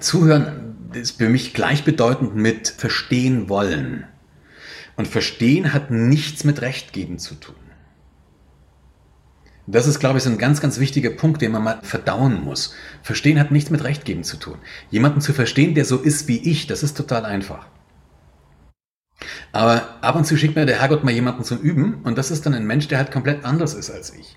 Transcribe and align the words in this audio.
Zuhören 0.00 0.90
ist 0.92 1.18
für 1.18 1.28
mich 1.28 1.54
gleichbedeutend 1.54 2.36
mit 2.36 2.68
verstehen 2.68 3.48
wollen. 3.48 4.06
Und 4.96 5.08
verstehen 5.08 5.72
hat 5.72 5.90
nichts 5.90 6.44
mit 6.44 6.60
Recht 6.60 6.92
geben 6.92 7.18
zu 7.18 7.34
tun. 7.34 7.56
Das 9.66 9.86
ist, 9.86 9.98
glaube 9.98 10.18
ich, 10.18 10.24
so 10.24 10.30
ein 10.30 10.38
ganz, 10.38 10.60
ganz 10.60 10.78
wichtiger 10.78 11.10
Punkt, 11.10 11.40
den 11.40 11.52
man 11.52 11.64
mal 11.64 11.80
verdauen 11.82 12.44
muss. 12.44 12.74
Verstehen 13.02 13.40
hat 13.40 13.50
nichts 13.50 13.70
mit 13.70 13.82
Recht 13.82 14.04
geben 14.04 14.22
zu 14.22 14.36
tun. 14.36 14.58
Jemanden 14.90 15.20
zu 15.20 15.32
verstehen, 15.32 15.74
der 15.74 15.84
so 15.84 15.96
ist 15.96 16.28
wie 16.28 16.48
ich, 16.48 16.66
das 16.66 16.82
ist 16.82 16.96
total 16.96 17.24
einfach. 17.24 17.66
Aber 19.52 19.98
ab 20.02 20.16
und 20.16 20.26
zu 20.26 20.36
schickt 20.36 20.56
mir 20.56 20.66
der 20.66 20.80
Herrgott 20.80 21.04
mal 21.04 21.12
jemanden 21.12 21.44
zum 21.44 21.58
Üben 21.58 22.02
und 22.02 22.18
das 22.18 22.30
ist 22.30 22.44
dann 22.44 22.54
ein 22.54 22.66
Mensch, 22.66 22.88
der 22.88 22.98
halt 22.98 23.10
komplett 23.10 23.44
anders 23.44 23.74
ist 23.74 23.90
als 23.90 24.12
ich. 24.14 24.36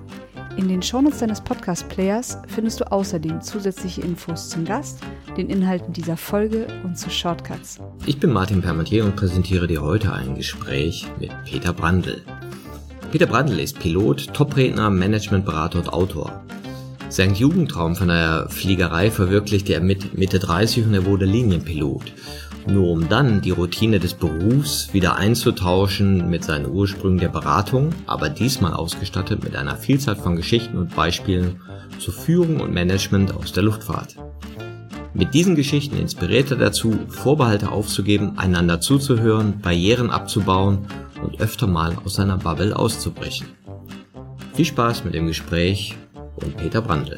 In 0.57 0.67
den 0.67 0.81
Shownotes 0.81 1.19
deines 1.19 1.41
Podcast-Players 1.41 2.37
findest 2.47 2.81
du 2.81 2.91
außerdem 2.91 3.41
zusätzliche 3.41 4.01
Infos 4.01 4.49
zum 4.49 4.65
Gast, 4.65 4.99
den 5.37 5.49
Inhalten 5.49 5.93
dieser 5.93 6.17
Folge 6.17 6.67
und 6.83 6.97
zu 6.97 7.09
Shortcuts. 7.09 7.79
Ich 8.05 8.19
bin 8.19 8.31
Martin 8.31 8.61
Permentier 8.61 9.05
und 9.05 9.15
präsentiere 9.15 9.67
dir 9.67 9.81
heute 9.81 10.13
ein 10.13 10.35
Gespräch 10.35 11.07
mit 11.19 11.31
Peter 11.45 11.71
Brandl. 11.73 12.21
Peter 13.11 13.27
Brandl 13.27 13.59
ist 13.59 13.79
Pilot, 13.79 14.33
Topredner, 14.33 14.89
Managementberater 14.89 15.79
und 15.79 15.93
Autor. 15.93 16.43
Sein 17.09 17.33
Jugendtraum 17.33 17.95
von 17.95 18.09
der 18.09 18.47
Fliegerei 18.49 19.09
verwirklichte 19.09 19.73
er 19.73 19.81
mit 19.81 20.17
Mitte 20.17 20.39
30 20.39 20.85
und 20.85 20.93
er 20.93 21.05
wurde 21.05 21.25
Linienpilot 21.25 22.13
nur 22.67 22.89
um 22.89 23.09
dann 23.09 23.41
die 23.41 23.51
Routine 23.51 23.99
des 23.99 24.13
Berufs 24.13 24.93
wieder 24.93 25.17
einzutauschen 25.17 26.29
mit 26.29 26.43
seinen 26.43 26.67
Ursprüngen 26.67 27.19
der 27.19 27.29
Beratung, 27.29 27.89
aber 28.05 28.29
diesmal 28.29 28.73
ausgestattet 28.73 29.43
mit 29.43 29.55
einer 29.55 29.75
Vielzahl 29.75 30.15
von 30.15 30.35
Geschichten 30.35 30.77
und 30.77 30.95
Beispielen 30.95 31.61
zur 31.99 32.13
Führung 32.13 32.59
und 32.59 32.73
Management 32.73 33.33
aus 33.33 33.51
der 33.53 33.63
Luftfahrt. 33.63 34.15
Mit 35.13 35.33
diesen 35.33 35.55
Geschichten 35.55 35.97
inspiriert 35.97 36.51
er 36.51 36.57
dazu, 36.57 36.97
Vorbehalte 37.09 37.71
aufzugeben, 37.71 38.37
einander 38.37 38.79
zuzuhören, 38.79 39.59
Barrieren 39.59 40.09
abzubauen 40.09 40.87
und 41.21 41.41
öfter 41.41 41.67
mal 41.67 41.97
aus 42.05 42.15
seiner 42.15 42.37
Bubble 42.37 42.75
auszubrechen. 42.75 43.47
Viel 44.53 44.65
Spaß 44.65 45.03
mit 45.03 45.13
dem 45.13 45.27
Gespräch 45.27 45.97
und 46.35 46.55
Peter 46.57 46.81
Brandl. 46.81 47.17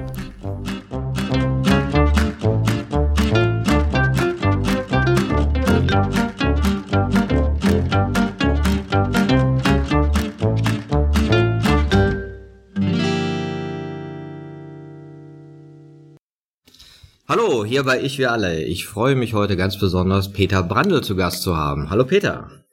Hallo, 17.31 17.63
hier 17.63 17.83
bei 17.85 18.01
Ich 18.01 18.17
wir 18.17 18.33
alle. 18.33 18.61
Ich 18.65 18.85
freue 18.85 19.15
mich 19.15 19.33
heute 19.33 19.55
ganz 19.55 19.79
besonders, 19.79 20.33
Peter 20.33 20.63
Brandl 20.63 21.01
zu 21.01 21.15
Gast 21.15 21.43
zu 21.43 21.55
haben. 21.55 21.89
Hallo 21.89 22.03
Peter. 22.03 22.65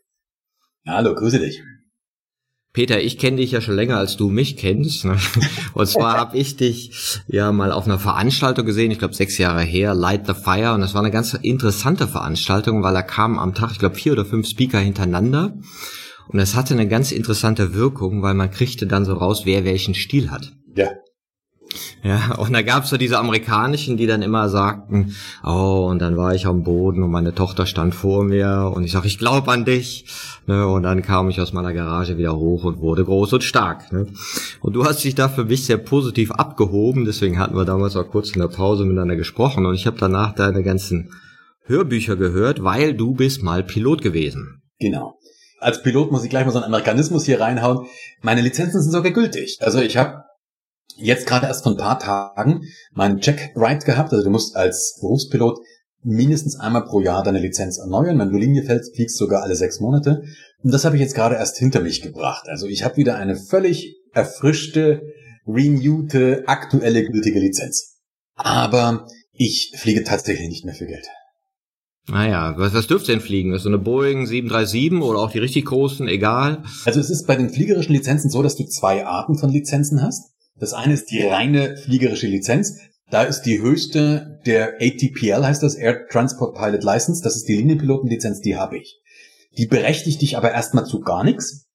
hallo, 0.84 1.14
grüße 1.14 1.38
dich. 1.38 1.62
Peter, 2.72 3.00
ich 3.00 3.18
kenne 3.18 3.36
dich 3.36 3.52
ja 3.52 3.60
schon 3.60 3.76
länger, 3.76 3.98
als 3.98 4.16
du 4.16 4.30
mich 4.30 4.56
kennst. 4.56 5.04
Ne? 5.04 5.16
Und 5.74 5.86
zwar 5.86 6.14
habe 6.18 6.36
ich 6.36 6.56
dich 6.56 7.20
ja 7.28 7.52
mal 7.52 7.70
auf 7.70 7.84
einer 7.84 8.00
Veranstaltung 8.00 8.66
gesehen, 8.66 8.90
ich 8.90 8.98
glaube 8.98 9.14
sechs 9.14 9.38
Jahre 9.38 9.62
her, 9.62 9.94
Light 9.94 10.26
the 10.26 10.34
Fire. 10.34 10.74
Und 10.74 10.80
das 10.80 10.92
war 10.92 11.02
eine 11.02 11.12
ganz 11.12 11.34
interessante 11.34 12.08
Veranstaltung, 12.08 12.82
weil 12.82 12.94
da 12.94 13.02
kamen 13.02 13.38
am 13.38 13.54
Tag, 13.54 13.70
ich 13.70 13.78
glaube, 13.78 13.94
vier 13.94 14.10
oder 14.10 14.24
fünf 14.24 14.48
Speaker 14.48 14.80
hintereinander. 14.80 15.56
Und 16.26 16.40
es 16.40 16.56
hatte 16.56 16.74
eine 16.74 16.88
ganz 16.88 17.12
interessante 17.12 17.74
Wirkung, 17.74 18.22
weil 18.22 18.34
man 18.34 18.50
kriegte 18.50 18.88
dann 18.88 19.04
so 19.04 19.14
raus, 19.14 19.42
wer 19.44 19.64
welchen 19.64 19.94
Stil 19.94 20.32
hat. 20.32 20.50
Ja. 20.74 20.88
Ja, 22.02 22.36
und 22.36 22.52
da 22.52 22.62
gab's 22.62 22.90
so 22.90 22.96
diese 22.96 23.18
amerikanischen, 23.18 23.96
die 23.96 24.06
dann 24.06 24.22
immer 24.22 24.48
sagten, 24.48 25.16
oh, 25.44 25.88
und 25.90 26.00
dann 26.00 26.16
war 26.16 26.34
ich 26.34 26.46
am 26.46 26.62
Boden 26.62 27.02
und 27.02 27.10
meine 27.10 27.34
Tochter 27.34 27.66
stand 27.66 27.94
vor 27.94 28.22
mir 28.24 28.72
und 28.74 28.84
ich 28.84 28.92
sag, 28.92 29.04
ich 29.04 29.18
glaube 29.18 29.50
an 29.50 29.64
dich. 29.64 30.06
Ne, 30.46 30.66
und 30.66 30.84
dann 30.84 31.02
kam 31.02 31.28
ich 31.28 31.40
aus 31.40 31.52
meiner 31.52 31.74
Garage 31.74 32.16
wieder 32.16 32.36
hoch 32.36 32.64
und 32.64 32.80
wurde 32.80 33.04
groß 33.04 33.34
und 33.34 33.44
stark. 33.44 33.92
Ne? 33.92 34.06
Und 34.60 34.72
du 34.74 34.84
hast 34.84 35.04
dich 35.04 35.14
da 35.14 35.28
für 35.28 35.44
mich 35.44 35.66
sehr 35.66 35.76
positiv 35.76 36.30
abgehoben, 36.30 37.04
deswegen 37.04 37.38
hatten 37.38 37.56
wir 37.56 37.64
damals 37.64 37.96
auch 37.96 38.08
kurz 38.08 38.30
in 38.30 38.40
der 38.40 38.48
Pause 38.48 38.84
miteinander 38.84 39.16
gesprochen 39.16 39.66
und 39.66 39.74
ich 39.74 39.86
habe 39.86 39.98
danach 39.98 40.34
deine 40.34 40.62
ganzen 40.62 41.10
Hörbücher 41.64 42.16
gehört, 42.16 42.64
weil 42.64 42.94
du 42.94 43.12
bist 43.12 43.42
mal 43.42 43.62
Pilot 43.62 44.00
gewesen. 44.00 44.62
Genau. 44.78 45.18
Als 45.60 45.82
Pilot 45.82 46.12
muss 46.12 46.24
ich 46.24 46.30
gleich 46.30 46.46
mal 46.46 46.52
so 46.52 46.58
einen 46.58 46.66
Amerikanismus 46.66 47.24
hier 47.24 47.40
reinhauen. 47.40 47.86
Meine 48.22 48.40
Lizenzen 48.40 48.80
sind 48.80 48.92
sogar 48.92 49.12
gültig. 49.12 49.58
Also 49.60 49.80
ich 49.80 49.96
habe 49.96 50.22
jetzt 50.98 51.26
gerade 51.26 51.46
erst 51.46 51.62
vor 51.62 51.72
ein 51.72 51.78
paar 51.78 51.98
Tagen 51.98 52.62
meinen 52.92 53.20
Check 53.20 53.52
Right 53.54 53.84
gehabt. 53.84 54.12
Also 54.12 54.24
du 54.24 54.30
musst 54.30 54.56
als 54.56 54.98
Berufspilot 55.00 55.58
mindestens 56.02 56.58
einmal 56.58 56.84
pro 56.84 57.00
Jahr 57.00 57.22
deine 57.22 57.40
Lizenz 57.40 57.78
erneuern. 57.78 58.18
Wenn 58.18 58.30
du 58.30 58.36
Linie 58.36 58.64
fällst, 58.64 58.94
fliegst 58.94 59.16
sogar 59.16 59.42
alle 59.42 59.56
sechs 59.56 59.80
Monate. 59.80 60.22
Und 60.62 60.72
das 60.72 60.84
habe 60.84 60.96
ich 60.96 61.02
jetzt 61.02 61.14
gerade 61.14 61.36
erst 61.36 61.58
hinter 61.58 61.80
mich 61.80 62.02
gebracht. 62.02 62.44
Also 62.48 62.66
ich 62.66 62.84
habe 62.84 62.96
wieder 62.96 63.16
eine 63.16 63.36
völlig 63.36 63.96
erfrischte, 64.12 65.02
renewte, 65.46 66.44
aktuelle 66.46 67.04
gültige 67.04 67.40
Lizenz. 67.40 67.96
Aber 68.34 69.06
ich 69.32 69.72
fliege 69.76 70.04
tatsächlich 70.04 70.48
nicht 70.48 70.64
mehr 70.64 70.74
für 70.74 70.86
Geld. 70.86 71.06
Naja, 72.10 72.54
was, 72.56 72.72
was 72.72 72.86
dürft 72.86 73.08
ihr 73.08 73.14
denn 73.14 73.20
fliegen? 73.20 73.52
Ist 73.52 73.62
so 73.62 73.68
eine 73.68 73.78
Boeing 73.78 74.26
737 74.26 75.02
oder 75.02 75.18
auch 75.18 75.30
die 75.30 75.38
richtig 75.38 75.66
großen, 75.66 76.08
egal? 76.08 76.62
Also 76.86 77.00
es 77.00 77.10
ist 77.10 77.26
bei 77.26 77.36
den 77.36 77.50
fliegerischen 77.50 77.94
Lizenzen 77.94 78.30
so, 78.30 78.42
dass 78.42 78.56
du 78.56 78.64
zwei 78.64 79.04
Arten 79.04 79.36
von 79.36 79.50
Lizenzen 79.50 80.02
hast. 80.02 80.32
Das 80.58 80.72
eine 80.72 80.94
ist 80.94 81.10
die 81.10 81.22
reine 81.22 81.76
fliegerische 81.76 82.26
Lizenz. 82.26 82.78
Da 83.10 83.22
ist 83.22 83.42
die 83.42 83.60
höchste 83.60 84.40
der 84.44 84.74
ATPL, 84.80 85.44
heißt 85.44 85.62
das, 85.62 85.74
Air 85.74 86.06
Transport 86.08 86.56
Pilot 86.56 86.82
License. 86.82 87.22
Das 87.22 87.36
ist 87.36 87.48
die 87.48 87.56
Linienpilotenlizenz, 87.56 88.40
die 88.40 88.56
habe 88.56 88.78
ich. 88.78 89.00
Die 89.56 89.66
berechtigt 89.66 90.20
dich 90.20 90.36
aber 90.36 90.52
erstmal 90.52 90.84
zu 90.84 91.00
gar 91.00 91.24
nichts. 91.24 91.66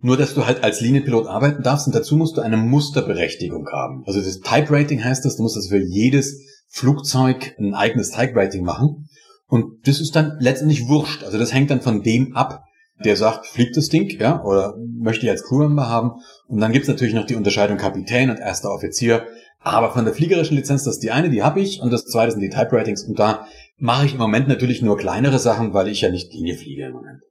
Nur, 0.00 0.16
dass 0.16 0.34
du 0.34 0.46
halt 0.46 0.62
als 0.62 0.80
Linienpilot 0.80 1.26
arbeiten 1.26 1.62
darfst 1.62 1.88
und 1.88 1.94
dazu 1.94 2.16
musst 2.16 2.36
du 2.36 2.40
eine 2.40 2.56
Musterberechtigung 2.56 3.66
haben. 3.72 4.04
Also 4.06 4.20
das 4.20 4.40
Type 4.40 4.70
Rating 4.70 5.02
heißt 5.02 5.24
das, 5.24 5.36
du 5.36 5.42
musst 5.42 5.56
das 5.56 5.68
für 5.68 5.82
jedes 5.82 6.40
Flugzeug 6.68 7.56
ein 7.58 7.74
eigenes 7.74 8.10
Type 8.10 8.36
Rating 8.36 8.64
machen. 8.64 9.08
Und 9.46 9.88
das 9.88 10.00
ist 10.00 10.14
dann 10.14 10.36
letztendlich 10.38 10.86
wurscht. 10.86 11.24
Also 11.24 11.38
das 11.38 11.52
hängt 11.52 11.70
dann 11.70 11.80
von 11.80 12.02
dem 12.02 12.36
ab, 12.36 12.64
der 13.04 13.16
sagt, 13.16 13.46
fliegt 13.46 13.76
das 13.76 13.88
Ding, 13.88 14.18
ja, 14.18 14.42
oder 14.42 14.76
möchte 14.76 15.26
ich 15.26 15.30
als 15.30 15.44
Crewmember 15.44 15.88
haben. 15.88 16.20
Und 16.46 16.60
dann 16.60 16.72
gibt's 16.72 16.88
natürlich 16.88 17.14
noch 17.14 17.26
die 17.26 17.36
Unterscheidung 17.36 17.76
Kapitän 17.76 18.30
und 18.30 18.38
erster 18.38 18.72
Offizier. 18.72 19.26
Aber 19.60 19.90
von 19.90 20.04
der 20.04 20.14
fliegerischen 20.14 20.56
Lizenz, 20.56 20.84
das 20.84 20.94
ist 20.94 21.02
die 21.02 21.10
eine, 21.10 21.30
die 21.30 21.42
habe 21.42 21.60
ich, 21.60 21.80
und 21.80 21.92
das 21.92 22.06
zweite 22.06 22.32
sind 22.32 22.40
die 22.40 22.48
Type 22.48 22.72
Ratings. 22.72 23.04
Und 23.04 23.18
da 23.18 23.46
mache 23.76 24.06
ich 24.06 24.12
im 24.12 24.18
Moment 24.18 24.48
natürlich 24.48 24.82
nur 24.82 24.96
kleinere 24.96 25.38
Sachen, 25.38 25.74
weil 25.74 25.88
ich 25.88 26.00
ja 26.00 26.10
nicht 26.10 26.32
Linie 26.32 26.56
fliege 26.56 26.86
im 26.86 26.92
Moment. 26.92 27.22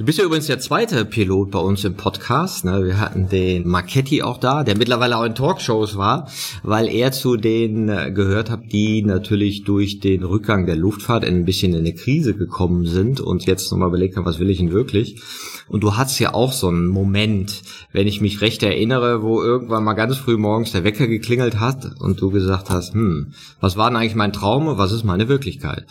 Du 0.00 0.06
bist 0.06 0.18
ja 0.18 0.24
übrigens 0.24 0.46
der 0.46 0.58
zweite 0.58 1.04
Pilot 1.04 1.50
bei 1.50 1.58
uns 1.58 1.84
im 1.84 1.94
Podcast. 1.94 2.64
Ne? 2.64 2.86
Wir 2.86 2.98
hatten 2.98 3.28
den 3.28 3.68
Marchetti 3.68 4.22
auch 4.22 4.38
da, 4.38 4.64
der 4.64 4.78
mittlerweile 4.78 5.18
auch 5.18 5.24
in 5.24 5.34
Talkshows 5.34 5.94
war, 5.98 6.26
weil 6.62 6.88
er 6.88 7.12
zu 7.12 7.36
denen 7.36 7.90
äh, 7.90 8.10
gehört 8.10 8.48
hat, 8.48 8.72
die 8.72 9.02
natürlich 9.02 9.64
durch 9.64 10.00
den 10.00 10.24
Rückgang 10.24 10.64
der 10.64 10.76
Luftfahrt 10.76 11.22
ein 11.26 11.44
bisschen 11.44 11.74
in 11.74 11.80
eine 11.80 11.92
Krise 11.92 12.32
gekommen 12.32 12.86
sind 12.86 13.20
und 13.20 13.44
jetzt 13.44 13.70
nochmal 13.70 13.88
überlegt 13.88 14.16
haben, 14.16 14.24
was 14.24 14.38
will 14.38 14.48
ich 14.48 14.56
denn 14.56 14.72
wirklich? 14.72 15.20
Und 15.68 15.82
du 15.82 15.94
hattest 15.98 16.18
ja 16.18 16.32
auch 16.32 16.54
so 16.54 16.68
einen 16.68 16.86
Moment, 16.86 17.60
wenn 17.92 18.06
ich 18.06 18.22
mich 18.22 18.40
recht 18.40 18.62
erinnere, 18.62 19.20
wo 19.20 19.42
irgendwann 19.42 19.84
mal 19.84 19.92
ganz 19.92 20.16
früh 20.16 20.38
morgens 20.38 20.72
der 20.72 20.82
Wecker 20.82 21.08
geklingelt 21.08 21.60
hat 21.60 22.00
und 22.00 22.22
du 22.22 22.30
gesagt 22.30 22.70
hast, 22.70 22.94
hm, 22.94 23.34
was 23.60 23.76
war 23.76 23.90
denn 23.90 23.98
eigentlich 23.98 24.14
mein 24.14 24.32
Traum 24.32 24.66
und 24.66 24.78
was 24.78 24.92
ist 24.92 25.04
meine 25.04 25.28
Wirklichkeit? 25.28 25.84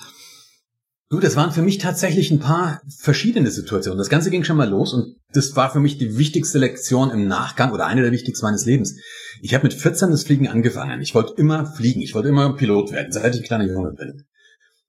Du, 1.11 1.19
das 1.19 1.35
waren 1.35 1.51
für 1.51 1.63
mich 1.63 1.79
tatsächlich 1.79 2.29
ein 2.29 2.39
paar 2.39 2.83
verschiedene 2.87 3.49
Situationen. 3.49 3.97
Das 3.97 4.09
Ganze 4.09 4.29
ging 4.29 4.43
schon 4.43 4.57
mal 4.57 4.69
los 4.69 4.93
und 4.93 5.15
das 5.33 5.55
war 5.55 5.71
für 5.71 5.79
mich 5.79 5.97
die 5.97 6.19
wichtigste 6.19 6.59
Lektion 6.59 7.09
im 7.09 7.27
Nachgang 7.27 7.73
oder 7.73 7.87
eine 7.87 8.03
der 8.03 8.11
wichtigsten 8.11 8.45
meines 8.45 8.65
Lebens. 8.65 8.95
Ich 9.41 9.55
habe 9.55 9.63
mit 9.63 9.73
14 9.73 10.11
das 10.11 10.23
Fliegen 10.23 10.47
angefangen. 10.47 11.01
Ich 11.01 11.15
wollte 11.15 11.33
immer 11.37 11.65
fliegen. 11.65 12.01
Ich 12.01 12.13
wollte 12.13 12.29
immer 12.29 12.55
Pilot 12.55 12.91
werden, 12.91 13.11
seit 13.11 13.33
ich 13.33 13.41
ein 13.41 13.47
kleiner 13.47 13.65
Junge 13.65 13.93
bin. 13.93 14.25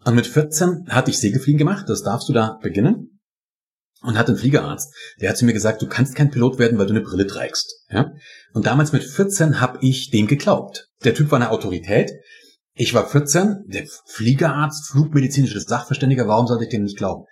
Und 0.04 0.14
mit 0.14 0.26
14 0.26 0.88
hatte 0.90 1.10
ich 1.10 1.18
Segelfliegen 1.18 1.58
gemacht. 1.58 1.88
Das 1.88 2.02
darfst 2.02 2.28
du 2.28 2.34
da 2.34 2.58
beginnen. 2.62 3.18
Und 4.02 4.18
hatte 4.18 4.32
einen 4.32 4.38
Fliegerarzt. 4.38 4.94
Der 5.20 5.30
hat 5.30 5.38
zu 5.38 5.46
mir 5.46 5.52
gesagt, 5.54 5.80
du 5.80 5.86
kannst 5.86 6.14
kein 6.14 6.30
Pilot 6.30 6.58
werden, 6.58 6.78
weil 6.78 6.86
du 6.86 6.92
eine 6.92 7.02
Brille 7.02 7.26
trägst. 7.26 7.84
Ja? 7.90 8.12
Und 8.52 8.66
damals 8.66 8.92
mit 8.92 9.04
14 9.04 9.60
habe 9.60 9.78
ich 9.80 10.10
dem 10.10 10.26
geglaubt. 10.26 10.88
Der 11.04 11.14
Typ 11.14 11.30
war 11.30 11.36
eine 11.36 11.50
Autorität. 11.50 12.10
Ich 12.74 12.94
war 12.94 13.06
14, 13.06 13.64
der 13.66 13.86
Fliegerarzt, 14.06 14.90
flugmedizinischer 14.90 15.60
Sachverständiger, 15.60 16.28
warum 16.28 16.46
sollte 16.46 16.64
ich 16.64 16.70
dem 16.70 16.84
nicht 16.84 16.96
glauben? 16.96 17.24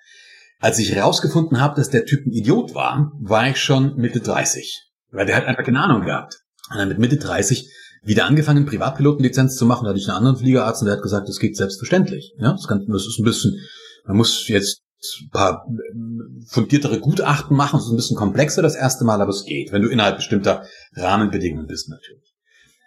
Als 0.61 0.79
ich 0.79 0.93
herausgefunden 0.93 1.61
habe, 1.61 1.77
dass 1.77 1.91
der 1.91 2.05
Typ 2.05 2.27
ein 2.27 2.33
Idiot 2.33 2.75
war, 2.75 3.13
war 3.21 3.49
ich 3.49 3.59
schon 3.59 3.95
Mitte 3.97 4.21
30. 4.21 4.91
Weil 5.11 5.27
der 5.27 5.37
hat 5.37 5.47
einfach 5.47 5.65
keine 5.65 5.81
Ahnung 5.81 6.03
gehabt. 6.03 6.43
Und 6.71 6.79
dann 6.79 6.89
mit 6.89 6.99
Mitte 6.99 7.17
30 7.17 7.71
wieder 8.03 8.27
angefangen, 8.27 8.67
Privatpilotenlizenz 8.67 9.57
zu 9.57 9.67
machen. 9.67 9.85
Da 9.85 9.91
hatte 9.91 10.01
ich 10.01 10.09
einen 10.09 10.17
anderen 10.17 10.37
Fliegerarzt 10.37 10.83
und 10.83 10.87
der 10.87 10.97
hat 10.97 11.03
gesagt, 11.03 11.29
das 11.29 11.39
geht 11.39 11.57
selbstverständlich. 11.57 12.35
Ja, 12.39 12.53
das, 12.53 12.67
kann, 12.67 12.85
das 12.89 13.07
ist 13.07 13.19
ein 13.19 13.25
bisschen, 13.25 13.57
man 14.05 14.17
muss 14.17 14.49
jetzt 14.49 14.83
ein 15.23 15.31
paar 15.31 15.67
fundiertere 16.47 16.99
Gutachten 16.99 17.57
machen. 17.57 17.77
Das 17.77 17.87
ist 17.87 17.93
ein 17.93 17.97
bisschen 17.97 18.17
komplexer 18.17 18.63
das 18.63 18.75
erste 18.75 19.05
Mal, 19.05 19.21
aber 19.21 19.31
es 19.31 19.45
geht, 19.45 19.73
wenn 19.73 19.83
du 19.83 19.89
innerhalb 19.89 20.17
bestimmter 20.17 20.65
Rahmenbedingungen 20.95 21.67
bist 21.67 21.89
natürlich. 21.89 22.35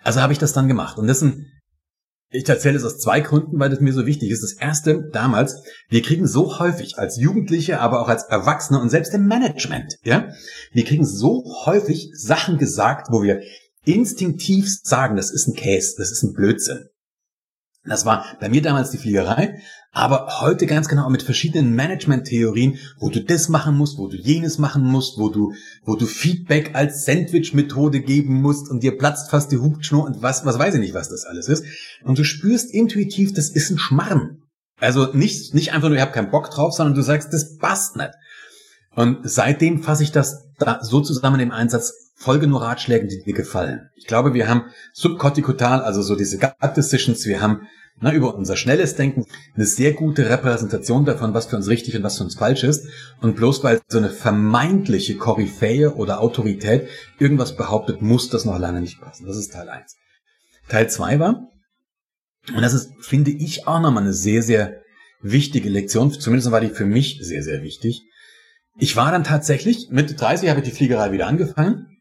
Also 0.03 0.21
habe 0.21 0.33
ich 0.33 0.39
das 0.39 0.53
dann 0.53 0.68
gemacht. 0.68 0.98
Und 0.98 1.07
das 1.07 1.21
ein 1.21 1.50
ich 2.31 2.48
erzähle 2.48 2.78
es 2.78 2.86
aus 2.86 3.00
zwei 3.00 3.19
Gründen, 3.19 3.60
weil 3.60 3.69
das 3.69 3.81
mir 3.81 3.94
so 3.94 4.06
wichtig 4.06 4.31
ist. 4.31 4.42
Das 4.42 4.54
erste, 4.54 5.10
damals, 5.12 5.63
wir 5.89 6.01
kriegen 6.01 6.28
so 6.28 6.60
häufig 6.60 6.98
als 6.98 7.19
Jugendliche, 7.19 7.80
aber 7.80 8.01
auch 8.01 8.07
als 8.07 8.24
Erwachsene 8.24 8.80
und 8.80 8.89
selbst 8.89 9.13
im 9.13 9.28
Management, 9.28 9.98
ja, 10.04 10.30
wir 10.72 10.86
kriegen 10.86 11.06
so 11.06 11.44
häufig 11.66 12.12
Sachen 12.16 12.57
gesagt, 12.57 13.07
wo 13.12 13.22
wir 13.22 13.42
instinktiv 13.83 14.69
sagen, 14.83 15.18
das 15.18 15.31
ist 15.31 15.48
ein 15.48 15.56
Case, 15.56 15.95
das 15.98 16.12
ist 16.12 16.24
ein 16.24 16.33
Blödsinn. 16.33 16.86
Das 17.83 18.06
war 18.06 18.25
bei 18.39 18.48
mir 18.48 18.62
damals 18.62 18.92
die 18.92 19.00
Fliegerei, 19.00 19.60
aber 19.92 20.39
heute 20.39 20.68
ganz 20.68 20.88
genau 20.88 21.10
mit 21.10 21.24
verschiedenen 21.24 21.74
Management-Theorien, 21.74 22.78
wo 23.00 23.10
du 23.10 23.24
das 23.24 23.50
machen 23.50 23.75
musst, 23.75 23.98
wo 23.98 24.07
du 24.07 24.18
jenes 24.18 24.60
machen 24.60 24.83
musst, 24.83 25.18
wo 25.18 25.30
du, 25.30 25.54
wo 25.83 25.95
du 25.95 26.06
Feedback 26.06 26.75
als 26.75 27.06
Sandwich-Methode 27.06 28.01
geben 28.01 28.42
musst 28.42 28.69
und 28.69 28.83
dir 28.83 28.98
platzt 28.98 29.31
fast 29.31 29.51
die 29.51 29.57
Hubschnur 29.57 30.06
und 30.06 30.22
was, 30.22 30.45
was 30.45 30.60
weiß 30.60 30.75
ich 30.75 30.80
nicht, 30.80 30.94
was 30.94 31.10
das 31.10 31.25
alles 31.25 31.48
ist. 31.48 31.66
Und 32.04 32.19
du 32.19 32.24
spürst 32.24 32.72
intuitiv, 32.72 33.33
das 33.33 33.50
ist 33.50 33.72
ein 33.72 33.80
Schmarrn. 33.80 34.44
Also 34.80 35.13
nicht, 35.13 35.54
nicht 35.56 35.74
einfach 35.74 35.89
nur, 35.89 35.98
ich 35.98 36.01
habe 36.01 36.12
keinen 36.12 36.31
Bock 36.31 36.51
drauf, 36.51 36.74
sondern 36.74 36.95
du 36.95 37.01
sagst, 37.01 37.34
das 37.34 37.57
passt 37.57 37.95
nicht. 37.95 38.12
Und 38.95 39.19
seitdem 39.23 39.83
fasse 39.83 40.03
ich 40.03 40.11
das 40.11 40.49
da 40.59 40.83
so 40.83 41.01
zusammen 41.01 41.39
im 41.39 41.51
Einsatz, 41.51 42.11
folge 42.15 42.47
nur 42.47 42.61
Ratschlägen, 42.61 43.09
die 43.09 43.23
dir 43.23 43.33
gefallen. 43.33 43.89
Ich 43.95 44.05
glaube, 44.05 44.33
wir 44.33 44.47
haben 44.47 44.65
subkortikotal, 44.93 45.81
also 45.81 46.01
so 46.01 46.15
diese 46.15 46.38
Gut 46.38 46.53
Decisions, 46.75 47.25
wir 47.25 47.41
haben 47.41 47.61
na, 47.99 48.13
über 48.13 48.35
unser 48.35 48.55
schnelles 48.55 48.95
Denken 48.95 49.25
eine 49.55 49.65
sehr 49.65 49.93
gute 49.93 50.27
Repräsentation 50.29 51.05
davon, 51.05 51.33
was 51.33 51.45
für 51.45 51.55
uns 51.55 51.67
richtig 51.67 51.95
und 51.95 52.03
was 52.03 52.17
für 52.17 52.23
uns 52.23 52.35
falsch 52.35 52.63
ist. 52.63 52.88
Und 53.21 53.35
bloß 53.35 53.63
weil 53.63 53.79
so 53.88 53.99
eine 53.99 54.09
vermeintliche 54.09 55.17
Koryphäe 55.17 55.93
oder 55.93 56.19
Autorität 56.19 56.88
irgendwas 57.19 57.55
behauptet, 57.55 58.01
muss 58.01 58.29
das 58.29 58.45
noch 58.45 58.57
lange 58.57 58.81
nicht 58.81 58.99
passen. 58.99 59.27
Das 59.27 59.38
ist 59.38 59.53
Teil 59.53 59.69
eins. 59.69 59.97
Teil 60.67 60.89
zwei 60.89 61.19
war, 61.19 61.51
und 62.49 62.61
das 62.61 62.73
ist, 62.73 62.91
finde 63.01 63.31
ich, 63.31 63.67
auch 63.67 63.79
nochmal 63.79 64.03
eine 64.03 64.13
sehr, 64.13 64.41
sehr 64.41 64.81
wichtige 65.21 65.69
Lektion. 65.69 66.11
Zumindest 66.11 66.51
war 66.51 66.61
die 66.61 66.69
für 66.69 66.85
mich 66.85 67.19
sehr, 67.21 67.43
sehr 67.43 67.61
wichtig. 67.61 68.03
Ich 68.77 68.95
war 68.95 69.12
dann 69.12 69.23
tatsächlich, 69.23 69.89
Mitte 69.91 70.15
30 70.15 70.50
habe 70.50 70.62
ich 70.62 70.65
die 70.65 70.75
Fliegerei 70.75 71.12
wieder 71.12 71.27
angefangen 71.27 71.91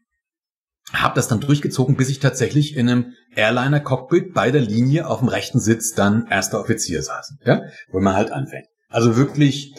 habe 0.93 1.15
das 1.15 1.27
dann 1.27 1.39
durchgezogen, 1.39 1.95
bis 1.95 2.09
ich 2.09 2.19
tatsächlich 2.19 2.75
in 2.75 2.89
einem 2.89 3.13
Airliner-Cockpit 3.35 4.33
bei 4.33 4.51
der 4.51 4.61
Linie 4.61 5.07
auf 5.07 5.19
dem 5.19 5.29
rechten 5.29 5.59
Sitz 5.59 5.93
dann 5.93 6.27
erster 6.29 6.59
Offizier 6.59 7.01
saß, 7.01 7.35
ja, 7.45 7.63
wo 7.91 7.99
man 7.99 8.15
halt 8.15 8.31
anfängt. 8.31 8.67
Also 8.89 9.15
wirklich 9.15 9.73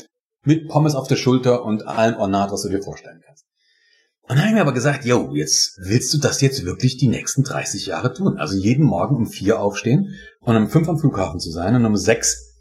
mit 0.44 0.68
Pommes 0.68 0.94
auf 0.94 1.08
der 1.08 1.16
Schulter 1.16 1.64
und 1.64 1.86
allem 1.86 2.16
Ornat, 2.16 2.50
was 2.50 2.62
du 2.62 2.68
dir 2.68 2.82
vorstellen 2.82 3.20
kannst. 3.24 3.44
Und 4.22 4.36
dann 4.36 4.38
habe 4.38 4.48
ich 4.48 4.54
mir 4.54 4.60
aber 4.62 4.72
gesagt, 4.72 5.04
yo, 5.04 5.34
jetzt 5.34 5.78
willst 5.82 6.14
du 6.14 6.18
das 6.18 6.40
jetzt 6.40 6.64
wirklich 6.64 6.96
die 6.96 7.08
nächsten 7.08 7.42
30 7.42 7.86
Jahre 7.86 8.14
tun? 8.14 8.38
Also 8.38 8.56
jeden 8.56 8.84
Morgen 8.84 9.16
um 9.16 9.26
vier 9.26 9.60
aufstehen 9.60 10.14
und 10.40 10.56
um 10.56 10.68
fünf 10.68 10.88
am 10.88 10.98
Flughafen 10.98 11.40
zu 11.40 11.50
sein 11.50 11.74
und 11.74 11.84
um 11.84 11.96
sechs 11.96 12.54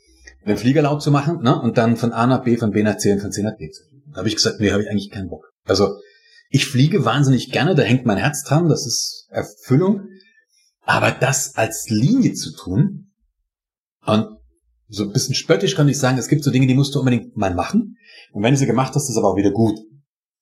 den 0.45 0.57
Flieger 0.57 0.81
laut 0.81 1.03
zu 1.03 1.11
machen, 1.11 1.41
ne? 1.43 1.61
Und 1.61 1.77
dann 1.77 1.97
von 1.97 2.13
A 2.13 2.25
nach 2.25 2.43
B, 2.43 2.57
von 2.57 2.71
B 2.71 2.81
nach 2.81 2.97
C 2.97 3.13
und 3.13 3.19
von 3.19 3.31
C 3.31 3.43
nach 3.43 3.55
D 3.57 3.69
zu 3.69 3.83
fliegen. 3.83 3.90
Habe 4.15 4.27
ich 4.27 4.35
gesagt, 4.35 4.59
nee, 4.59 4.71
habe 4.71 4.83
ich 4.83 4.89
eigentlich 4.89 5.11
keinen 5.11 5.29
Bock. 5.29 5.51
Also 5.65 5.95
ich 6.49 6.65
fliege 6.65 7.05
wahnsinnig 7.05 7.51
gerne, 7.51 7.75
da 7.75 7.83
hängt 7.83 8.05
mein 8.05 8.17
Herz 8.17 8.43
dran, 8.43 8.67
das 8.67 8.85
ist 8.85 9.27
Erfüllung. 9.29 10.07
Aber 10.81 11.11
das 11.11 11.55
als 11.55 11.87
Linie 11.89 12.33
zu 12.33 12.53
tun, 12.55 13.11
und 14.05 14.37
so 14.87 15.03
ein 15.03 15.11
bisschen 15.13 15.35
spöttisch 15.35 15.75
kann 15.75 15.87
ich 15.87 15.99
sagen, 15.99 16.17
es 16.17 16.27
gibt 16.27 16.43
so 16.43 16.49
Dinge, 16.51 16.67
die 16.67 16.73
musst 16.73 16.93
du 16.95 16.99
unbedingt 16.99 17.37
mal 17.37 17.53
machen. 17.53 17.95
Und 18.33 18.43
wenn 18.43 18.53
du 18.53 18.57
sie 18.57 18.65
gemacht 18.65 18.93
hast, 18.95 19.03
ist 19.03 19.11
es 19.11 19.17
aber 19.17 19.29
auch 19.29 19.37
wieder 19.37 19.51
gut. 19.51 19.79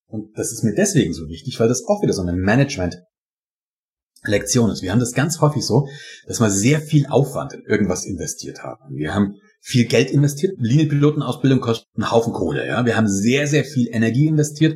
Und 0.07 0.35
das 0.37 0.51
ist 0.51 0.63
mir 0.63 0.73
deswegen 0.73 1.13
so 1.13 1.27
wichtig, 1.27 1.59
weil 1.59 1.67
das 1.67 1.85
auch 1.85 2.01
wieder 2.01 2.13
so 2.13 2.23
eine 2.23 2.33
Management-Lektion 2.33 4.71
ist. 4.71 4.81
Wir 4.81 4.91
haben 4.91 4.99
das 4.99 5.13
ganz 5.13 5.39
häufig 5.39 5.63
so, 5.63 5.87
dass 6.25 6.39
wir 6.39 6.49
sehr 6.49 6.81
viel 6.81 7.05
Aufwand 7.05 7.53
in 7.53 7.61
irgendwas 7.65 8.05
investiert 8.05 8.63
haben. 8.63 8.95
Wir 8.95 9.13
haben 9.13 9.35
viel 9.59 9.85
Geld 9.85 10.09
investiert. 10.11 10.55
Linienpilotenausbildung 10.59 11.59
kostet 11.59 11.87
einen 11.95 12.11
Haufen 12.11 12.33
Kohle. 12.33 12.65
Ja, 12.67 12.85
wir 12.85 12.95
haben 12.95 13.07
sehr, 13.07 13.47
sehr 13.47 13.63
viel 13.63 13.87
Energie 13.91 14.27
investiert. 14.27 14.75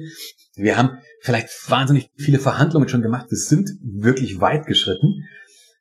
Wir 0.56 0.78
haben 0.78 0.98
vielleicht 1.22 1.50
wahnsinnig 1.70 2.10
viele 2.16 2.40
Verhandlungen 2.40 2.90
schon 2.90 3.02
gemacht. 3.02 3.28
Wir 3.30 3.38
sind 3.38 3.72
wirklich 3.82 4.40
weit 4.40 4.66
geschritten. 4.66 5.24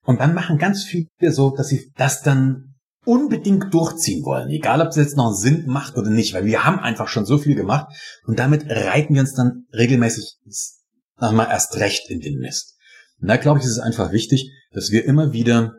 Und 0.05 0.21
dann 0.21 0.35
machen 0.35 0.59
ganz 0.59 0.85
viele 0.85 1.09
so, 1.33 1.51
dass 1.51 1.69
sie 1.69 1.93
das 1.97 2.23
dann 2.23 2.75
unbedingt 3.05 3.75
durchziehen 3.75 4.25
wollen. 4.25 4.49
Egal, 4.49 4.81
ob 4.81 4.89
es 4.89 4.97
jetzt 4.97 5.17
noch 5.17 5.33
Sinn 5.33 5.65
macht 5.67 5.97
oder 5.97 6.11
nicht, 6.11 6.35
weil 6.35 6.45
wir 6.45 6.65
haben 6.65 6.79
einfach 6.79 7.09
schon 7.09 7.27
so 7.27 7.39
viel 7.39 7.55
gemacht. 7.55 7.93
Und 8.27 8.39
damit 8.39 8.65
reiten 8.69 9.15
wir 9.15 9.21
uns 9.21 9.35
dann 9.35 9.67
regelmäßig 9.73 10.37
nochmal 11.21 11.49
erst 11.51 11.77
recht 11.77 12.11
in 12.11 12.21
den 12.21 12.39
Mist. 12.39 12.77
Und 13.21 13.29
da 13.29 13.37
glaube 13.37 13.59
ich, 13.59 13.65
ist 13.65 13.73
es 13.73 13.79
einfach 13.79 14.13
wichtig, 14.13 14.51
dass 14.73 14.91
wir 14.91 15.05
immer 15.05 15.33
wieder 15.33 15.75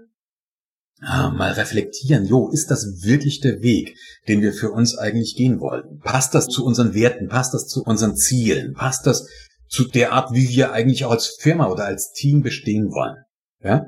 ah, 1.06 1.30
mal 1.30 1.52
reflektieren, 1.52 2.26
jo, 2.26 2.50
ist 2.50 2.72
das 2.72 3.04
wirklich 3.04 3.40
der 3.40 3.62
Weg, 3.62 3.98
den 4.28 4.42
wir 4.42 4.54
für 4.54 4.72
uns 4.72 4.98
eigentlich 4.98 5.36
gehen 5.36 5.60
wollen? 5.60 6.00
Passt 6.04 6.34
das 6.34 6.48
zu 6.48 6.66
unseren 6.66 6.94
Werten? 6.94 7.28
Passt 7.28 7.54
das 7.54 7.68
zu 7.68 7.84
unseren 7.84 8.16
Zielen? 8.16 8.74
Passt 8.74 9.06
das 9.06 9.28
zu 9.68 9.86
der 9.86 10.14
Art, 10.14 10.34
wie 10.34 10.50
wir 10.50 10.72
eigentlich 10.72 11.06
auch 11.06 11.12
als 11.12 11.38
Firma 11.40 11.68
oder 11.68 11.86
als 11.86 12.12
Team 12.14 12.42
bestehen 12.42 12.92
wollen? 12.92 13.18
Ja? 13.64 13.86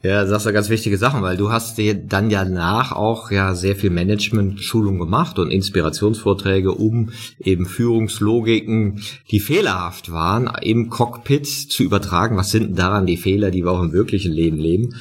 Ja, 0.00 0.24
das 0.24 0.44
sind 0.44 0.52
ganz 0.52 0.68
wichtige 0.68 0.96
Sachen, 0.96 1.22
weil 1.22 1.36
du 1.36 1.50
hast 1.50 1.76
dir 1.76 1.92
dann 1.94 2.30
ja 2.30 2.44
nach 2.44 2.92
auch 2.92 3.32
ja 3.32 3.56
sehr 3.56 3.74
viel 3.74 3.90
Management-Schulung 3.90 5.00
gemacht 5.00 5.40
und 5.40 5.50
Inspirationsvorträge, 5.50 6.70
um 6.70 7.10
eben 7.40 7.66
Führungslogiken, 7.66 9.02
die 9.32 9.40
fehlerhaft 9.40 10.12
waren, 10.12 10.48
im 10.62 10.88
Cockpit 10.88 11.48
zu 11.48 11.82
übertragen. 11.82 12.36
Was 12.36 12.50
sind 12.50 12.78
daran 12.78 13.06
die 13.06 13.16
Fehler, 13.16 13.50
die 13.50 13.64
wir 13.64 13.72
auch 13.72 13.82
im 13.82 13.92
wirklichen 13.92 14.32
Leben 14.32 14.58
leben? 14.58 14.94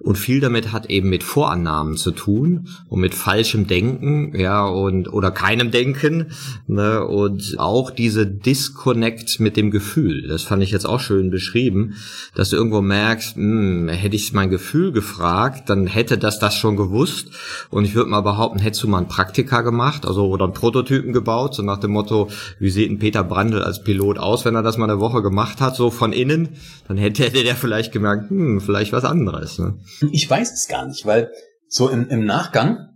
Und 0.00 0.18
viel 0.18 0.40
damit 0.40 0.72
hat 0.72 0.90
eben 0.90 1.08
mit 1.08 1.22
Vorannahmen 1.22 1.96
zu 1.96 2.10
tun 2.10 2.68
und 2.88 3.00
mit 3.00 3.14
falschem 3.14 3.66
Denken, 3.66 4.36
ja, 4.36 4.64
und 4.64 5.12
oder 5.12 5.30
keinem 5.30 5.70
Denken. 5.70 6.32
Ne, 6.66 7.04
und 7.04 7.54
auch 7.58 7.90
diese 7.90 8.26
Disconnect 8.26 9.40
mit 9.40 9.56
dem 9.56 9.70
Gefühl. 9.70 10.26
Das 10.26 10.42
fand 10.42 10.62
ich 10.62 10.72
jetzt 10.72 10.86
auch 10.86 11.00
schön 11.00 11.30
beschrieben, 11.30 11.94
dass 12.34 12.50
du 12.50 12.56
irgendwo 12.56 12.80
merkst, 12.80 13.36
hm, 13.36 13.88
hätte 13.88 14.16
ich 14.16 14.32
mein 14.32 14.50
Gefühl 14.50 14.92
gefragt, 14.92 15.70
dann 15.70 15.86
hätte 15.86 16.18
das 16.18 16.38
das 16.38 16.56
schon 16.56 16.76
gewusst. 16.76 17.28
Und 17.70 17.84
ich 17.84 17.94
würde 17.94 18.10
mal 18.10 18.20
behaupten, 18.20 18.58
hättest 18.58 18.82
du 18.82 18.88
mal 18.88 18.98
ein 18.98 19.08
Praktika 19.08 19.62
gemacht, 19.62 20.06
also 20.06 20.26
oder 20.26 20.44
einen 20.44 20.54
Prototypen 20.54 21.12
gebaut, 21.12 21.54
so 21.54 21.62
nach 21.62 21.78
dem 21.78 21.92
Motto, 21.92 22.28
wie 22.58 22.70
sieht 22.70 22.90
ein 22.90 22.98
Peter 22.98 23.22
Brandl 23.22 23.62
als 23.62 23.82
Pilot 23.84 24.18
aus, 24.18 24.44
wenn 24.44 24.54
er 24.54 24.62
das 24.62 24.76
mal 24.76 24.90
eine 24.90 25.00
Woche 25.00 25.22
gemacht 25.22 25.60
hat, 25.60 25.76
so 25.76 25.90
von 25.90 26.12
innen, 26.12 26.50
dann 26.88 26.96
hätte, 26.96 27.22
hätte 27.24 27.44
der 27.44 27.56
vielleicht 27.56 27.92
gemerkt, 27.92 28.30
hm, 28.30 28.60
vielleicht 28.60 28.92
was 28.92 29.04
anderes. 29.04 29.58
Ne? 29.58 29.74
Ich 30.12 30.28
weiß 30.28 30.52
es 30.52 30.68
gar 30.68 30.86
nicht, 30.86 31.06
weil 31.06 31.30
so 31.68 31.88
im, 31.88 32.08
im 32.08 32.24
Nachgang, 32.24 32.88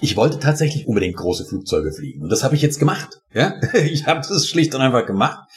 ich 0.00 0.16
wollte 0.16 0.38
tatsächlich 0.38 0.86
unbedingt 0.86 1.16
große 1.16 1.46
Flugzeuge 1.46 1.92
fliegen. 1.92 2.22
Und 2.22 2.30
das 2.30 2.42
habe 2.42 2.54
ich 2.54 2.62
jetzt 2.62 2.78
gemacht. 2.78 3.20
Ja? 3.32 3.54
Ich 3.74 4.06
habe 4.06 4.20
das 4.26 4.48
schlicht 4.48 4.74
und 4.74 4.80
einfach 4.80 5.06
gemacht. 5.06 5.48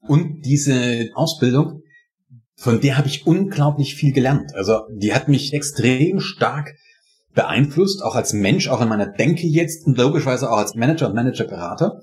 Und 0.00 0.42
diese 0.42 1.10
Ausbildung, 1.14 1.82
von 2.56 2.80
der 2.80 2.96
habe 2.96 3.08
ich 3.08 3.26
unglaublich 3.26 3.96
viel 3.96 4.12
gelernt. 4.12 4.54
Also 4.54 4.82
die 4.90 5.14
hat 5.14 5.28
mich 5.28 5.52
extrem 5.52 6.20
stark 6.20 6.74
beeinflusst, 7.34 8.02
auch 8.02 8.14
als 8.14 8.32
Mensch, 8.32 8.68
auch 8.68 8.80
in 8.80 8.88
meiner 8.88 9.06
Denke 9.06 9.46
jetzt 9.46 9.86
und 9.86 9.98
logischerweise 9.98 10.50
auch 10.50 10.56
als 10.56 10.74
Manager 10.74 11.08
und 11.08 11.14
Managerberater. 11.14 12.02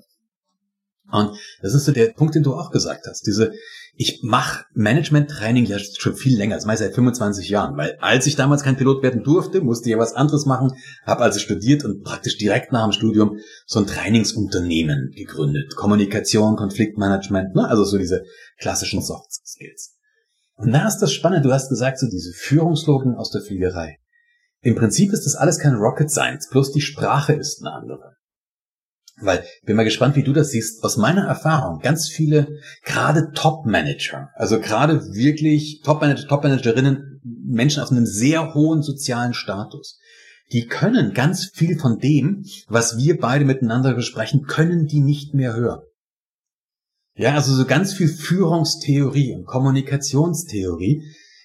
Und 1.13 1.37
das 1.61 1.75
ist 1.75 1.85
so 1.85 1.91
der 1.91 2.07
Punkt, 2.07 2.33
den 2.33 2.41
du 2.41 2.55
auch 2.55 2.71
gesagt 2.71 3.05
hast. 3.07 3.27
Diese, 3.27 3.53
ich 3.95 4.21
mache 4.23 4.65
Management-Training 4.73 5.65
ja 5.65 5.77
schon 5.77 6.15
viel 6.15 6.35
länger, 6.35 6.55
das 6.55 6.65
ich 6.65 6.79
seit 6.79 6.95
25 6.95 7.49
Jahren, 7.49 7.77
weil 7.77 7.95
als 8.01 8.25
ich 8.25 8.35
damals 8.35 8.63
kein 8.63 8.77
Pilot 8.77 9.03
werden 9.03 9.23
durfte, 9.23 9.61
musste 9.61 9.89
ich 9.89 9.91
ja 9.93 9.99
was 9.99 10.15
anderes 10.15 10.47
machen, 10.47 10.73
habe 11.05 11.21
also 11.21 11.39
studiert 11.39 11.85
und 11.85 12.03
praktisch 12.03 12.37
direkt 12.37 12.71
nach 12.71 12.83
dem 12.83 12.93
Studium 12.93 13.37
so 13.67 13.79
ein 13.79 13.85
Trainingsunternehmen 13.85 15.11
gegründet. 15.15 15.75
Kommunikation, 15.75 16.55
Konfliktmanagement, 16.55 17.53
ne? 17.53 17.69
also 17.69 17.83
so 17.83 17.99
diese 17.99 18.23
klassischen 18.57 19.03
Soft 19.03 19.31
Skills. 19.45 19.95
Und 20.55 20.71
da 20.71 20.87
ist 20.87 20.97
das 20.97 21.13
Spannende, 21.13 21.47
du 21.47 21.53
hast 21.53 21.69
gesagt, 21.69 21.99
so 21.99 22.07
diese 22.07 22.33
Führungslogen 22.33 23.15
aus 23.15 23.29
der 23.29 23.41
Fliegerei. 23.41 23.97
Im 24.61 24.73
Prinzip 24.73 25.13
ist 25.13 25.27
das 25.27 25.35
alles 25.35 25.59
kein 25.59 25.75
Rocket 25.75 26.09
Science, 26.09 26.49
bloß 26.49 26.71
die 26.71 26.81
Sprache 26.81 27.33
ist 27.33 27.61
eine 27.61 27.73
andere. 27.73 28.12
Weil, 29.25 29.43
bin 29.65 29.75
mal 29.75 29.83
gespannt, 29.83 30.15
wie 30.15 30.23
du 30.23 30.33
das 30.33 30.51
siehst. 30.51 30.83
Aus 30.83 30.97
meiner 30.97 31.25
Erfahrung, 31.25 31.79
ganz 31.79 32.07
viele, 32.09 32.59
gerade 32.83 33.31
Top-Manager, 33.33 34.29
also 34.35 34.59
gerade 34.59 35.13
wirklich 35.13 35.81
Top-Manager, 35.83 36.27
Top-Managerinnen, 36.27 37.21
Menschen 37.23 37.81
auf 37.81 37.91
einem 37.91 38.05
sehr 38.05 38.53
hohen 38.53 38.81
sozialen 38.81 39.33
Status, 39.33 39.99
die 40.51 40.67
können 40.67 41.13
ganz 41.13 41.49
viel 41.53 41.79
von 41.79 41.99
dem, 41.99 42.45
was 42.67 42.97
wir 42.97 43.19
beide 43.19 43.45
miteinander 43.45 43.93
besprechen, 43.93 44.43
können 44.43 44.87
die 44.87 44.99
nicht 44.99 45.33
mehr 45.33 45.55
hören. 45.55 45.81
Ja, 47.15 47.35
also 47.35 47.53
so 47.53 47.65
ganz 47.65 47.93
viel 47.93 48.07
Führungstheorie 48.07 49.35
und 49.35 49.45
Kommunikationstheorie, 49.45 51.03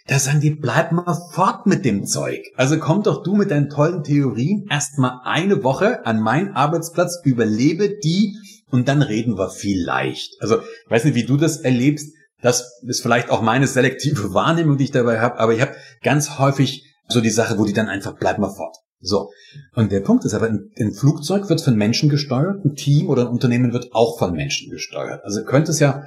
da 0.09 0.19
sagen 0.19 0.41
die, 0.41 0.51
bleib 0.51 0.91
mal 0.93 1.15
fort 1.33 1.67
mit 1.67 1.85
dem 1.85 2.07
Zeug. 2.07 2.41
Also 2.57 2.79
komm 2.79 3.03
doch 3.03 3.23
du 3.23 3.35
mit 3.35 3.51
deinen 3.51 3.69
tollen 3.69 4.03
Theorien 4.03 4.67
erstmal 4.71 5.21
eine 5.25 5.63
Woche 5.63 6.05
an 6.07 6.21
meinen 6.21 6.55
Arbeitsplatz, 6.55 7.21
überlebe 7.25 7.99
die 8.03 8.35
und 8.71 8.89
dann 8.89 9.03
reden 9.03 9.37
wir 9.37 9.51
vielleicht. 9.51 10.41
Also, 10.41 10.61
ich 10.61 10.91
weiß 10.91 11.05
nicht, 11.05 11.15
wie 11.15 11.25
du 11.25 11.37
das 11.37 11.59
erlebst. 11.59 12.15
Das 12.41 12.81
ist 12.87 13.03
vielleicht 13.03 13.31
auch 13.31 13.43
meine 13.43 13.67
selektive 13.67 14.33
Wahrnehmung, 14.35 14.79
die 14.79 14.85
ich 14.85 14.91
dabei 14.93 15.21
habe, 15.21 15.39
aber 15.39 15.55
ich 15.55 15.61
habe 15.61 15.75
ganz 16.03 16.39
häufig 16.39 16.85
so 17.07 17.21
die 17.21 17.31
Sache, 17.31 17.59
wo 17.59 17.65
die 17.65 17.73
dann 17.73 17.89
einfach, 17.89 18.17
bleib 18.19 18.39
mal 18.39 18.55
fort. 18.55 18.77
So. 19.01 19.31
Und 19.75 19.93
der 19.93 20.01
Punkt 20.01 20.25
ist 20.25 20.35
aber, 20.35 20.47
ein, 20.49 20.93
Flugzeug 20.93 21.49
wird 21.49 21.61
von 21.61 21.77
Menschen 21.77 22.09
gesteuert, 22.09 22.65
ein 22.65 22.75
Team 22.75 23.09
oder 23.09 23.23
ein 23.23 23.33
Unternehmen 23.33 23.73
wird 23.73 23.93
auch 23.93 24.19
von 24.19 24.33
Menschen 24.33 24.71
gesteuert. 24.71 25.23
Also 25.25 25.45
könnte 25.45 25.71
es 25.71 25.81
ja 25.81 26.05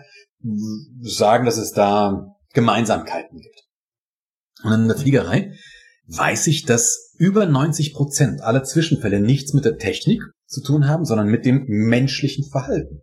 sagen, 1.02 1.46
dass 1.46 1.58
es 1.58 1.72
da 1.72 2.36
Gemeinsamkeiten 2.54 3.40
gibt. 3.40 3.61
Und 4.64 4.74
in 4.74 4.88
der 4.88 4.98
Fliegerei 4.98 5.54
weiß 6.08 6.48
ich, 6.48 6.66
dass 6.66 7.14
über 7.18 7.46
90 7.46 7.94
Prozent 7.94 8.42
aller 8.42 8.64
Zwischenfälle 8.64 9.22
nichts 9.22 9.54
mit 9.54 9.66
der 9.66 9.78
Technik 9.78 10.22
zu 10.46 10.62
tun 10.62 10.88
haben, 10.88 11.06
sondern 11.06 11.28
mit 11.28 11.46
dem 11.46 11.66
menschlichen 11.68 12.46
Verhalten. 12.50 13.02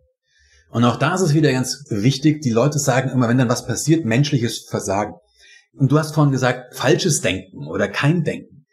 Und 0.69 0.83
auch 0.83 0.97
da 0.97 1.15
ist 1.15 1.21
es 1.21 1.33
wieder 1.33 1.51
ganz 1.51 1.85
wichtig, 1.89 2.41
die 2.41 2.51
Leute 2.51 2.77
sagen 2.77 3.09
immer, 3.09 3.27
wenn 3.27 3.39
dann 3.39 3.49
was 3.49 3.65
passiert, 3.65 4.05
menschliches 4.05 4.67
Versagen. 4.69 5.13
Und 5.73 5.91
du 5.91 5.97
hast 5.97 6.13
vorhin 6.13 6.31
gesagt, 6.31 6.75
falsches 6.75 7.21
Denken 7.21 7.67
oder 7.67 7.87
kein 7.87 8.23
Denken. 8.23 8.65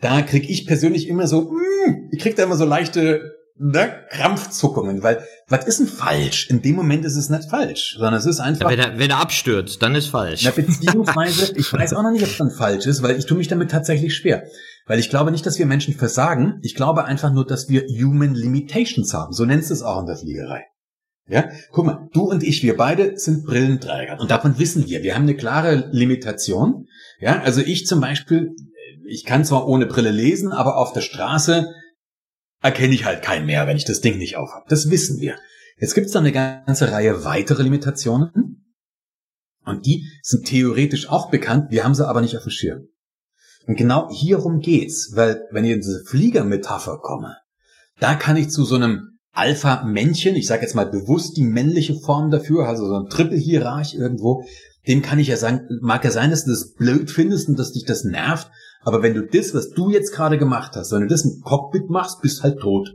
Da 0.00 0.22
krieg 0.22 0.48
ich 0.48 0.66
persönlich 0.66 1.08
immer 1.08 1.26
so, 1.26 1.50
mm, 1.50 2.10
ich 2.12 2.20
krieg 2.20 2.36
da 2.36 2.42
immer 2.42 2.56
so 2.56 2.64
leichte 2.64 3.37
ne, 3.58 4.04
Krampfzuckungen, 4.10 5.02
weil 5.02 5.24
was 5.48 5.66
ist 5.66 5.80
denn 5.80 5.86
falsch? 5.86 6.48
In 6.50 6.62
dem 6.62 6.76
Moment 6.76 7.04
ist 7.04 7.16
es 7.16 7.28
nicht 7.28 7.50
falsch, 7.50 7.96
sondern 7.96 8.14
es 8.14 8.26
ist 8.26 8.40
einfach. 8.40 8.70
Ja, 8.70 8.76
wenn, 8.76 8.78
er, 8.78 8.98
wenn 8.98 9.10
er 9.10 9.20
abstürzt, 9.20 9.82
dann 9.82 9.94
ist 9.94 10.08
falsch. 10.08 10.42
Na, 10.44 10.50
beziehungsweise, 10.50 11.52
ich 11.56 11.72
weiß 11.72 11.94
auch 11.94 12.02
noch 12.02 12.10
nicht, 12.10 12.22
ob 12.22 12.30
es 12.30 12.38
dann 12.38 12.50
falsch 12.50 12.86
ist, 12.86 13.02
weil 13.02 13.18
ich 13.18 13.26
tue 13.26 13.38
mich 13.38 13.48
damit 13.48 13.70
tatsächlich 13.70 14.14
schwer. 14.14 14.44
Weil 14.86 14.98
ich 14.98 15.10
glaube 15.10 15.30
nicht, 15.30 15.44
dass 15.44 15.58
wir 15.58 15.66
Menschen 15.66 15.94
versagen. 15.94 16.60
Ich 16.62 16.74
glaube 16.74 17.04
einfach 17.04 17.32
nur, 17.32 17.44
dass 17.44 17.68
wir 17.68 17.82
Human 17.82 18.34
Limitations 18.34 19.12
haben. 19.12 19.32
So 19.32 19.44
nennst 19.44 19.70
du 19.70 19.74
es 19.74 19.82
auch 19.82 20.00
in 20.00 20.06
der 20.06 20.16
Fliegerei. 20.16 20.64
Ja, 21.30 21.44
guck 21.72 21.84
mal, 21.84 22.08
du 22.14 22.22
und 22.22 22.42
ich, 22.42 22.62
wir 22.62 22.74
beide 22.76 23.18
sind 23.18 23.44
Brillenträger 23.44 24.18
und 24.18 24.30
davon 24.30 24.58
wissen 24.58 24.86
wir. 24.86 25.02
Wir 25.02 25.14
haben 25.14 25.24
eine 25.24 25.36
klare 25.36 25.90
Limitation. 25.92 26.86
Ja, 27.20 27.42
also 27.42 27.60
ich 27.60 27.86
zum 27.86 28.00
Beispiel, 28.00 28.54
ich 29.06 29.26
kann 29.26 29.44
zwar 29.44 29.68
ohne 29.68 29.84
Brille 29.84 30.10
lesen, 30.10 30.52
aber 30.52 30.78
auf 30.78 30.94
der 30.94 31.02
Straße 31.02 31.68
erkenne 32.60 32.94
ich 32.94 33.04
halt 33.04 33.22
keinen 33.22 33.46
mehr, 33.46 33.66
wenn 33.66 33.76
ich 33.76 33.84
das 33.84 34.00
Ding 34.00 34.18
nicht 34.18 34.36
aufhab. 34.36 34.68
Das 34.68 34.90
wissen 34.90 35.20
wir. 35.20 35.36
Jetzt 35.78 35.94
gibt 35.94 36.06
es 36.06 36.12
dann 36.12 36.24
eine 36.24 36.32
ganze 36.32 36.90
Reihe 36.90 37.24
weitere 37.24 37.62
Limitationen. 37.62 38.74
Und 39.64 39.86
die 39.86 40.08
sind 40.22 40.46
theoretisch 40.46 41.08
auch 41.08 41.30
bekannt, 41.30 41.70
wir 41.70 41.84
haben 41.84 41.94
sie 41.94 42.06
aber 42.06 42.20
nicht 42.20 42.36
auf 42.36 42.44
dem 42.44 42.50
Schirm. 42.50 42.88
Und 43.66 43.76
genau 43.76 44.08
hierum 44.10 44.60
geht's, 44.60 45.12
weil 45.14 45.44
wenn 45.50 45.64
ich 45.64 45.72
in 45.72 45.80
diese 45.80 46.04
Fliegermetapher 46.06 46.98
komme, 46.98 47.36
da 48.00 48.14
kann 48.14 48.36
ich 48.36 48.48
zu 48.48 48.64
so 48.64 48.76
einem 48.76 49.18
Alpha-Männchen, 49.32 50.36
ich 50.36 50.46
sage 50.46 50.62
jetzt 50.62 50.74
mal 50.74 50.86
bewusst 50.90 51.36
die 51.36 51.44
männliche 51.44 51.94
Form 52.00 52.30
dafür, 52.30 52.66
also 52.66 52.86
so 52.86 52.94
ein 52.94 53.10
Triple-Hierarch 53.10 53.94
irgendwo, 53.94 54.44
dem 54.88 55.02
kann 55.02 55.18
ich 55.18 55.28
ja 55.28 55.36
sagen, 55.36 55.68
mag 55.82 56.02
ja 56.02 56.10
sein, 56.10 56.30
dass 56.30 56.44
du 56.44 56.50
das 56.50 56.72
blöd 56.72 57.10
findest 57.10 57.48
und 57.48 57.58
dass 57.58 57.72
dich 57.72 57.84
das 57.84 58.04
nervt, 58.04 58.50
aber 58.88 59.02
wenn 59.02 59.12
du 59.12 59.26
das, 59.26 59.52
was 59.52 59.70
du 59.70 59.90
jetzt 59.90 60.12
gerade 60.12 60.38
gemacht 60.38 60.74
hast, 60.74 60.92
wenn 60.92 61.02
du 61.02 61.08
das 61.08 61.26
im 61.26 61.42
Cockpit 61.42 61.90
machst, 61.90 62.22
bist 62.22 62.42
halt 62.42 62.58
tot. 62.58 62.88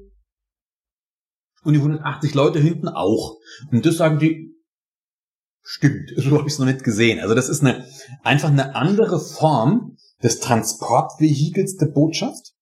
Und 1.63 1.73
die 1.73 1.79
180 1.79 2.33
Leute 2.33 2.59
hinten 2.59 2.87
auch. 2.87 3.37
Und 3.71 3.85
das 3.85 3.97
sagen 3.97 4.17
die, 4.17 4.55
stimmt, 5.61 6.11
so 6.17 6.31
habe 6.31 6.47
ich 6.47 6.53
es 6.53 6.59
noch 6.59 6.65
nicht 6.65 6.83
gesehen. 6.83 7.19
Also 7.19 7.35
das 7.35 7.47
ist 7.47 7.61
eine, 7.61 7.85
einfach 8.23 8.49
eine 8.49 8.75
andere 8.75 9.19
Form 9.19 9.97
des 10.23 10.39
Transportvehikels 10.39 11.77
der 11.77 11.87
Botschaft. 11.87 12.53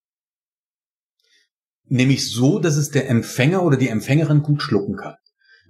Nämlich 1.86 2.30
so, 2.30 2.58
dass 2.58 2.76
es 2.76 2.90
der 2.90 3.08
Empfänger 3.08 3.62
oder 3.62 3.78
die 3.78 3.88
Empfängerin 3.88 4.42
gut 4.42 4.60
schlucken 4.60 4.96
kann. 4.96 5.16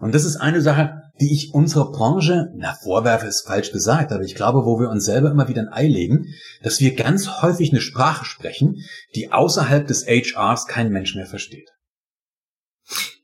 Und 0.03 0.17
das 0.17 0.25
ist 0.25 0.35
eine 0.35 0.61
Sache, 0.61 1.01
die 1.21 1.33
ich 1.33 1.55
unserer 1.55 1.93
Branche, 1.93 2.49
na, 2.57 2.75
vorwerfe 2.83 3.29
ist 3.29 3.47
falsch 3.47 3.71
gesagt, 3.71 4.11
aber 4.11 4.25
ich 4.25 4.35
glaube, 4.35 4.65
wo 4.65 4.81
wir 4.81 4.91
uns 4.91 5.05
selber 5.05 5.31
immer 5.31 5.47
wieder 5.47 5.63
ein 5.63 5.73
Ei 5.73 5.87
legen, 5.87 6.27
dass 6.65 6.81
wir 6.81 6.97
ganz 6.97 7.41
häufig 7.41 7.71
eine 7.71 7.81
Sprache 7.81 8.25
sprechen, 8.25 8.83
die 9.15 9.31
außerhalb 9.31 9.87
des 9.87 10.05
HRs 10.05 10.67
kein 10.67 10.91
Mensch 10.91 11.15
mehr 11.15 11.27
versteht. 11.27 11.69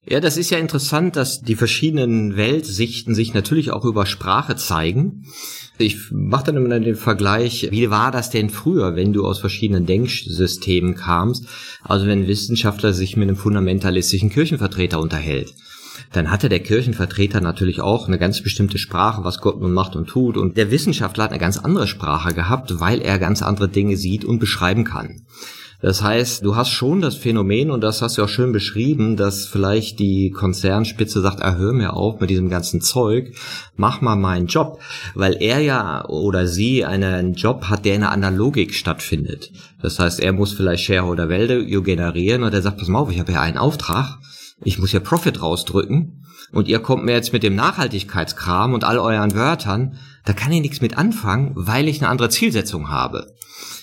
Ja, 0.07 0.21
das 0.21 0.37
ist 0.37 0.51
ja 0.51 0.59
interessant, 0.59 1.17
dass 1.17 1.41
die 1.41 1.57
verschiedenen 1.57 2.37
Weltsichten 2.37 3.13
sich 3.13 3.35
natürlich 3.35 3.73
auch 3.73 3.85
über 3.85 4.07
Sprache 4.07 4.55
zeigen. 4.55 5.25
Ich 5.79 6.13
mache 6.13 6.45
dann 6.45 6.57
immer 6.59 6.79
den 6.79 6.95
Vergleich, 6.95 7.73
wie 7.73 7.91
war 7.91 8.13
das 8.13 8.31
denn 8.31 8.51
früher, 8.51 8.95
wenn 8.95 9.13
du 9.13 9.27
aus 9.27 9.41
verschiedenen 9.41 9.85
Denksystemen 9.85 10.95
kamst? 10.95 11.45
Also 11.83 12.07
wenn 12.07 12.29
Wissenschaftler 12.29 12.93
sich 12.93 13.17
mit 13.17 13.27
einem 13.27 13.37
fundamentalistischen 13.37 14.31
Kirchenvertreter 14.31 15.01
unterhält 15.01 15.53
dann 16.13 16.31
hatte 16.31 16.49
der 16.49 16.61
Kirchenvertreter 16.61 17.41
natürlich 17.41 17.81
auch 17.81 18.09
eine 18.09 18.19
ganz 18.19 18.43
bestimmte 18.43 18.79
Sprache, 18.79 19.25
was 19.25 19.41
Gott 19.41 19.61
nun 19.61 19.73
macht 19.73 19.97
und 19.97 20.09
tut. 20.09 20.37
Und 20.37 20.57
der 20.57 20.71
Wissenschaftler 20.71 21.25
hat 21.25 21.31
eine 21.31 21.41
ganz 21.41 21.59
andere 21.59 21.87
Sprache 21.87 22.33
gehabt, 22.33 22.81
weil 22.81 23.01
er 23.01 23.19
ganz 23.19 23.43
andere 23.43 23.69
Dinge 23.69 23.97
sieht 23.97 24.25
und 24.25 24.39
beschreiben 24.39 24.85
kann. 24.85 25.23
Das 25.81 26.03
heißt, 26.03 26.45
du 26.45 26.57
hast 26.57 26.71
schon 26.71 27.01
das 27.01 27.15
Phänomen, 27.15 27.71
und 27.71 27.83
das 27.83 28.03
hast 28.03 28.19
du 28.19 28.25
auch 28.25 28.29
schön 28.29 28.51
beschrieben, 28.51 29.17
dass 29.17 29.47
vielleicht 29.47 30.01
die 30.01 30.33
Konzernspitze 30.33 31.21
sagt, 31.21 31.41
ah, 31.41 31.55
hör 31.55 31.73
mir 31.73 31.95
auf 31.95 32.19
mit 32.19 32.31
diesem 32.31 32.49
ganzen 32.49 32.81
Zeug, 32.81 33.33
mach 33.77 34.01
mal 34.01 34.17
meinen 34.17 34.49
Job, 34.49 34.81
weil 35.15 35.37
er 35.41 35.61
ja 35.61 36.05
oder 36.07 36.49
sie 36.49 36.85
einen 36.85 37.35
Job 37.35 37.67
hat, 37.67 37.85
der 37.85 37.95
in 37.95 38.03
einer 38.03 38.11
anderen 38.11 38.35
Logik 38.35 38.75
stattfindet. 38.75 39.53
Das 39.81 40.01
heißt, 40.01 40.19
er 40.19 40.33
muss 40.33 40.53
vielleicht 40.53 40.83
Shareholder 40.83 41.29
Value 41.29 41.83
generieren 41.83 42.43
und 42.43 42.53
er 42.53 42.63
sagt, 42.63 42.79
pass 42.79 42.89
mal 42.89 42.99
auf, 42.99 43.13
ich 43.13 43.21
habe 43.21 43.31
ja 43.31 43.41
einen 43.41 43.59
Auftrag, 43.59 44.19
ich 44.63 44.79
muss 44.79 44.93
ja 44.93 45.01
Profit 45.01 45.43
rausdrücken 45.43 46.25
und 46.53 46.69
ihr 46.69 46.81
kommt 46.81 47.05
mir 47.05 47.13
jetzt 47.13 47.33
mit 47.33 47.43
dem 47.43 47.55
Nachhaltigkeitskram 47.55 48.75
und 48.75 48.85
all 48.85 48.99
euren 48.99 49.35
Wörtern, 49.35 49.97
da 50.25 50.33
kann 50.33 50.53
ich 50.53 50.61
nichts 50.61 50.81
mit 50.81 50.99
anfangen, 50.99 51.53
weil 51.55 51.89
ich 51.89 52.01
eine 52.01 52.11
andere 52.11 52.31
Zielsetzung 52.31 52.91
habe. 52.91 53.35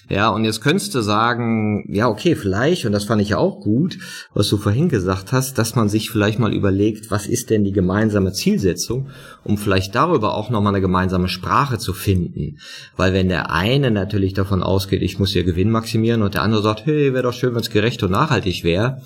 Ja, 0.08 0.30
und 0.30 0.46
jetzt 0.46 0.62
könntest 0.62 0.94
du 0.94 1.02
sagen, 1.02 1.84
ja, 1.92 2.08
okay, 2.08 2.36
vielleicht, 2.36 2.86
und 2.86 2.92
das 2.92 3.06
fand 3.06 3.24
ich 3.24 3.30
ja 3.30 3.38
auch 3.40 3.60
gut, 3.60 3.98
was 4.36 4.48
du 4.50 4.58
vorhin 4.58 4.88
gesagt 4.88 5.32
hast, 5.32 5.58
dass 5.58 5.76
man 5.76 5.90
sich 5.90 6.12
vielleicht 6.12 6.38
mal 6.38 6.54
überlegt, 6.54 7.10
was 7.10 7.26
ist 7.26 7.50
denn 7.50 7.64
die 7.64 7.72
gemeinsame 7.72 8.32
Zielsetzung, 8.32 9.10
um 9.44 9.58
vielleicht 9.58 9.96
darüber 9.96 10.36
auch 10.36 10.52
nochmal 10.52 10.74
eine 10.74 10.82
gemeinsame 10.82 11.28
Sprache 11.28 11.80
zu 11.80 11.94
finden. 11.94 12.60
Weil 12.96 13.14
wenn 13.14 13.30
der 13.30 13.52
eine 13.52 13.90
natürlich 13.90 14.34
davon 14.34 14.62
ausgeht, 14.62 15.02
ich 15.02 15.18
muss 15.18 15.32
hier 15.32 15.44
Gewinn 15.44 15.72
maximieren 15.72 16.22
und 16.22 16.36
der 16.36 16.44
andere 16.44 16.62
sagt, 16.62 16.86
hey, 16.86 17.14
wäre 17.14 17.24
doch 17.24 17.34
schön, 17.34 17.56
wenn 17.56 17.62
es 17.62 17.72
gerecht 17.72 18.04
und 18.04 18.12
nachhaltig 18.12 18.64
wäre, 18.64 19.02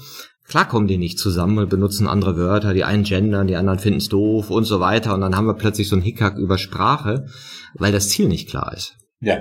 Klar 0.49 0.67
kommen 0.67 0.87
die 0.87 0.97
nicht 0.97 1.19
zusammen 1.19 1.59
und 1.59 1.69
benutzen 1.69 2.07
andere 2.07 2.35
Wörter, 2.35 2.73
die 2.73 2.83
einen 2.83 3.03
gendern, 3.03 3.45
die 3.45 3.55
anderen 3.55 3.77
finden 3.77 3.99
es 3.99 4.09
doof 4.09 4.49
und 4.49 4.63
so 4.63 4.79
weiter. 4.79 5.13
Und 5.13 5.21
dann 5.21 5.35
haben 5.35 5.45
wir 5.45 5.53
plötzlich 5.53 5.87
so 5.87 5.95
einen 5.95 6.01
Hickhack 6.01 6.37
über 6.37 6.57
Sprache, 6.57 7.27
weil 7.75 7.91
das 7.91 8.09
Ziel 8.09 8.27
nicht 8.27 8.49
klar 8.49 8.73
ist. 8.75 8.97
Ja. 9.19 9.37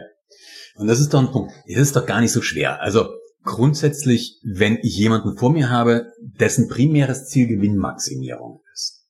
Und 0.77 0.87
das 0.87 1.01
ist 1.01 1.15
doch 1.15 1.21
ein 1.21 1.33
Punkt. 1.33 1.53
Das 1.67 1.81
ist 1.81 1.97
doch 1.97 2.05
gar 2.05 2.21
nicht 2.21 2.31
so 2.31 2.43
schwer. 2.43 2.83
Also 2.83 3.09
grundsätzlich, 3.43 4.39
wenn 4.45 4.77
ich 4.83 4.99
jemanden 4.99 5.39
vor 5.39 5.51
mir 5.51 5.71
habe, 5.71 6.13
dessen 6.21 6.69
primäres 6.69 7.27
Ziel 7.29 7.47
Gewinnmaximierung 7.47 8.61
ist, 8.75 9.07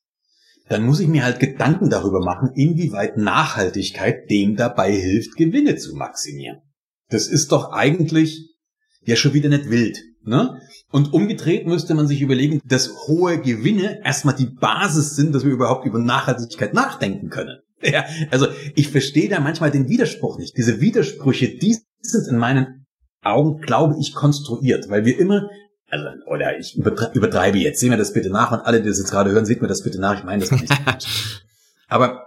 dann 0.69 0.85
muss 0.85 1.01
ich 1.01 1.09
mir 1.09 1.25
halt 1.25 1.41
Gedanken 1.41 1.91
darüber 1.91 2.21
machen, 2.25 2.53
inwieweit 2.55 3.17
Nachhaltigkeit 3.17 4.31
dem 4.31 4.55
dabei 4.55 4.93
hilft, 4.93 5.35
Gewinne 5.37 5.75
zu 5.77 5.97
maximieren. 5.97 6.61
Das 7.09 7.27
ist 7.27 7.51
doch 7.51 7.73
eigentlich 7.73 8.55
ja 9.01 9.17
schon 9.17 9.33
wieder 9.33 9.49
nicht 9.49 9.69
wild. 9.69 9.99
Ne? 10.29 10.61
Und 10.91 11.13
umgedreht 11.13 11.67
müsste 11.67 11.95
man 11.95 12.07
sich 12.07 12.21
überlegen, 12.21 12.61
dass 12.65 13.07
hohe 13.07 13.39
Gewinne 13.39 14.05
erstmal 14.05 14.35
die 14.35 14.47
Basis 14.47 15.17
sind, 15.17 15.35
dass 15.35 15.45
wir 15.45 15.53
überhaupt 15.53 15.87
über 15.87 15.99
Nachhaltigkeit 15.99 16.75
nachdenken 16.75 17.31
können. 17.31 17.59
Ja, 17.81 18.05
also 18.33 18.49
ich 18.75 18.89
verstehe 18.89 19.29
da 19.29 19.39
manchmal 19.39 19.71
den 19.71 19.89
Widerspruch 19.89 20.37
nicht. 20.37 20.57
Diese 20.57 20.81
Widersprüche, 20.81 21.47
die 21.59 21.77
sind 22.01 22.27
in 22.27 22.37
meinen 22.37 22.87
Augen, 23.23 23.61
glaube 23.61 23.95
ich, 24.01 24.15
konstruiert, 24.15 24.89
weil 24.89 25.05
wir 25.05 25.17
immer, 25.17 25.49
also, 25.89 26.07
oder 26.27 26.59
ich 26.59 26.77
übertreibe 26.77 27.59
jetzt, 27.59 27.79
sehen 27.79 27.91
wir 27.91 27.97
das 27.97 28.13
bitte 28.13 28.31
nach 28.31 28.51
und 28.51 28.63
alle, 28.63 28.83
die 28.83 28.89
das 28.89 28.99
jetzt 28.99 29.13
gerade 29.13 29.31
hören, 29.31 29.47
seht 29.47 29.63
mir 29.63 29.69
das 29.69 29.85
bitte 29.85 30.01
nach, 30.01 30.19
ich 30.19 30.25
meine 30.25 30.45
das 30.45 30.51
nicht. 30.51 30.73
Aber 31.89 32.27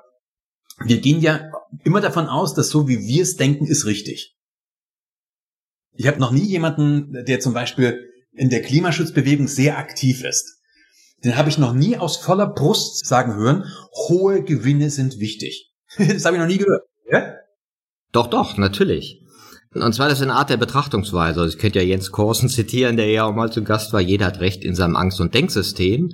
wir 0.86 1.00
gehen 1.00 1.20
ja 1.20 1.52
immer 1.84 2.02
davon 2.02 2.28
aus, 2.28 2.54
dass 2.54 2.70
so 2.70 2.88
wie 2.88 3.00
wir 3.00 3.24
es 3.24 3.36
denken, 3.36 3.66
ist 3.66 3.86
richtig. 3.86 4.38
Ich 5.94 6.08
habe 6.08 6.20
noch 6.20 6.32
nie 6.32 6.46
jemanden, 6.46 7.26
der 7.26 7.40
zum 7.40 7.54
Beispiel 7.54 8.08
in 8.34 8.50
der 8.50 8.62
Klimaschutzbewegung 8.62 9.48
sehr 9.48 9.78
aktiv 9.78 10.24
ist. 10.24 10.62
Den 11.24 11.36
habe 11.36 11.50
ich 11.50 11.58
noch 11.58 11.74
nie 11.74 11.98
aus 11.98 12.18
voller 12.18 12.48
Brust 12.48 13.06
sagen 13.06 13.36
hören, 13.36 13.66
hohe 14.08 14.44
Gewinne 14.44 14.90
sind 14.90 15.20
wichtig. 15.20 15.72
das 15.98 16.26
habe 16.26 16.38
ich 16.38 16.42
noch 16.42 16.48
nie 16.48 16.58
gehört. 16.58 16.84
Ja? 17.12 17.36
Doch, 18.12 18.28
doch, 18.28 18.58
natürlich. 18.58 19.22
Und 19.74 19.94
zwar 19.94 20.10
das 20.10 20.20
ist 20.20 20.24
eine 20.24 20.34
Art 20.34 20.50
der 20.50 20.58
Betrachtungsweise. 20.58 21.40
Also 21.40 21.56
ich 21.56 21.62
könnte 21.62 21.80
ja 21.80 21.86
Jens 21.86 22.12
Korsen 22.12 22.50
zitieren, 22.50 22.98
der 22.98 23.08
ja 23.08 23.24
auch 23.24 23.34
mal 23.34 23.52
zu 23.52 23.64
Gast 23.64 23.94
war. 23.94 24.02
Jeder 24.02 24.26
hat 24.26 24.40
Recht 24.40 24.64
in 24.64 24.76
seinem 24.76 24.96
Angst- 24.96 25.22
und 25.22 25.34
Denksystem. 25.34 26.12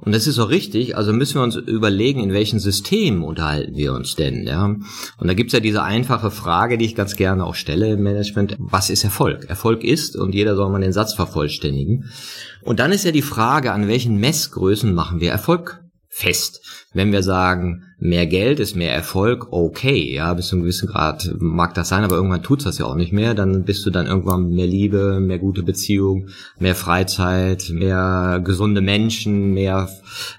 Und 0.00 0.14
das 0.14 0.26
ist 0.26 0.38
auch 0.38 0.50
richtig, 0.50 0.96
also 0.96 1.12
müssen 1.12 1.36
wir 1.36 1.42
uns 1.42 1.56
überlegen, 1.56 2.22
in 2.22 2.32
welchen 2.32 2.58
Systemen 2.58 3.22
unterhalten 3.22 3.76
wir 3.76 3.94
uns 3.94 4.14
denn, 4.14 4.46
ja. 4.46 4.64
Und 4.64 5.26
da 5.26 5.34
gibt's 5.34 5.54
ja 5.54 5.60
diese 5.60 5.82
einfache 5.82 6.30
Frage, 6.30 6.76
die 6.76 6.84
ich 6.84 6.94
ganz 6.94 7.16
gerne 7.16 7.44
auch 7.44 7.54
stelle 7.54 7.92
im 7.92 8.02
Management, 8.02 8.56
was 8.58 8.90
ist 8.90 9.04
Erfolg? 9.04 9.46
Erfolg 9.48 9.82
ist, 9.82 10.16
und 10.16 10.34
jeder 10.34 10.54
soll 10.54 10.70
mal 10.70 10.80
den 10.80 10.92
Satz 10.92 11.14
vervollständigen. 11.14 12.10
Und 12.62 12.78
dann 12.78 12.92
ist 12.92 13.04
ja 13.04 13.12
die 13.12 13.22
Frage, 13.22 13.72
an 13.72 13.88
welchen 13.88 14.16
Messgrößen 14.16 14.94
machen 14.94 15.20
wir 15.20 15.30
Erfolg 15.30 15.82
fest. 16.08 16.60
Wenn 16.96 17.12
wir 17.12 17.22
sagen, 17.22 17.84
mehr 17.98 18.26
Geld 18.26 18.58
ist 18.58 18.74
mehr 18.74 18.90
Erfolg, 18.90 19.48
okay, 19.50 20.14
ja, 20.14 20.32
bis 20.32 20.46
zu 20.46 20.56
einem 20.56 20.62
gewissen 20.62 20.88
Grad 20.88 21.30
mag 21.38 21.74
das 21.74 21.90
sein, 21.90 22.04
aber 22.04 22.16
irgendwann 22.16 22.42
tut's 22.42 22.64
das 22.64 22.78
ja 22.78 22.86
auch 22.86 22.94
nicht 22.94 23.12
mehr. 23.12 23.34
Dann 23.34 23.64
bist 23.64 23.84
du 23.84 23.90
dann 23.90 24.06
irgendwann 24.06 24.48
mehr 24.48 24.66
Liebe, 24.66 25.20
mehr 25.20 25.38
gute 25.38 25.62
Beziehung, 25.62 26.30
mehr 26.58 26.74
Freizeit, 26.74 27.68
mehr 27.70 28.40
gesunde 28.42 28.80
Menschen, 28.80 29.52
mehr 29.52 29.90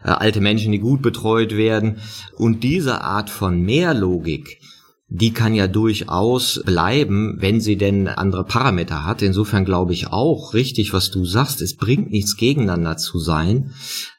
äh, 0.04 0.10
alte 0.10 0.42
Menschen, 0.42 0.72
die 0.72 0.80
gut 0.80 1.04
betreut 1.04 1.56
werden. 1.56 1.98
Und 2.38 2.64
diese 2.64 3.02
Art 3.02 3.30
von 3.30 3.62
Mehrlogik, 3.62 4.60
die 5.10 5.32
kann 5.32 5.54
ja 5.54 5.68
durchaus 5.68 6.62
bleiben, 6.66 7.38
wenn 7.40 7.62
sie 7.62 7.78
denn 7.78 8.08
andere 8.08 8.44
Parameter 8.44 9.06
hat. 9.06 9.22
Insofern 9.22 9.64
glaube 9.64 9.94
ich 9.94 10.08
auch 10.08 10.54
richtig, 10.54 10.92
was 10.92 11.12
du 11.12 11.24
sagst. 11.24 11.62
Es 11.62 11.78
bringt 11.78 12.12
nichts 12.12 12.36
gegeneinander 12.36 12.98
zu 12.98 13.20
sein, 13.20 13.74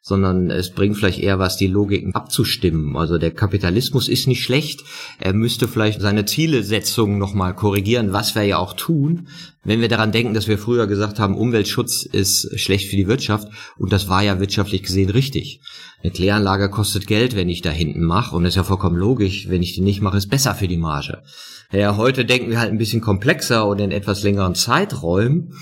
sondern 0.08 0.50
es 0.50 0.70
bringt 0.70 0.96
vielleicht 0.96 1.20
eher 1.20 1.38
was, 1.38 1.56
die 1.58 1.66
Logiken 1.66 2.14
abzustimmen. 2.14 2.96
Also 2.96 3.18
der 3.18 3.30
Kapitalismus 3.30 4.08
ist 4.08 4.26
nicht 4.26 4.42
schlecht. 4.42 4.82
Er 5.20 5.34
müsste 5.34 5.68
vielleicht 5.68 6.00
seine 6.00 6.24
Zielesetzung 6.24 7.18
nochmal 7.18 7.54
korrigieren, 7.54 8.12
was 8.12 8.34
wir 8.34 8.44
ja 8.44 8.56
auch 8.56 8.72
tun, 8.72 9.28
wenn 9.64 9.82
wir 9.82 9.88
daran 9.88 10.12
denken, 10.12 10.32
dass 10.32 10.48
wir 10.48 10.56
früher 10.56 10.86
gesagt 10.86 11.18
haben, 11.18 11.36
Umweltschutz 11.36 12.02
ist 12.04 12.58
schlecht 12.58 12.88
für 12.88 12.96
die 12.96 13.06
Wirtschaft. 13.06 13.48
Und 13.76 13.92
das 13.92 14.08
war 14.08 14.22
ja 14.22 14.40
wirtschaftlich 14.40 14.82
gesehen 14.82 15.10
richtig. 15.10 15.60
Eine 16.02 16.10
Kläranlage 16.10 16.70
kostet 16.70 17.06
Geld, 17.06 17.36
wenn 17.36 17.50
ich 17.50 17.60
da 17.60 17.68
hinten 17.68 18.02
mache. 18.02 18.34
Und 18.34 18.46
ist 18.46 18.54
ja 18.54 18.62
vollkommen 18.62 18.96
logisch. 18.96 19.50
Wenn 19.50 19.62
ich 19.62 19.74
die 19.74 19.82
nicht 19.82 20.00
mache, 20.00 20.16
ist 20.16 20.30
besser 20.30 20.54
für 20.54 20.68
die 20.68 20.78
Marge. 20.78 21.22
Ja, 21.70 21.98
heute 21.98 22.24
denken 22.24 22.48
wir 22.48 22.60
halt 22.60 22.70
ein 22.70 22.78
bisschen 22.78 23.02
komplexer 23.02 23.66
und 23.66 23.78
in 23.78 23.90
etwas 23.90 24.22
längeren 24.22 24.54
Zeiträumen. 24.54 25.52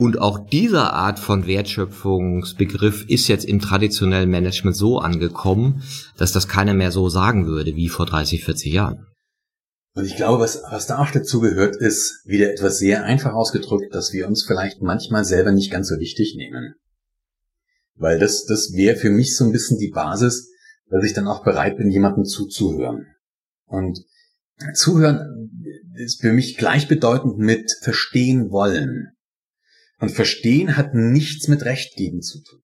Und 0.00 0.18
auch 0.18 0.38
dieser 0.48 0.94
Art 0.94 1.18
von 1.18 1.46
Wertschöpfungsbegriff 1.46 3.04
ist 3.10 3.28
jetzt 3.28 3.44
im 3.44 3.60
traditionellen 3.60 4.30
Management 4.30 4.74
so 4.74 4.98
angekommen, 4.98 5.82
dass 6.16 6.32
das 6.32 6.48
keiner 6.48 6.72
mehr 6.72 6.90
so 6.90 7.10
sagen 7.10 7.46
würde 7.46 7.76
wie 7.76 7.90
vor 7.90 8.06
30, 8.06 8.42
40 8.42 8.72
Jahren. 8.72 9.06
Und 9.92 10.06
ich 10.06 10.16
glaube, 10.16 10.42
was, 10.42 10.62
was 10.70 10.86
da 10.86 11.00
auch 11.00 11.10
dazu 11.10 11.40
gehört, 11.40 11.76
ist 11.76 12.22
wieder 12.24 12.50
etwas 12.50 12.78
sehr 12.78 13.04
einfach 13.04 13.34
ausgedrückt, 13.34 13.94
dass 13.94 14.14
wir 14.14 14.26
uns 14.26 14.42
vielleicht 14.42 14.80
manchmal 14.80 15.26
selber 15.26 15.52
nicht 15.52 15.70
ganz 15.70 15.88
so 15.88 15.98
wichtig 15.98 16.34
nehmen. 16.34 16.76
Weil 17.94 18.18
das, 18.18 18.46
das 18.46 18.72
wäre 18.72 18.96
für 18.96 19.10
mich 19.10 19.36
so 19.36 19.44
ein 19.44 19.52
bisschen 19.52 19.76
die 19.76 19.90
Basis, 19.90 20.48
dass 20.88 21.04
ich 21.04 21.12
dann 21.12 21.28
auch 21.28 21.44
bereit 21.44 21.76
bin, 21.76 21.90
jemandem 21.90 22.24
zuzuhören. 22.24 23.06
Und 23.66 23.98
zuhören 24.72 25.50
ist 25.96 26.22
für 26.22 26.32
mich 26.32 26.56
gleichbedeutend 26.56 27.36
mit 27.36 27.70
verstehen 27.82 28.50
wollen. 28.50 29.12
Und 30.00 30.10
verstehen 30.10 30.76
hat 30.76 30.94
nichts 30.94 31.46
mit 31.46 31.64
Recht 31.64 31.94
geben 31.96 32.22
zu 32.22 32.42
tun. 32.42 32.60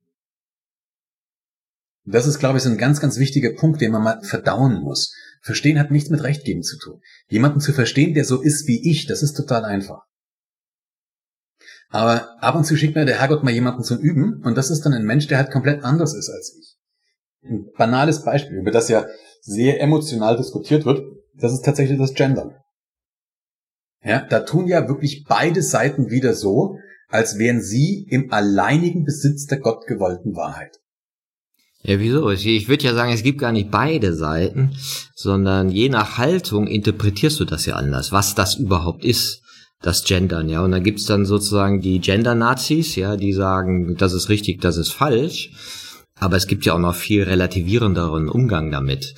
Das 2.05 2.27
ist, 2.27 2.39
glaube 2.39 2.59
ich, 2.59 2.65
so 2.65 2.71
ein 2.71 2.79
ganz, 2.79 3.01
ganz 3.01 3.19
wichtiger 3.19 3.53
Punkt, 3.53 3.81
den 3.81 3.93
man 3.93 4.03
mal 4.03 4.23
verdauen 4.23 4.81
muss. 4.81 5.15
Verstehen 5.43 5.79
hat 5.79 5.91
nichts 5.91 6.09
mit 6.09 6.23
Recht 6.23 6.45
geben 6.45 6.63
zu 6.63 6.79
tun. 6.79 7.01
Jemanden 7.29 7.61
zu 7.61 7.73
verstehen, 7.73 8.15
der 8.15 8.25
so 8.25 8.41
ist 8.41 8.67
wie 8.67 8.91
ich, 8.91 9.07
das 9.07 9.23
ist 9.23 9.35
total 9.35 9.65
einfach. 9.65 10.03
Aber 11.89 12.43
ab 12.43 12.55
und 12.55 12.65
zu 12.65 12.77
schickt 12.77 12.95
mir 12.95 13.05
der 13.05 13.21
Herrgott 13.21 13.45
mal 13.45 13.53
jemanden 13.53 13.83
zum 13.83 13.99
Üben 13.99 14.43
und 14.45 14.57
das 14.57 14.71
ist 14.71 14.83
dann 14.83 14.93
ein 14.93 15.05
Mensch, 15.05 15.27
der 15.29 15.39
halt 15.39 15.51
komplett 15.51 15.85
anders 15.85 16.15
ist 16.15 16.29
als 16.29 16.57
ich. 16.59 16.77
Ein 17.49 17.71
banales 17.77 18.25
Beispiel, 18.25 18.59
über 18.59 18.71
das 18.71 18.89
ja 18.89 19.07
sehr 19.41 19.81
emotional 19.81 20.37
diskutiert 20.37 20.85
wird, 20.85 21.03
das 21.35 21.53
ist 21.53 21.65
tatsächlich 21.65 21.99
das 21.99 22.15
Gendern. 22.15 22.57
Ja, 24.03 24.27
da 24.27 24.41
tun 24.41 24.67
ja 24.69 24.89
wirklich 24.89 25.25
beide 25.29 25.63
Seiten 25.63 26.11
wieder 26.11 26.35
so, 26.35 26.79
als 27.09 27.39
wären 27.39 27.63
sie 27.63 28.07
im 28.09 28.33
alleinigen 28.33 29.05
Besitz 29.05 29.47
der 29.47 29.61
gottgewollten 29.61 30.35
Wahrheit. 30.35 30.79
Ja, 31.83 32.01
wieso? 32.01 32.31
Ich 32.31 32.69
würde 32.69 32.85
ja 32.85 32.95
sagen, 32.95 33.13
es 33.13 33.23
gibt 33.23 33.39
gar 33.39 33.53
nicht 33.53 33.71
beide 33.71 34.15
Seiten, 34.15 34.77
sondern 35.15 35.71
je 35.71 35.89
nach 35.89 36.19
Haltung 36.19 36.67
interpretierst 36.67 37.39
du 37.39 37.45
das 37.45 37.65
ja 37.67 37.77
anders, 37.77 38.11
was 38.11 38.35
das 38.35 38.57
überhaupt 38.57 39.05
ist, 39.05 39.43
das 39.83 40.05
Gendern, 40.05 40.49
ja. 40.49 40.65
Und 40.65 40.73
da 40.73 40.81
gibt's 40.81 41.05
dann 41.05 41.27
sozusagen 41.27 41.81
die 41.81 42.01
Gender-Nazis, 42.01 42.97
ja, 42.97 43.17
die 43.17 43.33
sagen, 43.33 43.95
das 43.97 44.15
ist 44.15 44.29
richtig, 44.29 44.61
das 44.61 44.77
ist 44.79 44.91
falsch. 44.91 45.53
Aber 46.19 46.37
es 46.37 46.47
gibt 46.47 46.65
ja 46.65 46.73
auch 46.73 46.81
noch 46.81 46.95
viel 46.95 47.23
relativierenderen 47.23 48.29
Umgang 48.29 48.71
damit. 48.71 49.15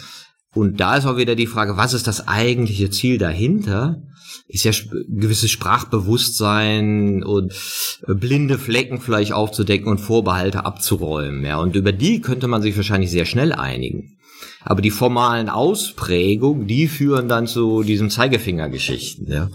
Und 0.55 0.81
da 0.81 0.97
ist 0.97 1.07
auch 1.07 1.17
wieder 1.17 1.37
die 1.37 1.47
Frage, 1.47 1.77
was 1.77 1.95
ist 1.95 2.07
das 2.07 2.27
eigentliche 2.27 2.91
Ziel 2.91 3.19
dahinter? 3.19 4.03
Ist 4.47 4.65
ja 4.65 4.73
gewisses 5.09 5.51
Sprachbewusstsein 5.51 7.23
und 7.23 7.53
äh, 8.07 8.15
blinde 8.15 8.59
Flecken 8.59 9.01
vielleicht 9.01 9.33
aufzudecken 9.33 9.89
und 9.89 9.99
Vorbehalte 9.99 10.65
abzuräumen. 10.65 11.45
Ja, 11.45 11.59
und 11.59 11.77
über 11.77 11.93
die 11.93 12.21
könnte 12.21 12.49
man 12.49 12.63
sich 12.63 12.77
wahrscheinlich 12.77 13.11
sehr 13.11 13.27
schnell 13.27 13.53
einigen. 13.53 14.19
Aber 14.63 14.83
die 14.83 14.91
formalen 14.91 15.49
Ausprägungen, 15.49 16.67
die 16.67 16.89
führen 16.89 17.29
dann 17.29 17.47
zu 17.47 17.83
diesen 17.83 18.11
Zeigefingergeschichten. 18.11 19.27
Ja. 19.31 19.51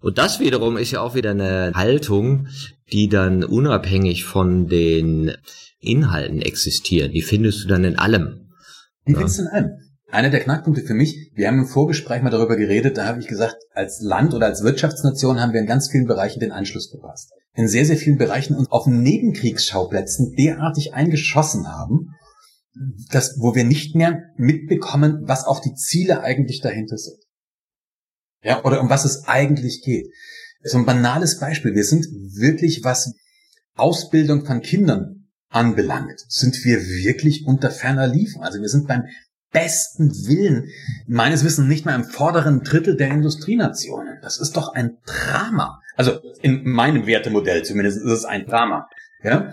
Und 0.00 0.18
das 0.18 0.38
wiederum 0.40 0.76
ist 0.76 0.92
ja 0.92 1.00
auch 1.00 1.14
wieder 1.14 1.30
eine 1.30 1.72
Haltung, 1.74 2.48
die 2.92 3.08
dann 3.08 3.42
unabhängig 3.42 4.24
von 4.24 4.68
den 4.68 5.32
Inhalten 5.80 6.42
existiert. 6.42 7.12
Die 7.14 7.22
findest 7.22 7.64
du 7.64 7.68
dann 7.68 7.84
in 7.84 7.98
allem. 7.98 8.50
Ja. 9.06 9.16
findest 9.16 9.38
du 9.38 9.42
in 9.42 9.48
allem? 9.48 9.70
Einer 10.08 10.30
der 10.30 10.40
Knackpunkte 10.40 10.82
für 10.82 10.94
mich, 10.94 11.32
wir 11.34 11.48
haben 11.48 11.58
im 11.58 11.66
Vorgespräch 11.66 12.22
mal 12.22 12.30
darüber 12.30 12.56
geredet, 12.56 12.96
da 12.96 13.06
habe 13.06 13.18
ich 13.18 13.26
gesagt, 13.26 13.56
als 13.72 14.00
Land 14.00 14.34
oder 14.34 14.46
als 14.46 14.62
Wirtschaftsnation 14.62 15.40
haben 15.40 15.52
wir 15.52 15.60
in 15.60 15.66
ganz 15.66 15.90
vielen 15.90 16.06
Bereichen 16.06 16.38
den 16.38 16.52
Anschluss 16.52 16.90
verpasst. 16.90 17.32
In 17.54 17.68
sehr, 17.68 17.84
sehr 17.84 17.96
vielen 17.96 18.18
Bereichen 18.18 18.54
uns 18.54 18.70
auf 18.70 18.86
Nebenkriegsschauplätzen 18.86 20.34
derartig 20.36 20.94
eingeschossen 20.94 21.66
haben, 21.66 22.14
dass, 23.10 23.36
wo 23.40 23.54
wir 23.54 23.64
nicht 23.64 23.94
mehr 23.94 24.22
mitbekommen, 24.36 25.22
was 25.22 25.44
auch 25.44 25.60
die 25.60 25.74
Ziele 25.74 26.22
eigentlich 26.22 26.60
dahinter 26.60 26.98
sind. 26.98 27.18
Ja, 28.42 28.62
oder 28.64 28.80
um 28.80 28.90
was 28.90 29.04
es 29.04 29.26
eigentlich 29.26 29.82
geht. 29.82 30.06
So 30.62 30.78
ein 30.78 30.86
banales 30.86 31.40
Beispiel. 31.40 31.74
Wir 31.74 31.84
sind 31.84 32.06
wirklich, 32.38 32.84
was 32.84 33.12
Ausbildung 33.74 34.44
von 34.44 34.60
Kindern 34.60 35.28
anbelangt, 35.48 36.20
sind 36.28 36.64
wir 36.64 36.80
wirklich 36.80 37.46
unter 37.46 37.70
ferner 37.70 38.06
Liefen. 38.06 38.42
Also 38.42 38.60
wir 38.60 38.68
sind 38.68 38.86
beim 38.86 39.04
besten 39.52 40.10
Willen 40.26 40.70
meines 41.06 41.44
Wissens 41.44 41.68
nicht 41.68 41.86
mehr 41.86 41.94
im 41.94 42.04
vorderen 42.04 42.62
Drittel 42.62 42.96
der 42.96 43.10
Industrienationen. 43.10 44.18
Das 44.22 44.38
ist 44.38 44.56
doch 44.56 44.74
ein 44.74 44.98
Drama. 45.06 45.80
Also 45.96 46.20
in 46.42 46.68
meinem 46.68 47.06
Wertemodell 47.06 47.64
zumindest 47.64 47.98
ist 47.98 48.10
es 48.10 48.24
ein 48.24 48.46
Drama. 48.46 48.88
Ja? 49.22 49.52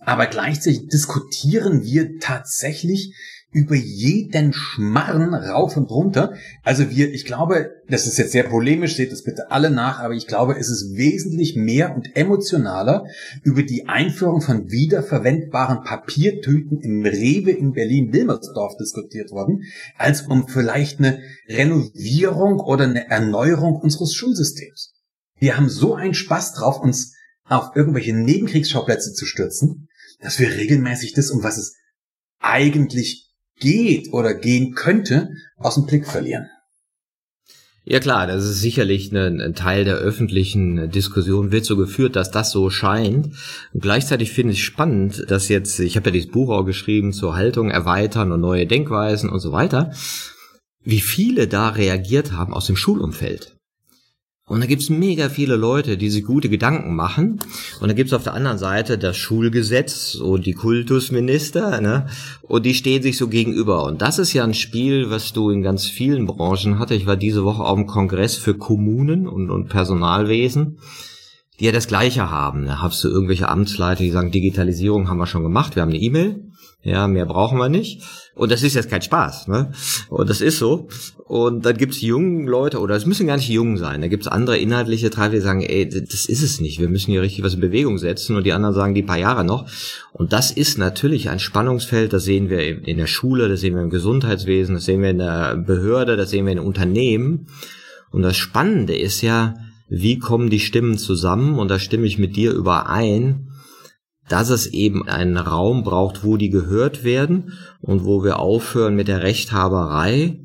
Aber 0.00 0.26
gleichzeitig 0.26 0.88
diskutieren 0.88 1.84
wir 1.84 2.18
tatsächlich 2.18 3.14
über 3.54 3.76
jeden 3.76 4.52
Schmarren 4.52 5.32
rauf 5.32 5.76
und 5.76 5.88
runter. 5.88 6.34
Also 6.64 6.90
wir, 6.90 7.14
ich 7.14 7.24
glaube, 7.24 7.70
das 7.88 8.06
ist 8.06 8.18
jetzt 8.18 8.32
sehr 8.32 8.42
polemisch, 8.42 8.96
seht 8.96 9.12
das 9.12 9.22
bitte 9.22 9.52
alle 9.52 9.70
nach, 9.70 10.00
aber 10.00 10.14
ich 10.14 10.26
glaube, 10.26 10.58
es 10.58 10.68
ist 10.68 10.96
wesentlich 10.96 11.54
mehr 11.54 11.94
und 11.94 12.16
emotionaler 12.16 13.06
über 13.44 13.62
die 13.62 13.88
Einführung 13.88 14.40
von 14.40 14.70
wiederverwendbaren 14.72 15.84
Papiertüten 15.84 16.80
im 16.80 17.06
Rewe 17.06 17.52
in 17.52 17.72
Berlin-Wilmersdorf 17.72 18.76
diskutiert 18.76 19.30
worden, 19.30 19.62
als 19.96 20.22
um 20.22 20.48
vielleicht 20.48 20.98
eine 20.98 21.20
Renovierung 21.48 22.58
oder 22.58 22.84
eine 22.84 23.08
Erneuerung 23.08 23.76
unseres 23.76 24.14
Schulsystems. 24.14 24.94
wir 25.38 25.56
haben 25.56 25.68
so 25.68 25.94
einen 25.94 26.14
Spaß 26.14 26.54
drauf, 26.54 26.80
uns 26.80 27.14
auf 27.44 27.76
irgendwelche 27.76 28.14
Nebenkriegsschauplätze 28.14 29.12
zu 29.12 29.26
stürzen, 29.26 29.88
dass 30.20 30.40
wir 30.40 30.50
regelmäßig 30.50 31.12
das, 31.12 31.30
um 31.30 31.44
was 31.44 31.58
es 31.58 31.76
eigentlich 32.40 33.23
geht 33.58 34.12
oder 34.12 34.34
gehen 34.34 34.74
könnte, 34.74 35.30
aus 35.56 35.74
dem 35.74 35.86
Blick 35.86 36.06
verlieren. 36.06 36.48
Ja 37.86 38.00
klar, 38.00 38.26
das 38.26 38.44
ist 38.44 38.60
sicherlich 38.60 39.12
ein, 39.12 39.54
Teil 39.54 39.84
der 39.84 39.96
öffentlichen 39.96 40.90
Diskussion, 40.90 41.52
wird 41.52 41.66
so 41.66 41.76
geführt, 41.76 42.16
dass 42.16 42.30
das 42.30 42.50
so 42.50 42.70
scheint. 42.70 43.26
Und 43.74 43.82
gleichzeitig 43.82 44.32
finde 44.32 44.54
ich 44.54 44.64
spannend, 44.64 45.26
dass 45.28 45.48
jetzt, 45.48 45.78
ich 45.80 45.96
habe 45.96 46.08
ja 46.08 46.12
dieses 46.12 46.30
Buch 46.30 46.48
auch 46.48 46.64
geschrieben 46.64 47.12
zur 47.12 47.36
Haltung 47.36 47.70
erweitern 47.70 48.32
und 48.32 48.40
neue 48.40 48.66
Denkweisen 48.66 49.28
und 49.28 49.40
so 49.40 49.52
weiter, 49.52 49.92
wie 50.82 51.00
viele 51.00 51.46
da 51.46 51.68
reagiert 51.68 52.32
haben 52.32 52.54
aus 52.54 52.66
dem 52.66 52.76
Schulumfeld. 52.76 53.54
Und 54.46 54.60
da 54.60 54.66
gibt's 54.66 54.90
mega 54.90 55.30
viele 55.30 55.56
Leute, 55.56 55.96
die 55.96 56.10
sich 56.10 56.24
gute 56.24 56.50
Gedanken 56.50 56.94
machen. 56.94 57.40
Und 57.80 57.88
da 57.88 57.94
gibt's 57.94 58.12
auf 58.12 58.24
der 58.24 58.34
anderen 58.34 58.58
Seite 58.58 58.98
das 58.98 59.16
Schulgesetz 59.16 60.16
und 60.16 60.44
die 60.44 60.52
Kultusminister, 60.52 61.80
ne? 61.80 62.08
Und 62.42 62.66
die 62.66 62.74
stehen 62.74 63.02
sich 63.02 63.16
so 63.16 63.28
gegenüber. 63.28 63.84
Und 63.84 64.02
das 64.02 64.18
ist 64.18 64.34
ja 64.34 64.44
ein 64.44 64.52
Spiel, 64.52 65.08
was 65.08 65.32
du 65.32 65.48
in 65.48 65.62
ganz 65.62 65.86
vielen 65.86 66.26
Branchen 66.26 66.78
hatte. 66.78 66.94
Ich 66.94 67.06
war 67.06 67.16
diese 67.16 67.44
Woche 67.44 67.62
auf 67.62 67.76
dem 67.76 67.86
Kongress 67.86 68.36
für 68.36 68.54
Kommunen 68.54 69.26
und, 69.26 69.50
und 69.50 69.70
Personalwesen, 69.70 70.78
die 71.58 71.64
ja 71.64 71.72
das 71.72 71.88
Gleiche 71.88 72.30
haben. 72.30 72.66
Da 72.66 72.82
hast 72.82 73.02
du 73.02 73.08
irgendwelche 73.08 73.48
Amtsleiter, 73.48 74.02
die 74.02 74.10
sagen, 74.10 74.30
Digitalisierung 74.30 75.08
haben 75.08 75.18
wir 75.18 75.26
schon 75.26 75.42
gemacht, 75.42 75.74
wir 75.74 75.82
haben 75.82 75.90
eine 75.90 76.00
E-Mail. 76.00 76.50
Ja, 76.82 77.08
mehr 77.08 77.24
brauchen 77.24 77.56
wir 77.56 77.70
nicht. 77.70 78.02
Und 78.34 78.50
das 78.50 78.62
ist 78.64 78.74
jetzt 78.74 78.90
kein 78.90 79.02
Spaß, 79.02 79.46
ne? 79.46 79.70
Und 80.08 80.28
das 80.28 80.40
ist 80.40 80.58
so. 80.58 80.88
Und 81.24 81.64
dann 81.64 81.76
gibt's 81.76 82.00
jungen 82.00 82.46
Leute, 82.46 82.80
oder 82.80 82.96
es 82.96 83.06
müssen 83.06 83.28
gar 83.28 83.36
nicht 83.36 83.48
jung 83.48 83.76
sein, 83.76 84.00
da 84.00 84.08
gibt's 84.08 84.26
andere 84.26 84.58
inhaltliche 84.58 85.08
Treiber, 85.10 85.36
die 85.36 85.40
sagen, 85.40 85.62
ey, 85.62 85.88
das 85.88 86.26
ist 86.26 86.42
es 86.42 86.60
nicht, 86.60 86.80
wir 86.80 86.88
müssen 86.88 87.12
hier 87.12 87.22
richtig 87.22 87.44
was 87.44 87.54
in 87.54 87.60
Bewegung 87.60 87.96
setzen. 87.98 88.36
Und 88.36 88.44
die 88.44 88.52
anderen 88.52 88.74
sagen, 88.74 88.94
die 88.94 89.02
paar 89.02 89.18
Jahre 89.18 89.44
noch. 89.44 89.66
Und 90.12 90.32
das 90.32 90.50
ist 90.50 90.78
natürlich 90.78 91.30
ein 91.30 91.38
Spannungsfeld, 91.38 92.12
das 92.12 92.24
sehen 92.24 92.50
wir 92.50 92.86
in 92.86 92.96
der 92.96 93.06
Schule, 93.06 93.48
das 93.48 93.60
sehen 93.60 93.74
wir 93.74 93.82
im 93.82 93.90
Gesundheitswesen, 93.90 94.74
das 94.74 94.84
sehen 94.84 95.02
wir 95.02 95.10
in 95.10 95.18
der 95.18 95.56
Behörde, 95.56 96.16
das 96.16 96.30
sehen 96.30 96.46
wir 96.46 96.52
in 96.52 96.58
Unternehmen. 96.58 97.46
Und 98.10 98.22
das 98.22 98.36
Spannende 98.36 98.96
ist 98.96 99.22
ja, 99.22 99.54
wie 99.88 100.18
kommen 100.18 100.50
die 100.50 100.60
Stimmen 100.60 100.98
zusammen? 100.98 101.58
Und 101.58 101.68
da 101.68 101.78
stimme 101.78 102.06
ich 102.06 102.18
mit 102.18 102.36
dir 102.36 102.52
überein 102.52 103.43
dass 104.28 104.48
es 104.48 104.66
eben 104.66 105.08
einen 105.08 105.36
Raum 105.36 105.82
braucht, 105.82 106.24
wo 106.24 106.36
die 106.36 106.50
gehört 106.50 107.04
werden 107.04 107.52
und 107.80 108.04
wo 108.04 108.24
wir 108.24 108.38
aufhören 108.38 108.94
mit 108.94 109.08
der 109.08 109.22
Rechthaberei, 109.22 110.38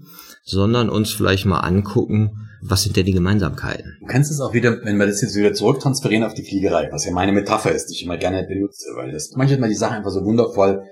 sondern 0.44 0.90
uns 0.90 1.12
vielleicht 1.12 1.46
mal 1.46 1.60
angucken, 1.60 2.50
was 2.62 2.84
sind 2.84 2.98
denn 2.98 3.06
die 3.06 3.14
Gemeinsamkeiten? 3.14 3.98
Du 4.02 4.08
kannst 4.08 4.32
es 4.32 4.42
auch 4.42 4.54
wieder, 4.54 4.84
wenn 4.84 4.98
wir 4.98 5.08
das 5.08 5.22
jetzt 5.22 5.36
wieder 5.36 5.54
zurücktransferieren 5.54 6.26
auf 6.26 6.34
die 6.34 6.44
Fliegerei, 6.44 6.90
was 6.92 7.06
ja 7.06 7.12
meine 7.12 7.32
Metapher 7.32 7.72
ist, 7.72 7.88
die 7.88 7.94
ich 7.94 8.04
immer 8.04 8.18
gerne 8.18 8.46
benutze, 8.46 8.86
weil 8.96 9.12
das 9.12 9.32
manchmal 9.36 9.70
die 9.70 9.76
Sache 9.76 9.96
einfach 9.96 10.12
so 10.12 10.26
wundervoll, 10.26 10.84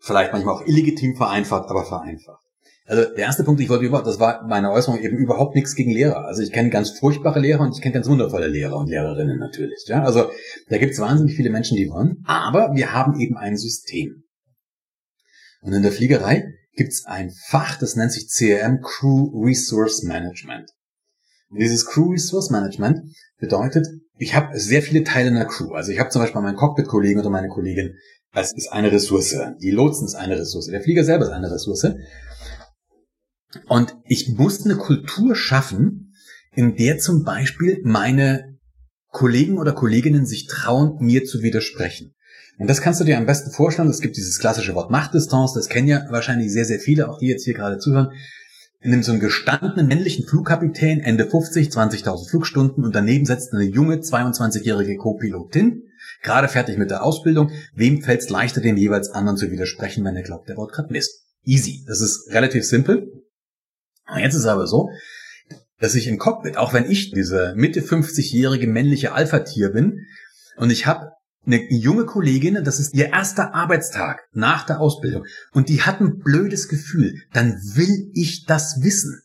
vielleicht 0.00 0.32
manchmal 0.32 0.56
auch 0.56 0.66
illegitim 0.66 1.14
vereinfacht, 1.16 1.70
aber 1.70 1.84
vereinfacht. 1.84 2.42
Also 2.84 3.04
der 3.04 3.24
erste 3.24 3.44
Punkt, 3.44 3.60
ich 3.60 3.68
wollte 3.68 3.84
überhaupt, 3.84 4.08
das 4.08 4.18
war 4.18 4.44
meine 4.46 4.72
Äußerung 4.72 4.98
eben 4.98 5.16
überhaupt 5.16 5.54
nichts 5.54 5.76
gegen 5.76 5.92
Lehrer. 5.92 6.24
Also 6.24 6.42
ich 6.42 6.52
kenne 6.52 6.70
ganz 6.70 6.90
furchtbare 6.90 7.38
Lehrer 7.38 7.60
und 7.60 7.76
ich 7.76 7.80
kenne 7.80 7.94
ganz 7.94 8.08
wundervolle 8.08 8.48
Lehrer 8.48 8.76
und 8.76 8.88
Lehrerinnen 8.88 9.38
natürlich. 9.38 9.84
Ja, 9.86 10.02
also 10.02 10.30
da 10.68 10.78
gibt 10.78 10.92
es 10.92 10.98
wahnsinnig 10.98 11.36
viele 11.36 11.50
Menschen, 11.50 11.76
die 11.76 11.88
wollen. 11.88 12.22
Aber 12.24 12.74
wir 12.74 12.92
haben 12.92 13.18
eben 13.20 13.36
ein 13.36 13.56
System. 13.56 14.24
Und 15.60 15.72
in 15.72 15.82
der 15.82 15.92
Fliegerei 15.92 16.44
gibt 16.74 16.92
es 16.92 17.04
ein 17.06 17.30
Fach, 17.48 17.78
das 17.78 17.94
nennt 17.94 18.12
sich 18.12 18.28
CRM 18.28 18.80
Crew 18.80 19.44
Resource 19.44 20.02
Management. 20.02 20.70
Und 21.50 21.60
dieses 21.60 21.86
Crew 21.86 22.10
Resource 22.10 22.50
Management 22.50 23.00
bedeutet, 23.38 23.86
ich 24.18 24.34
habe 24.34 24.58
sehr 24.58 24.82
viele 24.82 25.04
Teile 25.04 25.28
in 25.28 25.34
der 25.34 25.46
Crew. 25.46 25.72
Also 25.72 25.92
ich 25.92 26.00
habe 26.00 26.10
zum 26.10 26.22
Beispiel 26.22 26.40
meinen 26.40 26.56
Cockpit-Kollegen 26.56 27.20
oder 27.20 27.30
meine 27.30 27.48
Kollegin, 27.48 27.94
das 28.32 28.52
ist 28.54 28.72
eine 28.72 28.90
Ressource. 28.90 29.36
Die 29.62 29.70
Lotsen 29.70 30.06
ist 30.06 30.14
eine 30.14 30.38
Ressource. 30.38 30.66
Der 30.66 30.80
Flieger 30.80 31.04
selber 31.04 31.26
ist 31.26 31.32
eine 31.32 31.50
Ressource. 31.50 31.86
Und 33.68 33.96
ich 34.04 34.34
musste 34.36 34.70
eine 34.70 34.78
Kultur 34.78 35.34
schaffen, 35.34 36.14
in 36.54 36.76
der 36.76 36.98
zum 36.98 37.24
Beispiel 37.24 37.80
meine 37.84 38.58
Kollegen 39.08 39.58
oder 39.58 39.72
Kolleginnen 39.72 40.26
sich 40.26 40.46
trauen, 40.46 40.96
mir 41.00 41.24
zu 41.24 41.42
widersprechen. 41.42 42.14
Und 42.58 42.68
das 42.68 42.80
kannst 42.80 43.00
du 43.00 43.04
dir 43.04 43.18
am 43.18 43.26
besten 43.26 43.50
vorstellen. 43.50 43.88
Es 43.88 44.00
gibt 44.00 44.16
dieses 44.16 44.38
klassische 44.38 44.74
Wort 44.74 44.90
Machtdistanz. 44.90 45.52
Das 45.52 45.68
kennen 45.68 45.88
ja 45.88 46.06
wahrscheinlich 46.10 46.52
sehr, 46.52 46.64
sehr 46.64 46.78
viele, 46.78 47.08
auch 47.08 47.18
die 47.18 47.26
jetzt 47.26 47.44
hier 47.44 47.54
gerade 47.54 47.78
zuhören. 47.78 48.10
Einem 48.82 49.02
so 49.02 49.12
einen 49.12 49.20
gestandenen 49.20 49.86
männlichen 49.86 50.26
Flugkapitän, 50.26 51.00
Ende 51.00 51.28
50, 51.28 51.68
20.000 51.68 52.28
Flugstunden 52.28 52.84
und 52.84 52.94
daneben 52.94 53.26
setzt 53.26 53.52
eine 53.52 53.62
junge 53.62 53.96
22-jährige 53.96 54.96
Co-Pilotin, 54.96 55.84
gerade 56.22 56.48
fertig 56.48 56.78
mit 56.78 56.90
der 56.90 57.04
Ausbildung. 57.04 57.52
Wem 57.74 58.02
fällt 58.02 58.22
es 58.22 58.28
leichter, 58.28 58.60
dem 58.60 58.76
jeweils 58.76 59.10
anderen 59.10 59.36
zu 59.36 59.52
widersprechen, 59.52 60.04
wenn 60.04 60.16
er 60.16 60.22
glaubt, 60.22 60.48
der 60.48 60.54
baut 60.54 60.72
gerade 60.72 60.92
Mist? 60.92 61.22
Easy. 61.44 61.84
Das 61.86 62.00
ist 62.00 62.32
relativ 62.32 62.64
simpel. 62.64 63.21
Und 64.12 64.20
jetzt 64.20 64.34
ist 64.34 64.40
es 64.40 64.46
aber 64.46 64.66
so, 64.66 64.90
dass 65.78 65.94
ich 65.94 66.06
im 66.06 66.18
Cockpit, 66.18 66.56
auch 66.56 66.72
wenn 66.72 66.90
ich 66.90 67.10
diese 67.10 67.54
Mitte 67.56 67.80
50-jährige 67.80 68.66
männliche 68.66 69.12
Alpha-Tier 69.12 69.70
bin, 69.70 70.06
und 70.56 70.70
ich 70.70 70.86
habe 70.86 71.10
eine 71.44 71.60
junge 71.70 72.04
Kollegin, 72.04 72.62
das 72.62 72.78
ist 72.78 72.94
ihr 72.94 73.08
erster 73.08 73.54
Arbeitstag 73.54 74.20
nach 74.32 74.64
der 74.64 74.80
Ausbildung, 74.80 75.24
und 75.52 75.68
die 75.68 75.82
hat 75.82 76.00
ein 76.00 76.18
blödes 76.18 76.68
Gefühl, 76.68 77.14
dann 77.32 77.54
will 77.74 78.10
ich 78.14 78.44
das 78.44 78.82
wissen. 78.82 79.22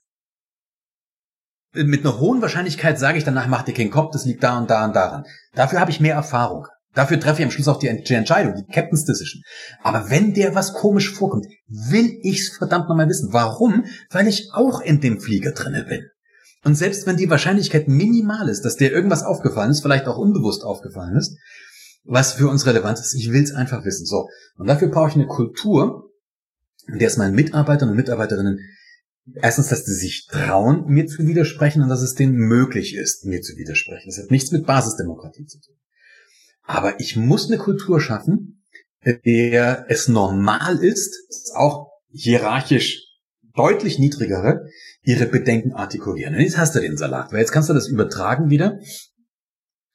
Mit 1.74 2.06
einer 2.06 2.20
hohen 2.20 2.42
Wahrscheinlichkeit 2.42 2.98
sage 2.98 3.20
ich 3.20 3.24
danach, 3.24 3.48
mach 3.48 3.62
dir 3.62 3.74
keinen 3.74 3.92
Kopf, 3.92 4.12
das 4.14 4.26
liegt 4.26 4.44
da 4.44 4.58
und 4.58 4.70
da 4.70 4.86
und 4.86 4.96
daran. 4.96 5.26
Dafür 5.54 5.80
habe 5.80 5.92
ich 5.92 6.00
mehr 6.00 6.16
Erfahrung. 6.16 6.66
Dafür 6.98 7.20
treffe 7.20 7.42
ich 7.42 7.46
am 7.46 7.52
Schluss 7.52 7.68
auch 7.68 7.78
die, 7.78 7.90
Entscheidung, 7.90 8.56
die 8.56 8.74
Captain's 8.74 9.06
Decision. 9.06 9.44
Aber 9.84 10.10
wenn 10.10 10.34
der 10.34 10.56
was 10.56 10.74
komisch 10.74 11.14
vorkommt, 11.14 11.46
will 11.68 12.18
ich's 12.24 12.58
verdammt 12.58 12.90
nochmal 12.90 13.08
wissen. 13.08 13.32
Warum? 13.32 13.86
Weil 14.10 14.28
ich 14.28 14.50
auch 14.54 14.82
in 14.82 15.00
dem 15.00 15.22
Flieger 15.22 15.52
drinne 15.52 15.84
bin. 15.84 16.08
Und 16.64 16.74
selbst 16.74 17.06
wenn 17.06 17.16
die 17.16 17.30
Wahrscheinlichkeit 17.30 17.88
minimal 17.88 18.50
ist, 18.50 18.66
dass 18.66 18.78
der 18.78 18.92
irgendwas 18.92 19.22
aufgefallen 19.22 19.70
ist, 19.70 19.82
vielleicht 19.82 20.08
auch 20.08 20.18
unbewusst 20.18 20.64
aufgefallen 20.64 21.16
ist, 21.16 21.38
was 22.04 22.34
für 22.34 22.50
uns 22.50 22.66
relevant 22.66 22.98
ist, 22.98 23.14
ich 23.14 23.32
will's 23.32 23.54
einfach 23.54 23.86
wissen. 23.86 24.08
So. 24.08 24.28
Und 24.58 24.66
dafür 24.66 24.88
brauche 24.88 25.10
ich 25.10 25.16
eine 25.16 25.28
Kultur, 25.28 26.10
in 26.88 26.98
der 26.98 27.10
es 27.10 27.18
meinen 27.18 27.36
Mitarbeitern 27.36 27.90
und 27.90 27.96
Mitarbeiterinnen 27.96 28.60
erstens, 29.36 29.68
dass 29.68 29.86
sie 29.86 29.94
sich 29.94 30.26
trauen, 30.32 30.88
mir 30.88 31.06
zu 31.06 31.28
widersprechen 31.28 31.84
und 31.84 31.90
dass 31.90 32.02
es 32.02 32.16
denen 32.16 32.38
möglich 32.38 32.96
ist, 32.96 33.24
mir 33.26 33.44
zu 33.44 33.56
widersprechen. 33.56 34.10
Das 34.10 34.18
hat 34.18 34.32
nichts 34.32 34.52
mit 34.52 34.66
Basisdemokratie 34.66 35.46
zu 35.46 35.60
tun. 35.60 35.76
Aber 36.68 37.00
ich 37.00 37.16
muss 37.16 37.50
eine 37.50 37.58
Kultur 37.58 38.02
schaffen, 38.02 38.62
der 39.04 39.86
es 39.88 40.10
normal 40.10 40.84
ist, 40.84 41.16
auch 41.56 41.88
hierarchisch 42.12 43.04
deutlich 43.56 44.00
niedrigere, 44.00 44.68
ihre 45.02 45.26
Bedenken 45.26 45.74
artikulieren. 45.74 46.36
Und 46.36 46.42
jetzt 46.42 46.58
hast 46.58 46.76
du 46.76 46.82
den 46.82 46.98
Salat, 46.98 47.32
weil 47.32 47.40
jetzt 47.40 47.54
kannst 47.54 47.70
du 47.70 47.74
das 47.74 47.88
übertragen 47.88 48.50
wieder 48.50 48.80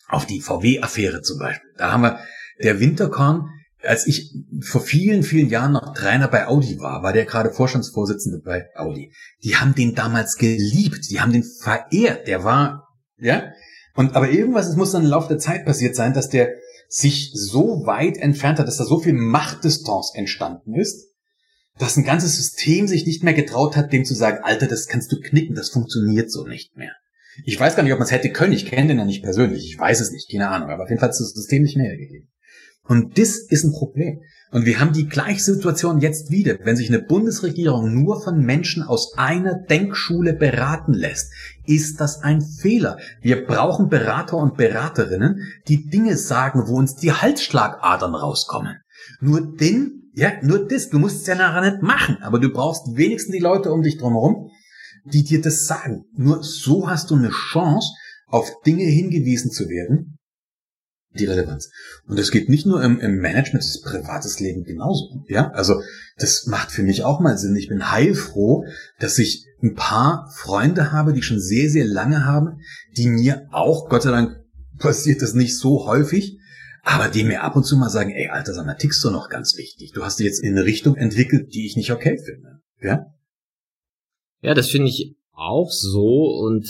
auf 0.08 0.26
die 0.26 0.40
VW-Affäre 0.40 1.20
zum 1.20 1.38
Beispiel. 1.38 1.70
Da 1.76 1.92
haben 1.92 2.02
wir 2.02 2.20
der 2.62 2.80
Winterkorn, 2.80 3.50
als 3.82 4.06
ich 4.06 4.34
vor 4.62 4.80
vielen, 4.80 5.22
vielen 5.22 5.50
Jahren 5.50 5.72
noch 5.72 5.92
Trainer 5.94 6.28
bei 6.28 6.46
Audi 6.46 6.80
war, 6.80 7.02
war 7.02 7.12
der 7.12 7.26
gerade 7.26 7.50
Vorstandsvorsitzende 7.50 8.40
bei 8.42 8.68
Audi. 8.76 9.12
Die 9.44 9.56
haben 9.56 9.74
den 9.74 9.94
damals 9.94 10.36
geliebt, 10.36 11.10
die 11.10 11.20
haben 11.20 11.32
den 11.32 11.44
verehrt, 11.44 12.28
der 12.28 12.44
war, 12.44 12.88
ja, 13.18 13.52
und 13.94 14.16
aber 14.16 14.30
irgendwas, 14.30 14.68
es 14.68 14.76
muss 14.76 14.92
dann 14.92 15.02
im 15.02 15.10
Laufe 15.10 15.28
der 15.28 15.38
Zeit 15.38 15.66
passiert 15.66 15.94
sein, 15.96 16.14
dass 16.14 16.28
der 16.28 16.54
sich 16.92 17.30
so 17.32 17.86
weit 17.86 18.18
entfernt 18.18 18.58
hat, 18.58 18.68
dass 18.68 18.76
da 18.76 18.84
so 18.84 19.00
viel 19.00 19.14
Machtdistanz 19.14 20.12
entstanden 20.14 20.74
ist, 20.74 21.08
dass 21.78 21.96
ein 21.96 22.04
ganzes 22.04 22.36
System 22.36 22.86
sich 22.86 23.06
nicht 23.06 23.24
mehr 23.24 23.32
getraut 23.32 23.76
hat, 23.76 23.94
dem 23.94 24.04
zu 24.04 24.14
sagen, 24.14 24.40
Alter, 24.42 24.66
das 24.66 24.88
kannst 24.88 25.10
du 25.10 25.18
knicken, 25.18 25.54
das 25.54 25.70
funktioniert 25.70 26.30
so 26.30 26.46
nicht 26.46 26.76
mehr. 26.76 26.92
Ich 27.46 27.58
weiß 27.58 27.76
gar 27.76 27.82
nicht, 27.82 27.94
ob 27.94 27.98
man 27.98 28.04
es 28.04 28.12
hätte 28.12 28.30
können, 28.30 28.52
ich 28.52 28.66
kenne 28.66 28.88
den 28.88 28.98
ja 28.98 29.06
nicht 29.06 29.22
persönlich, 29.22 29.64
ich 29.64 29.78
weiß 29.78 30.00
es 30.00 30.12
nicht, 30.12 30.30
keine 30.30 30.50
Ahnung, 30.50 30.68
aber 30.68 30.82
auf 30.82 30.90
jeden 30.90 31.00
Fall 31.00 31.08
es 31.08 31.18
das 31.18 31.32
System 31.32 31.62
nicht 31.62 31.78
mehr 31.78 31.86
hergegeben. 31.86 32.28
Und 32.84 33.16
das 33.16 33.38
ist 33.38 33.64
ein 33.64 33.72
Problem. 33.72 34.20
Und 34.52 34.66
wir 34.66 34.80
haben 34.80 34.92
die 34.92 35.08
gleiche 35.08 35.40
Situation 35.40 35.98
jetzt 35.98 36.30
wieder, 36.30 36.58
wenn 36.62 36.76
sich 36.76 36.90
eine 36.90 37.00
Bundesregierung 37.00 37.94
nur 37.94 38.22
von 38.22 38.38
Menschen 38.44 38.82
aus 38.82 39.14
einer 39.16 39.54
Denkschule 39.54 40.34
beraten 40.34 40.92
lässt, 40.92 41.32
ist 41.64 42.00
das 42.02 42.20
ein 42.20 42.42
Fehler. 42.42 42.98
Wir 43.22 43.46
brauchen 43.46 43.88
Berater 43.88 44.36
und 44.36 44.58
Beraterinnen, 44.58 45.40
die 45.68 45.86
Dinge 45.86 46.18
sagen, 46.18 46.64
wo 46.66 46.76
uns 46.76 46.96
die 46.96 47.12
Halsschlagadern 47.12 48.14
rauskommen. 48.14 48.76
Nur 49.20 49.40
den, 49.56 50.10
ja, 50.12 50.32
nur 50.42 50.68
das, 50.68 50.90
du 50.90 50.98
musst 50.98 51.22
es 51.22 51.26
ja 51.26 51.34
nachher 51.34 51.70
nicht 51.70 51.82
machen, 51.82 52.18
aber 52.20 52.38
du 52.38 52.50
brauchst 52.50 52.94
wenigstens 52.94 53.34
die 53.34 53.42
Leute 53.42 53.72
um 53.72 53.80
dich 53.80 53.96
drumherum, 53.96 54.50
die 55.06 55.24
dir 55.24 55.40
das 55.40 55.64
sagen. 55.64 56.04
Nur 56.14 56.42
so 56.42 56.90
hast 56.90 57.10
du 57.10 57.16
eine 57.16 57.30
Chance, 57.30 57.88
auf 58.26 58.50
Dinge 58.66 58.84
hingewiesen 58.84 59.50
zu 59.50 59.68
werden, 59.68 60.18
die 61.18 61.26
Relevanz. 61.26 61.70
Und 62.06 62.18
das 62.18 62.30
geht 62.30 62.48
nicht 62.48 62.66
nur 62.66 62.82
im, 62.82 62.98
im 63.00 63.16
Management, 63.16 63.62
das 63.62 63.70
ist 63.70 63.84
privates 63.84 64.40
Leben 64.40 64.64
genauso. 64.64 65.24
Ja, 65.28 65.50
also 65.50 65.82
das 66.16 66.46
macht 66.46 66.70
für 66.70 66.82
mich 66.82 67.04
auch 67.04 67.20
mal 67.20 67.38
Sinn. 67.38 67.56
Ich 67.56 67.68
bin 67.68 67.90
heilfroh, 67.90 68.64
dass 68.98 69.18
ich 69.18 69.46
ein 69.62 69.74
paar 69.74 70.30
Freunde 70.34 70.92
habe, 70.92 71.12
die 71.12 71.22
schon 71.22 71.40
sehr, 71.40 71.70
sehr 71.70 71.84
lange 71.84 72.24
haben, 72.24 72.60
die 72.96 73.08
mir 73.08 73.48
auch, 73.52 73.88
Gott 73.88 74.02
sei 74.02 74.10
Dank 74.10 74.40
passiert 74.78 75.22
das 75.22 75.34
nicht 75.34 75.56
so 75.58 75.86
häufig, 75.86 76.38
aber 76.82 77.08
die 77.08 77.24
mir 77.24 77.42
ab 77.42 77.54
und 77.54 77.64
zu 77.64 77.76
mal 77.76 77.90
sagen, 77.90 78.10
ey, 78.10 78.28
Alter, 78.28 78.54
sag 78.54 78.66
mal, 78.66 78.74
tickst 78.74 79.04
du 79.04 79.10
noch 79.10 79.28
ganz 79.28 79.56
wichtig. 79.56 79.92
Du 79.92 80.04
hast 80.04 80.18
dich 80.18 80.26
jetzt 80.26 80.42
in 80.42 80.56
eine 80.56 80.64
Richtung 80.64 80.96
entwickelt, 80.96 81.54
die 81.54 81.66
ich 81.66 81.76
nicht 81.76 81.92
okay 81.92 82.18
finde. 82.18 82.60
Ja? 82.80 83.06
Ja, 84.40 84.54
das 84.54 84.68
finde 84.68 84.88
ich 84.88 85.16
auch 85.32 85.70
so 85.70 86.40
und 86.44 86.66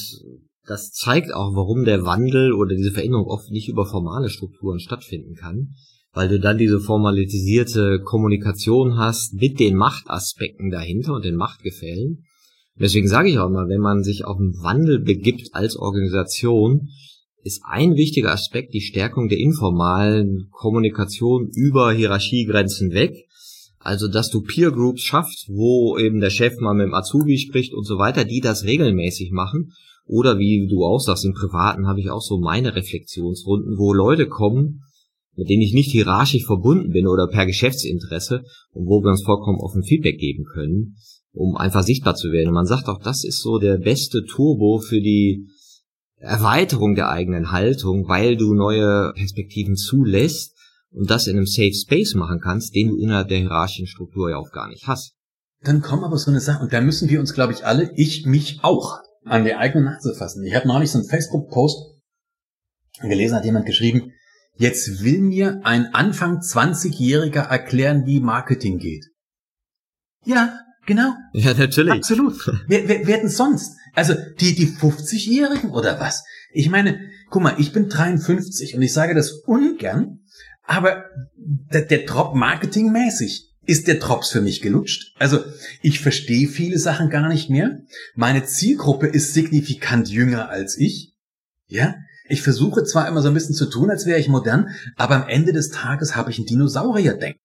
das 0.66 0.92
zeigt 0.92 1.34
auch, 1.34 1.54
warum 1.54 1.84
der 1.84 2.04
Wandel 2.04 2.52
oder 2.52 2.76
diese 2.76 2.92
Veränderung 2.92 3.26
oft 3.26 3.50
nicht 3.50 3.68
über 3.68 3.84
formale 3.84 4.28
Strukturen 4.28 4.78
stattfinden 4.78 5.34
kann, 5.34 5.74
weil 6.12 6.28
du 6.28 6.38
dann 6.38 6.58
diese 6.58 6.80
formalisierte 6.80 8.00
Kommunikation 8.00 8.96
hast 8.96 9.34
mit 9.34 9.58
den 9.58 9.76
Machtaspekten 9.76 10.70
dahinter 10.70 11.14
und 11.14 11.24
den 11.24 11.36
Machtgefällen. 11.36 12.26
Deswegen 12.78 13.08
sage 13.08 13.28
ich 13.28 13.38
auch 13.38 13.50
mal, 13.50 13.68
wenn 13.68 13.80
man 13.80 14.02
sich 14.02 14.24
auf 14.24 14.38
einen 14.38 14.54
Wandel 14.62 15.00
begibt 15.00 15.54
als 15.54 15.76
Organisation, 15.76 16.88
ist 17.42 17.62
ein 17.68 17.96
wichtiger 17.96 18.30
Aspekt 18.30 18.72
die 18.72 18.80
Stärkung 18.80 19.28
der 19.28 19.38
informalen 19.38 20.48
Kommunikation 20.52 21.50
über 21.52 21.92
Hierarchiegrenzen 21.92 22.92
weg. 22.92 23.26
Also, 23.80 24.06
dass 24.06 24.30
du 24.30 24.42
Peer 24.42 24.70
Groups 24.70 25.02
schaffst, 25.02 25.48
wo 25.48 25.98
eben 25.98 26.20
der 26.20 26.30
Chef 26.30 26.60
mal 26.60 26.72
mit 26.72 26.86
dem 26.86 26.94
Azubi 26.94 27.38
spricht 27.38 27.74
und 27.74 27.82
so 27.84 27.98
weiter, 27.98 28.24
die 28.24 28.40
das 28.40 28.62
regelmäßig 28.62 29.32
machen 29.32 29.72
oder 30.04 30.38
wie 30.38 30.66
du 30.68 30.84
auch 30.84 31.00
sagst, 31.00 31.24
im 31.24 31.34
Privaten 31.34 31.86
habe 31.86 32.00
ich 32.00 32.10
auch 32.10 32.22
so 32.22 32.38
meine 32.38 32.74
Reflexionsrunden, 32.74 33.78
wo 33.78 33.92
Leute 33.92 34.28
kommen, 34.28 34.82
mit 35.36 35.48
denen 35.48 35.62
ich 35.62 35.72
nicht 35.72 35.90
hierarchisch 35.90 36.44
verbunden 36.44 36.90
bin 36.90 37.06
oder 37.06 37.26
per 37.28 37.46
Geschäftsinteresse 37.46 38.44
und 38.72 38.86
wo 38.86 39.02
wir 39.02 39.10
uns 39.10 39.24
vollkommen 39.24 39.60
offen 39.60 39.82
Feedback 39.82 40.18
geben 40.18 40.44
können, 40.44 40.96
um 41.32 41.56
einfach 41.56 41.82
sichtbar 41.82 42.14
zu 42.14 42.32
werden. 42.32 42.48
Und 42.48 42.54
man 42.54 42.66
sagt 42.66 42.88
auch, 42.88 43.00
das 43.02 43.24
ist 43.24 43.40
so 43.40 43.58
der 43.58 43.78
beste 43.78 44.24
Turbo 44.24 44.78
für 44.78 45.00
die 45.00 45.48
Erweiterung 46.18 46.94
der 46.94 47.08
eigenen 47.08 47.50
Haltung, 47.50 48.08
weil 48.08 48.36
du 48.36 48.54
neue 48.54 49.12
Perspektiven 49.14 49.76
zulässt 49.76 50.56
und 50.90 51.10
das 51.10 51.26
in 51.26 51.36
einem 51.36 51.46
Safe 51.46 51.72
Space 51.72 52.14
machen 52.14 52.40
kannst, 52.40 52.74
den 52.74 52.88
du 52.88 52.96
innerhalb 52.96 53.28
der 53.28 53.38
hierarchischen 53.38 53.86
Struktur 53.86 54.30
ja 54.30 54.36
auch 54.36 54.52
gar 54.52 54.68
nicht 54.68 54.86
hast. 54.86 55.14
Dann 55.62 55.80
kommen 55.80 56.04
aber 56.04 56.18
so 56.18 56.30
eine 56.30 56.40
Sache, 56.40 56.62
und 56.62 56.72
da 56.72 56.80
müssen 56.80 57.08
wir 57.08 57.20
uns, 57.20 57.34
glaube 57.34 57.52
ich, 57.52 57.64
alle, 57.64 57.92
ich 57.96 58.26
mich 58.26 58.60
auch, 58.62 58.98
an 59.24 59.44
die 59.44 59.54
eigene 59.54 59.84
Nase 59.84 60.14
fassen. 60.14 60.44
Ich 60.44 60.54
habe 60.54 60.68
neulich 60.68 60.90
so 60.90 60.98
einen 60.98 61.08
Facebook-Post 61.08 61.92
gelesen, 63.00 63.36
hat 63.36 63.44
jemand 63.44 63.66
geschrieben, 63.66 64.12
jetzt 64.56 65.02
will 65.02 65.20
mir 65.20 65.60
ein 65.64 65.94
Anfang 65.94 66.38
20-Jähriger 66.38 67.48
erklären, 67.48 68.06
wie 68.06 68.20
Marketing 68.20 68.78
geht. 68.78 69.06
Ja, 70.24 70.58
genau. 70.86 71.14
Ja, 71.32 71.54
natürlich. 71.54 71.94
Absolut. 71.94 72.34
Wer, 72.68 72.88
wer, 72.88 73.06
wer 73.06 73.18
denn 73.18 73.28
sonst? 73.28 73.76
Also 73.94 74.14
die, 74.40 74.54
die 74.54 74.68
50-Jährigen 74.68 75.70
oder 75.70 76.00
was? 76.00 76.24
Ich 76.52 76.68
meine, 76.68 77.00
guck 77.30 77.42
mal, 77.42 77.56
ich 77.58 77.72
bin 77.72 77.88
53 77.88 78.74
und 78.74 78.82
ich 78.82 78.92
sage 78.92 79.14
das 79.14 79.32
ungern, 79.46 80.20
aber 80.64 81.04
der, 81.36 81.82
der 81.82 82.04
Drop 82.04 82.34
marketingmäßig 82.34 83.51
ist 83.72 83.88
der 83.88 83.94
Drops 83.94 84.28
für 84.28 84.42
mich 84.42 84.60
gelutscht. 84.60 85.14
Also 85.18 85.42
ich 85.80 86.00
verstehe 86.00 86.46
viele 86.46 86.78
Sachen 86.78 87.08
gar 87.08 87.28
nicht 87.28 87.48
mehr. 87.48 87.78
Meine 88.14 88.44
Zielgruppe 88.44 89.06
ist 89.06 89.32
signifikant 89.32 90.10
jünger 90.10 90.50
als 90.50 90.76
ich. 90.76 91.14
Ja, 91.68 91.94
ich 92.28 92.42
versuche 92.42 92.84
zwar 92.84 93.08
immer 93.08 93.22
so 93.22 93.28
ein 93.28 93.34
bisschen 93.34 93.54
zu 93.54 93.64
tun, 93.64 93.88
als 93.90 94.04
wäre 94.04 94.18
ich 94.18 94.28
modern, 94.28 94.68
aber 94.96 95.14
am 95.14 95.26
Ende 95.26 95.54
des 95.54 95.70
Tages 95.70 96.14
habe 96.14 96.30
ich 96.30 96.38
ein 96.38 96.44
Dinosaurier-Denken. 96.44 97.40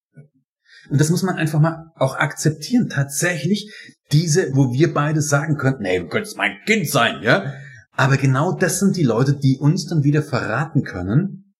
Und 0.90 1.00
das 1.00 1.10
muss 1.10 1.24
man 1.24 1.38
einfach 1.38 1.62
mal 1.62 1.94
auch 1.96 2.18
akzeptieren. 2.18 2.90
Tatsächlich 2.90 3.72
diese, 4.12 4.54
wo 4.54 4.74
wir 4.74 4.94
beide 4.94 5.22
sagen 5.22 5.56
könnten, 5.56 5.86
hey, 5.86 6.00
du 6.00 6.10
könntest 6.10 6.36
mein 6.36 6.58
Kind 6.66 6.90
sein, 6.90 7.24
ja? 7.24 7.54
Aber 7.94 8.18
genau 8.18 8.52
das 8.52 8.80
sind 8.80 8.98
die 8.98 9.04
Leute, 9.04 9.34
die 9.34 9.60
uns 9.60 9.86
dann 9.86 10.04
wieder 10.04 10.22
verraten 10.22 10.84
können, 10.84 11.56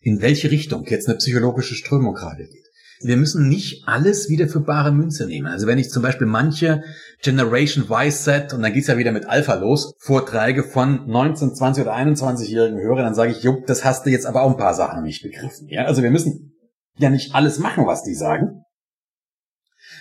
in 0.00 0.22
welche 0.22 0.52
Richtung 0.52 0.86
jetzt 0.86 1.08
eine 1.08 1.18
psychologische 1.18 1.74
Strömung 1.74 2.14
gerade 2.14 2.44
geht 2.44 2.67
wir 3.00 3.16
müssen 3.16 3.48
nicht 3.48 3.86
alles 3.86 4.28
wieder 4.28 4.48
für 4.48 4.60
bare 4.60 4.92
Münze 4.92 5.26
nehmen. 5.26 5.46
Also 5.46 5.66
wenn 5.66 5.78
ich 5.78 5.90
zum 5.90 6.02
Beispiel 6.02 6.26
manche 6.26 6.82
Generation 7.22 7.86
Y-Set, 7.90 8.52
und 8.52 8.62
dann 8.62 8.72
geht's 8.72 8.88
ja 8.88 8.98
wieder 8.98 9.12
mit 9.12 9.26
Alpha 9.26 9.54
los, 9.54 9.94
Vorträge 9.98 10.64
von 10.64 11.06
19, 11.06 11.54
20 11.54 11.82
oder 11.82 11.94
21-Jährigen 11.94 12.80
höre, 12.80 13.02
dann 13.02 13.14
sage 13.14 13.32
ich, 13.32 13.42
jupp, 13.42 13.66
das 13.66 13.84
hast 13.84 14.06
du 14.06 14.10
jetzt 14.10 14.26
aber 14.26 14.42
auch 14.42 14.50
ein 14.50 14.56
paar 14.56 14.74
Sachen 14.74 15.02
nicht 15.02 15.22
begriffen. 15.22 15.68
Ja, 15.68 15.84
also 15.84 16.02
wir 16.02 16.10
müssen 16.10 16.52
ja 16.96 17.10
nicht 17.10 17.34
alles 17.34 17.58
machen, 17.58 17.86
was 17.86 18.02
die 18.02 18.14
sagen. 18.14 18.62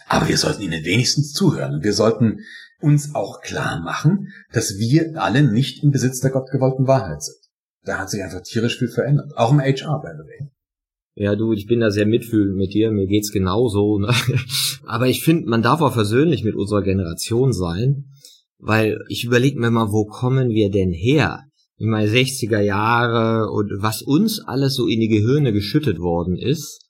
Aber 0.07 0.27
wir 0.27 0.37
sollten 0.37 0.61
ihnen 0.61 0.83
wenigstens 0.83 1.33
zuhören. 1.33 1.83
Wir 1.83 1.93
sollten 1.93 2.39
uns 2.79 3.13
auch 3.15 3.41
klar 3.41 3.79
machen, 3.81 4.29
dass 4.51 4.77
wir 4.77 5.21
alle 5.21 5.43
nicht 5.43 5.83
im 5.83 5.91
Besitz 5.91 6.19
der 6.19 6.31
gottgewollten 6.31 6.87
Wahrheit 6.87 7.21
sind. 7.23 7.37
Da 7.83 7.99
hat 7.99 8.09
sich 8.09 8.23
einfach 8.23 8.41
tierisch 8.41 8.77
viel 8.77 8.89
verändert. 8.89 9.31
Auch 9.35 9.51
im 9.51 9.59
HR, 9.59 10.01
by 10.01 10.09
the 10.13 10.27
way. 10.27 10.49
Ja, 11.19 11.35
du, 11.35 11.51
ich 11.51 11.65
bin 11.65 11.79
da 11.79 11.89
sehr 11.89 12.05
mitfühlend 12.05 12.55
mit 12.55 12.75
dir, 12.75 12.91
mir 12.91 13.07
geht's 13.07 13.31
genauso. 13.31 13.97
Ne? 13.97 14.13
Aber 14.85 15.07
ich 15.07 15.23
finde, 15.23 15.49
man 15.49 15.63
darf 15.63 15.81
auch 15.81 15.93
versöhnlich 15.93 16.43
mit 16.43 16.53
unserer 16.53 16.83
Generation 16.83 17.53
sein, 17.53 18.05
weil 18.59 18.99
ich 19.09 19.23
überlege 19.23 19.59
mir 19.59 19.71
mal, 19.71 19.91
wo 19.91 20.05
kommen 20.05 20.49
wir 20.49 20.69
denn 20.69 20.91
her? 20.91 21.41
In 21.79 21.89
meine 21.89 22.07
60er 22.07 22.59
Jahre 22.59 23.51
und 23.51 23.71
was 23.81 24.03
uns 24.03 24.41
alles 24.41 24.75
so 24.75 24.85
in 24.85 24.99
die 24.99 25.07
Gehirne 25.07 25.53
geschüttet 25.53 25.97
worden 25.97 26.37
ist, 26.37 26.86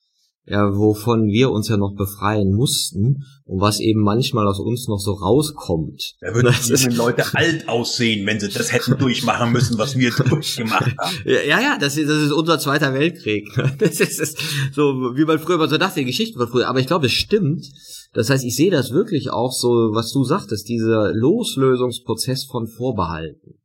ja, 0.50 0.74
wovon 0.74 1.28
wir 1.28 1.52
uns 1.52 1.68
ja 1.68 1.76
noch 1.76 1.94
befreien 1.94 2.54
mussten 2.54 3.26
und 3.44 3.60
was 3.60 3.82
eben 3.82 4.02
manchmal 4.02 4.48
aus 4.48 4.60
uns 4.60 4.88
noch 4.88 5.00
so 5.00 5.12
rauskommt. 5.12 6.16
Da 6.22 6.34
würden 6.34 6.56
die 6.66 6.96
Leute 6.96 7.26
alt 7.34 7.68
aussehen, 7.68 8.26
wenn 8.26 8.40
sie 8.40 8.48
das 8.48 8.72
hätten 8.72 8.98
durchmachen 8.98 9.52
müssen, 9.52 9.78
was 9.78 9.98
wir 9.98 10.10
durchgemacht 10.30 10.98
haben. 10.98 11.16
Ja, 11.26 11.60
ja, 11.60 11.78
das 11.78 11.98
ist, 11.98 12.10
das 12.10 12.24
ist 12.24 12.32
unser 12.32 12.60
Zweiter 12.60 12.94
Weltkrieg. 12.94 13.48
Das 13.78 14.00
ist, 14.00 14.20
das 14.20 14.30
ist 14.30 14.40
so, 14.74 15.12
wie 15.16 15.26
man 15.26 15.40
früher 15.40 15.58
mal 15.58 15.70
so 15.70 15.78
dachte, 15.78 16.00
die 16.00 16.06
Geschichte 16.06 16.40
war 16.40 16.48
früher. 16.48 16.68
Aber 16.68 16.80
ich 16.80 16.88
glaube, 16.88 17.08
es 17.08 17.12
stimmt. 17.12 17.66
Das 18.14 18.30
heißt, 18.30 18.44
ich 18.44 18.56
sehe 18.56 18.72
das 18.72 18.92
wirklich 18.92 19.30
auch 19.30 19.52
so, 19.52 19.92
was 19.92 20.12
du 20.12 20.24
sagtest, 20.24 20.68
dieser 20.68 21.12
Loslösungsprozess 21.14 22.46
von 22.46 22.68
Vorbehalten. 22.68 23.60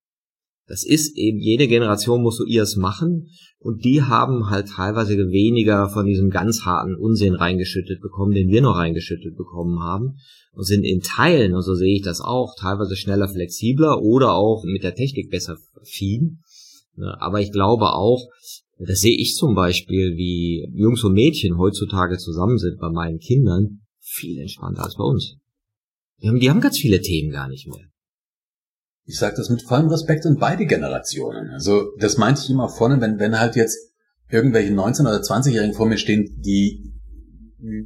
Das 0.66 0.84
ist 0.84 1.16
eben, 1.16 1.38
jede 1.38 1.66
Generation 1.68 2.22
muss 2.22 2.36
so 2.36 2.44
ihrs 2.44 2.76
machen 2.76 3.28
und 3.58 3.84
die 3.84 4.02
haben 4.02 4.48
halt 4.50 4.68
teilweise 4.68 5.16
weniger 5.16 5.88
von 5.88 6.06
diesem 6.06 6.30
ganz 6.30 6.62
harten 6.64 6.96
Unsinn 6.96 7.34
reingeschüttet 7.34 8.00
bekommen, 8.00 8.32
den 8.32 8.48
wir 8.48 8.62
noch 8.62 8.76
reingeschüttet 8.76 9.36
bekommen 9.36 9.80
haben 9.80 10.16
und 10.52 10.64
sind 10.64 10.84
in 10.84 11.00
Teilen, 11.00 11.54
und 11.54 11.62
so 11.62 11.74
sehe 11.74 11.96
ich 11.96 12.02
das 12.02 12.20
auch, 12.20 12.54
teilweise 12.58 12.96
schneller, 12.96 13.28
flexibler 13.28 14.00
oder 14.02 14.34
auch 14.34 14.64
mit 14.64 14.82
der 14.82 14.94
Technik 14.94 15.30
besser 15.30 15.56
affin. 15.80 16.40
Aber 17.18 17.40
ich 17.40 17.52
glaube 17.52 17.94
auch, 17.94 18.28
das 18.78 19.00
sehe 19.00 19.16
ich 19.16 19.34
zum 19.34 19.54
Beispiel, 19.54 20.16
wie 20.16 20.68
Jungs 20.74 21.04
und 21.04 21.14
Mädchen 21.14 21.58
heutzutage 21.58 22.18
zusammen 22.18 22.58
sind 22.58 22.78
bei 22.78 22.90
meinen 22.90 23.18
Kindern, 23.18 23.80
viel 24.00 24.38
entspannter 24.38 24.84
als 24.84 24.96
bei 24.96 25.04
uns. 25.04 25.36
Die 26.22 26.50
haben 26.50 26.60
ganz 26.60 26.78
viele 26.78 27.00
Themen 27.00 27.30
gar 27.30 27.48
nicht 27.48 27.66
mehr. 27.66 27.91
Ich 29.04 29.18
sage 29.18 29.34
das 29.36 29.48
mit 29.48 29.62
vollem 29.62 29.88
Respekt 29.88 30.26
an 30.26 30.36
beide 30.38 30.66
Generationen. 30.66 31.50
Also 31.50 31.90
das 31.98 32.18
meinte 32.18 32.42
ich 32.42 32.50
immer 32.50 32.68
vorne, 32.68 33.00
wenn, 33.00 33.18
wenn 33.18 33.38
halt 33.38 33.56
jetzt 33.56 33.92
irgendwelche 34.28 34.72
19- 34.72 35.02
oder 35.02 35.20
20-Jährigen 35.20 35.74
vor 35.74 35.86
mir 35.86 35.98
stehen, 35.98 36.40
die 36.40 36.92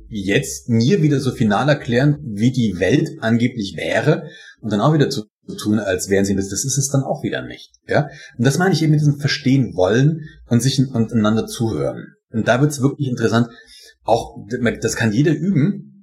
jetzt 0.09 0.69
mir 0.69 1.03
wieder 1.03 1.21
so 1.21 1.33
final 1.33 1.69
erklären, 1.69 2.19
wie 2.23 2.51
die 2.51 2.79
Welt 2.79 3.11
angeblich 3.21 3.75
wäre 3.77 4.29
und 4.61 4.73
dann 4.73 4.81
auch 4.81 4.95
wieder 4.95 5.11
zu 5.11 5.27
tun, 5.59 5.79
als 5.79 6.09
wären 6.09 6.25
sie 6.25 6.35
das. 6.35 6.49
Das 6.49 6.65
ist 6.65 6.79
es 6.79 6.89
dann 6.89 7.03
auch 7.03 7.23
wieder 7.23 7.43
nicht. 7.43 7.73
Ja, 7.87 8.09
und 8.39 8.47
das 8.47 8.59
meine 8.59 8.75
ich 8.75 8.83
eben 8.83 8.93
mit 8.93 9.01
diesem 9.01 9.19
Verstehen 9.19 9.75
wollen 9.75 10.23
und 10.49 10.63
sich 10.63 10.79
und 10.79 11.13
einander 11.13 11.47
zuhören. 11.47 12.15
Und 12.31 12.49
da 12.49 12.61
wird 12.61 12.73
es 12.73 12.81
wirklich 12.81 13.09
interessant. 13.09 13.49
Auch 14.03 14.37
das 14.81 14.97
kann 14.97 15.13
jeder 15.13 15.33
üben 15.33 15.96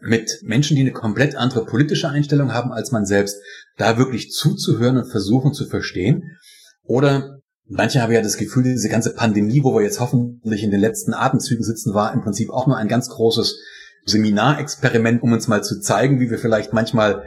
mit 0.00 0.40
Menschen, 0.42 0.76
die 0.76 0.82
eine 0.82 0.92
komplett 0.92 1.34
andere 1.34 1.64
politische 1.64 2.08
Einstellung 2.08 2.52
haben 2.52 2.72
als 2.72 2.92
man 2.92 3.04
selbst, 3.04 3.36
da 3.76 3.98
wirklich 3.98 4.30
zuzuhören 4.30 4.98
und 4.98 5.10
versuchen 5.10 5.52
zu 5.52 5.66
verstehen. 5.66 6.36
Oder 6.84 7.40
manche 7.66 8.00
haben 8.00 8.12
ja 8.12 8.22
das 8.22 8.36
Gefühl, 8.36 8.62
diese 8.62 8.88
ganze 8.88 9.14
Pandemie, 9.14 9.62
wo 9.62 9.74
wir 9.74 9.82
jetzt 9.82 10.00
hoffentlich 10.00 10.62
in 10.62 10.70
den 10.70 10.80
letzten 10.80 11.14
Atemzügen 11.14 11.64
sitzen, 11.64 11.94
war 11.94 12.12
im 12.12 12.22
Prinzip 12.22 12.50
auch 12.50 12.66
nur 12.66 12.76
ein 12.76 12.88
ganz 12.88 13.08
großes 13.08 13.58
Seminarexperiment, 14.06 15.22
um 15.22 15.32
uns 15.32 15.48
mal 15.48 15.62
zu 15.62 15.80
zeigen, 15.80 16.20
wie 16.20 16.30
wir 16.30 16.38
vielleicht 16.38 16.72
manchmal 16.72 17.24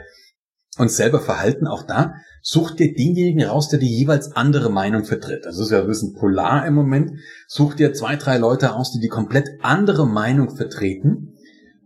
uns 0.78 0.96
selber 0.96 1.20
verhalten. 1.20 1.66
Auch 1.66 1.82
da 1.82 2.14
such 2.42 2.72
dir 2.72 2.92
denjenigen 2.92 3.44
raus, 3.44 3.68
der 3.68 3.78
die 3.78 3.94
jeweils 3.94 4.32
andere 4.32 4.70
Meinung 4.70 5.04
vertritt. 5.04 5.44
Das 5.44 5.58
ist 5.58 5.70
ja 5.70 5.82
ein 5.82 5.86
bisschen 5.86 6.14
polar 6.14 6.66
im 6.66 6.74
Moment. 6.74 7.12
Such 7.46 7.74
dir 7.74 7.92
zwei, 7.92 8.16
drei 8.16 8.38
Leute 8.38 8.74
aus, 8.74 8.92
die 8.92 8.98
die 8.98 9.08
komplett 9.08 9.48
andere 9.60 10.08
Meinung 10.08 10.56
vertreten 10.56 11.31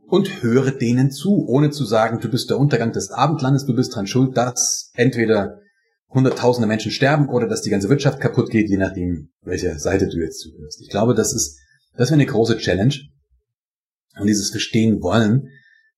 und 0.06 0.42
höre 0.42 0.70
denen 0.70 1.10
zu, 1.10 1.46
ohne 1.48 1.70
zu 1.70 1.84
sagen, 1.84 2.20
du 2.20 2.30
bist 2.30 2.50
der 2.50 2.58
Untergang 2.58 2.92
des 2.92 3.10
Abendlandes, 3.10 3.66
du 3.66 3.74
bist 3.74 3.94
dran 3.94 4.06
schuld, 4.06 4.36
dass 4.36 4.90
entweder 4.94 5.60
hunderttausende 6.08 6.68
Menschen 6.68 6.92
sterben 6.92 7.28
oder 7.28 7.48
dass 7.48 7.62
die 7.62 7.70
ganze 7.70 7.88
Wirtschaft 7.88 8.20
kaputt 8.20 8.50
geht, 8.50 8.70
je 8.70 8.76
nachdem, 8.76 9.30
welcher 9.42 9.78
Seite 9.78 10.08
du 10.08 10.18
jetzt 10.18 10.40
zuhörst. 10.40 10.80
Ich 10.80 10.88
glaube, 10.88 11.14
das 11.14 11.34
ist, 11.34 11.58
das 11.96 12.10
wäre 12.10 12.20
eine 12.20 12.26
große 12.26 12.58
Challenge. 12.58 12.94
Und 14.18 14.28
dieses 14.28 14.50
Verstehen 14.50 15.02
wollen, 15.02 15.48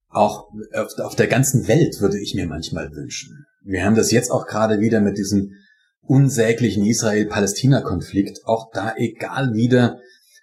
auch 0.08 0.48
auf, 0.72 0.98
auf 0.98 1.14
der 1.14 1.26
ganzen 1.26 1.68
Welt 1.68 2.00
würde 2.00 2.18
ich 2.18 2.34
mir 2.34 2.46
manchmal 2.46 2.90
wünschen. 2.92 3.44
Wir 3.62 3.84
haben 3.84 3.94
das 3.94 4.10
jetzt 4.10 4.30
auch 4.30 4.46
gerade 4.46 4.80
wieder 4.80 5.00
mit 5.00 5.18
diesem 5.18 5.52
unsäglichen 6.00 6.86
Israel-Palästina-Konflikt. 6.86 8.40
Auch 8.46 8.70
da, 8.72 8.94
egal 8.96 9.52
wieder, 9.52 10.00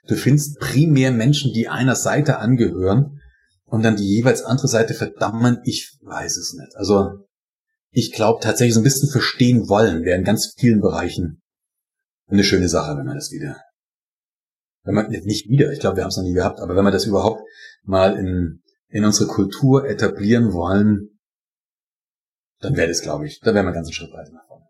du 0.07 0.15
findest 0.15 0.59
primär 0.59 1.11
Menschen, 1.11 1.51
die 1.51 1.67
einer 1.67 1.95
Seite 1.95 2.37
angehören 2.37 3.14
und 3.75 3.83
dann 3.83 3.97
die 3.97 4.07
jeweils 4.07 4.41
andere 4.41 4.69
Seite 4.69 4.93
verdammen. 4.93 5.59
Ich 5.65 5.97
weiß 6.01 6.37
es 6.37 6.53
nicht. 6.53 6.77
Also 6.77 7.25
ich 7.91 8.13
glaube 8.13 8.41
tatsächlich 8.41 8.73
so 8.73 8.79
ein 8.79 8.85
bisschen 8.85 9.09
verstehen 9.09 9.67
wollen 9.67 10.05
wäre 10.05 10.17
in 10.17 10.23
ganz 10.23 10.53
vielen 10.57 10.79
Bereichen 10.79 11.41
eine 12.27 12.45
schöne 12.45 12.69
Sache, 12.69 12.97
wenn 12.97 13.05
man 13.05 13.15
das 13.15 13.31
wieder, 13.31 13.57
wenn 14.83 14.95
man 14.95 15.09
nicht 15.09 15.49
wieder, 15.49 15.73
ich 15.73 15.81
glaube, 15.81 15.97
wir 15.97 16.03
haben 16.03 16.09
es 16.09 16.15
noch 16.15 16.23
nie 16.23 16.33
gehabt, 16.33 16.61
aber 16.61 16.73
wenn 16.77 16.85
wir 16.85 16.91
das 16.91 17.05
überhaupt 17.05 17.41
mal 17.83 18.17
in, 18.17 18.61
in 18.87 19.03
unsere 19.03 19.27
Kultur 19.27 19.85
etablieren 19.85 20.53
wollen, 20.53 21.19
dann 22.61 22.77
wäre 22.77 22.87
das, 22.87 23.01
glaube 23.01 23.27
ich, 23.27 23.41
da 23.41 23.53
wären 23.53 23.65
wir 23.65 23.71
einen 23.71 23.75
ganzen 23.75 23.93
Schritt 23.93 24.13
weiter 24.13 24.31
nach 24.31 24.47
vorne. 24.47 24.67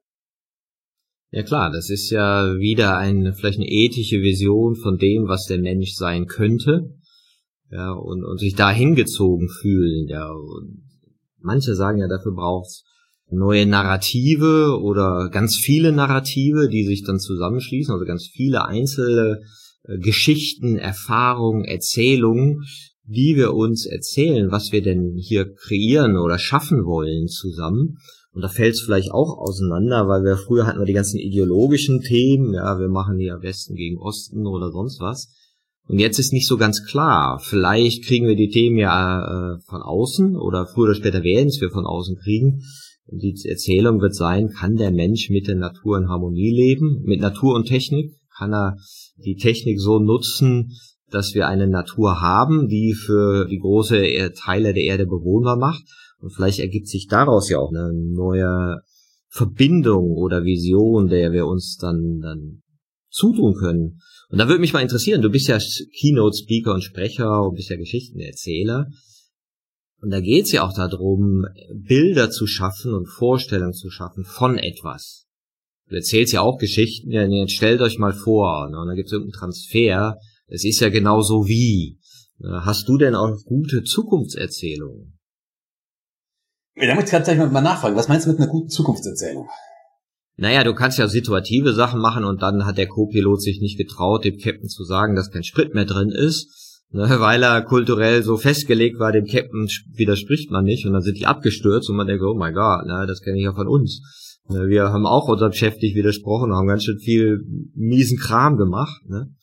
Ja 1.30 1.44
klar, 1.44 1.72
das 1.72 1.92
ist 1.92 2.10
ja 2.10 2.56
wieder 2.58 2.98
eine, 2.98 3.36
vielleicht 3.36 3.60
eine 3.60 3.70
ethische 3.70 4.22
Vision 4.22 4.76
von 4.76 4.98
dem, 4.98 5.28
was 5.28 5.46
der 5.46 5.60
Mensch 5.60 5.94
sein 5.94 6.26
könnte. 6.26 6.96
Ja, 7.76 7.92
und, 7.92 8.24
und 8.24 8.40
sich 8.40 8.56
da 8.56 8.72
hingezogen 8.72 9.50
fühlen, 9.50 10.08
ja. 10.08 10.32
Und 10.32 10.82
manche 11.42 11.76
sagen 11.76 12.00
ja, 12.00 12.08
dafür 12.08 12.34
braucht's 12.34 12.86
neue 13.30 13.66
Narrative 13.66 14.80
oder 14.82 15.30
ganz 15.30 15.58
viele 15.58 15.92
Narrative, 15.92 16.70
die 16.70 16.86
sich 16.86 17.04
dann 17.04 17.20
zusammenschließen, 17.20 17.94
also 17.94 18.06
ganz 18.06 18.28
viele 18.28 18.64
einzelne 18.64 19.42
äh, 19.84 19.98
Geschichten, 19.98 20.78
Erfahrungen, 20.78 21.66
Erzählungen, 21.66 22.64
die 23.04 23.36
wir 23.36 23.54
uns 23.54 23.86
erzählen, 23.86 24.52
was 24.52 24.72
wir 24.72 24.82
denn 24.82 25.16
hier 25.18 25.54
kreieren 25.54 26.18
oder 26.18 26.40
schaffen 26.40 26.86
wollen 26.86 27.28
zusammen. 27.28 27.98
Und 28.32 28.42
da 28.42 28.48
fällt 28.48 28.76
es 28.76 28.82
vielleicht 28.82 29.12
auch 29.12 29.38
auseinander, 29.38 30.08
weil 30.08 30.24
wir 30.24 30.38
früher 30.38 30.66
hatten 30.66 30.80
wir 30.80 30.86
die 30.86 30.94
ganzen 30.94 31.20
ideologischen 31.20 32.00
Themen, 32.00 32.54
ja, 32.54 32.80
wir 32.80 32.90
machen 32.90 33.18
hier 33.18 33.42
Westen 33.42 33.76
gegen 33.76 33.98
Osten 33.98 34.48
oder 34.48 34.72
sonst 34.72 35.02
was. 35.02 35.30
Und 35.88 36.00
jetzt 36.00 36.18
ist 36.18 36.34
nicht 36.34 36.48
so 36.48 36.58
ganz 36.58 36.84
klar. 36.86 37.40
Vielleicht 37.44 38.06
kriegen 38.06 38.28
wir 38.28 38.36
die 38.36 38.50
Themen 38.50 38.78
ja 38.78 39.20
äh, 39.54 39.60
von 39.68 39.82
außen 39.82 40.36
oder 40.36 40.66
früher 40.66 40.86
oder 40.86 40.96
später 40.96 41.24
werden 41.24 41.48
es 41.48 41.62
wir 41.62 41.70
von 41.70 41.86
außen 41.86 42.18
kriegen. 42.18 42.64
Die 43.08 43.36
Erzählung 43.48 44.02
wird 44.02 44.16
sein, 44.16 44.50
kann 44.50 44.78
der 44.78 44.92
Mensch 44.92 45.30
mit 45.30 45.48
der 45.48 45.56
Natur 45.56 46.00
in 46.00 46.10
Harmonie 46.10 46.52
leben, 46.52 47.04
mit 47.04 47.22
Natur 47.22 47.54
und 47.54 47.66
Technik? 47.66 48.16
Kann 48.36 48.52
er 48.54 48.78
die 49.18 49.36
Technik 49.36 49.80
so 49.80 50.00
nutzen, 50.00 50.72
dass 51.12 51.36
wir 51.36 51.48
eine 51.48 51.68
Natur 51.68 52.20
haben, 52.20 52.68
die 52.68 52.94
für 52.94 53.46
die 53.46 53.60
große 53.60 54.34
Teile 54.44 54.74
der 54.74 54.84
Erde 54.84 55.06
bewohnbar 55.06 55.56
macht? 55.56 55.84
Und 56.20 56.32
vielleicht 56.32 56.60
ergibt 56.60 56.88
sich 56.88 57.06
daraus 57.08 57.48
ja 57.50 57.60
auch 57.60 57.70
eine 57.70 57.94
neue 57.94 58.80
Verbindung 59.30 60.16
oder 60.16 60.44
Vision, 60.44 61.08
der 61.08 61.32
wir 61.32 61.46
uns 61.46 61.78
dann, 61.78 62.20
dann 62.22 62.64
zutun 63.16 63.56
können. 63.56 64.00
Und 64.30 64.40
da 64.40 64.48
würde 64.48 64.60
mich 64.60 64.74
mal 64.74 64.82
interessieren, 64.82 65.22
du 65.22 65.30
bist 65.30 65.48
ja 65.48 65.58
Keynote-Speaker 65.58 66.74
und 66.74 66.84
Sprecher 66.84 67.44
und 67.44 67.56
bist 67.56 67.70
ja 67.70 67.78
Geschichtenerzähler. 67.78 68.88
Und 70.02 70.10
da 70.12 70.20
geht's 70.20 70.52
ja 70.52 70.64
auch 70.64 70.74
darum, 70.74 71.46
Bilder 71.74 72.30
zu 72.30 72.46
schaffen 72.46 72.94
und 72.94 73.08
Vorstellungen 73.08 73.74
zu 73.74 73.90
schaffen 73.90 74.26
von 74.26 74.58
etwas. 74.58 75.26
Du 75.88 75.96
erzählst 75.96 76.34
ja 76.34 76.42
auch 76.42 76.58
Geschichten, 76.58 77.12
ja, 77.12 77.26
stellt 77.48 77.82
euch 77.82 77.98
mal 78.00 78.14
vor, 78.14 78.70
ne, 78.70 78.80
und 78.80 78.88
da 78.88 78.96
gibt's 78.96 79.12
irgendeinen 79.12 79.40
Transfer, 79.40 80.18
es 80.48 80.66
ist 80.66 80.80
ja 80.80 80.90
genauso 80.90 81.48
wie. 81.48 82.00
Hast 82.44 82.90
du 82.90 82.98
denn 82.98 83.16
auch 83.16 83.32
gute 83.46 83.84
Zukunftserzählungen? 83.84 85.18
Ja, 86.76 86.88
da 86.88 86.96
muss 86.96 87.06
ich 87.06 87.52
mal 87.52 87.62
nachfragen, 87.62 87.96
was 87.96 88.10
meinst 88.10 88.26
du 88.26 88.32
mit 88.32 88.40
einer 88.40 88.52
guten 88.52 88.70
Zukunftserzählung? 88.70 89.48
Naja, 90.38 90.64
du 90.64 90.74
kannst 90.74 90.98
ja 90.98 91.08
situative 91.08 91.74
Sachen 91.74 92.02
machen 92.02 92.26
und 92.26 92.42
dann 92.42 92.66
hat 92.66 92.78
der 92.78 92.88
Co-Pilot 92.88 93.42
sich 93.42 93.62
nicht 93.62 93.78
getraut, 93.78 94.26
dem 94.26 94.38
Captain 94.38 94.68
zu 94.68 94.84
sagen, 94.84 95.16
dass 95.16 95.32
kein 95.32 95.44
Sprit 95.44 95.74
mehr 95.74 95.86
drin 95.86 96.10
ist 96.10 96.66
ne, 96.96 97.08
weil 97.20 97.44
er 97.44 97.62
kulturell 97.62 98.24
so 98.24 98.38
festgelegt 98.38 99.00
war, 99.00 99.12
dem 99.12 99.26
Captain 99.26 99.68
widerspricht 99.94 100.52
man 100.52 100.66
nicht 100.66 100.86
und 100.86 100.94
dann 100.94 101.02
sind 101.02 101.18
die 101.18 101.26
abgestürzt 101.26 101.90
und 101.90 101.96
man 101.96 102.08
denkt, 102.08 102.24
oh 102.24 102.34
mein 102.34 102.54
Gott, 102.54 102.86
ne, 102.86 103.06
das 103.08 103.22
kenne 103.22 103.38
ich 103.38 103.44
ja 103.44 103.54
von 103.54 103.68
uns. 103.68 104.02
Ne, 104.50 104.68
wir 104.68 104.90
haben 104.92 105.06
auch 105.06 105.28
unserem 105.28 105.54
Chef 105.54 105.80
nicht 105.82 105.96
widersprochen 105.96 106.54
haben 106.54 106.68
ganz 106.68 106.84
schön 106.84 107.00
viel 107.00 107.40
miesen 107.76 108.18
Kram 108.18 108.58
gemacht. 108.58 109.02
Ne? 109.08 109.34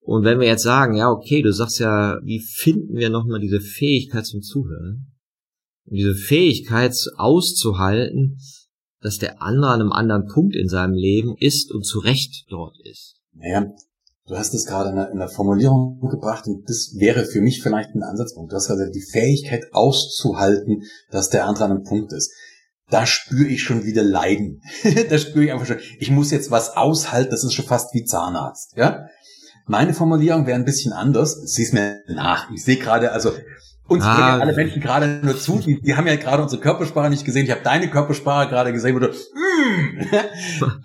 Und 0.00 0.24
wenn 0.24 0.40
wir 0.40 0.46
jetzt 0.46 0.62
sagen, 0.62 0.96
ja, 0.96 1.10
okay, 1.10 1.42
du 1.42 1.52
sagst 1.52 1.80
ja, 1.80 2.18
wie 2.24 2.40
finden 2.40 2.94
wir 2.94 3.10
nochmal 3.10 3.40
diese 3.40 3.60
Fähigkeit 3.60 4.24
zum 4.24 4.40
Zuhören? 4.40 5.12
Diese 5.84 6.14
Fähigkeit 6.14 6.94
auszuhalten, 7.16 8.38
dass 9.00 9.18
der 9.18 9.42
andere 9.42 9.70
an 9.70 9.80
einem 9.80 9.92
anderen 9.92 10.26
Punkt 10.26 10.54
in 10.56 10.68
seinem 10.68 10.94
Leben 10.94 11.36
ist 11.38 11.72
und 11.72 11.84
zu 11.84 11.98
Recht 11.98 12.46
dort 12.48 12.76
ist. 12.84 13.16
Naja, 13.34 13.72
Du 14.28 14.36
hast 14.36 14.52
es 14.52 14.66
gerade 14.66 14.90
in 15.10 15.18
der, 15.18 15.28
Formulierung 15.28 16.06
gebracht 16.10 16.46
und 16.46 16.68
das 16.68 16.96
wäre 16.98 17.24
für 17.24 17.40
mich 17.40 17.62
vielleicht 17.62 17.94
ein 17.94 18.02
Ansatzpunkt. 18.02 18.52
Du 18.52 18.56
hast 18.56 18.70
also 18.70 18.84
die 18.92 19.00
Fähigkeit 19.00 19.64
auszuhalten, 19.72 20.82
dass 21.10 21.30
der 21.30 21.46
andere 21.46 21.64
an 21.64 21.70
einem 21.70 21.82
Punkt 21.84 22.12
ist. 22.12 22.30
Da 22.90 23.06
spüre 23.06 23.48
ich 23.48 23.62
schon 23.62 23.84
wieder 23.84 24.02
Leiden. 24.02 24.62
da 25.08 25.16
spüre 25.16 25.46
ich 25.46 25.52
einfach 25.52 25.66
schon, 25.66 25.78
ich 25.98 26.10
muss 26.10 26.30
jetzt 26.30 26.50
was 26.50 26.76
aushalten, 26.76 27.30
das 27.30 27.42
ist 27.42 27.54
schon 27.54 27.64
fast 27.64 27.94
wie 27.94 28.04
Zahnarzt. 28.04 28.76
Ja? 28.76 29.06
Meine 29.66 29.94
Formulierung 29.94 30.46
wäre 30.46 30.58
ein 30.58 30.66
bisschen 30.66 30.92
anders. 30.92 31.40
Sieh's 31.46 31.72
mir 31.72 32.02
nach. 32.08 32.50
Ich 32.50 32.64
sehe 32.64 32.76
gerade, 32.76 33.12
also 33.12 33.32
uns 33.88 34.04
ah, 34.04 34.38
alle 34.38 34.54
Menschen 34.54 34.80
gerade 34.82 35.20
nur 35.22 35.36
zu, 35.38 35.58
die, 35.58 35.80
die, 35.80 35.94
haben 35.94 36.06
ja 36.06 36.16
gerade 36.16 36.42
unsere 36.42 36.60
Körpersprache 36.60 37.10
nicht 37.10 37.24
gesehen. 37.24 37.44
Ich 37.44 37.50
habe 37.50 37.62
deine 37.62 37.88
Körpersprache 37.88 38.48
gerade 38.48 38.72
gesehen, 38.72 38.94
wo 38.94 38.98
du 38.98 39.08
mm. 39.08 40.00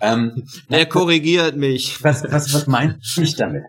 ähm, 0.00 0.44
Der 0.70 0.86
korrigiert 0.86 1.56
mich. 1.56 2.02
Was, 2.02 2.24
was, 2.24 2.52
was 2.54 2.66
meine 2.66 2.98
ich 3.16 3.36
damit? 3.36 3.64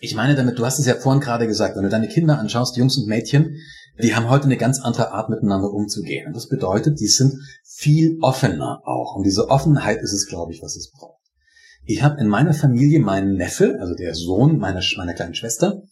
Ich 0.00 0.14
meine 0.14 0.34
damit, 0.34 0.58
du 0.58 0.66
hast 0.66 0.78
es 0.78 0.86
ja 0.86 0.94
vorhin 0.94 1.20
gerade 1.20 1.46
gesagt, 1.46 1.76
wenn 1.76 1.84
du 1.84 1.88
deine 1.88 2.08
Kinder 2.08 2.38
anschaust, 2.38 2.76
Jungs 2.76 2.96
und 2.98 3.08
Mädchen, 3.08 3.56
die 4.00 4.14
haben 4.14 4.28
heute 4.28 4.44
eine 4.44 4.56
ganz 4.56 4.80
andere 4.80 5.12
Art 5.12 5.28
miteinander 5.28 5.72
umzugehen. 5.72 6.26
Und 6.26 6.36
das 6.36 6.48
bedeutet, 6.48 7.00
die 7.00 7.08
sind 7.08 7.34
viel 7.64 8.18
offener 8.20 8.80
auch. 8.84 9.16
Und 9.16 9.24
diese 9.24 9.48
Offenheit 9.48 10.00
ist 10.02 10.12
es, 10.12 10.26
glaube 10.28 10.52
ich, 10.52 10.62
was 10.62 10.76
es 10.76 10.92
braucht. 10.92 11.18
Ich 11.84 12.02
habe 12.02 12.20
in 12.20 12.28
meiner 12.28 12.54
Familie 12.54 13.00
meinen 13.00 13.34
Neffe, 13.34 13.78
also 13.80 13.94
der 13.94 14.14
Sohn 14.14 14.58
meiner, 14.58 14.82
meiner 14.96 15.14
kleinen 15.14 15.34
Schwester, 15.34 15.82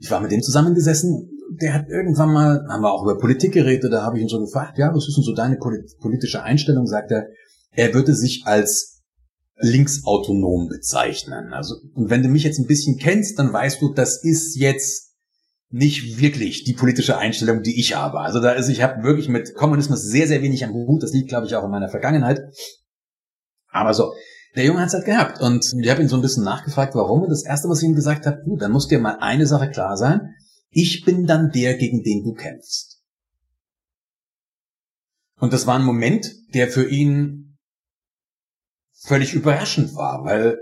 ich 0.00 0.10
war 0.10 0.20
mit 0.20 0.32
dem 0.32 0.42
zusammengesessen 0.42 1.37
der 1.60 1.74
hat 1.74 1.88
irgendwann 1.88 2.32
mal, 2.32 2.66
haben 2.68 2.82
wir 2.82 2.92
auch 2.92 3.02
über 3.02 3.18
Politik 3.18 3.52
geredet, 3.52 3.92
da 3.92 4.02
habe 4.02 4.16
ich 4.16 4.22
ihn 4.22 4.28
so 4.28 4.40
gefragt, 4.40 4.78
ja, 4.78 4.94
was 4.94 5.08
ist 5.08 5.16
denn 5.16 5.24
so 5.24 5.34
deine 5.34 5.56
politische 5.56 6.42
Einstellung? 6.42 6.86
Sagt 6.86 7.10
er, 7.10 7.28
er 7.72 7.94
würde 7.94 8.14
sich 8.14 8.42
als 8.46 9.02
linksautonom 9.60 10.68
bezeichnen. 10.68 11.52
Also, 11.52 11.74
und 11.94 12.10
wenn 12.10 12.22
du 12.22 12.28
mich 12.28 12.44
jetzt 12.44 12.58
ein 12.58 12.66
bisschen 12.66 12.96
kennst, 12.96 13.38
dann 13.38 13.52
weißt 13.52 13.82
du, 13.82 13.92
das 13.92 14.22
ist 14.22 14.56
jetzt 14.56 15.08
nicht 15.70 16.20
wirklich 16.20 16.64
die 16.64 16.72
politische 16.72 17.18
Einstellung, 17.18 17.62
die 17.62 17.78
ich 17.78 17.94
habe. 17.94 18.20
Also 18.20 18.40
da 18.40 18.52
ist, 18.52 18.68
ich 18.68 18.82
habe 18.82 19.02
wirklich 19.02 19.28
mit 19.28 19.54
Kommunismus 19.54 20.02
sehr, 20.02 20.26
sehr 20.26 20.42
wenig 20.42 20.64
am 20.64 20.72
Hut. 20.72 21.02
Das 21.02 21.12
liegt, 21.12 21.28
glaube 21.28 21.46
ich, 21.46 21.54
auch 21.54 21.64
in 21.64 21.70
meiner 21.70 21.90
Vergangenheit. 21.90 22.40
Aber 23.70 23.92
so, 23.92 24.14
der 24.56 24.64
Junge 24.64 24.80
hat 24.80 24.88
es 24.88 24.94
halt 24.94 25.04
gehabt. 25.04 25.40
Und 25.40 25.74
ich 25.78 25.90
habe 25.90 26.00
ihn 26.00 26.08
so 26.08 26.16
ein 26.16 26.22
bisschen 26.22 26.44
nachgefragt, 26.44 26.94
warum. 26.94 27.22
Und 27.22 27.30
das 27.30 27.44
Erste, 27.44 27.68
was 27.68 27.82
ich 27.82 27.88
ihm 27.88 27.94
gesagt 27.94 28.24
habe, 28.26 28.40
du, 28.44 28.56
dann 28.56 28.72
muss 28.72 28.88
dir 28.88 28.98
mal 28.98 29.18
eine 29.20 29.46
Sache 29.46 29.70
klar 29.70 29.96
sein. 29.96 30.34
Ich 30.70 31.04
bin 31.04 31.26
dann 31.26 31.50
der, 31.50 31.76
gegen 31.76 32.02
den 32.02 32.24
du 32.24 32.34
kämpfst. 32.34 33.02
Und 35.40 35.52
das 35.52 35.66
war 35.66 35.78
ein 35.78 35.84
Moment, 35.84 36.26
der 36.54 36.68
für 36.68 36.88
ihn 36.88 37.58
völlig 38.92 39.34
überraschend 39.34 39.94
war, 39.94 40.24
weil 40.24 40.58